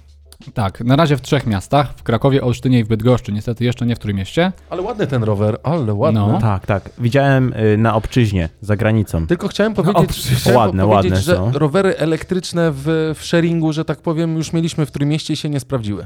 Tak, 0.53 0.81
na 0.81 0.95
razie 0.95 1.17
w 1.17 1.21
trzech 1.21 1.47
miastach, 1.47 1.93
w 1.95 2.03
Krakowie, 2.03 2.41
Olsztynie 2.43 2.79
i 2.79 2.83
w 2.83 2.87
Bydgoszczy, 2.87 3.31
niestety 3.31 3.63
jeszcze 3.63 3.85
nie 3.85 3.95
w 3.95 3.99
Trójmieście. 3.99 4.51
Ale 4.69 4.81
ładny 4.81 5.07
ten 5.07 5.23
rower, 5.23 5.57
ale 5.63 5.93
ładny. 5.93 6.19
No. 6.19 6.39
Tak, 6.41 6.65
tak. 6.65 6.89
Widziałem 6.97 7.53
y, 7.53 7.77
na 7.77 7.95
obczyźnie, 7.95 8.49
za 8.61 8.75
granicą. 8.75 9.27
Tylko 9.27 9.47
chciałem 9.47 9.73
powiedzieć, 9.73 10.09
przecież. 10.11 10.39
chciałem 10.39 10.57
Ładne, 10.59 10.83
powiedzieć 10.83 11.11
ładne 11.11 11.21
że 11.21 11.35
są. 11.35 11.51
rowery 11.51 11.97
elektryczne 11.97 12.71
w, 12.71 13.13
w 13.19 13.25
sharingu, 13.25 13.73
że 13.73 13.85
tak 13.85 14.01
powiem, 14.01 14.35
już 14.37 14.53
mieliśmy 14.53 14.85
w 14.85 14.91
Trójmieście 14.91 15.33
i 15.33 15.37
się 15.37 15.49
nie 15.49 15.59
sprawdziły. 15.59 16.05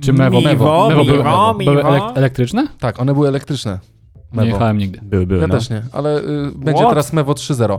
Czy 0.00 0.12
Mewo? 0.12 0.40
Mewo 0.40 0.88
były, 0.88 1.18
miwo, 1.18 1.54
były 1.54 1.76
miwo. 1.76 1.88
elek- 1.88 2.12
elektryczne? 2.18 2.66
Tak, 2.80 3.00
one 3.00 3.14
były 3.14 3.28
elektryczne. 3.28 3.78
Nie 4.16 4.36
Mewo. 4.36 4.48
jechałem 4.52 4.78
nigdy. 4.78 4.98
Były, 5.02 5.26
były, 5.26 5.40
Ja 5.40 5.46
no. 5.46 5.54
też 5.54 5.70
nie, 5.70 5.82
ale 5.92 6.18
y, 6.18 6.22
będzie 6.56 6.80
What? 6.80 6.88
teraz 6.88 7.12
Mewo 7.12 7.32
3.0. 7.32 7.78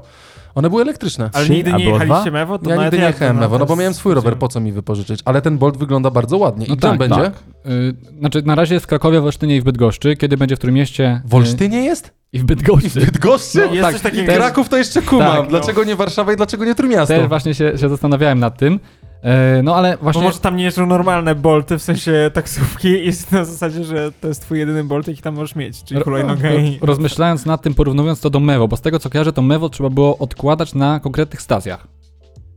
One 0.56 0.70
były 0.70 0.82
elektryczne. 0.82 1.30
Ale 1.34 1.44
Trzy, 1.44 1.54
nigdy 1.54 1.74
nie 1.74 1.84
było 1.84 2.00
jechaliście 2.00 2.30
dwa? 2.32 2.40
Mewo? 2.40 2.60
To 2.60 2.70
ja 2.70 2.76
nawet 2.76 2.94
nigdy 2.94 2.98
nie 3.06 3.12
jechałem 3.12 3.38
Mewo, 3.38 3.58
no 3.58 3.66
bo 3.66 3.76
miałem 3.76 3.94
swój 3.94 4.14
rower, 4.14 4.38
po 4.38 4.48
co 4.48 4.60
mi 4.60 4.72
wypożyczyć? 4.72 5.20
Ale 5.26 5.42
ten 5.42 5.58
Bolt 5.58 5.78
wygląda 5.78 6.12
bardzo 6.12 6.38
ładnie. 6.38 6.66
No 6.70 6.74
I 6.74 6.78
gdzie 6.78 6.88
on 6.90 6.98
tak, 6.98 7.10
będzie? 7.10 7.22
tak. 7.24 7.34
Y, 7.72 7.96
znaczy, 8.20 8.42
na 8.46 8.56
razie 8.56 8.74
jest 8.74 8.86
w 8.86 8.88
Krakowie, 8.88 9.22
w 9.22 9.26
Olsztynie 9.26 9.56
i 9.56 9.62
w 9.62 9.64
Bydgoszczy. 9.64 10.16
Kiedy 10.16 10.38
będzie 10.38 10.56
w 10.56 10.60
Trójmieście? 10.60 11.22
W 11.26 11.36
Olsztynie 11.36 11.84
jest? 11.86 12.08
y, 12.08 12.12
I 12.34 12.40
w 12.40 12.44
Bydgoszczy. 12.44 12.88
I 12.88 12.90
w 12.90 13.06
Bydgoszczy? 13.06 13.66
No, 13.68 13.74
jest 13.74 13.92
coś 13.92 14.02
takiego- 14.02 14.34
Kraków 14.34 14.70
to 14.70 14.78
jeszcze 14.78 15.02
kumam. 15.02 15.28
Tak, 15.32 15.44
no. 15.44 15.50
dlaczego 15.50 15.84
nie 15.84 15.96
Warszawa 15.96 16.34
i 16.34 16.36
dlaczego 16.36 16.66
nie 16.66 16.76
Trójmiasto? 16.76 17.14
Też 17.14 17.28
właśnie 17.28 17.54
się, 17.56 17.78
się 17.78 17.90
zastanawiałem 17.90 18.40
nad 18.40 18.58
tym. 18.58 18.80
E, 19.24 19.62
no 19.64 19.76
ale 19.76 19.98
Bo 19.98 20.04
właśnie... 20.04 20.22
może 20.24 20.40
tam 20.40 20.56
nie 20.56 20.64
jeżdżą 20.64 20.86
normalne 20.86 21.36
bolty, 21.36 21.78
w 21.78 21.82
sensie 21.82 22.32
taksówki 22.34 22.88
i 22.88 23.06
jest 23.06 23.32
na 23.42 23.46
zasadzie, 23.46 23.84
że 23.84 24.12
to 24.12 24.28
jest 24.28 24.42
twój 24.42 24.60
jedyny 24.60 24.84
bolt, 24.84 25.08
jaki 25.08 25.22
tam 25.22 25.36
możesz 25.36 25.56
mieć, 25.56 25.84
czyli 25.84 26.02
hulajnogę 26.02 26.56
i... 26.56 26.80
Rozmyślając 26.82 27.46
nad 27.46 27.62
tym, 27.62 27.74
porównując 27.74 28.22
to 28.22 28.30
do 28.30 28.40
Mewo, 28.40 28.68
bo 28.68 28.78
z 28.78 28.82
tego 28.82 29.00
co 29.00 29.10
kojarzę, 29.10 29.34
to 29.34 29.42
Mewo 29.42 29.70
trzeba 29.70 29.90
było 29.90 30.18
odkładać 30.18 30.74
na 30.74 31.00
konkretnych 31.00 31.42
stacjach. 31.42 31.88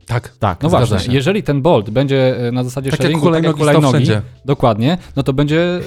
Tak. 0.05 0.33
Tak, 0.39 0.63
No 0.63 0.69
właśnie, 0.69 0.99
się. 0.99 1.13
jeżeli 1.13 1.43
ten 1.43 1.61
Bolt 1.61 1.89
będzie 1.89 2.47
e, 2.47 2.51
na 2.51 2.63
zasadzie 2.63 2.91
Tak 2.91 2.99
jak 2.99 3.07
sharingu, 3.07 3.31
tak 3.31 3.43
jak 3.43 3.55
hulajnogi 3.55 4.07
dokładnie, 4.45 4.97
no 5.15 5.23
to 5.23 5.33
będzie 5.33 5.57
y, 5.57 5.81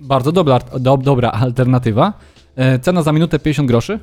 bardzo 0.00 0.32
dobra, 0.32 0.58
do, 0.80 0.96
dobra 0.96 1.30
alternatywa. 1.30 2.12
E, 2.56 2.78
cena 2.78 3.02
za 3.02 3.12
minutę 3.12 3.38
50 3.38 3.68
groszy. 3.68 3.98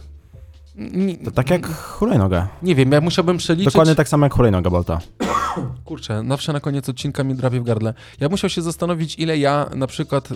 Nie, 0.77 1.17
To 1.17 1.31
tak 1.31 1.49
jak 1.49 1.67
hulajnoga. 1.67 2.47
nie 2.63 2.75
wiem, 2.75 2.91
ja 2.91 3.01
musiałbym 3.01 3.37
przeliczyć. 3.37 3.73
Dokładnie 3.73 3.95
tak 3.95 4.07
samo 4.09 4.25
jak 4.25 4.33
hulajnoga 4.33 4.69
Bolta. 4.69 4.99
Kurczę, 5.85 6.23
zawsze 6.29 6.53
na 6.53 6.59
koniec 6.59 6.89
odcinka 6.89 7.23
mi 7.23 7.35
drawie 7.35 7.59
w 7.59 7.63
gardle. 7.63 7.93
Ja 8.19 8.29
musiał 8.29 8.49
się 8.49 8.61
zastanowić, 8.61 9.19
ile 9.19 9.37
ja 9.37 9.69
na 9.75 9.87
przykład 9.87 10.31
y, 10.31 10.35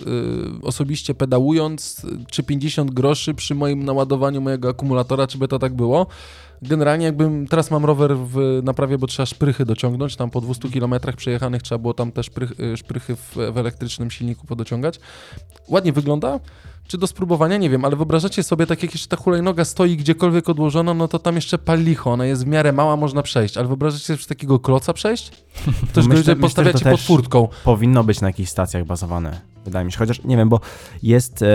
osobiście 0.62 1.14
pedałując, 1.14 2.06
czy 2.30 2.42
50 2.42 2.90
groszy 2.90 3.34
przy 3.34 3.54
moim 3.54 3.84
naładowaniu 3.84 4.40
mojego 4.40 4.68
akumulatora, 4.68 5.26
czy 5.26 5.38
by 5.38 5.48
to 5.48 5.58
tak 5.58 5.74
było. 5.74 6.06
Generalnie 6.62 7.04
jakbym, 7.06 7.46
teraz 7.46 7.70
mam 7.70 7.84
rower 7.84 8.16
w 8.16 8.60
naprawie, 8.64 8.98
bo 8.98 9.06
trzeba 9.06 9.26
szprychy 9.26 9.64
dociągnąć, 9.64 10.16
tam 10.16 10.30
po 10.30 10.40
200 10.40 10.68
km 10.68 10.94
przejechanych 11.16 11.62
trzeba 11.62 11.78
było 11.78 11.94
tam 11.94 12.12
też 12.12 12.26
szprych, 12.26 12.60
y, 12.60 12.76
szprychy 12.76 13.16
w, 13.16 13.36
w 13.52 13.58
elektrycznym 13.58 14.10
silniku 14.10 14.46
podociągać. 14.46 15.00
Ładnie 15.68 15.92
wygląda, 15.92 16.40
czy 16.86 16.98
do 16.98 17.06
spróbowania, 17.06 17.56
nie 17.56 17.70
wiem, 17.70 17.84
ale 17.84 17.96
wyobrażacie 17.96 18.42
sobie, 18.42 18.66
tak 18.66 18.82
jak 18.82 18.92
jeszcze 18.92 19.08
ta 19.08 19.16
hulajnoga 19.16 19.64
stoi 19.64 19.96
gdziekolwiek 19.96 20.48
odłożona, 20.48 20.94
no 20.94 21.08
to 21.08 21.18
tam 21.18 21.34
jeszcze 21.34 21.58
pal 21.58 21.82
licho, 21.82 22.12
ona 22.12 22.26
jest 22.26 22.44
w 22.44 22.46
miarę 22.46 22.72
mała, 22.72 22.96
można 22.96 23.22
przejść, 23.22 23.56
ale 23.56 23.68
wyobrażacie 23.68 24.04
sobie, 24.04 24.16
że 24.18 24.26
takiego 24.26 24.58
kloca 24.60 24.92
przejść? 24.92 25.30
Ktoś 25.90 26.04
myślę- 26.06 26.16
myślę, 26.18 26.36
postawiacie 26.36 26.84
to 26.84 26.90
pod 26.90 27.00
furtką. 27.00 27.48
Powinno 27.64 28.04
być 28.04 28.20
na 28.20 28.26
jakichś 28.28 28.50
stacjach 28.50 28.84
bazowane, 28.84 29.40
wydaje 29.64 29.84
mi 29.84 29.92
się. 29.92 29.98
Chociaż 29.98 30.24
nie 30.24 30.36
wiem, 30.36 30.48
bo 30.48 30.60
jest 31.02 31.42
e, 31.42 31.46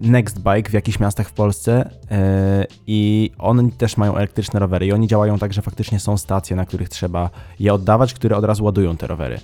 Next 0.00 0.38
Bike 0.38 0.70
w 0.70 0.72
jakichś 0.72 1.00
miastach 1.00 1.28
w 1.28 1.32
Polsce 1.32 1.90
e, 2.10 2.66
i 2.86 3.30
oni 3.38 3.72
też 3.72 3.96
mają 3.96 4.16
elektryczne 4.16 4.60
rowery 4.60 4.86
i 4.86 4.92
oni 4.92 5.06
działają 5.08 5.38
tak, 5.38 5.52
że 5.52 5.62
faktycznie 5.62 6.00
są 6.00 6.16
stacje, 6.16 6.56
na 6.56 6.64
których 6.66 6.88
trzeba 6.88 7.30
je 7.60 7.74
oddawać, 7.74 8.14
które 8.14 8.36
od 8.36 8.44
razu 8.44 8.64
ładują 8.64 8.96
te 8.96 9.06
rowery. 9.06 9.40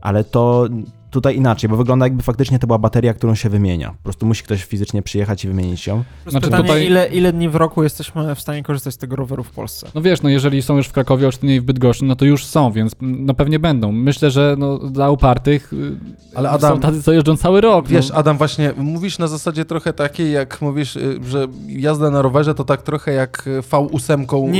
Ale 0.00 0.24
to 0.24 0.68
tutaj 1.10 1.36
inaczej, 1.36 1.70
bo 1.70 1.76
wygląda 1.76 2.06
jakby 2.06 2.22
faktycznie 2.22 2.58
to 2.58 2.66
była 2.66 2.78
bateria, 2.78 3.14
którą 3.14 3.34
się 3.34 3.48
wymienia. 3.48 3.90
Po 3.90 4.02
prostu 4.02 4.26
musi 4.26 4.42
ktoś 4.42 4.64
fizycznie 4.64 5.02
przyjechać 5.02 5.44
i 5.44 5.48
wymienić 5.48 5.86
ją. 5.86 6.04
Znaczy 6.26 6.44
Pytanie, 6.46 6.62
tutaj- 6.64 6.86
ile, 6.86 7.08
ile 7.08 7.32
dni 7.32 7.48
w 7.48 7.54
roku 7.56 7.82
jesteśmy 7.82 8.34
w 8.34 8.40
stanie 8.40 8.62
korzystać 8.62 8.94
z 8.94 8.98
tego 8.98 9.16
roweru 9.16 9.44
w 9.44 9.50
Polsce? 9.50 9.86
No 9.94 10.02
wiesz, 10.02 10.22
no 10.22 10.28
jeżeli 10.28 10.62
są 10.62 10.76
już 10.76 10.86
w 10.86 10.92
Krakowie, 10.92 11.26
Olsztynie 11.26 11.56
i 11.56 11.60
w 11.60 11.64
Bydgoszczy, 11.64 12.04
no 12.04 12.16
to 12.16 12.24
już 12.24 12.44
są, 12.46 12.72
więc 12.72 12.92
no 13.00 13.34
pewnie 13.34 13.58
będą. 13.58 13.92
Myślę, 13.92 14.30
że 14.30 14.54
no, 14.58 14.78
dla 14.78 15.10
upartych 15.10 15.72
y, 15.72 15.96
Ale 16.34 16.50
Adam- 16.50 16.74
są 16.74 16.80
tacy, 16.80 17.02
co 17.02 17.12
jeżdżą 17.12 17.36
cały 17.36 17.60
rok. 17.60 17.88
Wiesz, 17.88 18.08
no. 18.08 18.14
Adam, 18.14 18.38
właśnie 18.38 18.72
mówisz 18.76 19.18
na 19.18 19.26
zasadzie 19.28 19.64
trochę 19.64 19.92
takiej, 19.92 20.32
jak 20.32 20.62
mówisz, 20.62 20.96
y, 20.96 21.20
że 21.28 21.46
jazda 21.68 22.10
na 22.10 22.22
rowerze 22.22 22.54
to 22.54 22.64
tak 22.64 22.82
trochę 22.82 23.12
jak 23.12 23.46
y, 23.46 23.60
V8 23.70 24.26
kol- 24.26 24.50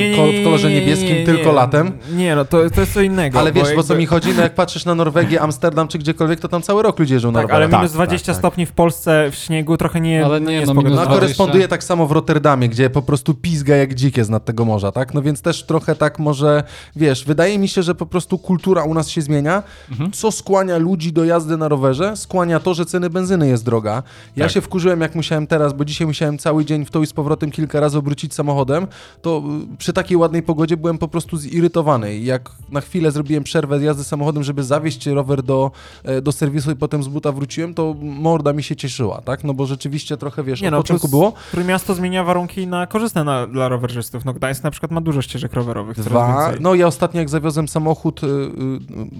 w 0.40 0.44
kolorze 0.44 0.70
niebieskim, 0.70 1.16
nie, 1.16 1.24
tylko 1.24 1.46
nie. 1.48 1.52
latem. 1.52 1.92
Nie, 2.16 2.36
no 2.36 2.44
to, 2.44 2.70
to 2.70 2.80
jest 2.80 2.94
co 2.94 3.00
innego. 3.00 3.38
Ale 3.38 3.52
wiesz, 3.52 3.74
bo 3.74 3.80
o 3.80 3.82
co 3.82 3.92
jakby- 3.92 4.00
mi 4.02 4.06
chodzi? 4.06 4.28
No 4.36 4.42
jak 4.42 4.54
patrzysz 4.54 4.84
na 4.84 4.94
Norwegię, 4.94 5.40
Amsterdam 5.40 5.88
czy 5.88 5.98
gdziekolwiek, 5.98 6.39
to 6.40 6.48
tam 6.48 6.62
cały 6.62 6.82
rok 6.82 6.98
ludzie 6.98 7.14
na 7.16 7.20
Tak, 7.20 7.34
ale 7.34 7.42
rowerach. 7.42 7.70
minus 7.70 7.92
Tak, 7.92 7.96
20 8.06 8.26
tak, 8.26 8.34
tak. 8.34 8.40
stopni 8.40 8.66
w 8.66 8.72
Polsce 8.72 9.30
w 9.30 9.34
śniegu 9.34 9.76
trochę 9.76 10.00
nie, 10.00 10.24
Ale 10.24 10.40
nie, 10.40 10.46
nie 10.46 10.52
jest 10.52 10.66
no, 10.66 10.74
minus 10.74 10.92
No 10.96 11.00
a 11.02 11.04
20. 11.04 11.20
koresponduje 11.20 11.68
tak 11.68 11.84
samo 11.84 12.06
w 12.06 12.12
Rotterdamie, 12.12 12.68
gdzie 12.68 12.90
po 12.90 13.02
prostu 13.02 13.34
pizga 13.34 13.76
jak 13.76 13.94
dzikie 13.94 14.24
z 14.24 14.28
nad 14.28 14.44
tego 14.44 14.64
morza, 14.64 14.92
tak? 14.92 15.14
No 15.14 15.22
więc 15.22 15.42
też 15.42 15.66
trochę 15.66 15.94
tak 15.94 16.18
może, 16.18 16.62
wiesz, 16.96 17.24
wydaje 17.24 17.58
mi 17.58 17.68
się, 17.68 17.82
że 17.82 17.94
po 17.94 18.06
prostu 18.06 18.38
kultura 18.38 18.84
u 18.84 18.94
nas 18.94 19.08
się 19.08 19.22
zmienia. 19.22 19.62
Mhm. 19.90 20.12
Co 20.12 20.32
skłania 20.32 20.78
ludzi 20.78 21.12
do 21.12 21.24
jazdy 21.24 21.56
na 21.56 21.68
rowerze? 21.68 22.16
Skłania 22.16 22.60
to, 22.60 22.74
że 22.74 22.86
ceny 22.86 23.10
benzyny 23.10 23.48
jest 23.48 23.64
droga. 23.64 24.02
Ja 24.36 24.44
Tak. 24.44 24.52
się 24.52 24.60
wkurzyłem, 24.60 25.00
jak 25.00 25.14
musiałem 25.14 25.46
teraz, 25.46 25.72
bo 25.72 25.84
dzisiaj 25.84 26.06
musiałem 26.06 26.38
cały 26.38 26.64
dzień 26.64 26.84
w 26.84 26.90
to 26.90 27.02
i 27.02 27.06
z 27.06 27.12
powrotem 27.12 27.50
kilka 27.50 27.80
razy 27.80 27.98
obrócić 27.98 28.34
samochodem, 28.34 28.86
to 29.22 29.42
y, 29.72 29.76
przy 29.76 29.92
takiej 29.92 30.16
ładnej 30.16 30.42
pogodzie 30.42 30.76
byłem 30.76 30.98
po 30.98 31.08
prostu 31.08 31.36
zirytowany. 31.36 32.16
I 32.16 32.24
Jak 32.24 32.50
na 32.68 32.80
chwilę 32.80 33.10
zrobiłem 33.10 33.44
przerwę 33.44 33.78
z 33.78 33.82
jazdy 33.82 34.04
samochodem, 34.04 34.42
żeby 34.44 34.64
zawieźć 34.64 35.06
rower 35.06 35.42
do, 35.42 35.70
e, 36.04 36.22
do 36.30 36.36
serwisu 36.38 36.70
i 36.70 36.76
potem 36.76 37.02
z 37.02 37.08
buta 37.08 37.32
wróciłem, 37.32 37.74
to 37.74 37.94
morda 38.02 38.52
mi 38.52 38.62
się 38.62 38.76
cieszyła, 38.76 39.20
tak? 39.20 39.44
No 39.44 39.54
bo 39.54 39.66
rzeczywiście 39.66 40.16
trochę, 40.16 40.42
wiesz, 40.44 40.60
Nie 40.60 40.68
od 40.68 40.72
no, 40.72 40.78
początku 40.78 41.00
plus- 41.08 41.10
było. 41.10 41.32
Trójmiasto 41.50 41.94
zmienia 41.94 42.24
warunki 42.24 42.66
na 42.66 42.86
korzystne 42.86 43.24
na, 43.24 43.46
dla 43.46 43.68
rowerzystów. 43.68 44.24
No 44.24 44.32
Gdańsk 44.32 44.64
na 44.64 44.70
przykład 44.70 44.92
ma 44.92 45.00
dużo 45.00 45.22
ścieżek 45.22 45.52
rowerowych. 45.54 46.00
Dwa. 46.00 46.52
No 46.60 46.74
ja 46.74 46.86
ostatnio 46.86 47.20
jak 47.20 47.28
zawiozłem 47.28 47.68
samochód, 47.68 48.22
y, 48.22 48.26
y, 48.26 48.30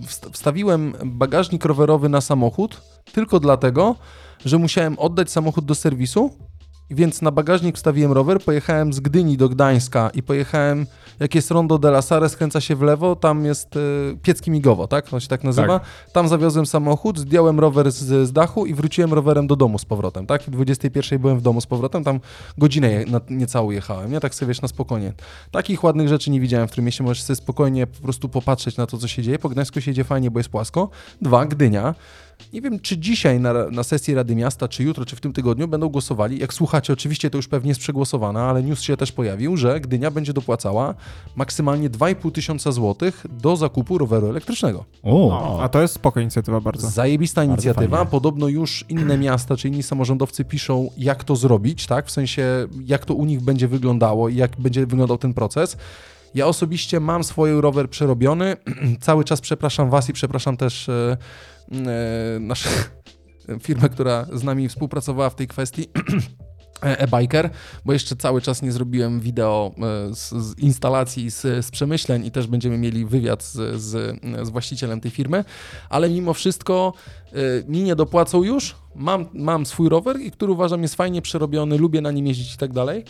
wst- 0.07 0.31
wstawiłem 0.33 0.93
bagażnik 1.05 1.65
rowerowy 1.65 2.09
na 2.09 2.21
samochód 2.21 2.81
tylko 3.13 3.41
dlatego, 3.41 3.97
że 4.45 4.59
musiałem 4.59 4.99
oddać 4.99 5.31
samochód 5.31 5.65
do 5.65 5.75
serwisu, 5.75 6.31
więc 6.91 7.23
na 7.23 7.31
bagażnik 7.31 7.77
wstawiłem 7.77 8.13
rower, 8.13 8.41
pojechałem 8.41 8.93
z 8.93 9.01
Gdyni 9.01 9.37
do 9.37 9.49
Gdańska 9.49 10.11
i 10.15 10.23
pojechałem, 10.23 10.87
jak 11.21 11.35
jest 11.35 11.51
Rondo 11.51 11.79
de 11.79 11.89
la 11.89 12.03
Sare, 12.03 12.29
skręca 12.29 12.61
się 12.61 12.77
w 12.77 12.83
lewo, 12.83 13.17
tam 13.17 13.45
jest 13.45 13.77
y, 13.77 13.81
Piecki 14.23 14.51
Migowo, 14.51 14.87
tak? 14.87 15.13
On 15.13 15.21
się 15.21 15.29
tak 15.29 15.45
nazywa. 15.45 15.81
Tam 16.13 16.29
zawiozłem 16.29 16.67
samochód, 16.67 17.19
zdjąłem 17.19 17.61
rower 17.61 17.93
z, 17.93 18.29
z 18.29 18.33
dachu 18.33 18.67
i 18.67 18.75
wróciłem 18.75 19.15
rowerem 19.15 19.47
do 19.47 19.57
domu 19.57 19.79
z 19.79 19.85
powrotem, 19.85 20.27
tak? 20.27 20.49
I 20.49 20.51
21 20.51 21.19
byłem 21.19 21.39
w 21.39 21.43
domu 21.43 21.61
z 21.61 21.67
powrotem, 21.67 22.05
tam 22.05 22.21
godzinę 22.59 22.91
je, 22.91 23.07
na, 23.07 23.21
niecałą 23.31 23.71
jechałem, 23.71 24.13
nie? 24.13 24.21
Tak 24.21 24.35
sobie 24.35 24.49
wiesz, 24.49 24.63
na 24.63 24.69
spokojnie. 24.69 25.13
Takich 25.51 25.85
ładnych 25.85 26.09
rzeczy 26.09 26.31
nie 26.31 26.41
widziałem 26.41 26.69
w 26.69 26.71
którym 26.71 26.85
mieście. 26.85 27.05
Możesz 27.05 27.23
sobie 27.23 27.37
spokojnie 27.37 27.87
po 27.87 28.03
prostu 28.03 28.29
popatrzeć 28.29 28.77
na 28.77 28.87
to, 28.87 28.99
co 28.99 29.09
się 29.09 29.23
dzieje. 29.23 29.39
Po 29.39 29.49
Gdańsku 29.49 29.81
się 29.81 29.95
dzieje 29.95 30.05
fajnie, 30.05 30.31
bo 30.31 30.41
jest 30.41 30.49
płasko. 30.49 30.89
Dwa, 31.23 31.47
Gdynia. 31.47 31.95
Nie 32.53 32.61
wiem, 32.61 32.81
czy 32.81 32.99
dzisiaj 32.99 33.41
na, 33.41 33.53
na 33.71 33.83
sesji 33.83 34.15
Rady 34.15 34.37
Miasta, 34.37 34.69
czy 34.69 34.83
jutro, 34.83 35.05
czy 35.05 35.17
w 35.17 35.21
tym 35.21 35.33
tygodniu 35.33 35.69
będą 35.69 35.89
głosowali. 35.89 36.39
Jak 36.39 36.55
słuchacie, 36.55 36.93
oczywiście 36.93 37.31
to 37.31 37.39
już 37.39 37.49
pewnie 37.49 37.69
jest 37.69 37.81
przegłosowane, 37.81 38.41
ale 38.41 38.63
news 38.63 38.81
się 38.81 38.97
też 38.97 39.13
pojawił, 39.13 39.57
że 39.57 39.81
Gdynia 39.81 40.11
będzie 40.11 40.33
dopłacała 40.33 40.95
maksymalnie 41.37 41.91
2,5 41.91 42.33
tysiąca 42.33 42.73
złotych 42.73 43.27
do 43.31 43.57
zakupu 43.57 43.99
roweru 43.99 44.29
elektrycznego. 44.29 44.85
O, 45.03 45.11
No, 45.29 45.59
a 45.63 45.69
to 45.69 45.83
jest 45.83 45.95
spoko 45.95 46.21
inicjatywa 46.21 46.61
bardzo. 46.61 46.91
Zajebista 46.91 47.45
inicjatywa. 47.45 47.97
fajnie. 47.97 48.11
Podobno 48.11 48.49
już 48.49 48.85
inne 48.89 49.19
miasta 49.19 49.57
czy 49.57 49.69
inni 49.69 49.83
samorządowcy 49.83 50.45
piszą, 50.45 50.91
jak 50.99 51.25
to 51.25 51.37
zrobić, 51.37 51.87
tak? 51.87 52.07
W 52.07 52.11
sensie, 52.11 52.67
jak 52.87 53.05
to 53.05 53.15
u 53.15 53.25
nich 53.25 53.41
będzie 53.41 53.69
wyglądało 53.69 54.29
i 54.29 54.37
jak 54.37 54.57
będzie 54.61 54.87
wyglądał 54.87 55.19
ten 55.19 55.35
proces. 55.35 55.77
Ja 56.35 56.47
osobiście 56.47 57.01
mam 57.01 57.25
swój 57.25 57.61
rower 57.61 57.91
przerobiony. 57.91 58.57
Cały 59.01 59.25
czas 59.25 59.41
przepraszam 59.41 59.91
Was 59.91 60.09
i 60.09 60.13
przepraszam 60.13 60.57
też 60.57 60.89
e, 61.73 62.37
e, 62.37 62.41
naszą 62.41 62.71
firmę, 63.67 63.89
która 63.89 64.27
z 64.33 64.43
nami 64.43 64.69
współpracowała 64.69 65.31
w 65.31 65.35
tej 65.35 65.49
kwestii. 65.49 65.87
e-biker, 66.83 67.51
bo 67.85 67.93
jeszcze 67.93 68.17
cały 68.17 68.43
czas 68.43 68.63
nie 68.63 68.73
zrobiłem 68.73 69.21
wideo 69.21 69.71
e, 69.79 70.15
z, 70.15 70.31
z 70.31 70.59
instalacji, 70.59 71.31
z, 71.31 71.67
z 71.67 71.71
przemyśleń 71.71 72.27
i 72.27 72.31
też 72.31 72.47
będziemy 72.47 72.79
mieli 72.79 73.07
wywiad 73.07 73.45
z, 73.45 73.81
z, 73.81 74.51
właścicielem 74.51 75.01
tej 75.01 75.11
firmy, 75.11 75.45
ale 75.89 76.11
mimo 76.11 76.35
wszystko 76.35 76.93
mi 77.69 77.83
nie 77.83 77.97
dopłacą 77.97 78.43
już. 78.43 78.77
Mam, 78.95 79.27
mam 79.33 79.67
swój 79.67 79.89
rower, 79.89 80.21
i 80.21 80.31
który 80.31 80.53
uważam 80.53 80.83
jest 80.83 80.95
fajnie 80.95 81.23
przerobiony, 81.23 81.79
lubię 81.79 82.01
na 82.01 82.11
nim 82.11 82.27
jeździć 82.27 82.55
i 82.55 82.59
tak 82.59 82.73
dalej. 82.73 83.05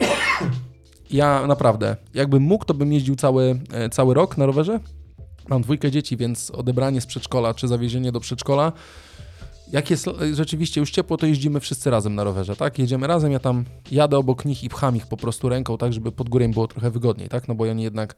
Ja 1.12 1.46
naprawdę, 1.46 1.96
jakbym 2.14 2.42
mógł, 2.42 2.64
to 2.64 2.74
bym 2.74 2.92
jeździł 2.92 3.16
cały, 3.16 3.60
e, 3.72 3.88
cały 3.88 4.14
rok 4.14 4.38
na 4.38 4.46
rowerze. 4.46 4.80
Mam 5.48 5.62
dwójkę 5.62 5.90
dzieci, 5.90 6.16
więc 6.16 6.50
odebranie 6.50 7.00
z 7.00 7.06
przedszkola 7.06 7.54
czy 7.54 7.68
zawiezienie 7.68 8.12
do 8.12 8.20
przedszkola. 8.20 8.72
Jak 9.72 9.90
jest 9.90 10.08
e, 10.08 10.34
rzeczywiście 10.34 10.80
już 10.80 10.90
ciepło, 10.90 11.16
to 11.16 11.26
jeździmy 11.26 11.60
wszyscy 11.60 11.90
razem 11.90 12.14
na 12.14 12.24
rowerze, 12.24 12.56
tak? 12.56 12.78
Jedziemy 12.78 13.06
razem, 13.06 13.32
ja 13.32 13.38
tam 13.38 13.64
jadę 13.90 14.18
obok 14.18 14.44
nich 14.44 14.64
i 14.64 14.68
pcham 14.68 14.96
ich 14.96 15.06
po 15.06 15.16
prostu 15.16 15.48
ręką, 15.48 15.78
tak, 15.78 15.92
żeby 15.92 16.12
pod 16.12 16.28
górę 16.28 16.44
im 16.44 16.52
było 16.52 16.68
trochę 16.68 16.90
wygodniej, 16.90 17.28
tak? 17.28 17.48
No 17.48 17.54
bo 17.54 17.64
oni 17.64 17.82
jednak 17.82 18.14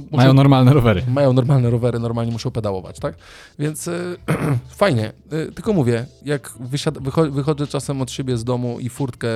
no, 0.00 0.06
muszą- 0.10 0.16
Mają 0.16 0.34
normalne 0.34 0.72
rowery. 0.72 1.02
mają 1.08 1.32
normalne 1.32 1.70
rowery, 1.70 1.98
normalnie 1.98 2.32
muszą 2.32 2.50
pedałować, 2.50 2.98
tak? 3.00 3.14
Więc 3.58 3.88
y, 3.88 4.16
fajnie. 4.76 5.12
Y, 5.32 5.52
tylko 5.52 5.72
mówię, 5.72 6.06
jak 6.24 6.50
wysiad- 6.60 6.98
wycho- 6.98 7.32
wychodzę 7.32 7.66
czasem 7.66 8.02
od 8.02 8.10
siebie 8.10 8.36
z 8.36 8.44
domu 8.44 8.80
i 8.80 8.88
furtkę 8.88 9.28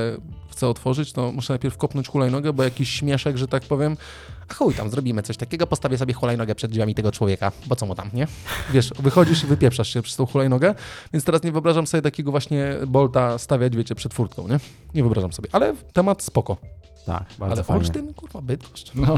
chcę 0.50 0.68
otworzyć, 0.68 1.12
to 1.12 1.32
muszę 1.32 1.52
najpierw 1.52 1.76
kopnąć 1.76 2.08
hulajnogę, 2.08 2.52
bo 2.52 2.62
jakiś 2.62 2.90
śmieszek, 2.90 3.36
że 3.36 3.48
tak 3.48 3.62
powiem, 3.62 3.96
a 4.50 4.54
chuj 4.54 4.74
tam, 4.74 4.90
zrobimy 4.90 5.22
coś 5.22 5.36
takiego, 5.36 5.66
postawię 5.66 5.98
sobie 5.98 6.14
hulajnogę 6.14 6.54
przed 6.54 6.70
drzwiami 6.70 6.94
tego 6.94 7.12
człowieka, 7.12 7.52
bo 7.66 7.76
co 7.76 7.86
mu 7.86 7.94
tam, 7.94 8.10
nie? 8.14 8.26
Wiesz, 8.72 8.90
wychodzisz 8.98 9.44
i 9.44 9.46
wypieprzasz 9.46 9.88
się 9.88 10.02
przez 10.02 10.16
tą 10.16 10.26
hulajnogę, 10.26 10.74
więc 11.12 11.24
teraz 11.24 11.42
nie 11.42 11.52
wyobrażam 11.52 11.86
sobie 11.86 12.02
takiego 12.02 12.30
właśnie 12.30 12.74
bolta 12.86 13.38
stawiać, 13.38 13.76
wiecie, 13.76 13.94
przed 13.94 14.14
furtką, 14.14 14.48
nie? 14.48 14.58
Nie 14.94 15.02
wyobrażam 15.02 15.32
sobie, 15.32 15.48
ale 15.52 15.74
temat 15.92 16.22
spoko. 16.22 16.56
Tak, 17.06 17.24
bardzo 17.38 17.52
ale 17.54 17.64
fajnie. 17.64 17.78
Olsztyn, 17.80 18.14
kurwa, 18.14 18.40
Bydgoszcz. 18.40 18.94
No. 18.94 19.16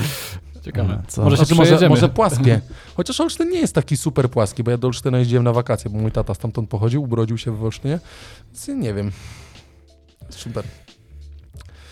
Ciekawe. 0.64 1.02
Co? 1.08 1.22
Może 1.22 1.36
się 1.36 1.44
Znaczy, 1.44 1.72
może, 1.72 1.88
może 1.88 2.08
płaskie. 2.08 2.60
Chociaż 2.96 3.20
Olsztyn 3.20 3.50
nie 3.50 3.58
jest 3.60 3.74
taki 3.74 3.96
super 3.96 4.30
płaski, 4.30 4.62
bo 4.64 4.70
ja 4.70 4.78
do 4.78 4.86
Olsztyna 4.86 5.18
jeździłem 5.18 5.44
na 5.44 5.52
wakacje, 5.52 5.90
bo 5.90 5.98
mój 5.98 6.12
tata 6.12 6.34
stamtąd 6.34 6.70
pochodził, 6.70 7.02
urodził 7.02 7.38
się 7.38 7.56
w 7.56 7.64
Olsztynie. 7.64 8.00
Więc 8.46 8.68
nie 8.82 8.94
wiem. 8.94 9.12
Super. 10.30 10.64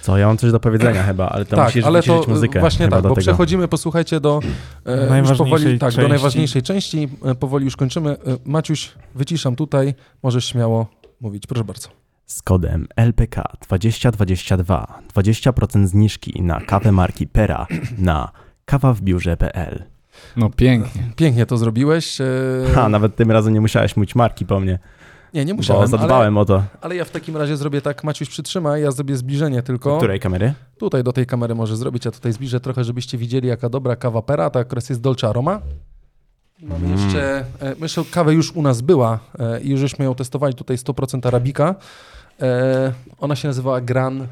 Co, 0.03 0.19
ja 0.19 0.27
mam 0.27 0.37
coś 0.37 0.53
do 0.53 0.61
powiedzenia 0.61 1.03
chyba, 1.13 1.29
ale 1.29 1.45
to 1.45 1.57
tak, 1.57 1.65
musisz 1.65 1.85
ale 1.85 2.03
to 2.03 2.25
muzykę. 2.29 2.61
właśnie 2.61 2.89
tak, 2.89 3.03
do 3.03 3.09
bo 3.09 3.15
tego. 3.15 3.21
przechodzimy, 3.23 3.69
posłuchajcie, 3.69 4.21
do 4.21 4.41
e, 4.85 4.97
Najważniejszej 5.07 5.37
powoli, 5.47 5.79
tak, 5.79 5.91
do 5.91 5.97
części. 5.97 6.09
najważniejszej 6.11 6.63
części. 6.63 7.09
E, 7.25 7.35
powoli 7.35 7.65
już 7.65 7.77
kończymy. 7.77 8.11
E, 8.11 8.17
Maciuś, 8.45 8.93
wyciszam 9.15 9.57
tutaj, 9.57 9.95
możesz 10.23 10.45
śmiało 10.45 10.87
mówić. 11.21 11.47
Proszę 11.47 11.65
bardzo. 11.65 12.04
Z 12.27 12.43
kodem 12.43 12.87
LPK 12.97 13.53
2022 13.61 15.01
20% 15.15 15.87
zniżki 15.87 16.43
na 16.43 16.61
kawę 16.61 16.93
marki 16.93 17.27
Pera 17.27 17.67
na 17.99 18.31
kawawbiurze.pl. 18.65 19.85
No 20.37 20.51
pięknie. 20.51 21.03
Pięknie 21.17 21.47
to 21.47 21.57
zrobiłeś. 21.57 22.21
E, 22.21 22.25
Ha, 22.75 22.89
nawet 22.89 23.17
tym 23.17 23.31
razem 23.31 23.55
nie 23.55 23.61
musiałeś 23.61 23.97
mówić 23.97 24.15
marki 24.15 24.47
po 24.47 24.61
mnie, 24.61 24.79
nie, 25.35 25.45
nie 25.45 25.55
bo 25.55 25.57
musiałem, 25.57 25.81
ale, 25.83 25.89
zadbałem 25.91 26.39
o 26.39 26.45
to. 26.45 26.63
ale 26.81 26.97
ja 26.97 27.05
w 27.05 27.11
takim 27.11 27.37
razie 27.37 27.57
zrobię 27.57 27.81
tak, 27.81 28.05
Maciuś 28.05 28.29
przytrzymaj, 28.29 28.83
ja 28.83 28.91
zrobię 28.91 29.17
zbliżenie 29.17 29.63
tylko. 29.63 29.91
Do 29.91 29.97
której 29.97 30.21
kamery? 30.21 30.55
Tutaj 30.79 31.05
do 31.05 31.13
tej 31.13 31.27
kamery 31.27 31.55
może 31.55 31.77
zrobić, 31.77 32.05
ja 32.05 32.11
tutaj 32.11 32.33
zbliżę 32.33 32.61
trochę, 32.61 32.85
żebyście 32.85 33.19
widzieli 33.19 33.49
jaka 33.49 33.69
dobra 33.69 33.97
kawa 33.97 34.23
pera, 34.23 34.51
ta 34.51 34.61
akurat 34.61 34.91
jest 34.91 35.01
Dolce 35.01 35.29
Aroma. 35.29 35.61
Mamy 36.65 36.87
Mm. 36.87 36.99
jeszcze, 37.05 37.45
e, 37.61 37.75
myślę, 37.81 38.05
kawa 38.11 38.33
już 38.33 38.53
u 38.53 38.63
nas 38.63 38.81
była 38.81 39.19
e, 39.39 39.61
i 39.61 39.71
już 39.71 39.81
żeśmy 39.81 40.05
ją 40.05 40.15
testowali, 40.15 40.55
tutaj 40.55 40.77
100% 40.77 41.27
arabika. 41.29 41.75
E, 42.43 42.93
Ona 43.19 43.37
się 43.37 43.49
nazywała 43.49 43.81
Gran 43.81 44.27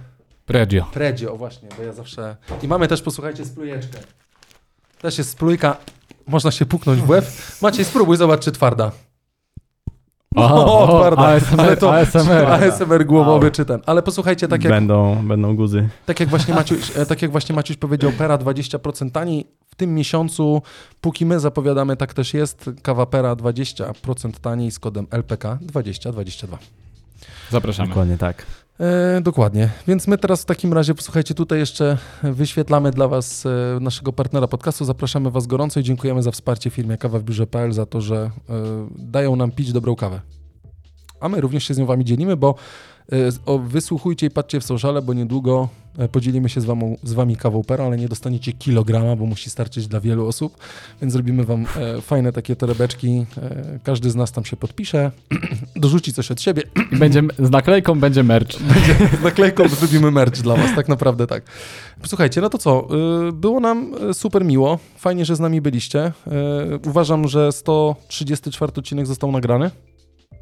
Pregio. 0.46 0.84
Pregio, 0.92 1.32
o 1.32 1.36
właśnie, 1.36 1.68
bo 1.78 1.82
ja 1.82 1.92
zawsze... 1.92 2.36
I 2.62 2.68
mamy 2.68 2.88
też, 2.88 3.02
posłuchajcie, 3.02 3.44
splujeczkę. 3.44 3.98
Też 5.02 5.18
jest 5.18 5.30
splujka, 5.30 5.76
można 6.26 6.50
się 6.50 6.66
puknąć 6.66 7.00
w 7.00 7.08
łeb. 7.08 7.24
Maciej, 7.62 7.84
spróbuj, 7.84 8.16
zobacz, 8.16 8.40
czy 8.40 8.52
twarda. 8.52 8.90
O, 10.36 10.86
twarda. 10.98 11.22
ASMR, 11.22 11.60
Ale 11.60 11.76
to- 11.76 11.94
ASMR. 11.94 12.46
ASMR 12.46 13.06
głowowy 13.06 13.46
Wow. 13.46 13.50
czy 13.54 13.64
ten. 13.64 13.80
Ale 13.86 14.02
posłuchajcie, 14.02 14.48
tak 14.48 14.64
jak 14.64 14.72
Będą, 14.72 15.16
będą 15.28 15.56
guzy. 15.56 15.88
Tak 16.06 16.20
jak 16.20 16.28
właśnie 16.28 16.54
Maciuś, 16.54 16.92
tak 17.08 17.22
jak 17.22 17.30
właśnie 17.30 17.54
Maciuś 17.54 17.76
powiedział, 17.76 18.12
Pera 18.12 18.38
20% 18.38 19.10
taniej. 19.10 19.46
W 19.72 19.74
tym 19.74 19.94
miesiącu, 19.94 20.62
póki 21.00 21.26
my 21.26 21.40
zapowiadamy, 21.40 21.96
tak 21.96 22.14
też 22.14 22.34
jest, 22.34 22.70
kawa 22.82 23.06
Pera 23.06 23.36
20% 23.36 24.32
taniej 24.32 24.70
z 24.70 24.78
kodem 24.78 25.06
LPK 25.10 25.58
2022. 25.62 26.58
Zapraszamy. 27.50 27.88
Dokładnie 27.88 28.18
tak. 28.18 28.46
E, 28.80 29.20
dokładnie. 29.20 29.68
Więc 29.88 30.06
my 30.08 30.18
teraz 30.18 30.42
w 30.42 30.44
takim 30.44 30.72
razie, 30.72 30.94
posłuchajcie, 30.94 31.34
tutaj 31.34 31.58
jeszcze 31.58 31.98
wyświetlamy 32.22 32.90
dla 32.90 33.08
Was 33.08 33.46
e, 33.46 33.80
naszego 33.80 34.12
partnera 34.12 34.48
podcastu. 34.48 34.84
Zapraszamy 34.84 35.30
Was 35.30 35.46
gorąco 35.46 35.80
i 35.80 35.82
dziękujemy 35.82 36.22
za 36.22 36.30
wsparcie 36.30 36.70
firmie 36.70 36.98
Kawa 36.98 37.18
w 37.18 37.22
Biurze.pl 37.22 37.72
za 37.72 37.86
to, 37.86 38.00
że 38.00 38.16
e, 38.16 38.30
dają 38.98 39.36
nam 39.36 39.50
pić 39.50 39.72
dobrą 39.72 39.96
kawę. 39.96 40.20
A 41.20 41.28
my 41.28 41.40
również 41.40 41.64
się 41.64 41.74
z 41.74 41.78
nią 41.78 41.86
Wami 41.86 42.04
dzielimy, 42.04 42.36
bo 42.36 42.54
o, 43.46 43.58
wysłuchujcie 43.58 44.26
i 44.26 44.30
patrzcie 44.30 44.60
w 44.60 44.64
sociale, 44.64 45.02
bo 45.02 45.14
niedługo 45.14 45.68
e, 45.98 46.08
podzielimy 46.08 46.48
się 46.48 46.60
z, 46.60 46.64
wam, 46.64 46.80
z 47.02 47.12
Wami 47.12 47.36
kawą 47.36 47.62
pera, 47.64 47.84
ale 47.84 47.96
nie 47.96 48.08
dostaniecie 48.08 48.52
kilograma, 48.52 49.16
bo 49.16 49.26
musi 49.26 49.50
starczyć 49.50 49.86
dla 49.86 50.00
wielu 50.00 50.26
osób, 50.26 50.56
więc 51.00 51.12
zrobimy 51.12 51.44
Wam 51.44 51.66
e, 51.76 52.00
fajne 52.00 52.32
takie 52.32 52.56
torebeczki. 52.56 53.26
E, 53.42 53.78
każdy 53.84 54.10
z 54.10 54.14
nas 54.14 54.32
tam 54.32 54.44
się 54.44 54.56
podpisze, 54.56 55.10
dorzuci 55.76 56.12
coś 56.12 56.30
od 56.30 56.40
siebie 56.40 56.62
I 56.92 56.96
będzie, 56.96 57.22
z 57.38 57.50
naklejką 57.50 58.00
będzie 58.00 58.22
merch. 58.22 58.52
z 59.20 59.22
naklejką 59.24 59.68
zrobimy 59.68 60.10
merch 60.10 60.40
dla 60.42 60.56
was, 60.56 60.74
tak 60.76 60.88
naprawdę 60.88 61.26
tak. 61.26 61.42
Słuchajcie, 62.06 62.40
no 62.40 62.48
to 62.48 62.58
co, 62.58 62.88
y, 63.28 63.32
było 63.32 63.60
nam 63.60 63.92
super 64.12 64.44
miło, 64.44 64.78
fajnie, 64.98 65.24
że 65.24 65.36
z 65.36 65.40
nami 65.40 65.60
byliście. 65.60 66.12
Y, 66.26 66.88
Uważam, 66.88 67.28
że 67.28 67.52
134 67.52 68.72
odcinek 68.76 69.06
został 69.06 69.32
nagrany. 69.32 69.70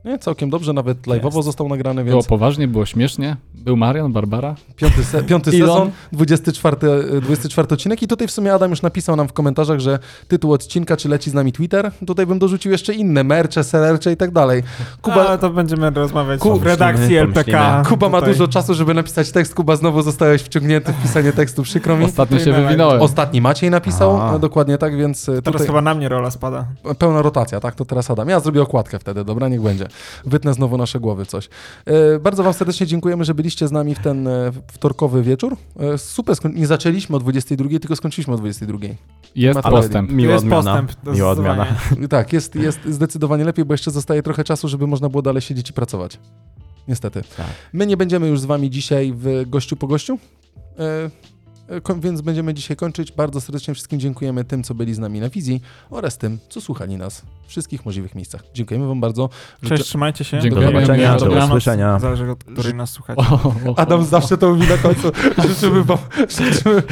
Nie, 0.05 0.19
całkiem 0.19 0.51
dobrze, 0.51 0.73
nawet 0.73 1.03
live'owo 1.03 1.35
Jest. 1.37 1.45
został 1.45 1.69
nagrany, 1.69 2.05
Było 2.05 2.17
więc 2.17 2.27
poważnie, 2.27 2.69
było 2.69 2.87
śmiesznie. 2.87 3.37
Był 3.55 3.77
Marian, 3.77 4.13
Barbara. 4.13 4.55
piąty, 4.77 5.05
se, 5.05 5.23
piąty 5.23 5.51
sezon, 5.53 5.91
24, 6.13 6.77
y, 7.17 7.21
24 7.21 7.69
odcinek 7.75 8.03
i 8.03 8.09
tutaj 8.09 8.29
w 8.29 8.31
sumie 8.31 8.55
Adam 8.55 8.71
już 8.71 8.83
napisał 8.83 9.17
nam 9.17 9.29
w 9.29 9.33
komentarzach, 9.33 9.81
że 9.81 9.99
tytuł 10.29 10.53
odcinka, 10.53 10.97
czy 10.97 11.09
leci 11.09 11.31
z 11.31 11.35
nami 11.35 11.53
Twitter, 11.53 11.91
tutaj 12.07 12.27
bym 12.27 12.39
dorzucił 12.39 12.73
jeszcze 12.73 12.95
inne, 12.95 13.25
mercze, 13.25 13.65
serercze 13.65 14.13
i 14.13 14.17
tak 14.17 14.31
dalej. 14.31 14.63
Kuba, 15.03 15.17
Kuba, 15.23 15.39
to 15.39 15.51
będziemy 15.51 15.91
rozmawiać 15.91 16.41
Ku- 16.41 16.59
w 16.59 16.63
redakcji 16.63 17.17
LPK. 17.17 17.45
pomyślimy. 17.53 17.85
Kuba 17.89 18.09
ma 18.09 18.19
Tutaj. 18.19 18.35
dużo 18.35 18.49
czasu, 18.49 18.75
żeby 18.75 18.95
napisać 18.95 19.31
tekst, 19.33 19.55
Kuba 19.55 19.77
znowu 19.77 20.03
zostałeś 20.03 20.43
wciągnięty 20.43 20.93
w 20.93 21.03
pisanie 21.03 21.33
tekstu, 21.33 21.63
przykro 21.63 21.97
mi. 21.97 22.05
Ostatnio 22.05 22.39
się 22.39 22.53
wywinąłem. 22.53 23.03
Ostatni 23.03 23.41
Maciej 23.41 23.71
napisał, 23.71 24.17
Aha. 24.17 24.37
e, 24.37 24.39
dokładnie 24.39 24.79
tak, 24.79 24.97
więc 24.97 25.29
e, 25.29 25.33
Teraz 25.33 25.45
tutaj 25.45 25.67
chyba 25.67 25.81
na 25.83 25.95
mnie 25.95 26.09
rola 26.09 26.31
spada. 26.31 26.65
pełna 26.99 27.23
rotacja, 27.23 27.61
tak? 27.61 27.75
To 27.75 27.85
teraz 27.85 28.11
Adam. 28.11 28.29
Ja 28.29 28.41
zrobię 28.41 28.63
okładkę 28.63 28.99
wtedy, 28.99 29.25
dobra? 29.25 29.49
Niech 29.49 29.63
będzie. 29.63 29.90
Wytnę 30.25 30.55
znowu 30.55 30.79
nasze 30.79 31.01
głowy 31.01 31.27
coś. 31.27 31.49
E, 31.85 32.19
bardzo 32.19 32.43
wam 32.43 32.53
serdecznie 32.53 32.87
dziękujemy, 32.87 33.25
że 33.25 33.35
byliście 33.35 33.69
z 33.69 33.73
nami 33.73 33.95
w 33.95 33.99
ten 33.99 34.29
e, 34.29 34.53
wtorkowy 34.73 35.23
wieczór. 35.23 35.57
E, 35.81 35.99
super, 35.99 36.37
nie 36.55 36.67
zaczęliśmy 36.67 37.17
o 37.17 37.19
22, 37.19 37.69
tylko 37.69 37.97
skończyliśmy 37.97 38.35
o 38.35 38.37
22. 38.37 38.79
Jest 39.35 39.61
postęp. 39.61 40.11
Miła 40.11 40.33
jest 40.33 40.45
odmiana. 40.45 40.83
postęp. 40.83 41.17
Miła 41.17 41.31
odmiana. 41.31 41.67
tak, 42.09 42.33
jest, 42.33 42.55
jest 42.55 42.81
zdecydowanie 42.89 43.45
lepiej, 43.45 43.65
bo 43.65 43.75
jeszcze 43.75 43.91
zostaje 43.91 44.23
trochę 44.23 44.45
czasu, 44.45 44.69
żeby 44.69 44.87
można 44.87 45.09
było 45.09 45.23
dalej 45.23 45.43
siedzieć 45.43 45.71
i 45.71 45.73
pracować. 45.73 46.19
Niestety. 46.89 47.23
Tak. 47.37 47.47
My 47.73 47.87
nie 47.87 47.97
będziemy 47.97 48.29
już 48.29 48.41
z 48.41 48.45
wami 48.45 48.71
dzisiaj 48.71 49.13
w 49.17 49.45
gościu 49.47 49.77
po 49.77 49.87
gościu. 49.87 50.19
E, 51.71 52.01
więc 52.01 52.21
będziemy 52.21 52.55
dzisiaj 52.55 52.77
kończyć. 52.77 53.13
Bardzo 53.13 53.41
serdecznie 53.41 53.75
wszystkim 53.75 54.01
dziękujemy 54.01 54.45
tym, 54.45 54.63
co 54.63 54.75
byli 54.75 54.95
z 54.95 54.99
nami 54.99 55.21
na 55.21 55.29
wizji 55.29 55.61
oraz 55.91 56.19
tym, 56.19 56.39
co 56.49 56.61
słuchali 56.61 56.97
nas 56.97 57.23
w 57.47 57.49
wszystkich 57.49 57.85
możliwych 57.87 58.15
miejscach. 58.15 58.43
Dziękujemy 58.55 58.87
wam 58.87 59.01
bardzo. 59.01 59.29
Cześć, 59.69 59.85
trzymajcie 59.85 60.25
się. 60.25 60.39
Do 60.39 60.63
zobaczenia, 60.63 61.17
do 61.17 61.45
usłyszenia. 61.45 61.99
Zależy 61.99 62.31
od 62.31 62.45
której 62.45 62.75
nas 62.75 62.91
słuchacie. 62.91 63.21
O, 63.21 63.33
o, 63.33 63.71
o. 63.71 63.79
Adam 63.79 64.05
zawsze 64.05 64.39
to 64.39 64.55
mówi 64.55 64.69
na 64.69 64.77
końcu. 64.77 65.13
Życzymy 65.49 65.85
wam, 65.85 65.99
życzymy. 66.29 66.83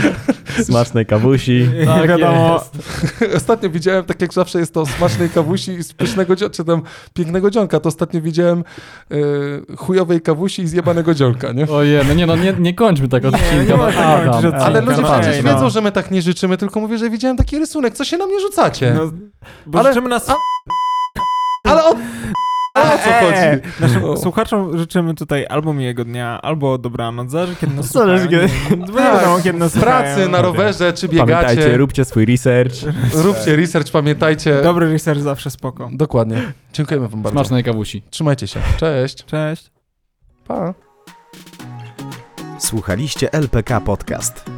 Smacznej 0.63 1.07
kawusi. 1.07 1.69
Tak 1.85 2.09
wiadomo, 2.09 2.55
jest. 2.55 3.37
Ostatnio 3.37 3.71
widziałem, 3.71 4.05
tak 4.05 4.23
jak 4.23 4.35
zawsze 4.35 4.59
jest 4.59 4.75
to 4.75 4.87
smacznej 4.87 5.31
kawusi 5.31 5.73
i 5.73 5.95
pysznego 5.97 6.37
dzionka, 6.37 6.57
czy 6.57 6.65
tam 6.65 6.83
pięknego 7.15 7.51
dzionka, 7.51 7.81
to 7.81 7.89
ostatnio 7.89 8.21
widziałem 8.21 8.65
e, 9.11 9.17
chujowej 9.77 10.21
kawusi 10.21 10.63
i 10.63 10.67
zjebanego 10.67 11.15
dzionka, 11.15 11.53
nie? 11.53 11.69
Ojej, 11.69 12.07
no 12.09 12.15
nie 12.15 12.27
no, 12.27 12.37
nie, 12.37 12.55
nie 12.59 12.75
kończmy 12.75 13.09
tego 13.09 13.31
Nie, 13.31 13.37
odcinka. 13.37 13.63
nie 13.63 13.79
kończyć 13.79 14.01
Adam. 14.01 14.35
odcinka. 14.35 14.68
Ale 14.69 14.81
ludzie 14.81 15.03
przecież 15.03 15.45
no. 15.45 15.55
wiedzą, 15.55 15.71
że 15.71 15.81
my 15.81 15.93
tak 15.93 16.11
nie 16.11 16.23
życzymy, 16.23 16.57
tylko 16.57 16.81
mówię, 16.81 16.99
że 16.99 17.11
widziałem 17.11 17.37
taki 17.37 17.59
rysunek. 17.59 17.95
Co 17.95 18.05
się 18.05 18.17
na 18.19 18.27
mnie 18.27 18.41
rzucacie? 18.41 18.95
no, 18.95 19.11
bo 19.67 19.79
Ale- 19.79 19.89
życzymy 19.89 20.09
nas... 20.09 20.31
A- 20.31 20.35
Ale 21.65 21.85
o, 21.85 21.95
ale 22.75 22.95
o 22.95 22.99
co 22.99 23.11
Eee, 23.11 23.25
chodzi? 23.25 23.73
Naszym 23.81 24.05
O. 24.05 24.17
słuchaczom 24.17 24.79
życzymy 24.79 25.15
tutaj 25.15 25.47
albo 25.49 25.75
miłego 25.75 26.05
dnia, 26.05 26.41
albo 26.43 26.79
dobranoc. 26.79 27.31
Zależy 27.31 27.57
kiedy 27.57 27.75
nas 27.75 27.87
Zależy, 27.93 28.25
słuchają. 28.29 28.49
kiedy- 28.77 28.93
wiadomo, 28.93 29.39
kiedy 29.43 29.59
nas 29.59 29.73
Z 29.73 29.79
pracy, 29.81 30.09
słuchają. 30.09 30.29
na 30.29 30.43
rowerze, 30.43 30.93
czy 30.93 31.09
Pamiętajcie, 31.09 31.57
biegacie. 31.57 31.77
róbcie 31.77 32.05
swój 32.05 32.25
research. 32.27 32.75
Róbcie 33.15 33.57
research, 33.57 33.91
pamiętajcie. 33.93 34.63
Dobry 34.63 34.93
research 34.93 35.21
zawsze 35.21 35.51
spoko. 35.51 35.89
Dokładnie. 35.93 36.53
Dziękujemy 36.73 37.09
wam 37.09 37.23
bardzo. 37.23 37.39
Smacznej 37.39 37.65
kawusi. 37.65 38.03
Trzymajcie 38.11 38.47
się. 38.47 38.61
Cześć. 38.77 39.25
Cześć. 39.25 39.71
Pa. 40.47 40.75
Słuchaliście 42.59 43.33
LPK 43.33 43.81
Podcast. 43.81 44.58